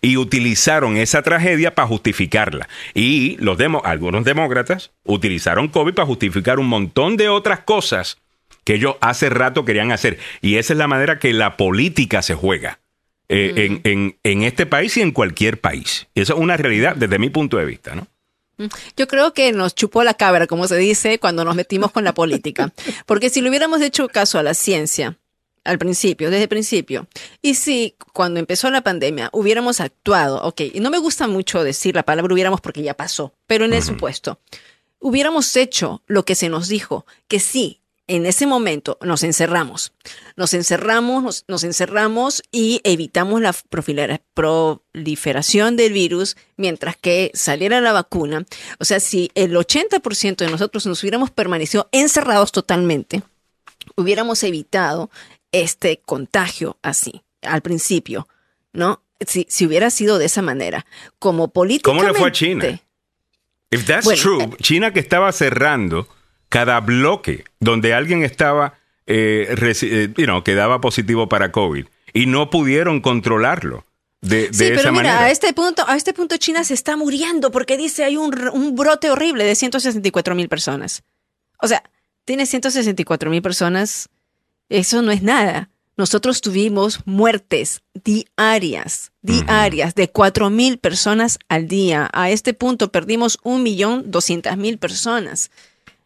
y 0.00 0.16
utilizaron 0.16 0.96
esa 0.96 1.22
tragedia 1.22 1.74
para 1.74 1.88
justificarla. 1.88 2.68
Y 2.94 3.36
los 3.38 3.56
demo, 3.56 3.82
algunos 3.84 4.24
demócratas 4.24 4.92
utilizaron 5.04 5.68
COVID 5.68 5.94
para 5.94 6.06
justificar 6.06 6.58
un 6.58 6.66
montón 6.66 7.16
de 7.16 7.28
otras 7.28 7.60
cosas 7.60 8.21
que 8.64 8.74
ellos 8.74 8.96
hace 9.00 9.28
rato 9.30 9.64
querían 9.64 9.92
hacer. 9.92 10.18
Y 10.40 10.56
esa 10.56 10.72
es 10.72 10.78
la 10.78 10.88
manera 10.88 11.18
que 11.18 11.32
la 11.32 11.56
política 11.56 12.22
se 12.22 12.34
juega 12.34 12.80
eh, 13.28 13.52
en, 13.56 13.80
en- 13.84 14.16
en 14.22 14.42
este 14.42 14.66
país 14.66 14.96
y 14.96 15.00
en 15.02 15.12
cualquier 15.12 15.60
país. 15.60 16.06
Y 16.14 16.20
eso 16.20 16.34
es 16.34 16.40
una 16.40 16.56
realidad 16.56 16.96
desde 16.96 17.18
mi 17.18 17.30
punto 17.30 17.56
de 17.56 17.64
vista, 17.64 17.94
¿no? 17.94 18.06
Yo 18.96 19.08
creo 19.08 19.32
que 19.32 19.50
nos 19.52 19.74
chupó 19.74 20.04
la 20.04 20.14
cabra, 20.14 20.46
como 20.46 20.68
se 20.68 20.76
dice, 20.76 21.18
cuando 21.18 21.44
nos 21.44 21.56
metimos 21.56 21.90
con 21.90 22.04
la 22.04 22.14
política. 22.14 22.72
Porque 23.06 23.30
si 23.30 23.40
le 23.40 23.48
hubiéramos 23.48 23.80
hecho 23.80 24.06
caso 24.08 24.38
a 24.38 24.42
la 24.42 24.54
ciencia 24.54 25.16
al 25.64 25.78
principio, 25.78 26.28
desde 26.30 26.42
el 26.44 26.48
principio, 26.48 27.06
y 27.40 27.54
si 27.54 27.94
cuando 28.12 28.40
empezó 28.40 28.68
la 28.70 28.82
pandemia 28.82 29.30
hubiéramos 29.32 29.80
actuado, 29.80 30.42
ok, 30.42 30.60
y 30.74 30.80
no 30.80 30.90
me 30.90 30.98
gusta 30.98 31.26
mucho 31.28 31.62
decir 31.64 31.94
la 31.94 32.02
palabra 32.02 32.34
hubiéramos 32.34 32.60
porque 32.60 32.82
ya 32.82 32.94
pasó, 32.94 33.32
pero 33.46 33.64
en 33.64 33.72
el 33.72 33.82
supuesto, 33.82 34.40
hubiéramos 34.98 35.54
hecho 35.56 36.02
lo 36.06 36.24
que 36.24 36.34
se 36.34 36.48
nos 36.48 36.68
dijo, 36.68 37.06
que 37.28 37.38
sí, 37.40 37.80
en 38.08 38.26
ese 38.26 38.46
momento 38.46 38.98
nos 39.00 39.22
encerramos, 39.22 39.92
nos 40.36 40.54
encerramos, 40.54 41.22
nos, 41.22 41.44
nos 41.48 41.64
encerramos 41.64 42.42
y 42.50 42.80
evitamos 42.84 43.40
la 43.40 43.54
proliferación 44.34 45.76
del 45.76 45.92
virus 45.92 46.36
mientras 46.56 46.96
que 46.96 47.30
saliera 47.34 47.80
la 47.80 47.92
vacuna. 47.92 48.44
O 48.78 48.84
sea, 48.84 49.00
si 49.00 49.30
el 49.34 49.54
80% 49.54 50.36
de 50.36 50.50
nosotros 50.50 50.86
nos 50.86 51.02
hubiéramos 51.02 51.30
permanecido 51.30 51.88
encerrados 51.92 52.52
totalmente, 52.52 53.22
hubiéramos 53.96 54.42
evitado 54.42 55.10
este 55.52 56.00
contagio 56.04 56.78
así 56.82 57.22
al 57.42 57.62
principio, 57.62 58.28
¿no? 58.72 59.02
Si, 59.26 59.46
si 59.48 59.66
hubiera 59.66 59.90
sido 59.90 60.18
de 60.18 60.24
esa 60.24 60.42
manera, 60.42 60.86
como 61.18 61.44
¿Cómo 61.44 61.52
políticamente. 61.52 62.12
le 62.12 62.18
fue 62.18 62.28
a 62.28 62.32
China? 62.32 62.80
If 63.70 63.86
that's 63.86 64.04
Bueno, 64.04 64.20
true, 64.20 64.44
eh, 64.44 64.50
China 64.60 64.92
que 64.92 65.00
estaba 65.00 65.30
cerrando 65.32 66.08
cada 66.52 66.80
bloque 66.80 67.44
donde 67.60 67.94
alguien 67.94 68.22
estaba, 68.22 68.74
eh, 69.06 69.54
eh, 69.58 70.12
you 70.18 70.26
know, 70.26 70.44
que 70.44 70.54
daba 70.54 70.82
positivo 70.82 71.26
para 71.26 71.50
COVID 71.50 71.86
y 72.12 72.26
no 72.26 72.50
pudieron 72.50 73.00
controlarlo 73.00 73.86
de, 74.20 74.48
de 74.48 74.52
Sí, 74.52 74.64
esa 74.64 74.74
pero 74.82 74.92
mira, 74.92 75.02
manera. 75.04 75.24
a 75.24 75.30
este 75.30 75.54
punto, 75.54 75.82
a 75.88 75.96
este 75.96 76.12
punto 76.12 76.36
China 76.36 76.62
se 76.62 76.74
está 76.74 76.94
muriendo 76.94 77.50
porque 77.50 77.78
dice 77.78 78.04
hay 78.04 78.18
un, 78.18 78.38
un 78.52 78.76
brote 78.76 79.10
horrible 79.10 79.44
de 79.44 79.54
164 79.54 80.34
mil 80.34 80.50
personas. 80.50 81.04
O 81.58 81.68
sea, 81.68 81.82
tiene 82.26 82.44
164 82.44 83.30
mil 83.30 83.40
personas, 83.40 84.10
eso 84.68 85.00
no 85.00 85.10
es 85.10 85.22
nada. 85.22 85.70
Nosotros 85.96 86.42
tuvimos 86.42 87.00
muertes 87.06 87.80
diarias, 88.04 89.10
diarias, 89.22 89.94
de 89.94 90.10
4 90.10 90.50
mil 90.50 90.76
personas 90.76 91.38
al 91.48 91.66
día. 91.66 92.10
A 92.12 92.28
este 92.28 92.52
punto 92.52 92.92
perdimos 92.92 93.38
un 93.42 93.62
millón 93.62 94.10
doscientas 94.10 94.58
mil 94.58 94.76
personas 94.76 95.50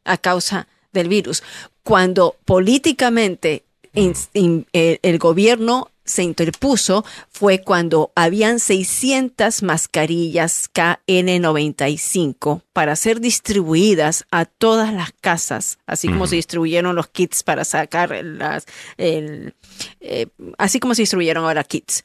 a 0.06 0.16
causa 0.16 0.66
del 0.92 1.08
virus. 1.08 1.42
Cuando 1.82 2.36
políticamente 2.44 3.64
in- 3.94 4.14
in- 4.32 4.66
el, 4.72 4.98
el 5.02 5.18
gobierno 5.18 5.90
se 6.04 6.22
interpuso 6.22 7.04
fue 7.30 7.62
cuando 7.62 8.12
habían 8.14 8.60
600 8.60 9.64
mascarillas 9.64 10.70
KN95 10.72 12.62
para 12.72 12.94
ser 12.96 13.20
distribuidas 13.20 14.24
a 14.30 14.44
todas 14.44 14.92
las 14.92 15.12
casas, 15.20 15.78
así 15.86 16.08
como 16.08 16.26
se 16.26 16.36
distribuyeron 16.36 16.94
los 16.94 17.08
kits 17.08 17.42
para 17.42 17.64
sacar 17.64 18.10
las, 18.24 18.66
el, 18.96 19.54
eh, 20.00 20.26
así 20.58 20.78
como 20.80 20.94
se 20.94 21.02
distribuyeron 21.02 21.44
ahora 21.44 21.64
kits. 21.64 22.02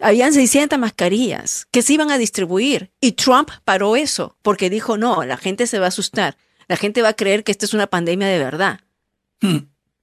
Habían 0.00 0.32
600 0.32 0.78
mascarillas 0.78 1.66
que 1.70 1.82
se 1.82 1.94
iban 1.94 2.10
a 2.10 2.18
distribuir 2.18 2.90
y 3.00 3.12
Trump 3.12 3.50
paró 3.64 3.96
eso 3.96 4.36
porque 4.42 4.70
dijo, 4.70 4.96
no, 4.96 5.24
la 5.24 5.36
gente 5.36 5.66
se 5.66 5.78
va 5.78 5.86
a 5.86 5.88
asustar, 5.88 6.36
la 6.68 6.76
gente 6.76 7.02
va 7.02 7.08
a 7.08 7.14
creer 7.14 7.44
que 7.44 7.52
esta 7.52 7.64
es 7.66 7.74
una 7.74 7.86
pandemia 7.86 8.28
de 8.28 8.38
verdad. 8.38 8.80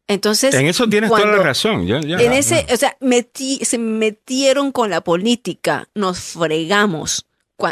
Entonces, 0.08 0.54
en 0.54 0.68
eso 0.68 0.88
tienes 0.88 1.10
toda 1.10 1.22
cuando- 1.22 1.38
la 1.38 1.44
razón. 1.44 1.88
ya- 1.88 2.00
ya. 2.02 2.18
en 2.18 2.32
ese, 2.34 2.66
o 2.72 2.78
sea, 2.78 2.96
metí- 3.02 3.64
se 3.64 3.78
metieron 3.80 4.72
con 4.72 4.90
la 4.90 5.02
política, 5.02 5.88
nos 5.96 6.20
fregamos. 6.20 7.26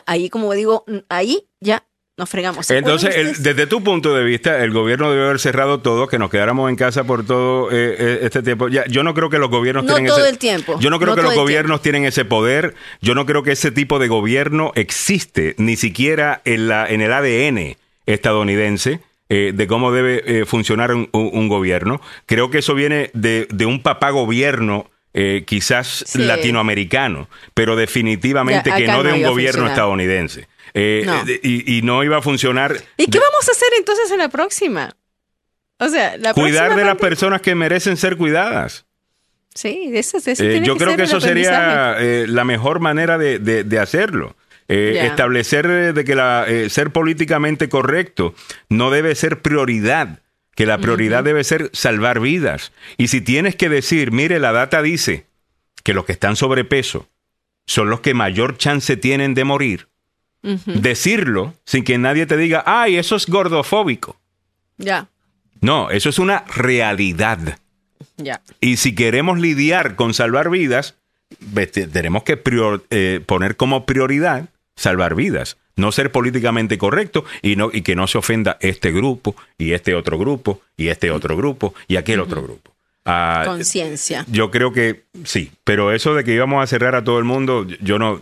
Ahí, 0.07 0.30
como 0.30 0.53
digo, 0.53 0.84
ahí 1.10 1.45
ya 1.60 1.86
nos 2.18 2.30
fregamos. 2.30 2.65
¿Se 2.68 2.78
Entonces, 2.78 3.15
el- 3.15 3.44
desde 3.44 3.68
tu 3.68 3.84
punto 3.84 4.15
de 4.15 4.24
vista, 4.24 4.64
el 4.64 4.72
gobierno 4.72 5.11
debe 5.11 5.26
haber 5.26 5.40
cerrado 5.40 5.82
todo, 5.82 6.07
que 6.07 6.18
nos 6.18 6.32
quedáramos 6.32 6.70
en 6.70 6.76
casa 6.76 7.03
por 7.03 7.24
todo 7.26 7.70
eh, 7.72 7.95
eh, 7.99 8.20
este 8.24 8.41
tiempo. 8.41 8.68
Ya, 8.68 8.86
yo 8.88 9.03
no 9.03 9.14
creo 9.14 9.30
que 9.30 9.38
los 9.38 9.49
gobiernos 9.52 9.84
No 9.86 9.94
tienen 9.94 10.10
todo 10.10 10.22
ese, 10.22 10.30
el 10.30 10.38
tiempo, 10.40 10.80
Yo 10.80 10.90
no 10.90 10.98
creo 10.99 11.11
no 11.11 11.15
que 11.18 11.22
los 11.22 11.36
gobiernos 11.36 11.82
tienen 11.84 12.06
ese 12.06 12.26
poder. 12.26 12.74
Yo 13.02 13.14
no 13.14 13.26
creo 13.28 13.44
que 13.44 13.52
ese 13.52 13.70
tipo 13.72 13.99
de 13.99 14.07
gobierno 14.07 14.72
existe, 14.76 15.53
ni 15.60 15.76
siquiera 15.76 16.41
en, 16.45 16.68
la, 16.68 16.88
en 16.88 17.02
el 17.02 17.11
ADN 17.14 17.78
estadounidense. 18.06 19.00
eh, 19.30 19.52
de 19.56 19.68
cómo 19.68 19.92
debe 19.92 20.22
eh, 20.42 20.46
funcionar 20.46 20.94
un, 20.94 21.48
gobierno. 21.48 22.02
Creo 22.28 22.52
que 22.52 22.60
eso 22.60 22.76
viene 22.76 23.10
de, 23.14 23.48
de 23.50 23.66
un 23.66 23.82
papá 23.82 24.12
gobierno, 24.12 24.92
eh, 25.14 25.44
quizás 25.48 26.04
Sí. 26.06 26.20
latinoamericano, 26.20 27.30
pero 27.56 27.76
definitivamente 27.76 28.70
Ya, 28.70 28.76
que 28.76 28.86
no 28.88 29.02
de 29.02 29.14
un 29.14 29.24
gobierno 29.24 29.66
estadounidense. 29.68 30.48
Eh, 30.76 31.04
No. 31.06 31.24
eh, 31.28 31.40
y, 31.42 31.78
y 31.78 31.82
no 31.82 32.04
iba 32.04 32.18
a 32.18 32.22
funcionar. 32.22 32.76
¿Y 32.98 33.08
qué 33.08 33.18
vamos 33.18 33.48
a 33.48 33.52
hacer 33.54 33.70
entonces 33.78 34.12
en 34.12 34.20
la 34.20 34.30
próxima? 34.30 34.96
O 35.80 35.88
sea, 35.90 36.16
la 36.18 36.34
cuidar 36.34 36.76
de 36.76 36.84
las 36.84 36.98
personas 36.98 37.42
que 37.42 37.56
merecen 37.56 37.98
ser 37.98 38.18
cuidadas. 38.18 38.86
Sí, 39.56 39.90
eso, 39.94 40.18
eso 40.18 40.30
Eh, 40.32 40.36
tiene 40.36 40.66
yo 40.68 40.76
creo 40.78 40.90
ser 40.90 40.98
que 40.98 41.04
eso 41.04 41.22
sería 41.22 41.96
eh, 42.00 42.26
la 42.28 42.44
mejor 42.44 42.80
manera 42.82 43.18
de, 43.18 43.40
de- 43.40 43.64
de 43.64 43.80
hacerlo. 43.80 44.36
Eh. 44.68 44.99
Establecer 45.06 45.65
eh, 45.65 45.94
de 45.94 46.06
que 46.06 46.15
la, 46.15 46.45
eh, 46.48 46.69
ser 46.69 46.91
políticamente 46.91 47.69
correcto 47.69 48.34
no 48.69 48.91
debe 48.91 49.14
ser 49.15 49.41
prioridad, 49.41 50.19
que 50.56 50.65
la 50.65 50.77
prioridad 50.77 51.23
debe 51.23 51.44
ser 51.44 51.69
salvar 51.73 52.19
vidas. 52.19 52.72
Y 52.98 53.07
si 53.10 53.22
tienes 53.22 53.56
que 53.56 53.69
decir, 53.69 54.11
mire, 54.11 54.40
la 54.40 54.52
data 54.52 54.81
dice 54.81 55.26
que 55.84 55.94
los 55.94 56.06
que 56.06 56.11
están 56.14 56.35
sobrepeso 56.35 57.07
son 57.65 57.90
los 57.90 57.99
que 58.02 58.14
mayor 58.14 58.57
chance 58.57 58.95
tienen 58.98 59.34
de 59.34 59.44
morir, 59.44 59.88
decirlo 60.65 61.53
sin 61.65 61.84
que 61.84 61.98
nadie 61.98 62.26
te 62.26 62.38
diga, 62.38 62.64
ay, 62.65 62.98
eso 62.98 63.15
es 63.15 63.27
gordofóbico. 63.27 64.19
Ya, 64.77 65.07
No, 65.61 65.90
eso 65.91 66.10
es 66.10 66.19
una 66.19 66.44
realidad. 66.56 67.57
ya. 68.18 68.41
Y 68.60 68.77
si 68.77 68.95
queremos 68.95 69.40
lidiar 69.40 69.95
con 69.95 70.14
salvar 70.14 70.49
vidas, 70.49 70.95
tenemos 71.94 72.23
que 72.23 72.41
prior- 72.41 72.84
eh, 72.90 73.22
poner 73.26 73.56
como 73.56 73.85
prioridad 73.85 74.49
salvar 74.76 75.16
vidas. 75.16 75.58
No 75.76 75.91
ser 75.91 76.12
políticamente 76.12 76.78
correcto 76.78 77.26
y, 77.41 77.56
no, 77.56 77.70
y 77.74 77.82
que 77.82 77.95
no 77.95 78.06
se 78.08 78.18
ofenda 78.20 78.58
este 78.60 78.91
grupo 78.91 79.36
y 79.58 79.74
este 79.74 79.95
otro 79.95 80.20
grupo 80.20 80.62
y 80.78 80.90
este 80.90 81.10
otro 81.10 81.36
grupo 81.36 81.74
y 81.88 81.95
aquel 81.95 82.20
otro 82.20 82.44
grupo. 82.44 82.74
Ah, 83.06 83.44
Conciencia. 83.45 84.24
yo 84.30 84.50
creo 84.52 84.72
que 84.72 85.04
sí, 85.26 85.52
pero 85.64 85.91
eso 85.91 86.14
de 86.14 86.24
que 86.24 86.34
íbamos 86.34 86.64
a 86.64 86.68
cerrar 86.68 86.95
a 86.95 87.04
todo 87.04 87.18
el 87.18 87.26
mundo, 87.26 87.68
yo 87.82 88.00
no... 88.00 88.22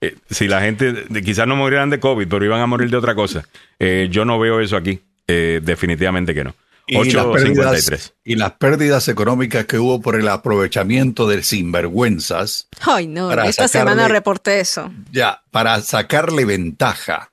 eh, 0.00 0.16
si 0.30 0.48
la 0.48 0.60
gente, 0.62 1.04
quizás 1.24 1.46
no 1.46 1.56
morirán 1.56 1.90
de 1.90 2.00
COVID, 2.00 2.26
pero 2.26 2.44
iban 2.44 2.60
a 2.60 2.66
morir 2.66 2.90
de 2.90 2.96
otra 2.96 3.14
cosa. 3.14 3.46
Eh, 3.78 4.08
yo 4.10 4.24
no 4.24 4.38
veo 4.38 4.60
eso 4.60 4.76
aquí. 4.76 5.00
Eh, 5.28 5.60
definitivamente 5.62 6.34
que 6.34 6.42
no. 6.42 6.54
Y 6.86 7.12
las, 7.12 7.24
8.53. 7.26 7.32
pérdidas, 7.32 8.14
y 8.24 8.34
las 8.36 8.52
pérdidas 8.52 9.08
económicas 9.08 9.64
que 9.66 9.78
hubo 9.78 10.00
por 10.00 10.16
el 10.16 10.26
aprovechamiento 10.28 11.28
de 11.28 11.42
sinvergüenzas, 11.42 12.68
Ay, 12.80 13.06
no, 13.06 13.28
Para 13.28 13.46
esta 13.46 13.64
sacarle- 13.66 13.68
semana 13.92 14.08
reporté 14.08 14.60
eso. 14.60 14.92
ya, 15.12 15.42
para 15.50 15.80
sacarle 15.82 16.44
ventaja 16.44 17.32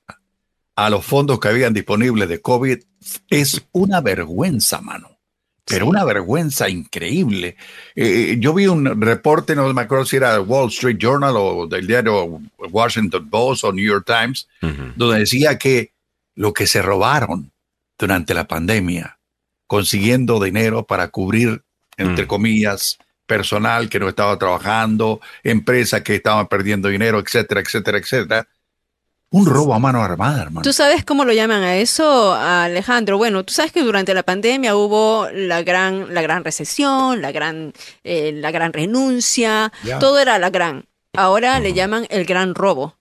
a 0.75 0.89
los 0.89 1.03
fondos 1.05 1.39
que 1.39 1.47
habían 1.47 1.73
disponibles 1.73 2.29
de 2.29 2.41
COVID, 2.41 2.77
es 3.29 3.61
una 3.71 4.01
vergüenza, 4.01 4.81
mano. 4.81 5.09
Pero 5.65 5.87
una 5.87 6.05
vergüenza 6.05 6.69
increíble. 6.69 7.57
Eh, 7.93 8.37
yo 8.39 8.53
vi 8.53 8.67
un 8.67 9.01
reporte, 9.01 9.53
no 9.53 9.73
me 9.73 9.81
acuerdo 9.81 10.05
si 10.05 10.15
era 10.15 10.39
Wall 10.39 10.69
Street 10.69 10.97
Journal 10.97 11.33
o 11.35 11.67
del 11.67 11.85
diario 11.85 12.39
Washington 12.71 13.29
Post 13.29 13.65
o 13.65 13.73
New 13.73 13.83
York 13.85 14.05
Times, 14.05 14.47
Ujú. 14.61 14.93
donde 14.95 15.19
decía 15.19 15.57
que 15.57 15.91
lo 16.35 16.53
que 16.53 16.67
se 16.67 16.81
robaron 16.81 17.51
durante 17.99 18.33
la 18.33 18.47
pandemia, 18.47 19.16
consiguiendo 19.67 20.41
dinero 20.43 20.85
para 20.85 21.09
cubrir, 21.09 21.61
entre 21.97 22.25
Mm. 22.25 22.27
comillas, 22.27 22.97
personal 23.25 23.89
que 23.89 23.99
no 23.99 24.07
estaba 24.07 24.37
trabajando, 24.39 25.19
empresas 25.43 26.01
que 26.01 26.15
estaban 26.15 26.47
perdiendo 26.47 26.87
dinero, 26.87 27.19
etcétera, 27.19 27.59
etcétera, 27.61 27.97
etcétera. 27.97 28.47
Un 29.29 29.45
robo 29.45 29.73
a 29.73 29.79
mano 29.79 30.01
armada, 30.01 30.43
hermano. 30.43 30.61
¿Tú 30.63 30.71
sabes 30.71 31.03
cómo 31.03 31.25
lo 31.25 31.33
llaman 31.33 31.61
a 31.61 31.75
eso, 31.75 32.33
Alejandro? 32.33 33.17
Bueno, 33.17 33.43
tú 33.43 33.53
sabes 33.53 33.73
que 33.73 33.83
durante 33.83 34.13
la 34.13 34.23
pandemia 34.23 34.77
hubo 34.77 35.27
la 35.33 35.63
gran, 35.63 36.13
la 36.13 36.21
gran 36.21 36.45
recesión, 36.45 37.21
la 37.21 37.33
gran, 37.33 37.73
eh, 38.05 38.31
la 38.33 38.51
gran 38.51 38.71
renuncia, 38.71 39.73
todo 39.99 40.19
era 40.19 40.39
la 40.39 40.49
gran. 40.49 40.85
Ahora 41.13 41.59
le 41.59 41.73
llaman 41.73 42.07
el 42.09 42.23
gran 42.23 42.55
robo. 42.55 42.95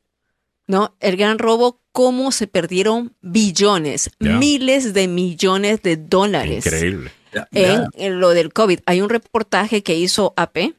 ¿No? 0.66 0.96
El 1.00 1.16
gran 1.16 1.38
robo, 1.38 1.80
cómo 1.92 2.32
se 2.32 2.46
perdieron 2.46 3.14
billones, 3.22 4.10
miles 4.38 4.92
de 4.94 5.08
millones 5.08 5.82
de 5.82 5.96
dólares 5.96 6.66
Increíble. 6.66 7.10
En, 7.52 8.20
lo 8.20 8.30
del 8.30 8.52
COVID. 8.52 8.80
Hay 8.86 9.00
un 9.02 9.08
reportaje 9.10 9.82
que 9.82 9.94
hizo 9.94 10.32
AP, 10.36 10.72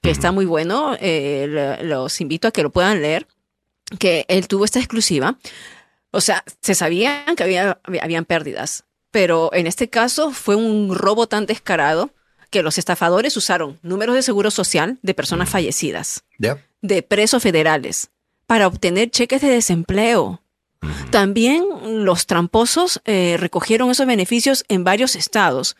que 0.00 0.10
está 0.10 0.30
muy 0.32 0.44
bueno, 0.44 0.96
eh, 1.00 1.46
lo- 1.48 1.82
los 1.84 2.20
invito 2.20 2.46
a 2.48 2.52
que 2.52 2.62
lo 2.62 2.70
puedan 2.70 3.02
leer, 3.02 3.26
que 3.98 4.24
él 4.28 4.46
tuvo 4.48 4.64
esta 4.64 4.78
exclusiva. 4.78 5.38
O 6.12 6.20
sea, 6.20 6.44
se 6.62 6.74
sabían 6.74 7.34
que 7.36 7.42
había, 7.42 7.80
había- 7.84 8.02
habían 8.04 8.24
pérdidas, 8.24 8.84
pero 9.10 9.50
en 9.52 9.66
este 9.66 9.88
caso 9.90 10.30
fue 10.32 10.54
un 10.56 10.94
robo 10.94 11.26
tan 11.26 11.46
descarado 11.46 12.10
que 12.50 12.62
los 12.62 12.78
estafadores 12.78 13.36
usaron 13.36 13.78
números 13.82 14.14
de 14.14 14.22
seguro 14.22 14.50
social 14.50 14.98
de 15.02 15.14
personas 15.14 15.48
fallecidas 15.50 16.22
de 16.82 17.02
presos 17.02 17.42
federales 17.42 18.10
para 18.46 18.66
obtener 18.66 19.10
cheques 19.10 19.42
de 19.42 19.48
desempleo. 19.48 20.40
También 21.10 21.64
los 22.04 22.26
tramposos 22.26 23.00
eh, 23.04 23.36
recogieron 23.38 23.90
esos 23.90 24.06
beneficios 24.06 24.64
en 24.68 24.84
varios 24.84 25.16
estados 25.16 25.76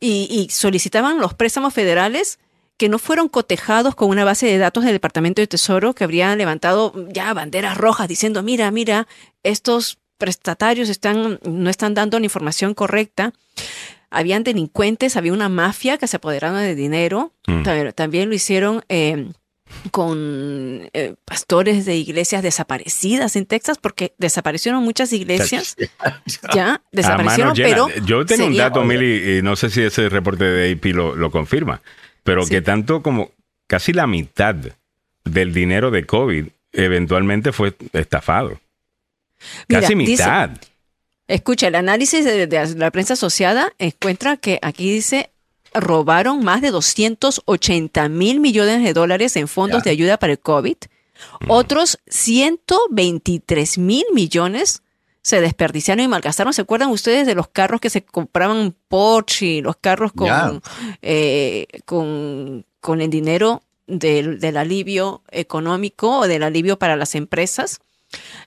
y, 0.00 0.26
y 0.30 0.50
solicitaban 0.50 1.18
los 1.18 1.34
préstamos 1.34 1.74
federales 1.74 2.38
que 2.80 2.88
no 2.88 2.98
fueron 2.98 3.28
cotejados 3.28 3.94
con 3.94 4.08
una 4.08 4.24
base 4.24 4.46
de 4.46 4.56
datos 4.56 4.84
del 4.84 4.94
Departamento 4.94 5.42
de 5.42 5.46
Tesoro 5.46 5.94
que 5.94 6.02
habría 6.02 6.34
levantado 6.34 6.94
ya 7.10 7.34
banderas 7.34 7.76
rojas 7.76 8.08
diciendo, 8.08 8.42
mira, 8.42 8.70
mira, 8.70 9.06
estos 9.42 9.98
prestatarios 10.16 10.88
están, 10.88 11.38
no 11.42 11.68
están 11.68 11.92
dando 11.92 12.18
la 12.18 12.24
información 12.24 12.72
correcta. 12.72 13.34
Habían 14.08 14.44
delincuentes, 14.44 15.16
había 15.16 15.34
una 15.34 15.50
mafia 15.50 15.98
que 15.98 16.06
se 16.06 16.16
apoderaron 16.16 16.58
de 16.58 16.74
dinero. 16.74 17.32
Mm. 17.46 17.62
También, 17.64 17.92
también 17.92 18.28
lo 18.30 18.34
hicieron 18.34 18.82
eh, 18.88 19.30
con 19.90 20.88
eh, 20.92 21.14
pastores 21.24 21.84
de 21.86 21.96
iglesias 21.96 22.42
desaparecidas 22.42 23.36
en 23.36 23.46
Texas, 23.46 23.78
porque 23.80 24.14
desaparecieron 24.18 24.82
muchas 24.82 25.12
iglesias. 25.12 25.76
Ya, 26.54 26.74
A 26.74 26.82
desaparecieron, 26.92 27.54
pero. 27.56 27.88
Yo 28.04 28.24
tengo 28.26 28.46
un 28.46 28.56
dato, 28.56 28.84
Mili, 28.84 29.38
y 29.38 29.42
no 29.42 29.56
sé 29.56 29.70
si 29.70 29.82
ese 29.82 30.08
reporte 30.08 30.44
de 30.44 30.72
AP 30.72 30.86
lo, 30.94 31.14
lo 31.16 31.30
confirma, 31.30 31.80
pero 32.22 32.44
Sí. 32.44 32.50
que 32.50 32.62
tanto 32.62 33.02
como 33.02 33.30
casi 33.66 33.92
la 33.92 34.06
mitad 34.06 34.54
del 35.24 35.52
dinero 35.52 35.90
de 35.90 36.06
COVID 36.06 36.46
eventualmente 36.72 37.52
fue 37.52 37.74
estafado. 37.92 38.60
Mira, 39.68 39.80
Casi 39.82 39.94
dice- 39.94 40.10
mitad. 40.24 40.50
Escucha, 41.28 41.68
el 41.68 41.76
análisis 41.76 42.24
de, 42.24 42.46
de 42.48 42.74
la 42.76 42.90
prensa 42.90 43.14
asociada 43.14 43.72
encuentra 43.78 44.36
que 44.36 44.58
aquí 44.62 44.92
dice 44.92 45.30
robaron 45.74 46.42
más 46.44 46.60
de 46.62 46.70
280 46.70 48.08
mil 48.08 48.40
millones 48.40 48.82
de 48.82 48.92
dólares 48.92 49.36
en 49.36 49.48
fondos 49.48 49.82
de 49.84 49.90
ayuda 49.90 50.18
para 50.18 50.32
el 50.32 50.38
COVID. 50.38 50.76
Otros 51.48 51.98
123 52.08 53.78
mil 53.78 54.04
millones 54.12 54.82
se 55.22 55.40
desperdiciaron 55.40 56.02
y 56.04 56.08
malgastaron. 56.08 56.52
¿Se 56.52 56.62
acuerdan 56.62 56.90
ustedes 56.90 57.26
de 57.26 57.34
los 57.34 57.48
carros 57.48 57.80
que 57.80 57.90
se 57.90 58.02
compraban 58.02 58.74
Porsche 58.88 59.60
los 59.60 59.76
carros 59.76 60.12
con, 60.12 60.62
eh, 61.02 61.66
con, 61.84 62.64
con 62.80 63.00
el 63.02 63.10
dinero 63.10 63.62
del, 63.86 64.40
del 64.40 64.56
alivio 64.56 65.22
económico 65.30 66.20
o 66.20 66.26
del 66.26 66.42
alivio 66.42 66.78
para 66.78 66.96
las 66.96 67.14
empresas? 67.14 67.80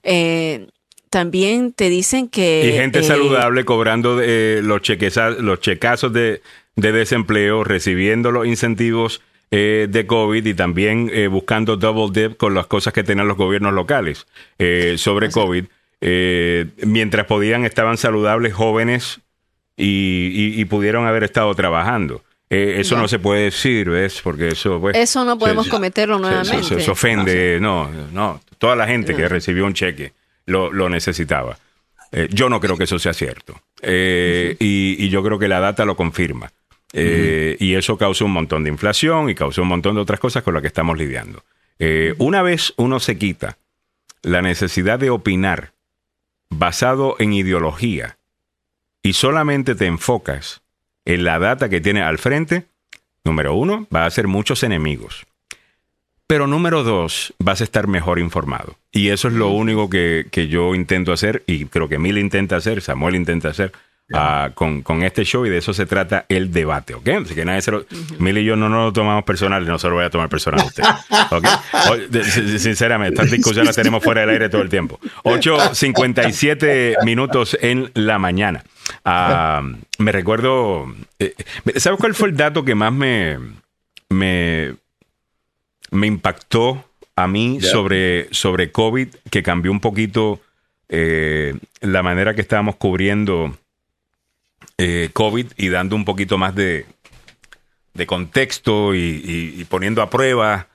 Eh, 0.02 0.68
también 1.12 1.74
te 1.74 1.90
dicen 1.90 2.28
que... 2.28 2.70
Y 2.74 2.78
gente 2.78 3.00
eh, 3.00 3.04
saludable 3.04 3.66
cobrando 3.66 4.20
eh, 4.20 4.62
los, 4.64 4.82
chequeza- 4.82 5.38
los 5.38 5.60
checazos 5.60 6.12
de, 6.12 6.42
de 6.76 6.92
desempleo, 6.92 7.64
recibiendo 7.64 8.32
los 8.32 8.48
incentivos 8.48 9.22
eh, 9.52 9.88
de 9.90 10.08
COVID 10.08 10.46
y 10.46 10.54
también 10.56 11.12
eh, 11.14 11.28
buscando 11.28 11.78
double 11.78 12.10
dip 12.12 12.38
con 12.38 12.54
las 12.56 12.66
cosas 12.68 12.94
que 12.94 13.04
tenían 13.04 13.28
los 13.28 13.38
gobiernos 13.38 13.74
locales 13.74 14.26
eh, 14.58 14.96
sobre 14.98 15.30
COVID. 15.30 15.66
Eh, 16.02 16.66
mientras 16.86 17.28
podían, 17.28 17.64
estaban 17.66 17.98
saludables, 17.98 18.54
jóvenes 18.54 19.22
y, 19.78 20.32
y- 20.56 20.60
y 20.62 20.66
pudieron 20.66 21.06
haber 21.06 21.24
estado 21.24 21.54
trabajando. 21.56 22.24
Eh, 22.50 22.76
eso 22.80 22.96
Ya. 22.96 23.02
no 23.02 23.08
se 23.08 23.20
puede 23.20 23.44
decir, 23.46 23.90
¿ves? 23.90 24.20
Porque 24.24 24.50
eso, 24.50 24.80
pues, 24.82 24.96
Eso 24.98 25.24
no 25.26 25.38
podemos 25.40 25.66
se- 25.66 25.72
cometerlo 25.72 26.16
se- 26.18 26.22
nuevamente. 26.22 26.64
se- 26.64 26.80
se 26.82 26.92
ofende, 26.92 27.60
no, 27.62 27.90
no. 28.12 28.42
Toda 28.58 28.76
la 28.76 28.86
gente 28.88 29.16
que 29.16 29.28
recibió 29.28 29.66
un 29.66 29.74
cheque 29.74 30.14
lo, 30.46 30.72
lo 30.74 30.90
necesitaba. 30.90 31.58
Eh, 32.12 32.28
yo 32.32 32.50
no 32.50 32.60
creo 32.60 32.78
que 32.78 32.84
eso 32.84 33.00
sea 33.00 33.14
cierto. 33.14 33.60
Eh, 33.82 34.56
y, 34.60 34.96
y 35.00 35.10
yo 35.10 35.24
creo 35.24 35.40
que 35.40 35.48
la 35.48 35.60
data 35.60 35.84
lo 35.86 35.96
confirma. 35.96 36.52
Eh, 36.94 37.58
Y 37.60 37.74
eso 37.74 37.98
causó 37.98 38.26
un 38.26 38.34
montón 38.34 38.64
de 38.64 38.70
inflación 38.70 39.30
y 39.30 39.36
causó 39.36 39.64
un 39.64 39.68
montón 39.68 39.96
de 39.96 40.02
otras 40.02 40.20
cosas 40.20 40.44
con 40.44 40.54
las 40.54 40.62
que 40.62 40.68
estamos 40.68 40.98
lidiando. 40.98 41.44
Eh, 41.80 42.14
una 42.20 42.42
vez 42.44 42.74
uno 42.78 43.00
se 43.00 43.18
quita 43.18 43.58
la 44.22 44.42
necesidad 44.42 45.00
de 45.00 45.10
opinar 45.10 45.74
basado 46.50 47.16
en 47.20 47.34
ideología 47.34 48.18
y 49.02 49.14
solamente 49.14 49.76
te 49.76 49.88
enfocas 49.88 50.62
en 51.06 51.24
la 51.24 51.40
data 51.40 51.68
que 51.68 51.82
tienes 51.82 52.04
al 52.04 52.20
frente, 52.20 52.66
número 53.26 53.56
uno, 53.56 53.88
vas 53.90 54.04
a 54.04 54.06
hacer 54.06 54.28
muchos 54.28 54.64
enemigos. 54.64 55.26
Pero 56.28 56.48
número 56.48 56.84
dos, 56.84 57.34
vas 57.38 57.60
a 57.60 57.66
estar 57.66 57.88
mejor 57.88 58.18
informado. 58.20 58.78
Y 58.92 59.10
eso 59.10 59.28
es 59.28 59.34
lo 59.34 59.50
único 59.50 59.90
que, 59.90 60.28
que 60.32 60.48
yo 60.48 60.74
intento 60.74 61.12
hacer 61.12 61.44
y 61.48 61.66
creo 61.66 61.90
que 61.90 62.00
Mil 62.00 62.18
intenta 62.18 62.56
hacer, 62.56 62.82
Samuel 62.82 63.16
intenta 63.16 63.50
hacer 63.50 63.74
ah, 64.14 64.52
con, 64.54 64.82
con 64.82 65.04
este 65.04 65.24
show 65.26 65.46
y 65.46 65.50
de 65.50 65.58
eso 65.58 65.74
se 65.74 65.86
trata 65.86 66.26
el 66.30 66.52
debate, 66.52 66.94
¿ok? 66.94 67.08
Así 67.24 67.36
que 67.36 67.44
nadie 67.46 67.62
se 67.62 67.72
lo... 67.72 67.86
Mil 68.20 68.38
y 68.38 68.46
yo 68.46 68.56
no 68.56 68.70
nos 68.70 68.86
lo 68.86 68.94
tomamos 68.94 69.24
personal 69.24 69.64
y 69.64 69.66
no 69.68 69.78
se 69.80 69.88
lo 69.90 69.96
voy 69.96 70.06
a 70.06 70.10
tomar 70.10 70.30
personal 70.30 70.62
a 70.62 70.66
usted, 70.66 70.84
¿ok? 71.32 71.46
O- 71.90 72.58
Sinceramente, 72.60 73.16
estas 73.16 73.32
discusiones 73.32 73.68
las 73.68 73.76
tenemos 73.76 74.04
fuera 74.04 74.22
del 74.22 74.30
aire 74.32 74.50
todo 74.50 74.62
el 74.62 74.70
tiempo. 74.70 75.00
8.57 75.24 77.04
minutos 77.06 77.58
en 77.62 77.92
la 77.94 78.20
mañana. 78.20 78.64
Ah, 79.06 79.62
me 79.98 80.12
recuerdo... 80.12 80.94
eh, 81.20 81.34
¿Sabes 81.78 82.00
cuál 82.00 82.14
fue 82.14 82.30
el 82.30 82.38
dato 82.38 82.64
que 82.64 82.76
más 82.76 82.94
me... 82.94 83.38
me 84.10 84.76
me 85.92 86.08
impactó 86.08 86.84
a 87.16 87.28
mí 87.28 87.62
sobre, 87.62 88.28
sobre 88.34 88.72
COVID, 88.72 89.10
que 89.30 89.44
cambió 89.44 89.72
un 89.72 89.80
poquito 89.80 90.42
eh, 90.90 91.54
la 91.82 92.02
manera 92.02 92.34
que 92.34 92.42
estábamos 92.42 92.78
cubriendo 92.78 93.56
eh, 94.78 95.10
COVID 95.14 95.48
y 95.58 95.70
dando 95.70 95.96
un 95.96 96.06
poquito 96.06 96.38
más 96.38 96.56
de, 96.56 96.86
de 97.94 98.06
contexto 98.08 98.96
y, 98.96 99.00
y- 99.00 99.62
y 99.62 99.64
poniendo 99.66 100.02
a 100.02 100.10
prueba 100.10 100.68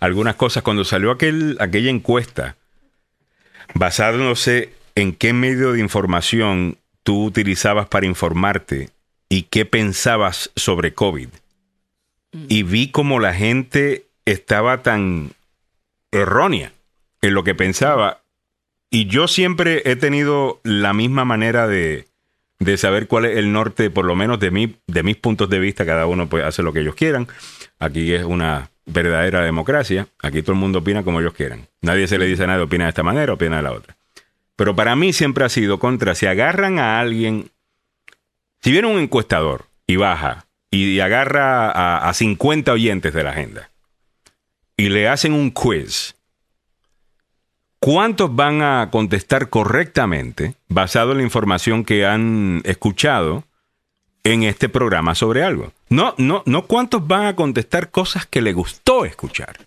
algunas 0.00 0.36
cosas. 0.36 0.62
Cuando 0.62 0.84
salió 0.84 1.10
aquel, 1.10 1.56
aquella 1.60 1.90
encuesta, 1.90 2.56
basándose 3.74 4.70
en 4.94 5.12
qué 5.12 5.32
medio 5.32 5.72
de 5.72 5.80
información 5.80 6.78
tú 7.02 7.24
utilizabas 7.24 7.88
para 7.88 8.06
informarte 8.06 8.90
y 9.28 9.42
qué 9.42 9.64
pensabas 9.64 10.50
sobre 10.56 10.94
COVID. 10.94 11.28
Y 12.48 12.62
vi 12.64 12.90
como 12.90 13.18
la 13.20 13.32
gente 13.32 14.04
estaba 14.26 14.82
tan 14.82 15.30
errónea 16.12 16.72
en 17.22 17.34
lo 17.34 17.44
que 17.44 17.54
pensaba. 17.54 18.20
Y 18.90 19.06
yo 19.06 19.26
siempre 19.28 19.82
he 19.86 19.96
tenido 19.96 20.60
la 20.64 20.92
misma 20.92 21.24
manera 21.24 21.66
de, 21.66 22.06
de 22.58 22.76
saber 22.76 23.06
cuál 23.06 23.26
es 23.26 23.36
el 23.36 23.52
norte, 23.52 23.90
por 23.90 24.04
lo 24.04 24.14
menos 24.16 24.40
de, 24.40 24.50
mi, 24.50 24.76
de 24.86 25.02
mis 25.02 25.16
puntos 25.16 25.48
de 25.50 25.58
vista. 25.58 25.84
Cada 25.84 26.06
uno 26.06 26.28
puede 26.28 26.44
hacer 26.44 26.64
lo 26.64 26.72
que 26.72 26.80
ellos 26.80 26.94
quieran. 26.94 27.28
Aquí 27.78 28.12
es 28.12 28.24
una 28.24 28.70
verdadera 28.86 29.44
democracia. 29.44 30.08
Aquí 30.22 30.42
todo 30.42 30.52
el 30.52 30.58
mundo 30.58 30.78
opina 30.78 31.02
como 31.02 31.20
ellos 31.20 31.34
quieran. 31.34 31.68
Nadie 31.82 32.06
se 32.06 32.18
le 32.18 32.26
dice 32.26 32.44
a 32.44 32.46
nadie, 32.46 32.62
opina 32.62 32.84
de 32.84 32.90
esta 32.90 33.02
manera, 33.02 33.32
opina 33.32 33.56
de 33.56 33.62
la 33.62 33.72
otra. 33.72 33.96
Pero 34.56 34.74
para 34.74 34.96
mí 34.96 35.12
siempre 35.12 35.44
ha 35.44 35.48
sido 35.48 35.78
contra. 35.78 36.14
Si 36.14 36.26
agarran 36.26 36.78
a 36.78 36.98
alguien, 36.98 37.50
si 38.62 38.72
viene 38.72 38.88
un 38.88 38.98
encuestador 38.98 39.66
y 39.86 39.96
baja 39.96 40.46
y 40.70 40.98
agarra 41.00 41.70
a, 41.70 42.08
a 42.08 42.14
50 42.14 42.72
oyentes 42.72 43.12
de 43.12 43.22
la 43.22 43.30
agenda 43.30 43.70
y 44.76 44.88
le 44.88 45.08
hacen 45.08 45.32
un 45.34 45.50
quiz, 45.50 46.16
¿cuántos 47.86 48.34
van 48.34 48.62
a 48.62 48.90
contestar 48.90 49.48
correctamente 49.48 50.56
basado 50.68 51.12
en 51.12 51.18
la 51.18 51.22
información 51.22 51.84
que 51.84 52.04
han 52.04 52.60
escuchado 52.64 53.44
en 54.24 54.42
este 54.42 54.68
programa 54.68 55.14
sobre 55.14 55.44
algo? 55.44 55.72
No, 55.88 56.12
no, 56.18 56.42
no 56.46 56.66
cuántos 56.66 57.06
van 57.06 57.26
a 57.26 57.36
contestar 57.36 57.92
cosas 57.92 58.26
que 58.26 58.42
le 58.42 58.52
gustó 58.52 59.04
escuchar. 59.04 59.64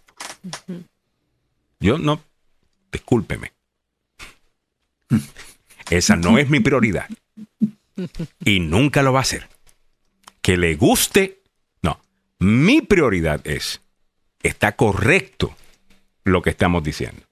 Yo 1.79 1.97
no, 1.97 2.21
discúlpeme. 2.91 3.53
Esa 5.89 6.17
no 6.17 6.37
es 6.37 6.49
mi 6.49 6.59
prioridad. 6.59 7.07
Y 8.43 8.59
nunca 8.59 9.01
lo 9.01 9.13
va 9.13 9.21
a 9.21 9.23
ser. 9.23 9.47
Que 10.41 10.57
le 10.57 10.75
guste, 10.75 11.39
no. 11.81 12.01
Mi 12.37 12.81
prioridad 12.81 13.39
es, 13.47 13.79
está 14.43 14.75
correcto 14.75 15.55
lo 16.25 16.41
que 16.41 16.49
estamos 16.49 16.83
diciendo. 16.83 17.28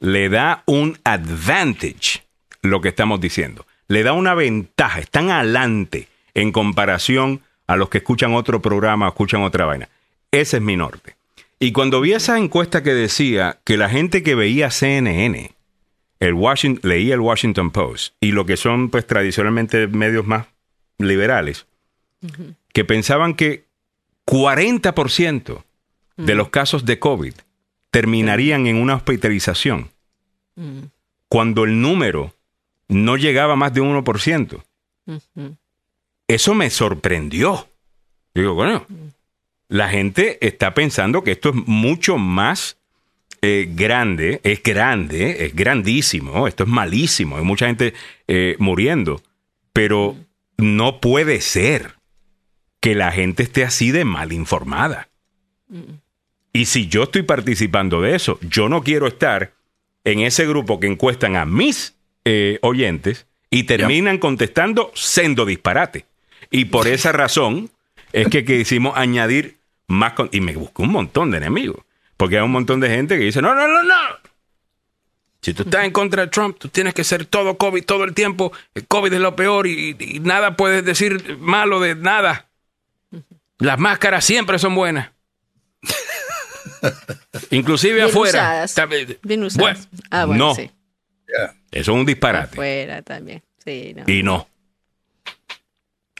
Le 0.00 0.28
da 0.28 0.62
un 0.66 0.98
advantage 1.04 2.24
lo 2.62 2.80
que 2.80 2.88
estamos 2.88 3.20
diciendo. 3.20 3.66
Le 3.88 4.02
da 4.02 4.12
una 4.12 4.34
ventaja, 4.34 5.00
están 5.00 5.30
adelante 5.30 6.08
en 6.34 6.52
comparación 6.52 7.42
a 7.66 7.76
los 7.76 7.88
que 7.88 7.98
escuchan 7.98 8.34
otro 8.34 8.60
programa, 8.60 9.08
escuchan 9.08 9.42
otra 9.42 9.66
vaina. 9.66 9.88
Ese 10.30 10.56
es 10.56 10.62
mi 10.62 10.76
norte. 10.76 11.16
Y 11.58 11.72
cuando 11.72 12.00
vi 12.00 12.14
esa 12.14 12.38
encuesta 12.38 12.82
que 12.82 12.94
decía 12.94 13.58
que 13.64 13.76
la 13.76 13.88
gente 13.88 14.22
que 14.22 14.34
veía 14.34 14.70
CNN 14.70 15.52
el 16.20 16.34
Washington, 16.34 16.88
leí 16.88 17.12
el 17.12 17.20
Washington 17.20 17.70
Post 17.70 18.14
y 18.20 18.32
lo 18.32 18.46
que 18.46 18.56
son 18.56 18.90
pues 18.90 19.06
tradicionalmente 19.06 19.86
medios 19.88 20.26
más 20.26 20.46
liberales, 20.98 21.66
que 22.72 22.84
pensaban 22.84 23.34
que 23.34 23.64
40% 24.26 25.64
de 26.18 26.34
los 26.34 26.50
casos 26.50 26.84
de 26.84 26.98
COVID 26.98 27.34
terminarían 27.90 28.66
en 28.66 28.76
una 28.76 28.94
hospitalización. 28.94 29.90
Cuando 31.28 31.64
el 31.64 31.80
número 31.80 32.34
no 32.88 33.16
llegaba 33.16 33.54
a 33.54 33.56
más 33.56 33.72
de 33.72 33.82
1%. 33.82 34.62
Eso 36.28 36.54
me 36.54 36.70
sorprendió. 36.70 37.68
Digo, 38.34 38.54
bueno, 38.54 38.86
la 39.68 39.88
gente 39.88 40.44
está 40.46 40.74
pensando 40.74 41.22
que 41.24 41.32
esto 41.32 41.50
es 41.50 41.54
mucho 41.54 42.18
más 42.18 42.76
eh, 43.42 43.68
grande, 43.72 44.40
es 44.44 44.62
grande, 44.62 45.46
es 45.46 45.54
grandísimo, 45.54 46.46
esto 46.46 46.64
es 46.64 46.68
malísimo, 46.68 47.38
hay 47.38 47.44
mucha 47.44 47.66
gente 47.66 47.94
eh, 48.28 48.56
muriendo, 48.58 49.22
pero 49.72 50.16
no 50.58 51.00
puede 51.00 51.40
ser 51.40 51.94
que 52.80 52.94
la 52.94 53.12
gente 53.12 53.44
esté 53.44 53.64
así 53.64 53.92
de 53.92 54.04
mal 54.04 54.32
informada. 54.32 55.08
Y 56.52 56.64
si 56.66 56.88
yo 56.88 57.04
estoy 57.04 57.22
participando 57.22 58.00
de 58.00 58.14
eso, 58.16 58.38
yo 58.42 58.68
no 58.68 58.82
quiero 58.82 59.06
estar 59.06 59.52
en 60.04 60.20
ese 60.20 60.46
grupo 60.46 60.80
que 60.80 60.86
encuestan 60.88 61.36
a 61.36 61.44
mis 61.44 61.94
eh, 62.24 62.58
oyentes 62.62 63.26
y 63.50 63.64
terminan 63.64 64.18
contestando 64.18 64.90
sendo 64.94 65.44
disparate. 65.46 66.06
Y 66.50 66.66
por 66.66 66.88
esa 66.88 67.12
razón 67.12 67.70
es 68.12 68.28
que 68.28 68.44
quisimos 68.44 68.96
añadir 68.96 69.58
más... 69.86 70.14
con- 70.14 70.28
y 70.32 70.40
me 70.40 70.56
busqué 70.56 70.82
un 70.82 70.90
montón 70.92 71.30
de 71.30 71.38
enemigos. 71.38 71.84
Porque 72.16 72.36
hay 72.36 72.42
un 72.44 72.50
montón 72.50 72.80
de 72.80 72.88
gente 72.90 73.16
que 73.16 73.24
dice, 73.24 73.40
no, 73.40 73.54
no, 73.54 73.66
no, 73.68 73.82
no. 73.82 73.94
Si 75.42 75.54
tú 75.54 75.62
estás 75.62 75.84
en 75.86 75.90
contra 75.92 76.22
de 76.22 76.28
Trump, 76.28 76.56
tú 76.58 76.68
tienes 76.68 76.92
que 76.92 77.02
ser 77.02 77.24
todo 77.24 77.56
COVID 77.56 77.82
todo 77.84 78.04
el 78.04 78.12
tiempo. 78.12 78.52
El 78.74 78.86
COVID 78.86 79.12
es 79.14 79.20
lo 79.20 79.34
peor 79.36 79.66
y, 79.66 79.96
y 79.98 80.20
nada 80.20 80.54
puedes 80.56 80.84
decir 80.84 81.38
malo 81.38 81.80
de 81.80 81.94
nada. 81.94 82.48
Las 83.58 83.78
máscaras 83.78 84.24
siempre 84.24 84.58
son 84.58 84.74
buenas. 84.74 85.10
Inclusive 87.50 87.94
Bien 87.94 88.06
afuera. 88.06 88.64
usadas. 88.64 88.88
Bien-. 89.22 89.48
Bueno, 89.56 89.78
ah, 90.10 90.24
bueno, 90.24 90.46
no. 90.48 90.54
sí. 90.54 90.70
Eso 91.70 91.92
es 91.92 91.96
un 91.98 92.04
disparate. 92.06 92.52
Afuera 92.54 93.02
también. 93.02 93.42
Sí, 93.64 93.94
no. 93.96 94.04
Y 94.12 94.22
no. 94.22 94.48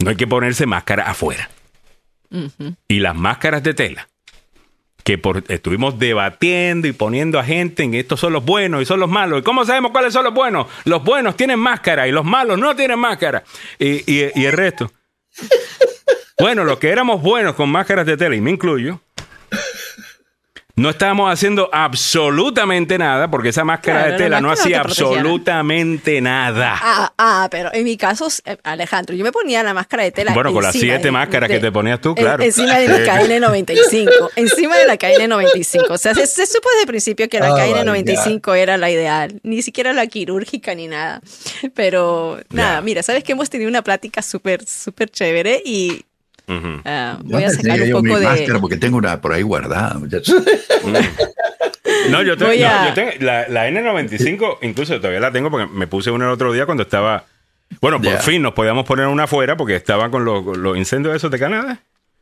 No 0.02 0.10
hay 0.10 0.16
que 0.16 0.26
ponerse 0.26 0.66
máscara 0.66 1.04
afuera. 1.10 1.50
Y 2.88 3.00
las 3.00 3.16
máscaras 3.16 3.62
de 3.64 3.74
tela, 3.74 4.08
que 5.02 5.18
por, 5.18 5.42
estuvimos 5.48 5.98
debatiendo 5.98 6.86
y 6.86 6.92
poniendo 6.92 7.38
a 7.40 7.44
gente 7.44 7.82
en 7.82 7.94
estos 7.94 8.20
son 8.20 8.32
los 8.32 8.44
buenos 8.44 8.82
y 8.82 8.84
son 8.86 9.00
los 9.00 9.08
malos. 9.10 9.40
¿Y 9.40 9.42
cómo 9.42 9.64
sabemos 9.64 9.90
cuáles 9.90 10.12
son 10.12 10.24
los 10.24 10.32
buenos? 10.32 10.68
Los 10.84 11.02
buenos 11.02 11.36
tienen 11.36 11.58
máscara 11.58 12.06
y 12.06 12.12
los 12.12 12.24
malos 12.24 12.56
no 12.58 12.76
tienen 12.76 12.98
máscara. 13.00 13.42
Y, 13.78 14.10
y- 14.10 14.30
y 14.34 14.44
el 14.44 14.52
resto. 14.52 14.92
Bueno, 16.38 16.64
los 16.64 16.78
que 16.78 16.88
éramos 16.88 17.20
buenos 17.20 17.54
con 17.54 17.68
máscaras 17.68 18.06
de 18.06 18.16
tela, 18.16 18.34
y 18.34 18.40
me 18.40 18.50
incluyo, 18.50 18.98
no 20.76 20.90
estábamos 20.90 21.32
haciendo 21.32 21.68
absolutamente 21.72 22.98
nada 22.98 23.30
porque 23.30 23.50
esa 23.50 23.64
máscara 23.64 24.00
Claro, 24.00 24.06
de 24.12 24.18
la 24.18 24.24
tela 24.24 24.40
no 24.40 24.50
hacía 24.50 24.80
absolutamente 24.80 26.20
nada. 26.20 26.78
Ah, 26.80 27.12
ah, 27.18 27.48
pero 27.50 27.70
en 27.72 27.84
mi 27.84 27.96
caso, 27.96 28.28
eh, 28.44 28.56
Alejandro, 28.62 29.14
yo 29.16 29.24
me 29.24 29.32
ponía 29.32 29.62
la 29.62 29.74
máscara 29.74 30.04
de 30.04 30.12
tela. 30.12 30.32
Bueno, 30.34 30.52
con 30.52 30.62
las 30.62 30.72
siete 30.72 31.04
de- 31.04 31.10
máscaras 31.10 31.48
de- 31.48 31.56
que 31.56 31.60
te 31.60 31.72
ponías 31.72 32.00
tú, 32.00 32.10
en- 32.10 32.14
claro. 32.16 32.42
encima 32.42 32.78
de 32.78 32.88
la 32.88 32.98
KN95. 33.04 34.30
encima 34.36 34.76
de 34.76 34.86
la 34.86 34.96
KN95. 34.98 35.90
O 35.90 35.98
sea, 35.98 36.14
se, 36.14 36.26
se 36.26 36.46
supo 36.46 36.68
desde 36.70 36.82
el 36.82 36.86
principio 36.88 37.28
que 37.28 37.40
la 37.40 37.52
Oh, 37.52 37.56
my 37.56 37.62
KN95 37.72 38.56
era 38.56 38.76
la 38.76 38.90
ideal. 38.90 39.40
Ni 39.42 39.62
siquiera 39.62 39.92
la 39.92 40.06
quirúrgica 40.06 40.74
ni 40.74 40.86
nada. 40.88 41.20
Pero 41.74 42.38
nada, 42.50 42.80
mira, 42.80 43.02
sabes 43.02 43.24
que 43.24 43.32
hemos 43.32 43.50
tenido 43.50 43.68
una 43.68 43.82
plática 43.82 44.22
súper, 44.22 44.66
súper 44.66 45.10
chévere 45.10 45.62
y 45.64 46.04
Ah, 46.84 47.18
voy 47.22 47.44
a 47.44 47.50
sacar 47.50 47.80
un 47.80 47.86
mi 48.02 48.10
poco 48.10 48.18
de. 48.20 48.26
máscara 48.26 48.58
porque 48.60 48.76
tengo 48.76 48.96
una 48.98 49.20
por 49.20 49.32
ahí 49.32 49.42
guardada. 49.42 49.94
muchachos. 49.98 50.42
No, 52.10 52.22
yo, 52.22 52.36
te- 52.36 52.44
Voy 52.44 52.58
no, 52.60 52.68
a- 52.68 52.88
yo 52.88 52.94
tengo- 52.94 53.10
la, 53.20 53.48
la 53.48 53.68
N95, 53.68 54.58
incluso 54.62 54.96
todavía 54.98 55.20
la 55.20 55.32
tengo 55.32 55.50
porque 55.50 55.66
me 55.66 55.86
puse 55.86 56.10
una 56.10 56.26
el 56.26 56.30
otro 56.30 56.52
día 56.52 56.64
cuando 56.66 56.82
estaba. 56.84 57.24
Bueno, 57.80 58.00
por 58.00 58.16
fin 58.18 58.42
nos 58.42 58.52
podíamos 58.54 58.84
poner 58.86 59.06
una 59.06 59.24
afuera 59.24 59.56
porque 59.56 59.76
estaba 59.76 60.10
con 60.10 60.24
los, 60.24 60.56
los 60.56 60.76
incendios 60.76 61.14
esos 61.14 61.30
de 61.30 61.38
Canadá. 61.38 61.80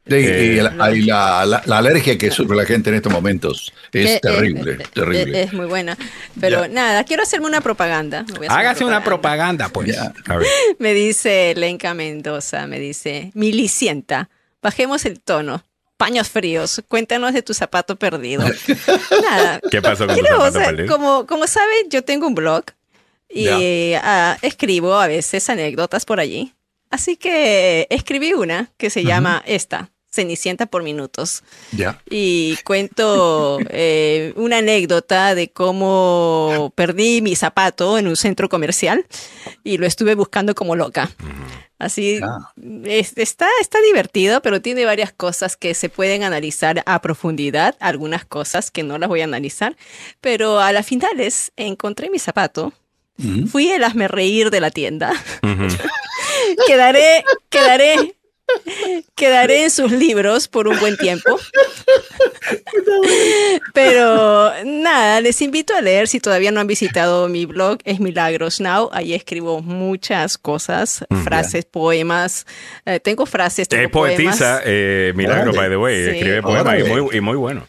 Sí, 0.09 0.15
Eh, 0.17 0.55
y 0.55 0.57
la, 0.63 0.91
y 0.93 1.03
la- 1.03 1.45
la- 1.47 1.63
la 1.67 1.79
alergia 1.79 2.17
que 2.17 2.31
sufre 2.31 2.57
la 2.57 2.65
gente 2.65 2.89
en 2.91 2.97
estos 2.97 3.13
momentos 3.13 3.73
es 3.93 4.07
Eh, 4.07 4.15
eh, 4.17 4.21
terrible, 4.21 4.73
eh, 4.73 4.87
terrible. 4.93 5.39
eh, 5.41 5.43
Es 5.45 5.53
muy 5.53 5.67
buena. 5.67 5.97
Pero 6.41 6.63
Ya. 6.63 6.69
nada, 6.69 7.05
quiero 7.05 7.23
hacerme 7.23 7.47
una 7.47 7.61
propaganda. 7.61 8.23
Me 8.25 8.39
voy 8.39 8.47
a 8.47 8.51
hacer 8.51 8.59
Hágase 8.61 8.85
una 8.85 9.05
propaganda, 9.05 9.69
pues. 9.69 9.95
Ya. 9.95 10.13
A 10.27 10.37
ver. 10.37 10.47
Me 10.79 10.95
dice 10.95 11.53
Lenka 11.57 11.93
Mendoza, 11.95 12.67
me 12.67 12.79
dice, 12.81 13.31
Milicienta, 13.35 14.31
bajemos 14.63 15.05
el 15.05 15.21
tono. 15.21 15.63
Paños 15.99 16.29
fríos, 16.31 16.81
cuéntanos 16.87 17.33
de 17.35 17.43
tu 17.43 17.53
zapato 17.55 17.97
perdido. 17.97 18.45
Nada. 19.23 19.61
¿Qué 19.71 19.83
pasó 19.83 20.07
con 20.07 20.15
tu 20.17 20.21
quiero, 20.23 20.37
zapato 20.39 20.59
o 20.59 20.61
sea, 20.61 20.71
perdido? 20.71 20.97
Como, 20.97 21.27
como 21.27 21.47
saben, 21.47 21.91
yo 21.91 22.03
tengo 22.05 22.27
un 22.29 22.35
blog 22.35 22.65
y 23.29 23.49
ah, 23.95 24.39
escribo 24.43 24.95
a 24.95 25.07
veces 25.09 25.51
anécdotas 25.51 26.05
por 26.07 26.21
allí. 26.21 26.55
Así 26.91 27.17
que 27.17 27.87
escribí 27.91 28.33
una 28.33 28.71
que 28.79 28.89
se 28.91 29.05
llama 29.05 29.43
esta, 29.45 29.91
Cenicienta 30.19 30.67
por 30.67 30.83
minutos 30.83 31.45
Ya. 31.71 32.03
y 32.11 32.57
cuento 32.65 33.59
eh, 33.71 34.33
una 34.35 34.59
anécdota 34.59 35.37
de 35.37 35.51
cómo 35.53 36.73
perdí 36.75 37.23
mi 37.23 37.37
zapato 37.37 37.99
en 37.99 38.09
un 38.09 38.17
centro 38.17 38.49
comercial 38.49 39.07
y 39.63 39.79
lo 39.79 39.87
estuve 39.87 40.17
buscando 40.17 40.57
como 40.57 40.75
loca. 40.75 41.09
Así 41.79 42.19
Ah. 42.21 42.53
es- 42.85 43.13
está, 43.17 43.47
está 43.61 43.79
divertido, 43.81 44.43
pero 44.43 44.61
tiene 44.61 44.85
varias 44.85 45.13
cosas 45.13 45.57
que 45.57 45.75
se 45.75 45.89
pueden 45.89 46.25
analizar 46.25 46.83
a 46.87 47.01
profundidad, 47.01 47.77
algunas 47.79 48.25
cosas 48.25 48.73
que 48.73 48.83
no 48.83 48.99
las 48.99 49.09
voy 49.09 49.21
a 49.21 49.25
analizar, 49.25 49.77
pero 50.21 50.59
a 50.59 50.73
las 50.73 50.85
finales 50.85 51.53
encontré 51.57 52.11
mi 52.11 52.19
zapato. 52.19 52.73
Fui 53.51 53.69
el 53.69 53.83
hazme 53.85 54.09
reír 54.09 54.51
de 54.51 54.61
la 54.61 54.71
tienda. 54.73 55.13
Quedaré, 56.67 57.25
quedaré, 57.51 58.15
quedaré 59.15 59.65
en 59.65 59.71
sus 59.71 59.91
libros 59.93 60.49
por 60.49 60.69
un 60.69 60.79
buen 60.81 60.97
tiempo. 60.97 61.39
Pero 63.75 64.53
nada, 64.65 65.21
les 65.21 65.41
invito 65.43 65.75
a 65.75 65.81
leer 65.81 66.09
si 66.09 66.21
todavía 66.21 66.51
no 66.51 66.61
han 66.61 66.67
visitado 66.67 67.29
mi 67.29 67.47
blog, 67.47 67.79
es 67.85 68.01
Milagros 68.01 68.61
Now. 68.61 68.89
Ahí 68.93 69.15
escribo 69.15 69.61
muchas 69.61 70.39
cosas, 70.39 71.05
frases, 71.25 71.65
poemas. 71.65 72.47
Eh, 72.87 73.01
tengo 73.01 73.27
frases, 73.27 73.69
tengo 73.69 73.85
Es 73.85 73.91
poetisa, 73.91 74.61
eh, 74.65 75.13
Milagro, 75.15 75.51
Órale. 75.53 75.59
by 75.59 75.69
the 75.71 75.77
way. 75.77 76.05
Sí. 76.05 76.11
Escribe 76.19 76.43
poemas 76.43 76.79
y 76.81 76.85
muy, 76.85 77.17
y 77.17 77.21
muy 77.21 77.37
bueno. 77.37 77.67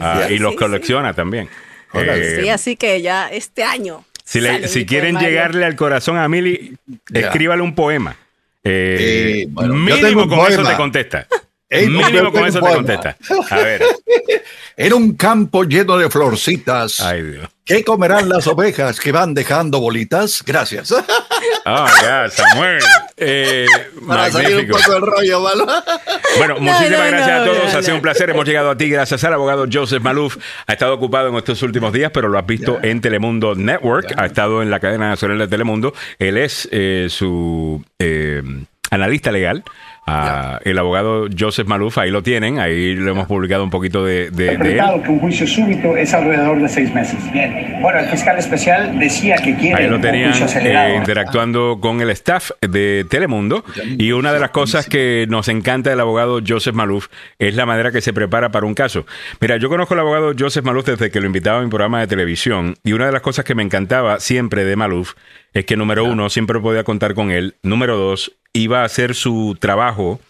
Ah, 0.00 0.24
Sí, 0.28 0.34
y 0.34 0.38
los 0.38 0.52
sí, 0.52 0.56
colecciona 0.58 1.12
también. 1.14 1.48
Eh, 1.94 2.38
Sí, 2.42 2.48
así 2.48 2.76
que 2.76 3.02
ya 3.02 3.28
este 3.28 3.62
año. 3.64 4.04
Si, 4.24 4.40
le- 4.40 4.66
si 4.68 4.86
quieren 4.86 5.14
poemario. 5.14 5.28
llegarle 5.28 5.64
al 5.66 5.76
corazón 5.76 6.16
a 6.16 6.26
Mili, 6.28 6.76
escríbale 7.12 7.60
un 7.62 7.74
poema. 7.74 8.16
Eh, 8.64 9.46
yo 9.48 9.74
mínimo 9.74 10.26
tengo 10.26 10.28
con 10.28 10.52
eso 10.52 10.62
te 10.62 10.76
contesta. 10.76 11.26
Ey, 11.72 11.86
no, 11.88 12.00
yo 12.02 12.06
mínimo 12.06 12.32
con 12.32 12.46
eso 12.46 12.60
te 12.60 12.74
contesta. 12.74 13.16
A 13.50 13.56
ver. 13.56 13.82
En 14.74 14.94
un 14.94 15.14
campo 15.16 15.64
lleno 15.64 15.98
de 15.98 16.08
florcitas, 16.08 16.98
Ay, 17.00 17.22
Dios. 17.22 17.46
¿qué 17.66 17.84
comerán 17.84 18.30
las 18.30 18.46
ovejas 18.46 18.98
que 18.98 19.12
van 19.12 19.34
dejando 19.34 19.80
bolitas? 19.80 20.42
Gracias. 20.46 20.90
Oh, 20.92 21.86
ya, 22.02 22.30
Samuel. 22.30 22.80
Eh, 23.18 23.66
Para 24.08 24.30
salir 24.30 24.48
un 24.48 24.54
magnífico. 24.54 24.78
poco 24.78 24.92
del 24.92 25.02
rollo, 25.02 25.42
¿vale? 25.42 25.64
Bueno, 26.38 26.56
muchísimas 26.58 26.90
no, 27.00 27.06
gracias 27.06 27.40
a 27.40 27.44
todos. 27.44 27.74
ha 27.74 27.82
sido 27.82 27.96
un 27.96 28.02
placer. 28.02 28.30
Hemos 28.30 28.46
llegado 28.46 28.70
a 28.70 28.76
ti 28.76 28.88
gracias 28.88 29.22
al 29.24 29.34
abogado 29.34 29.66
Joseph 29.70 30.02
Maluf. 30.02 30.38
Ha 30.66 30.72
estado 30.72 30.94
ocupado 30.94 31.28
en 31.28 31.36
estos 31.36 31.62
últimos 31.62 31.92
días, 31.92 32.10
pero 32.12 32.28
lo 32.28 32.38
has 32.38 32.46
visto 32.46 32.78
en 32.82 33.02
Telemundo 33.02 33.54
Network. 33.54 34.14
Ha 34.16 34.24
estado 34.24 34.62
en 34.62 34.70
la 34.70 34.80
cadena 34.80 35.10
nacional 35.10 35.38
de 35.38 35.48
Telemundo. 35.48 35.92
Él 36.18 36.38
es 36.38 36.66
eh, 36.72 37.08
su 37.10 37.84
eh, 37.98 38.42
analista 38.90 39.30
legal. 39.30 39.62
Ah, 40.04 40.58
el 40.64 40.76
abogado 40.78 41.28
Joseph 41.38 41.68
Maluf, 41.68 41.96
ahí 41.96 42.10
lo 42.10 42.24
tienen, 42.24 42.58
ahí 42.58 42.96
lo 42.96 43.12
hemos 43.12 43.28
publicado 43.28 43.62
un 43.62 43.70
poquito 43.70 44.04
de, 44.04 44.30
de- 44.30 44.30
de 44.30 44.48
él. 44.48 44.52
interpretado 44.54 45.00
que 45.02 45.08
un 45.10 45.20
juicio 45.20 45.46
súbito 45.46 45.96
es 45.96 46.12
alrededor 46.12 46.60
de 46.60 46.68
seis 46.68 46.92
meses. 46.92 47.18
Bien. 47.32 47.76
Bueno, 47.80 48.00
el 48.00 48.06
fiscal 48.08 48.36
especial 48.36 48.98
decía 48.98 49.36
que 49.36 49.54
quiere 49.54 49.84
Ahí 49.84 49.88
lo 49.88 50.00
tenían 50.00 50.32
eh, 50.32 50.94
interactuando 50.96 51.78
con 51.80 52.00
el 52.00 52.10
staff 52.10 52.50
de 52.60 53.06
Telemundo. 53.08 53.64
Y 53.96 54.10
una 54.10 54.32
de 54.32 54.40
las 54.40 54.50
cosas 54.50 54.88
que 54.88 55.26
nos 55.28 55.46
encanta 55.48 55.90
del 55.90 56.00
abogado 56.00 56.40
Joseph 56.46 56.74
Maluf 56.74 57.06
es 57.38 57.54
la 57.54 57.64
manera 57.64 57.92
que 57.92 58.00
se 58.00 58.12
prepara 58.12 58.50
para 58.50 58.66
un 58.66 58.74
caso. 58.74 59.06
Mira, 59.40 59.56
yo 59.58 59.68
conozco 59.68 59.94
al 59.94 60.00
abogado 60.00 60.32
Joseph 60.36 60.64
Maluf 60.64 60.84
desde 60.84 61.12
que 61.12 61.20
lo 61.20 61.26
invitaba 61.26 61.60
a 61.60 61.62
mi 61.62 61.68
programa 61.70 62.00
de 62.00 62.08
televisión. 62.08 62.74
Y 62.82 62.92
una 62.92 63.06
de 63.06 63.12
las 63.12 63.22
cosas 63.22 63.44
que 63.44 63.54
me 63.54 63.62
encantaba 63.62 64.18
siempre 64.18 64.64
de 64.64 64.74
Maluf 64.74 65.14
es 65.54 65.64
que, 65.64 65.76
número 65.76 66.04
uno, 66.04 66.28
siempre 66.28 66.58
podía 66.58 66.82
contar 66.82 67.14
con 67.14 67.30
él. 67.30 67.54
Número 67.62 67.96
dos, 67.96 68.32
iba 68.52 68.82
a 68.82 68.84
hacer 68.84 69.14
su 69.14 69.56
trabajo 69.58 70.20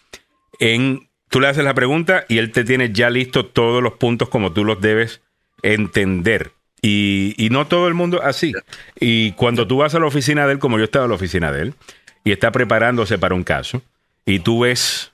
en. 0.59 1.09
Tú 1.29 1.41
le 1.41 1.49
haces 1.49 1.65
la 1.65 1.73
pregunta 1.73 2.27
y 2.29 2.37
él 2.37 2.53
te 2.53 2.63
tiene 2.63 2.93
ya 2.93 3.09
listo 3.09 3.47
todos 3.47 3.83
los 3.83 3.95
puntos 3.95 4.29
como 4.29 4.53
tú 4.53 4.67
los 4.67 4.83
debes 4.83 5.23
entender. 5.63 6.53
Y, 6.83 7.35
y 7.39 7.49
no 7.49 7.67
todo 7.67 7.89
el 7.89 7.95
mundo 7.95 8.21
así. 8.23 8.53
Y 9.01 9.33
cuando 9.33 9.67
tú 9.67 9.79
vas 9.79 9.95
a 9.95 9.99
la 9.99 10.07
oficina 10.07 10.47
de 10.47 10.53
él, 10.53 10.59
como 10.59 10.77
yo 10.79 10.85
estaba 10.85 11.07
en 11.07 11.11
la 11.11 11.15
oficina 11.15 11.51
de 11.51 11.63
él, 11.63 11.75
y 12.23 12.33
está 12.33 12.53
preparándose 12.53 13.19
para 13.19 13.35
un 13.35 13.45
caso, 13.45 13.81
y 14.27 14.41
tú 14.41 14.61
ves 14.61 15.13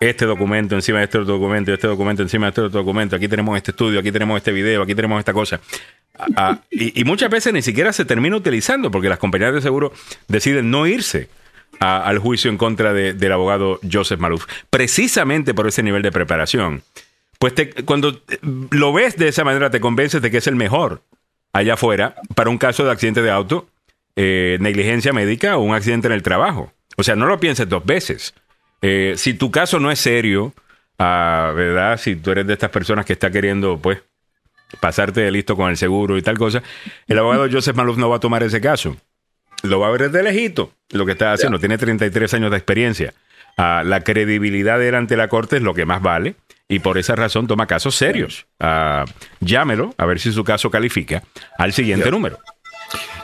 este 0.00 0.24
documento 0.24 0.74
encima 0.74 0.98
de 0.98 1.04
este 1.04 1.18
otro 1.18 1.34
documento, 1.34 1.72
este 1.72 1.86
documento 1.86 2.22
encima 2.22 2.46
de 2.46 2.50
este 2.50 2.60
otro 2.62 2.80
documento, 2.80 3.16
aquí 3.16 3.28
tenemos 3.28 3.56
este 3.56 3.72
estudio, 3.72 4.00
aquí 4.00 4.10
tenemos 4.10 4.38
este 4.38 4.52
video, 4.52 4.82
aquí 4.82 4.94
tenemos 4.94 5.18
esta 5.18 5.32
cosa. 5.32 5.60
Ah, 6.18 6.26
ah, 6.36 6.58
y 6.70 7.04
muchas 7.04 7.28
veces 7.28 7.52
ni 7.52 7.60
siquiera 7.60 7.92
se 7.92 8.04
termina 8.04 8.36
utilizando 8.36 8.90
porque 8.90 9.08
las 9.08 9.18
compañías 9.18 9.52
de 9.52 9.60
seguro 9.60 9.92
deciden 10.28 10.70
no 10.70 10.86
irse 10.86 11.28
al 11.84 12.18
juicio 12.18 12.50
en 12.50 12.56
contra 12.58 12.92
de- 12.92 13.12
del 13.14 13.32
abogado 13.32 13.78
Joseph 13.90 14.20
Maluf, 14.20 14.46
precisamente 14.70 15.54
por 15.54 15.66
ese 15.68 15.82
nivel 15.82 16.02
de 16.02 16.12
preparación. 16.12 16.82
Pues 17.38 17.54
te- 17.54 17.70
cuando 17.84 18.08
eh, 18.28 18.38
lo 18.70 18.92
ves 18.92 19.16
de 19.16 19.28
esa 19.28 19.44
manera 19.44 19.70
te 19.70 19.80
convences 19.80 20.22
de 20.22 20.30
que 20.30 20.38
es 20.38 20.46
el 20.46 20.56
mejor 20.56 21.02
allá 21.52 21.74
afuera 21.74 22.14
para 22.34 22.50
un 22.50 22.58
caso 22.58 22.84
de 22.84 22.90
accidente 22.92 23.22
de 23.22 23.30
auto, 23.30 23.68
eh, 24.16 24.56
negligencia 24.60 25.12
médica 25.12 25.56
o 25.56 25.60
un 25.62 25.74
accidente 25.74 26.06
en 26.06 26.12
el 26.14 26.22
trabajo. 26.22 26.72
O 26.96 27.02
sea, 27.02 27.16
no 27.16 27.26
lo 27.26 27.38
pienses 27.40 27.68
dos 27.68 27.84
veces. 27.84 28.34
Eh, 28.82 29.14
si 29.16 29.34
tu 29.34 29.50
caso 29.50 29.80
no 29.80 29.90
es 29.90 29.98
serio, 29.98 30.52
ah, 30.98 31.52
¿verdad? 31.54 31.98
Si 31.98 32.14
tú 32.16 32.30
eres 32.30 32.46
de 32.46 32.52
estas 32.52 32.70
personas 32.70 33.04
que 33.04 33.14
está 33.14 33.30
queriendo, 33.30 33.78
pues, 33.78 33.98
pasarte 34.80 35.20
de 35.20 35.30
listo 35.30 35.56
con 35.56 35.70
el 35.70 35.76
seguro 35.76 36.16
y 36.18 36.22
tal 36.22 36.38
cosa, 36.38 36.62
el 37.06 37.18
abogado 37.18 37.48
Joseph 37.50 37.76
Maluf 37.76 37.96
no 37.98 38.08
va 38.08 38.16
a 38.16 38.20
tomar 38.20 38.42
ese 38.42 38.60
caso. 38.60 38.96
Lo 39.62 39.80
va 39.80 39.88
a 39.88 39.90
ver 39.90 40.10
desde 40.10 40.22
lejito, 40.22 40.72
lo 40.90 41.06
que 41.06 41.12
está 41.12 41.32
haciendo. 41.32 41.58
Tiene 41.58 41.78
33 41.78 42.34
años 42.34 42.50
de 42.50 42.56
experiencia. 42.56 43.14
Ah, 43.56 43.82
la 43.84 44.00
credibilidad 44.00 44.78
de 44.78 44.88
él 44.88 44.94
ante 44.94 45.16
la 45.16 45.28
corte 45.28 45.56
es 45.56 45.62
lo 45.62 45.74
que 45.74 45.86
más 45.86 46.02
vale 46.02 46.34
y 46.68 46.80
por 46.80 46.98
esa 46.98 47.14
razón 47.14 47.46
toma 47.46 47.66
casos 47.66 47.94
serios. 47.94 48.46
Ah, 48.58 49.04
llámelo 49.40 49.94
a 49.96 50.06
ver 50.06 50.18
si 50.18 50.32
su 50.32 50.42
caso 50.44 50.70
califica 50.70 51.22
al 51.56 51.72
siguiente 51.72 52.10
número. 52.10 52.38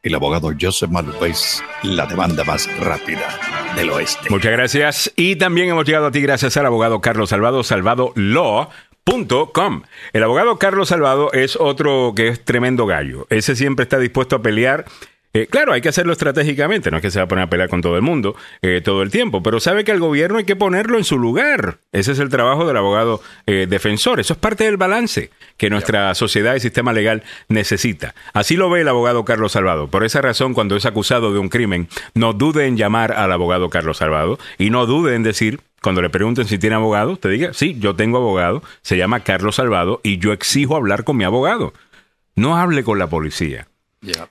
El 0.02 0.14
abogado 0.14 0.52
Joseph 0.58 0.90
Malou 0.90 1.24
es 1.24 1.62
la 1.82 2.06
demanda 2.06 2.44
más 2.44 2.68
rápida 2.78 3.38
del 3.74 3.90
oeste. 3.90 4.30
Muchas 4.30 4.52
gracias. 4.52 5.12
Y 5.16 5.36
también 5.36 5.68
hemos 5.70 5.84
llegado 5.84 6.06
a 6.06 6.10
ti 6.10 6.20
gracias 6.20 6.56
al 6.56 6.66
abogado 6.66 7.00
Carlos 7.00 7.30
Salvado, 7.30 7.64
salvadolaw.com. 7.64 9.82
El 10.12 10.22
abogado 10.22 10.58
Carlos 10.58 10.88
Salvado 10.88 11.32
es 11.32 11.56
otro 11.56 12.12
que 12.14 12.28
es 12.28 12.44
tremendo 12.44 12.86
gallo. 12.86 13.26
Ese 13.28 13.56
siempre 13.56 13.82
está 13.82 13.98
dispuesto 13.98 14.36
a 14.36 14.42
pelear. 14.42 14.84
Eh, 15.34 15.46
claro, 15.46 15.74
hay 15.74 15.82
que 15.82 15.90
hacerlo 15.90 16.12
estratégicamente, 16.12 16.90
no 16.90 16.96
es 16.96 17.02
que 17.02 17.10
se 17.10 17.18
va 17.18 17.24
a 17.24 17.28
poner 17.28 17.44
a 17.44 17.50
pelear 17.50 17.68
con 17.68 17.82
todo 17.82 17.96
el 17.96 18.02
mundo 18.02 18.34
eh, 18.62 18.80
todo 18.82 19.02
el 19.02 19.10
tiempo, 19.10 19.42
pero 19.42 19.60
sabe 19.60 19.84
que 19.84 19.92
al 19.92 20.00
gobierno 20.00 20.38
hay 20.38 20.44
que 20.44 20.56
ponerlo 20.56 20.96
en 20.96 21.04
su 21.04 21.18
lugar. 21.18 21.78
Ese 21.92 22.12
es 22.12 22.18
el 22.18 22.30
trabajo 22.30 22.66
del 22.66 22.76
abogado 22.78 23.20
eh, 23.46 23.66
defensor. 23.68 24.20
Eso 24.20 24.32
es 24.32 24.38
parte 24.38 24.64
del 24.64 24.78
balance 24.78 25.30
que 25.58 25.68
nuestra 25.68 26.14
sociedad 26.14 26.54
y 26.54 26.60
sistema 26.60 26.94
legal 26.94 27.22
necesita. 27.48 28.14
Así 28.32 28.56
lo 28.56 28.70
ve 28.70 28.80
el 28.80 28.88
abogado 28.88 29.24
Carlos 29.26 29.52
Salvado. 29.52 29.88
Por 29.88 30.04
esa 30.04 30.22
razón, 30.22 30.54
cuando 30.54 30.76
es 30.76 30.86
acusado 30.86 31.32
de 31.32 31.38
un 31.38 31.50
crimen, 31.50 31.88
no 32.14 32.32
dude 32.32 32.66
en 32.66 32.78
llamar 32.78 33.12
al 33.12 33.30
abogado 33.30 33.68
Carlos 33.68 33.98
Salvado 33.98 34.38
y 34.56 34.70
no 34.70 34.86
dude 34.86 35.14
en 35.14 35.22
decir, 35.22 35.60
cuando 35.82 36.00
le 36.00 36.10
pregunten 36.10 36.46
si 36.46 36.58
tiene 36.58 36.76
abogado, 36.76 37.16
te 37.16 37.28
diga, 37.28 37.52
sí, 37.52 37.76
yo 37.78 37.94
tengo 37.94 38.18
abogado, 38.18 38.62
se 38.82 38.96
llama 38.96 39.20
Carlos 39.20 39.56
Salvado 39.56 40.00
y 40.02 40.18
yo 40.18 40.32
exijo 40.32 40.74
hablar 40.74 41.04
con 41.04 41.18
mi 41.18 41.24
abogado. 41.24 41.74
No 42.34 42.56
hable 42.56 42.82
con 42.82 42.98
la 42.98 43.08
policía. 43.08 43.68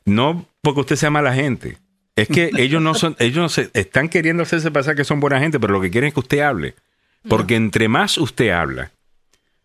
No 0.05 0.45
porque 0.67 0.81
usted 0.81 0.97
sea 0.97 1.09
mala 1.09 1.33
gente. 1.33 1.77
Es 2.17 2.27
que 2.27 2.51
ellos 2.57 2.81
no 2.81 2.93
son, 2.93 3.15
ellos 3.19 3.37
no 3.37 3.47
se, 3.47 3.69
están 3.73 4.09
queriendo 4.09 4.43
hacerse 4.43 4.69
pasar 4.69 4.97
que 4.97 5.05
son 5.05 5.21
buena 5.21 5.39
gente, 5.39 5.61
pero 5.61 5.71
lo 5.71 5.79
que 5.79 5.89
quieren 5.89 6.09
es 6.09 6.13
que 6.13 6.19
usted 6.19 6.41
hable. 6.41 6.75
Porque 7.29 7.55
entre 7.55 7.87
más 7.87 8.17
usted 8.17 8.49
habla, 8.49 8.91